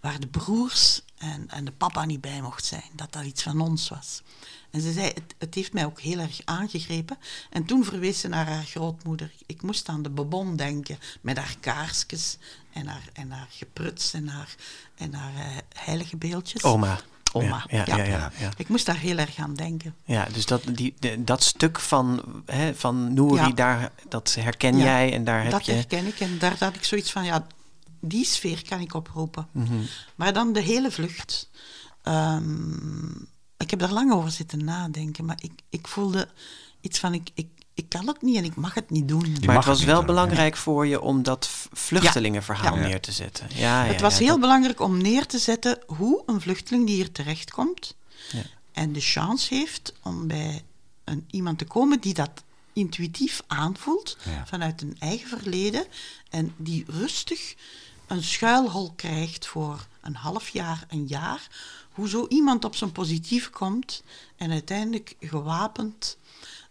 waar 0.00 0.20
de 0.20 0.26
broers 0.26 1.02
en, 1.18 1.44
en 1.50 1.64
de 1.64 1.72
papa 1.72 2.04
niet 2.04 2.20
bij 2.20 2.40
mocht 2.42 2.64
zijn. 2.64 2.82
Dat 2.92 3.12
dat 3.12 3.24
iets 3.24 3.42
van 3.42 3.60
ons 3.60 3.88
was. 3.88 4.22
En 4.70 4.80
ze 4.80 4.92
zei, 4.92 5.06
het, 5.06 5.34
het 5.38 5.54
heeft 5.54 5.72
mij 5.72 5.84
ook 5.84 6.00
heel 6.00 6.18
erg 6.18 6.40
aangegrepen. 6.44 7.18
En 7.50 7.64
toen 7.64 7.84
verwees 7.84 8.20
ze 8.20 8.28
naar 8.28 8.46
haar 8.48 8.64
grootmoeder. 8.64 9.32
Ik 9.46 9.62
moest 9.62 9.88
aan 9.88 10.02
de 10.02 10.10
bebon 10.10 10.56
denken, 10.56 10.98
met 11.20 11.36
haar 11.36 11.54
kaarsjes 11.60 12.38
en 12.72 12.86
haar, 12.86 13.08
en 13.12 13.30
haar 13.30 13.46
gepruts 13.50 14.12
en 14.12 14.28
haar, 14.28 14.54
en 14.96 15.14
haar 15.14 15.34
eh, 15.34 15.56
heilige 15.74 16.16
beeldjes. 16.16 16.62
Oma. 16.62 16.98
Oma, 17.32 17.64
Ja, 17.70 17.82
ja, 17.86 17.96
ja, 17.96 18.04
ja, 18.04 18.32
ja. 18.38 18.50
Ik 18.56 18.68
moest 18.68 18.86
daar 18.86 18.96
heel 18.98 19.18
erg 19.18 19.36
aan 19.36 19.54
denken. 19.54 19.94
Ja, 20.04 20.26
dus 20.32 20.46
dat, 20.46 20.62
die, 20.72 20.94
de- 20.98 21.24
dat 21.24 21.42
stuk 21.42 21.80
van, 21.80 22.22
hè, 22.46 22.74
van 22.74 23.14
Nouri, 23.14 23.54
daar, 23.54 23.92
dat 24.08 24.36
herken 24.40 24.76
jij 24.78 25.12
en 25.12 25.24
daar 25.24 25.42
heb 25.42 25.50
dat 25.50 25.66
je... 25.66 25.72
herken 25.72 26.06
ik. 26.06 26.20
En 26.20 26.38
daar 26.38 26.56
had 26.58 26.74
ik 26.74 26.84
zoiets 26.84 27.12
van, 27.12 27.24
ja, 27.24 27.46
die 28.00 28.24
sfeer 28.24 28.62
kan 28.68 28.80
ik 28.80 28.94
oproepen. 28.94 29.48
Mhm. 29.52 29.74
Maar 30.14 30.32
dan 30.32 30.52
de 30.52 30.60
hele 30.60 30.90
vlucht. 30.90 31.50
Ehm, 32.02 33.10
ik 33.56 33.70
heb 33.70 33.78
daar 33.78 33.92
lang 33.92 34.12
over 34.12 34.30
zitten 34.30 34.64
nadenken, 34.64 35.24
maar 35.24 35.38
ik, 35.40 35.52
ik 35.68 35.86
voelde 35.88 36.28
iets 36.80 36.98
van, 36.98 37.14
ik, 37.14 37.30
ik, 37.34 37.46
ik 37.74 37.88
kan 37.88 38.06
het 38.06 38.22
niet 38.22 38.36
en 38.36 38.44
ik 38.44 38.54
mag 38.56 38.74
het 38.74 38.90
niet 38.90 39.08
doen. 39.08 39.36
Je 39.40 39.46
Maar 39.46 39.56
het 39.56 39.64
was 39.64 39.78
het 39.78 39.86
wel 39.86 40.04
belangrijk 40.04 40.56
voor 40.56 40.86
je 40.86 41.00
om 41.00 41.22
dat 41.22 41.48
vluchtelingenverhaal 41.72 42.76
Ja. 42.76 42.86
neer 42.86 43.00
te 43.00 43.12
zetten. 43.12 43.46
Ja, 43.54 43.84
ja, 43.84 43.90
het 43.92 44.00
was 44.00 44.12
ja, 44.12 44.18
heel 44.18 44.28
dat- 44.28 44.40
belangrijk 44.40 44.80
om 44.80 45.02
neer 45.02 45.26
te 45.26 45.38
zetten 45.38 45.78
hoe 45.86 46.22
een 46.26 46.40
vluchteling 46.40 46.86
die 46.86 46.94
hier 46.94 47.12
terechtkomt 47.12 47.96
Ja. 48.32 48.42
en 48.72 48.92
de 48.92 49.00
chance 49.00 49.54
heeft 49.54 49.92
om 50.02 50.26
bij 50.26 50.62
een, 51.04 51.24
iemand 51.30 51.58
te 51.58 51.64
komen 51.64 52.00
die 52.00 52.14
dat 52.14 52.30
intuïtief 52.72 53.42
aanvoelt 53.46 54.16
Ja. 54.24 54.46
vanuit 54.46 54.82
een 54.82 54.96
eigen 54.98 55.28
verleden 55.28 55.86
en 56.30 56.54
die 56.56 56.84
rustig 56.88 57.54
een 58.08 58.22
schuilhol 58.22 58.92
krijgt 58.96 59.46
voor 59.46 59.86
een 60.00 60.14
half 60.16 60.48
jaar, 60.48 60.84
een 60.88 61.06
jaar, 61.06 61.48
hoe 61.92 62.08
zo 62.08 62.26
iemand 62.28 62.64
op 62.64 62.74
zijn 62.76 62.92
positief 62.92 63.50
komt 63.50 64.02
en 64.36 64.50
uiteindelijk 64.50 65.14
gewapend 65.20 66.16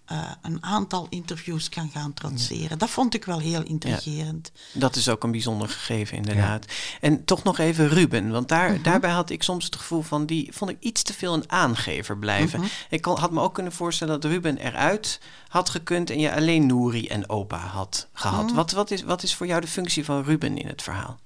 eh, 0.05 0.31
een 0.41 0.63
aantal 0.63 1.07
interviews 1.09 1.69
kan 1.69 1.89
gaan 1.89 2.13
trotseren. 2.13 2.77
Dat 2.77 2.89
vond 2.89 3.13
ik 3.13 3.25
wel 3.25 3.39
heel 3.39 3.63
intrigerend. 3.63 4.51
Dat 4.73 4.95
is 4.95 5.09
ook 5.09 5.23
een 5.23 5.31
bijzonder 5.31 5.69
gegeven, 5.69 6.17
inderdaad. 6.17 6.65
En 7.01 7.25
toch 7.25 7.43
nog 7.43 7.57
even 7.57 7.89
Ruben, 7.89 8.31
want 8.31 8.47
daar, 8.47 8.71
Mhm. 8.71 8.81
daarbij 8.83 9.09
had 9.11 9.29
ik 9.29 9.43
soms 9.43 9.65
het 9.65 9.75
gevoel 9.75 10.01
van, 10.01 10.25
die 10.25 10.51
vond 10.53 10.71
ik 10.71 10.77
iets 10.79 11.01
te 11.03 11.13
veel 11.13 11.33
een 11.33 11.51
aangever 11.51 12.17
blijven. 12.17 12.59
Mhm. 12.59 12.69
Ik 12.89 13.01
kon, 13.01 13.17
had 13.19 13.31
me 13.31 13.41
ook 13.41 13.53
kunnen 13.53 13.73
voorstellen 13.73 14.21
dat 14.21 14.31
Ruben 14.31 14.57
eruit 14.57 15.19
had 15.47 15.69
gekund 15.69 16.09
en 16.09 16.19
je 16.19 16.35
alleen 16.35 16.65
Nouri 16.65 17.07
en 17.07 17.29
opa 17.29 17.57
had 17.59 18.07
gehad. 18.13 18.45
Mhm. 18.45 18.55
Wat, 18.55 18.71
wat, 18.71 18.91
is, 18.91 19.03
wat 19.03 19.23
is 19.23 19.35
voor 19.35 19.47
jou 19.47 19.61
de 19.61 19.67
functie 19.67 20.05
van 20.05 20.23
Ruben 20.23 20.57
in 20.57 20.67
het 20.67 20.81
verhaal? 20.81 21.19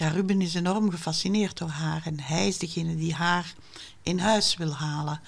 Ja, 0.00 0.08
Ruben 0.08 0.40
is 0.40 0.54
enorm 0.54 0.90
gefascineerd 0.90 1.58
door 1.58 1.68
haar 1.68 2.02
en 2.04 2.20
hij 2.20 2.48
is 2.48 2.58
degene 2.58 2.96
die 2.96 3.14
haar 3.14 3.54
in 4.02 4.18
huis 4.18 4.56
wil 4.56 4.72
halen. 4.74 5.20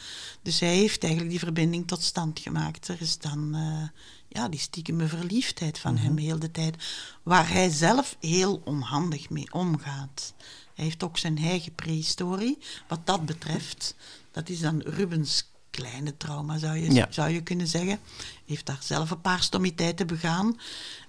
Dus 0.43 0.61
hij 0.61 0.77
heeft 0.77 1.03
eigenlijk 1.03 1.33
die 1.33 1.41
verbinding 1.43 1.87
tot 1.89 2.03
stand 2.03 2.39
gemaakt. 2.39 2.89
Er 2.89 3.01
is 3.01 3.19
dan 3.19 3.55
eh, 3.55 3.89
ja, 4.29 4.49
die 4.49 4.61
stiekeme 4.61 5.07
verliefdheid 5.07 5.79
van 5.79 5.97
hem 5.97 6.17
heel 6.17 6.39
de 6.39 6.51
tijd, 6.51 6.77
waar 7.23 7.49
hij 7.51 7.69
zelf 7.71 8.17
heel 8.21 8.61
onhandig 8.65 9.31
mee 9.31 9.53
omgaat. 9.53 10.35
Hij 10.75 10.85
heeft 10.85 11.03
ook 11.03 11.19
zijn 11.19 11.39
eigen 11.39 11.75
prehistorie. 11.75 12.59
Wat 12.89 13.07
dat 13.07 13.27
betreft, 13.27 13.95
dat 14.31 14.49
is 14.49 14.61
dan 14.61 14.81
Rubens 14.81 15.51
kleine 15.71 16.17
trauma, 16.17 16.59
zou 16.59 16.77
je, 16.77 16.93
Ja. 16.93 17.07
zou 17.11 17.31
je 17.31 17.43
kunnen 17.43 17.67
zeggen. 17.67 17.99
Hij 18.17 18.43
heeft 18.47 18.67
daar 18.67 18.81
zelf 18.83 19.11
een 19.11 19.21
paar 19.21 19.43
stommiteiten 19.43 20.07
begaan, 20.07 20.59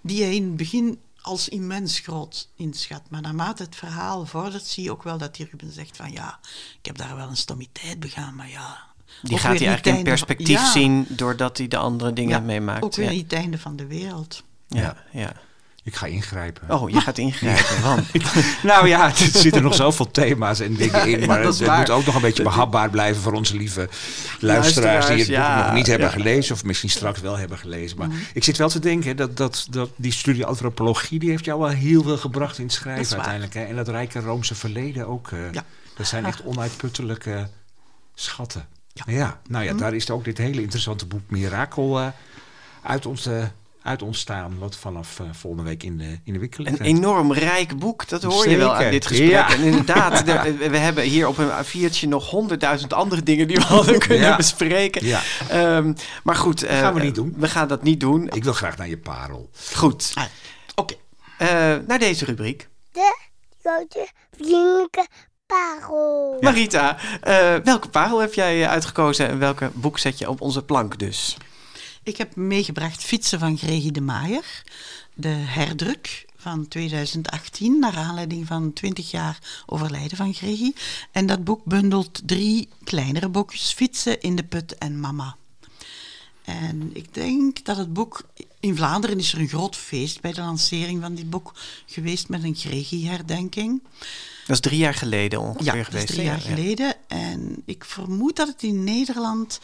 die 0.01 0.23
hij 0.23 0.35
in 0.35 0.43
het 0.43 0.55
begin 0.55 0.99
als 1.23 1.49
immens 1.49 1.99
groot 1.99 2.49
inschat. 2.55 3.01
Maar 3.09 3.21
naarmate 3.21 3.63
het 3.63 3.75
verhaal 3.75 4.25
vordert, 4.25 4.65
zie 4.65 4.83
je 4.83 4.91
ook 4.91 5.03
wel 5.03 5.17
dat 5.17 5.35
die 5.35 5.47
Ruben 5.51 5.71
zegt 5.71 5.97
van 5.97 6.11
ja, 6.11 6.39
ik 6.79 6.85
heb 6.85 6.97
daar 6.97 7.15
wel 7.15 7.27
een 7.27 7.37
stommiteit 7.37 7.99
begaan, 7.99 8.35
maar 8.35 8.49
ja... 8.49 8.91
Die 9.21 9.37
gaat 9.37 9.57
hij 9.57 9.67
eigenlijk 9.67 9.85
in 9.85 9.93
van- 9.93 10.03
perspectief 10.03 10.59
Ja, 10.59 10.71
zien 10.71 11.05
doordat 11.09 11.57
hij 11.57 11.67
de 11.67 11.77
andere 11.77 12.13
dingen 12.13 12.39
ja, 12.39 12.45
meemaakt. 12.45 12.83
Ook 12.83 12.95
weer 12.95 13.05
ja. 13.05 13.11
niet 13.11 13.31
het 13.31 13.33
einde 13.33 13.57
van 13.57 13.75
de 13.75 13.85
wereld. 13.85 14.43
Ja, 14.67 15.03
ja. 15.11 15.33
Ik 15.83 15.95
ga 15.95 16.05
ingrijpen. 16.05 16.71
Oh, 16.71 16.89
je 16.89 17.01
gaat 17.01 17.17
ingrijpen, 17.17 17.81
want... 17.81 18.07
Nou 18.63 18.87
ja, 18.87 19.05
er 19.09 19.13
zitten 19.15 19.63
nog 19.63 19.75
zoveel 19.75 20.11
thema's 20.11 20.59
en 20.59 20.73
dingen 20.73 21.07
in. 21.07 21.27
Maar 21.27 21.43
het 21.43 21.59
waar. 21.59 21.77
moet 21.77 21.89
ook 21.89 22.05
nog 22.05 22.15
een 22.15 22.21
beetje 22.21 22.43
behapbaar 22.43 22.89
blijven 22.89 23.21
voor 23.21 23.33
onze 23.33 23.57
lieve 23.57 23.89
luisteraars 24.39 25.05
die 25.05 25.17
het 25.17 25.27
boek 25.27 25.65
nog 25.65 25.73
niet 25.73 25.87
hebben 25.87 26.07
ja. 26.07 26.13
gelezen. 26.13 26.55
Of 26.55 26.63
misschien 26.63 26.89
straks 26.89 27.19
wel 27.21 27.37
hebben 27.37 27.57
gelezen. 27.57 27.97
Maar 27.97 28.09
ik 28.33 28.43
zit 28.43 28.57
wel 28.57 28.69
te 28.69 28.79
denken 28.79 29.15
dat, 29.15 29.37
dat, 29.37 29.67
dat 29.69 29.89
die 29.95 30.11
studie 30.11 30.45
antropologie, 30.45 31.19
die 31.19 31.29
heeft 31.29 31.45
jou 31.45 31.59
wel 31.59 31.69
heel 31.69 32.03
veel 32.03 32.17
gebracht 32.17 32.57
in 32.57 32.63
het 32.63 32.73
schrijven 32.73 33.15
uiteindelijk. 33.15 33.53
Hè? 33.53 33.63
En 33.63 33.75
dat 33.75 33.87
rijke 33.87 34.19
Roomse 34.19 34.55
verleden 34.55 35.07
ook. 35.07 35.31
eh. 35.31 35.61
Dat 35.95 36.07
zijn 36.07 36.25
echt 36.25 36.43
onuitputtelijke 36.43 37.49
schatten. 38.13 38.67
Ja. 38.93 39.03
Ja, 39.07 39.39
nou 39.47 39.65
ja, 39.65 39.73
daar 39.73 39.93
is 39.93 40.09
ook 40.09 40.23
dit 40.23 40.37
hele 40.37 40.61
interessante 40.61 41.05
boek 41.05 41.21
Mirakel 41.27 41.99
eh, 41.99 42.07
uit, 42.83 43.05
ons, 43.05 43.25
eh, 43.25 43.43
uit 43.83 44.01
ontstaan. 44.01 44.57
Wat 44.59 44.75
vanaf 44.75 45.19
eh, 45.19 45.25
volgende 45.31 45.69
week 45.69 45.83
in 45.83 45.97
de, 45.97 46.19
in 46.23 46.33
de 46.33 46.39
winkel 46.39 46.65
Een 46.67 46.81
enorm 46.81 47.33
rijk 47.33 47.77
boek, 47.79 48.07
dat 48.09 48.23
hoor 48.23 48.49
je 48.49 48.57
wel 48.57 48.75
aan 48.75 48.91
dit 48.91 49.05
gesprek. 49.07 49.29
Ja. 49.29 49.53
En 49.53 49.61
inderdaad, 49.61 50.27
er- 50.27 50.57
we 50.71 50.77
hebben 50.77 51.03
hier 51.03 51.27
op 51.27 51.37
een 51.37 51.49
A4'tje 51.49 52.07
nog 52.07 52.29
honderdduizend 52.29 52.93
andere 52.93 53.23
dingen 53.23 53.47
die 53.47 53.57
we 53.57 53.63
hadden 53.63 53.99
kunnen 53.99 54.27
Ja. 54.27 54.35
bespreken. 54.35 55.05
Ja. 55.05 55.21
Ehm, 55.49 55.93
maar 56.23 56.35
goed. 56.35 56.63
eh, 56.63 56.79
gaan 56.79 56.93
we 56.93 56.99
niet 56.99 57.15
doen. 57.15 57.33
We 57.37 57.47
gaan 57.47 57.67
dat 57.67 57.83
niet 57.83 57.99
doen. 57.99 58.29
Ik 58.29 58.43
wil 58.43 58.53
graag 58.53 58.77
naar 58.77 58.87
je 58.89 58.97
parel. 58.97 59.49
Goed. 59.73 60.11
Ah, 60.13 60.23
Oké. 60.75 60.93
Eh, 61.37 61.47
naar 61.87 61.99
deze 61.99 62.25
rubriek. 62.25 62.67
De 62.91 63.17
grote 63.63 64.07
vriendelijke 64.37 65.07
parel. 65.45 66.37
Marita, 66.41 66.97
eh, 67.21 67.55
welke 67.63 67.89
parel 67.89 68.19
heb 68.19 68.33
jij 68.33 68.67
uitgekozen 68.67 69.27
en 69.29 69.39
welke 69.39 69.69
boek 69.73 69.99
zet 69.99 70.17
je 70.19 70.29
op 70.29 70.41
onze 70.41 70.63
plank 70.63 70.99
dus? 70.99 71.37
Ik 72.03 72.17
heb 72.17 72.35
meegebracht 72.35 73.03
Fietsen 73.03 73.39
van 73.39 73.57
Gregie 73.57 73.91
de 73.91 74.01
Maaier. 74.01 74.63
De 75.13 75.27
herdruk 75.27 76.25
van 76.37 76.67
2018, 76.67 77.79
naar 77.79 77.95
aanleiding 77.95 78.47
van 78.47 78.73
20 78.73 79.11
jaar 79.11 79.39
overlijden 79.65 80.17
van 80.17 80.33
Gregie. 80.33 80.75
En 81.11 81.25
dat 81.25 81.43
boek 81.43 81.63
bundelt 81.65 82.21
drie 82.25 82.69
kleinere 82.83 83.29
boekjes, 83.29 83.73
Fietsen 83.73 84.21
in 84.21 84.35
de 84.35 84.43
Put 84.43 84.77
en 84.77 84.99
Mama. 84.99 85.35
En 86.43 86.89
ik 86.93 87.13
denk 87.13 87.65
dat 87.65 87.77
het 87.77 87.93
boek... 87.93 88.25
In 88.59 88.75
Vlaanderen 88.75 89.19
is 89.19 89.33
er 89.33 89.39
een 89.39 89.47
groot 89.47 89.75
feest 89.75 90.21
bij 90.21 90.31
de 90.33 90.41
lancering 90.41 91.01
van 91.01 91.15
dit 91.15 91.29
boek 91.29 91.53
geweest 91.85 92.29
met 92.29 92.43
een 92.43 92.55
Gregie-herdenking. 92.55 93.83
Dat 94.47 94.55
is 94.55 94.59
drie 94.59 94.77
jaar 94.77 94.93
geleden 94.93 95.39
ongeveer 95.39 95.65
Ja, 95.65 95.71
dat 95.73 95.81
is 95.81 95.85
geweest. 95.87 96.07
drie 96.07 96.23
jaar 96.23 96.41
Ja. 96.49 96.55
geleden. 96.55 96.95
En 97.07 97.61
ik 97.65 97.85
vermoed 97.85 98.35
dat 98.35 98.47
het 98.47 98.63
in 98.63 98.83
Nederland, 98.83 99.59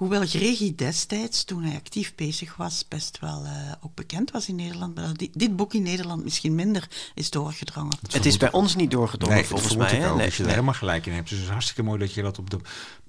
hoewel 0.00 0.26
Gregi 0.26 0.74
destijds, 0.74 1.44
toen 1.44 1.62
hij 1.62 1.76
actief 1.76 2.14
bezig 2.14 2.56
was, 2.56 2.84
best 2.88 3.18
wel 3.20 3.44
eh, 3.44 3.72
ook 3.80 3.94
bekend 3.94 4.30
was 4.30 4.48
in 4.48 4.54
Nederland, 4.54 4.94
maar 4.94 5.06
dat 5.06 5.18
dit, 5.18 5.30
dit 5.32 5.56
boek 5.56 5.74
in 5.74 5.82
Nederland 5.82 6.24
misschien 6.24 6.54
minder 6.54 6.88
is 7.14 7.30
doorgedrongen. 7.30 7.96
Het 8.10 8.26
is 8.26 8.36
bij 8.36 8.52
ons 8.52 8.74
niet 8.76 8.90
doorgedrongen 8.90 9.36
Nee, 9.38 9.48
dat 9.48 9.52
volgens 9.52 9.76
mij. 9.76 9.92
ik 9.92 10.00
hè? 10.00 10.10
ook. 10.10 10.16
Nee, 10.16 10.24
dat 10.24 10.32
je 10.34 10.38
er 10.38 10.44
nee. 10.44 10.54
helemaal 10.54 10.74
gelijk 10.78 11.06
in 11.06 11.12
hebt. 11.12 11.28
Dus 11.28 11.36
het 11.38 11.46
is 11.46 11.52
hartstikke 11.52 11.82
mooi 11.82 11.98
dat 11.98 12.12
je 12.14 12.22
dat 12.22 12.38
op 12.38 12.50
de 12.50 12.58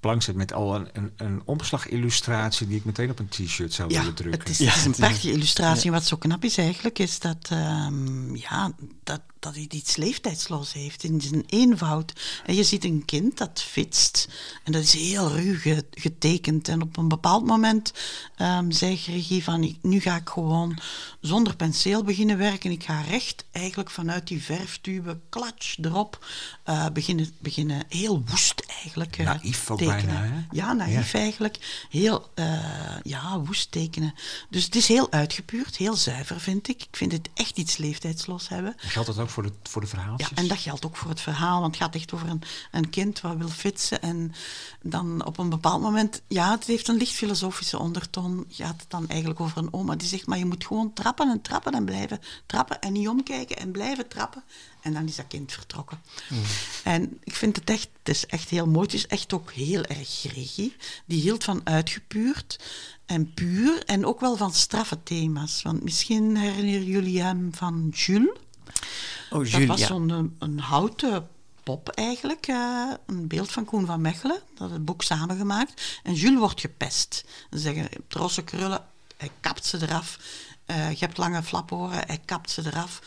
plank 0.00 0.22
zet 0.22 0.34
met 0.36 0.52
al 0.52 0.74
een, 0.74 0.88
een, 0.92 1.12
een 1.16 1.42
omslagillustratie 1.44 2.66
die 2.66 2.76
ik 2.76 2.84
meteen 2.84 3.10
op 3.10 3.18
een 3.18 3.28
t-shirt 3.28 3.72
zou 3.72 3.90
Ja, 3.92 3.98
willen 3.98 4.14
drukken. 4.14 4.40
het 4.40 4.48
is, 4.48 4.58
Ja, 4.58 4.66
het 4.66 4.76
is 4.76 4.84
een 4.84 4.92
prachtige 4.92 5.30
illustratie. 5.32 5.90
Wat 5.90 6.04
zo 6.06 6.16
knap 6.16 6.44
is 6.44 6.58
eigenlijk, 6.58 6.98
is 6.98 7.18
dat, 7.18 7.48
ehm, 7.50 8.34
ja, 8.36 8.72
dat, 9.04 9.20
dat 9.38 9.54
hij 9.54 9.66
iets 9.70 9.96
leeftijdsloos 9.96 10.72
heeft 10.72 11.04
in 11.04 11.20
zijn 11.20 11.42
eenvoud. 11.46 12.12
En 12.46 12.54
je 12.54 12.64
ziet 12.64 12.84
een 12.84 13.04
kind 13.04 13.38
dat 13.38 13.62
fietst 13.62 14.28
en 14.64 14.72
dat 14.72 14.82
is 14.82 14.92
heel 14.92 15.30
ruw 15.36 15.58
ge- 15.58 15.86
getekend. 15.90 16.68
En 16.68 16.81
op 16.82 16.96
een 16.96 17.08
bepaald 17.08 17.46
moment 17.46 17.92
ehm 18.36 18.70
zegt 18.70 19.06
regie 19.06 19.44
van, 19.44 19.62
ik- 19.64 19.78
nu 19.82 20.00
ga 20.00 20.16
ik 20.16 20.28
gewoon 20.28 20.78
zonder 21.20 21.56
penseel 21.56 22.02
beginnen 22.04 22.38
werken. 22.38 22.70
Ik 22.70 22.84
ga 22.84 23.00
recht 23.00 23.44
eigenlijk 23.52 23.90
vanuit 23.90 24.26
die 24.26 24.42
verftube, 24.42 25.18
klatsch 25.28 25.78
erop, 25.82 26.26
eh, 26.64 26.86
beginnen, 26.92 27.30
beginnen 27.38 27.82
heel 27.88 28.22
woest 28.26 28.62
eigenlijk 28.82 29.16
eh, 29.18 29.24
Naïef 29.26 29.70
ook 29.70 29.78
tekenen. 29.78 30.06
bijna, 30.06 30.22
hè? 30.34 30.40
Ja, 30.50 30.72
naïef 30.72 31.14
eigenlijk. 31.14 31.86
Heel 31.90 32.30
eh, 32.34 32.96
ja, 33.02 33.38
woest 33.40 33.70
tekenen. 33.70 34.14
Dus 34.50 34.64
het 34.64 34.76
is 34.76 34.88
heel 34.88 35.10
uitgepuurd, 35.12 35.76
heel 35.76 35.96
zuiver 35.96 36.40
vind 36.40 36.68
ik. 36.68 36.82
Ik 36.82 36.96
vind 36.96 37.12
het 37.12 37.28
echt 37.34 37.56
iets 37.58 37.76
leeftijdslos 37.76 38.48
hebben. 38.48 38.74
Geldt 38.76 39.08
dat 39.08 39.18
ook 39.18 39.28
voor 39.30 39.42
de, 39.42 39.52
voor 39.62 39.80
de 39.80 39.86
Ja, 39.90 39.94
verhaaltjes? 39.96 40.30
en 40.34 40.48
dat 40.48 40.58
geldt 40.58 40.86
ook 40.86 40.96
voor 40.96 41.10
het 41.10 41.20
verhaal, 41.20 41.60
want 41.60 41.74
het 41.74 41.82
gaat 41.84 41.94
echt 41.94 42.12
over 42.12 42.28
een, 42.28 42.42
een 42.70 42.90
kind 42.90 43.20
wat 43.20 43.36
wil 43.36 43.48
fietsen. 43.48 44.02
En 44.02 44.32
dan 44.82 45.24
op 45.24 45.38
een 45.38 45.48
bepaald 45.48 45.82
moment, 45.82 46.22
ja, 46.28 46.50
het 46.50 46.68
heeft 46.72 46.88
een 46.88 46.96
licht 46.96 47.12
filosofische 47.14 47.78
ondertoon. 47.78 48.44
Gaat 48.48 48.80
het 48.80 48.90
dan 48.90 49.08
eigenlijk 49.08 49.40
over 49.40 49.58
een 49.58 49.72
oma 49.72 49.96
die 49.96 50.08
zegt, 50.08 50.26
maar 50.26 50.38
je 50.38 50.44
moet 50.44 50.64
gewoon 50.66 50.92
trappen 50.92 51.30
en 51.30 51.40
trappen 51.40 51.72
en 51.72 51.84
blijven 51.84 52.20
trappen 52.46 52.80
en 52.80 52.92
niet 52.92 53.08
omkijken 53.08 53.56
en 53.56 53.70
blijven 53.70 54.08
trappen. 54.08 54.42
En 54.80 54.92
dan 54.92 55.06
is 55.06 55.16
dat 55.16 55.26
kind 55.26 55.52
vertrokken. 55.52 56.00
En 56.84 57.18
ik 57.24 57.34
vind 57.34 57.56
het 57.56 57.70
echt, 57.70 57.88
het 57.98 58.08
is 58.14 58.26
echt 58.26 58.48
heel 58.48 58.66
mooi. 58.66 58.84
Het 58.84 58.94
is 58.94 59.06
echt 59.06 59.32
ook 59.32 59.52
heel 59.52 59.82
erg 59.82 60.22
regie. 60.34 60.76
Die 61.06 61.20
hield 61.20 61.44
van 61.44 61.60
uitgepuurd 61.64 62.58
en 63.06 63.34
puur 63.34 63.84
en 63.84 64.06
ook 64.06 64.20
wel 64.20 64.36
van 64.36 64.52
straffe 64.52 65.02
thema's. 65.02 65.62
Want 65.62 65.82
misschien 65.82 66.36
herinneren 66.36 66.84
jullie 66.84 67.22
hem 67.22 67.54
van 67.54 67.88
Jules. 67.94 68.38
Oh, 69.30 69.38
Dat 69.38 69.50
Julia. 69.50 69.66
was 69.66 69.86
zo'n 69.86 70.08
een, 70.10 70.36
een 70.38 70.58
houten 70.58 71.28
pop 71.62 71.88
eigenlijk. 71.88 72.46
eh, 72.46 72.90
een 73.06 73.28
beeld 73.28 73.52
van 73.52 73.64
Koen 73.64 73.86
van 73.86 74.00
Mechelen. 74.00 74.40
Dat 74.54 74.70
het 74.70 74.84
boek 74.84 75.02
samengemaakt. 75.02 76.00
En 76.02 76.14
Jules 76.14 76.38
wordt 76.38 76.60
gepest. 76.60 77.24
Ze 77.50 77.58
zeggen, 77.58 77.82
je 77.82 77.88
hebt 77.92 78.14
rosse 78.14 78.42
krullen, 78.42 78.84
hij 79.16 79.30
kapt 79.40 79.64
ze 79.64 79.78
eraf. 79.82 80.18
Eh, 80.66 80.90
je 80.90 81.04
hebt 81.04 81.18
lange 81.18 81.42
flaporen, 81.42 82.06
hij 82.06 82.20
kapt 82.24 82.50
ze 82.50 82.62
eraf. 82.66 83.00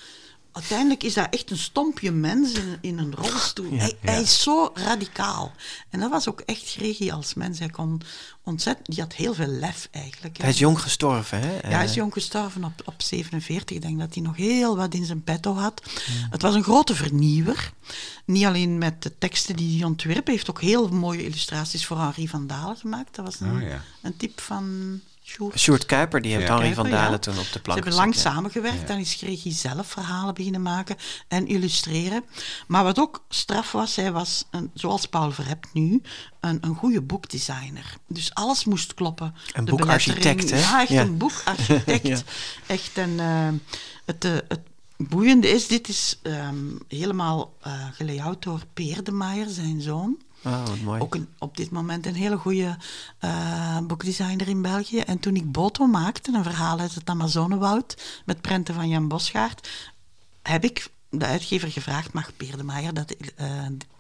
Uiteindelijk 0.56 1.04
is 1.04 1.14
dat 1.14 1.28
echt 1.30 1.52
een 1.52 1.58
stompje 1.58 2.12
mens 2.12 2.52
in, 2.54 2.78
in 2.82 2.98
een 2.98 3.16
rolstoel. 3.16 3.72
hij, 3.78 3.94
hij 4.02 4.22
is 4.22 4.42
zo 4.42 4.72
radicaal. 4.74 5.52
En 5.90 6.00
dat 6.00 6.10
was 6.12 6.30
ook 6.30 6.40
echt 6.42 6.64
Gregi 6.72 7.12
als 7.12 7.34
mens. 7.34 7.60
Hij 7.60 7.70
kon 7.70 8.02
ontzettend... 8.44 8.88
Die 8.88 9.00
had 9.00 9.14
heel 9.14 9.34
veel 9.34 9.48
lef 9.48 9.88
eigenlijk. 9.92 10.38
Hij 10.38 10.50
is 10.50 10.60
jong 10.60 10.80
gestorven, 10.82 11.40
hè? 11.40 11.54
Ja, 11.54 11.70
hij 11.76 11.84
is 11.84 11.90
Eh, 11.90 11.96
jong 11.96 12.14
gestorven 12.14 12.64
op, 12.64 12.82
op 12.86 13.02
47. 13.02 13.76
Ik 13.76 13.82
denk 13.82 14.00
dat 14.00 14.14
hij 14.14 14.24
nog 14.24 14.36
heel 14.36 14.78
wat 14.78 14.94
in 14.94 15.06
zijn 15.06 15.24
petto 15.24 15.54
had. 15.56 15.82
Het 16.30 16.42
was 16.42 16.56
een 16.56 16.64
grote 16.64 16.96
vernieuwer. 16.96 17.72
Niet 18.26 18.46
alleen 18.46 18.78
met 18.78 19.04
de 19.04 19.18
teksten 19.18 19.56
die 19.56 19.78
hij 19.78 19.88
ontwierp. 19.88 20.26
Hij 20.26 20.34
heeft 20.34 20.50
ook 20.50 20.62
heel 20.62 20.88
mooie 20.90 21.26
illustraties 21.26 21.86
voor 21.86 22.00
Henri 22.00 22.28
van 22.28 22.48
Dalen 22.48 22.78
gemaakt. 22.78 23.16
Dat 23.16 23.26
was 23.26 23.40
een, 23.40 23.56
Oh, 23.56 23.62
ja. 23.70 23.82
een 24.02 24.18
type 24.18 24.42
van 24.42 25.00
Sjoerd. 25.28 25.60
Sjoerd 25.60 25.86
Kuiper, 25.86 26.22
die 26.22 26.32
heeft 26.34 26.48
Ja. 26.48 26.54
Henri 26.58 26.74
van 26.74 26.86
ja. 26.90 26.92
Dalen 26.92 27.20
toen 27.22 27.38
op 27.38 27.44
de 27.44 27.50
Ze 27.52 27.60
plank 27.60 27.78
hebben 27.80 27.98
lang 27.98 28.14
gezet, 28.14 28.26
ja. 28.26 28.32
samengewerkt. 28.34 28.88
Dan 28.88 28.98
is 28.98 29.14
Gregi 29.14 29.52
zelf 29.52 29.88
verhalen 29.88 30.34
beginnen 30.34 30.62
maken 30.62 30.96
en 31.28 31.48
illustreren. 31.48 32.24
Maar 32.68 32.84
wat 32.84 33.00
ook 33.00 33.24
straf 33.30 33.72
was, 33.72 33.96
hij 33.96 34.12
was, 34.12 34.46
een, 34.52 34.72
zoals 34.74 35.06
Paul 35.06 35.32
Verhept 35.32 35.74
nu, 35.74 36.02
een, 36.40 36.58
een 36.62 36.76
goede 36.76 37.02
boekdesigner. 37.02 37.98
Dus 38.08 38.34
alles 38.34 38.66
moest 38.66 38.94
kloppen. 38.94 39.36
Een 39.54 39.66
De 39.66 39.72
boekarchitect, 39.72 40.50
hè? 40.50 40.60
Ja, 40.60 40.82
echt 40.82 40.90
Ja. 40.90 41.02
een 41.02 41.18
boekarchitect. 41.18 42.04
Ja. 42.08 42.18
Echt 42.66 42.98
een... 42.98 43.20
eh, 43.20 43.48
het, 44.06 44.26
eh, 44.26 44.32
het 44.48 44.62
boeiende 44.98 45.50
is, 45.50 45.68
dit 45.68 45.88
is 45.88 46.20
ehm, 46.24 46.56
helemaal 46.88 47.54
eh 47.62 47.88
gelayout 47.94 48.44
door 48.44 48.62
Peer 48.74 49.04
de 49.04 49.12
Maier, 49.12 49.48
zijn 49.50 49.82
zoon. 49.82 50.18
Oh, 50.46 50.66
wat 50.66 50.80
mooi. 50.80 51.02
Ook 51.02 51.16
een, 51.16 51.28
op 51.40 51.58
dit 51.58 51.72
moment 51.72 52.06
een 52.06 52.16
hele 52.16 52.38
goede 52.38 52.78
eh, 53.20 53.78
boekdesigner 53.80 54.48
in 54.48 54.62
België. 54.62 55.00
En 55.00 55.20
toen 55.20 55.36
ik 55.36 55.52
Boto 55.52 55.86
maakte, 55.86 56.34
een 56.34 56.44
verhaal 56.44 56.80
uit 56.80 56.96
het 56.96 57.10
Amazonewoud, 57.10 58.22
met 58.26 58.42
prenten 58.42 58.76
van 58.76 58.90
Jan 58.90 59.08
Bosgaard, 59.08 59.70
heb 60.42 60.64
ik 60.64 60.90
de 61.10 61.26
uitgever 61.26 61.72
gevraagd, 61.72 62.14
mag 62.14 62.32
Peer 62.38 62.58
de 62.58 62.64
Maier 62.64 62.94
dat, 62.94 63.12
eh, 63.36 63.48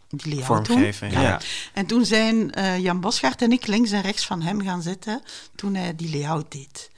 die 0.09 0.35
layout 0.35 0.67
Vormgeven, 0.67 1.09
doen? 1.09 1.21
ja. 1.21 1.41
En 1.73 1.85
toen 1.85 2.05
zijn 2.05 2.51
eh, 2.51 2.79
Jan 2.79 2.99
Bosgaard 2.99 3.41
en 3.41 3.51
ik 3.51 3.67
links 3.67 3.91
en 3.91 4.01
rechts 4.01 4.25
van 4.25 4.41
hem 4.41 4.61
gaan 4.61 4.81
zitten 4.81 5.21
toen 5.55 5.75
hij 5.75 5.95
die 5.95 6.09
layout 6.09 6.51
deed. 6.51 6.89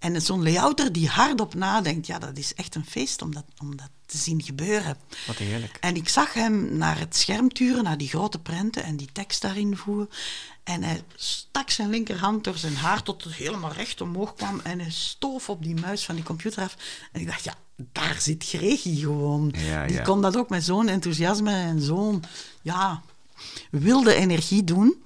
En 0.00 0.22
zo'n 0.22 0.42
layouter 0.42 0.92
die 0.92 1.08
hardop 1.08 1.54
nadenkt, 1.54 2.06
ja, 2.06 2.18
dat 2.18 2.38
is 2.38 2.54
echt 2.54 2.74
een 2.74 2.86
feest 2.86 3.22
om 3.22 3.34
dat, 3.34 3.44
om 3.58 3.76
dat 3.76 3.90
te 4.06 4.16
zien 4.16 4.42
gebeuren. 4.42 4.96
Wat 5.26 5.36
heerlijk. 5.36 5.76
En 5.80 5.96
ik 5.96 6.08
zag 6.08 6.32
hem 6.32 6.76
naar 6.76 6.98
het 6.98 7.16
scherm 7.16 7.52
turen, 7.52 7.84
naar 7.84 7.98
die 7.98 8.08
grote 8.08 8.38
prenten 8.38 8.82
en 8.82 8.96
die 8.96 9.08
tekst 9.12 9.42
daarin 9.42 9.76
voeren. 9.76 10.10
En 10.64 10.82
hij 10.82 11.02
stak 11.14 11.70
zijn 11.70 11.90
linkerhand 11.90 12.44
door 12.44 12.56
zijn 12.56 12.76
haar 12.76 13.02
tot 13.02 13.24
het 13.24 13.34
helemaal 13.34 13.72
recht 13.72 14.00
omhoog 14.00 14.34
kwam. 14.34 14.60
En 14.60 14.80
hij 14.80 14.90
stoof 14.90 15.48
op 15.48 15.62
die 15.62 15.80
muis 15.80 16.04
van 16.04 16.14
die 16.14 16.24
computer 16.24 16.62
af. 16.62 16.76
En 17.12 17.20
ik 17.20 17.26
dacht, 17.26 17.44
ja, 17.44 17.54
daar 17.76 18.20
zit 18.20 18.44
Gregi 18.44 18.96
gewoon. 18.96 19.54
Ja, 19.56 19.86
die 19.86 19.96
ja. 19.96 20.02
kon 20.02 20.22
dat 20.22 20.36
ook 20.36 20.48
met 20.48 20.64
zo'n 20.64 20.88
enthousiasme 20.88 21.52
en 21.52 21.80
zo'n 21.82 22.22
ja, 22.62 23.02
wilde 23.70 24.14
energie 24.14 24.64
doen. 24.64 25.02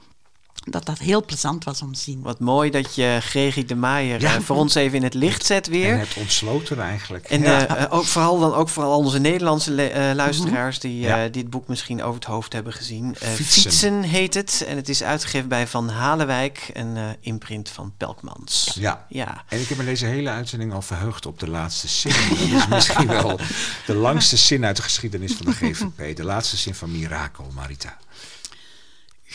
Dat 0.71 0.87
dat 0.87 0.99
heel 0.99 1.25
plezant 1.25 1.65
was 1.65 1.83
om 1.83 1.93
te 1.93 2.01
zien. 2.01 2.23
Wat 2.23 2.41
mooi 2.41 2.71
dat 2.71 2.95
je 2.95 3.19
Gregi 3.23 3.65
de 3.65 3.75
Maier 3.75 4.21
Ja. 4.21 4.35
eh, 4.35 4.41
voor 4.41 4.57
ons 4.57 4.75
even 4.75 4.97
in 4.97 5.03
het 5.03 5.15
licht 5.15 5.47
zet 5.47 5.67
weer. 5.67 5.93
En 5.93 5.99
het 5.99 6.15
ontsloten 6.17 6.81
eigenlijk. 6.81 7.25
En 7.29 7.41
Ja. 7.43 7.67
eh, 7.67 7.83
eh, 7.83 7.93
ook 7.93 8.05
vooral 8.05 8.39
dan 8.39 8.55
ook 8.55 8.69
vooral 8.69 8.99
onze 8.99 9.19
Nederlandse 9.19 9.83
eh, 9.91 10.15
luisteraars 10.15 10.79
die 10.79 11.01
Ja. 11.01 11.25
eh, 11.25 11.33
dit 11.33 11.51
boek 11.51 11.69
misschien 11.69 12.03
over 12.03 12.15
het 12.15 12.25
hoofd 12.25 12.53
hebben 12.53 12.73
gezien. 12.73 13.17
Fietsen. 13.17 13.45
Fietsen 13.63 14.03
heet 14.03 14.35
het 14.35 14.65
en 14.69 14.77
het 14.77 14.89
is 14.89 15.03
uitgegeven 15.03 15.49
bij 15.49 15.67
Van 15.67 15.89
Halenwijk, 15.89 16.71
een 16.73 16.97
eh, 16.97 17.03
imprint 17.21 17.69
van 17.69 17.93
Pelkmans. 17.97 18.73
ja. 18.79 19.07
Ja. 19.09 19.45
En 19.49 19.61
ik 19.61 19.69
heb 19.69 19.79
me 19.79 19.85
deze 19.85 20.07
hele 20.07 20.31
uitzending 20.31 20.73
al 20.73 20.83
verheugd 20.83 21.27
op 21.27 21.39
de 21.39 21.49
laatste 21.49 21.89
zin. 21.89 22.13
Dat 22.29 22.39
is 22.61 22.67
misschien 22.69 23.07
wel 23.07 23.39
de 23.87 23.95
langste 23.95 24.37
zin 24.37 24.65
uit 24.65 24.77
de 24.77 24.83
geschiedenis 24.83 25.33
van 25.33 25.47
de 25.47 25.53
GVP. 25.53 26.17
De 26.17 26.25
laatste 26.25 26.57
zin 26.57 26.75
van 26.75 26.93
Mirakel, 26.93 27.51
Marita. 27.55 27.97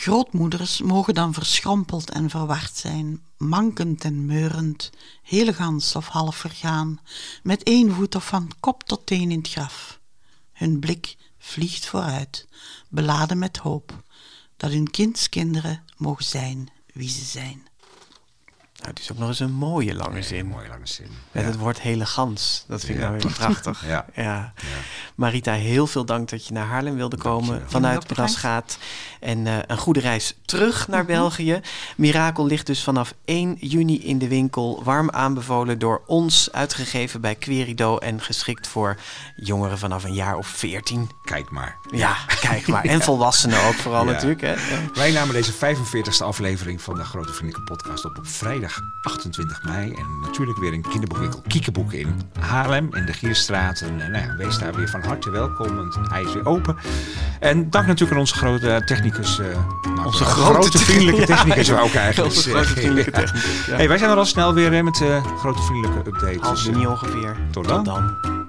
Grootmoeders 0.00 0.80
mogen 0.80 1.14
dan 1.14 1.34
verschrompeld 1.34 2.10
en 2.10 2.30
verward 2.30 2.76
zijn, 2.76 3.22
mankend 3.36 4.04
en 4.04 4.26
meurend, 4.26 4.90
heel 5.22 5.52
gans 5.52 5.96
of 5.96 6.06
half 6.06 6.36
vergaan, 6.36 7.00
met 7.42 7.62
één 7.62 7.92
voet 7.94 8.14
of 8.14 8.26
van 8.26 8.50
kop 8.60 8.82
tot 8.82 9.06
teen 9.06 9.30
in 9.30 9.38
het 9.38 9.48
graf. 9.48 10.00
Hun 10.52 10.78
blik 10.78 11.16
vliegt 11.38 11.86
vooruit, 11.86 12.48
beladen 12.88 13.38
met 13.38 13.56
hoop, 13.56 14.02
dat 14.56 14.70
hun 14.70 14.90
kindskinderen 14.90 15.84
mogen 15.96 16.24
zijn 16.24 16.68
wie 16.92 17.08
ze 17.08 17.24
zijn. 17.24 17.69
Het 18.90 18.98
is 18.98 19.12
ook 19.12 19.18
nog 19.18 19.28
eens 19.28 19.40
een 19.40 19.52
mooie 19.52 19.94
lange 19.94 20.16
Een 20.16 20.24
zin. 20.24 20.46
mooie 20.46 20.68
lange 20.68 20.86
zin. 20.86 21.06
Met 21.32 21.42
Ja. 21.42 21.48
het 21.48 21.58
woord 21.58 21.80
hele 21.80 22.06
gans. 22.06 22.64
Dat 22.68 22.80
vind 22.80 22.98
ik 22.98 23.04
nou 23.04 23.16
weer 23.18 23.32
prachtig. 23.32 23.84
Ja. 23.86 24.06
ja. 24.14 24.52
Marita, 25.14 25.52
heel 25.52 25.86
veel 25.86 26.04
dank 26.04 26.28
dat 26.28 26.46
je 26.46 26.52
naar 26.52 26.66
Haarlem 26.66 26.94
wilde 26.96 27.16
komen 27.16 27.62
vanuit. 27.66 28.06
Brasgaat. 28.06 28.78
En 29.20 29.46
eh, 29.46 29.56
een 29.66 29.76
goede 29.78 30.00
reis 30.00 30.36
terug 30.44 30.88
naar 30.88 31.02
Mhm. 31.02 31.12
België. 31.12 31.60
Mirakel 31.96 32.46
ligt 32.46 32.66
dus 32.66 32.82
vanaf 32.82 33.14
1 33.24 33.56
juni 33.60 34.04
in 34.04 34.18
de 34.18 34.28
winkel. 34.28 34.80
Warm 34.84 35.10
aanbevolen 35.10 35.78
door 35.78 36.02
ons, 36.06 36.52
uitgegeven 36.52 37.20
bij 37.20 37.34
Querido 37.34 37.98
en 37.98 38.20
geschikt 38.20 38.66
voor 38.68 38.96
jongeren 39.36 39.78
vanaf 39.78 40.04
een 40.04 40.14
jaar 40.14 40.36
of 40.36 40.46
14. 40.46 41.10
Kijk 41.24 41.50
maar. 41.50 41.76
Ja, 41.90 42.16
kijk 42.40 42.66
maar. 42.66 42.84
En 42.94 43.00
volwassenen 43.00 43.62
ook 43.64 43.74
vooral 43.74 44.04
Ja. 44.04 44.10
natuurlijk. 44.12 44.40
Hè? 44.40 44.52
Ja. 44.52 44.58
Wij 44.94 45.10
namen 45.12 45.34
deze 45.34 45.52
45e 45.52 46.24
aflevering 46.24 46.82
van 46.82 46.94
de 46.94 47.04
Grote 47.04 47.32
Vriendelijke 47.32 47.72
Podcast 47.74 48.04
op 48.04 48.18
op 48.18 48.26
vrijdag 48.26 48.79
28 49.02 49.62
mei. 49.64 49.92
En 49.92 50.06
natuurlijk 50.22 50.58
weer 50.58 50.72
een 50.72 50.82
kinderboekwinkel 50.90 51.42
Kiekeboek 51.46 51.92
in 51.92 52.20
Haarlem 52.40 52.88
in 52.94 53.06
de 53.06 53.12
Gierstraat. 53.12 53.80
En 53.80 54.00
eh, 54.00 54.08
nou 54.08 54.24
ja, 54.26 54.36
wees 54.36 54.58
daar 54.58 54.74
weer 54.74 54.88
van 54.88 55.02
harte 55.02 55.30
welkom, 55.30 55.76
want 55.76 55.96
hij 56.10 56.22
is 56.22 56.32
weer 56.32 56.46
open. 56.46 56.76
En 57.40 57.70
dank 57.70 57.86
natuurlijk 57.86 58.12
aan 58.12 58.18
onze 58.18 58.34
grote 58.34 58.82
technicus. 58.84 59.38
eh, 59.38 59.46
nou, 59.94 60.06
Onze 60.06 60.24
grote 60.24 60.78
vriendelijke 60.78 61.26
technicus 61.34 61.66
ja. 61.66 61.80
ook 61.80 61.94
eigenlijk. 61.94 62.34
Onze 62.36 62.50
grote 62.50 62.66
vriendelijke 62.68 63.10
Ja. 63.10 63.16
technicus, 63.18 63.66
ja. 63.66 63.76
Hey, 63.76 63.88
wij 63.88 63.98
zijn 63.98 64.10
er 64.10 64.16
al 64.16 64.24
snel 64.24 64.54
weer 64.54 64.72
hè, 64.72 64.82
met 64.82 65.00
eh 65.00 65.24
grote 65.38 65.62
vriendelijke 65.62 66.08
updates. 66.10 66.40
Half 66.40 66.54
Dus, 66.54 66.64
juni 66.64 66.86
ongeveer. 66.86 67.36
tot 67.50 67.68
dan. 67.68 67.84
Tot 67.84 67.94
dan. 67.94 68.39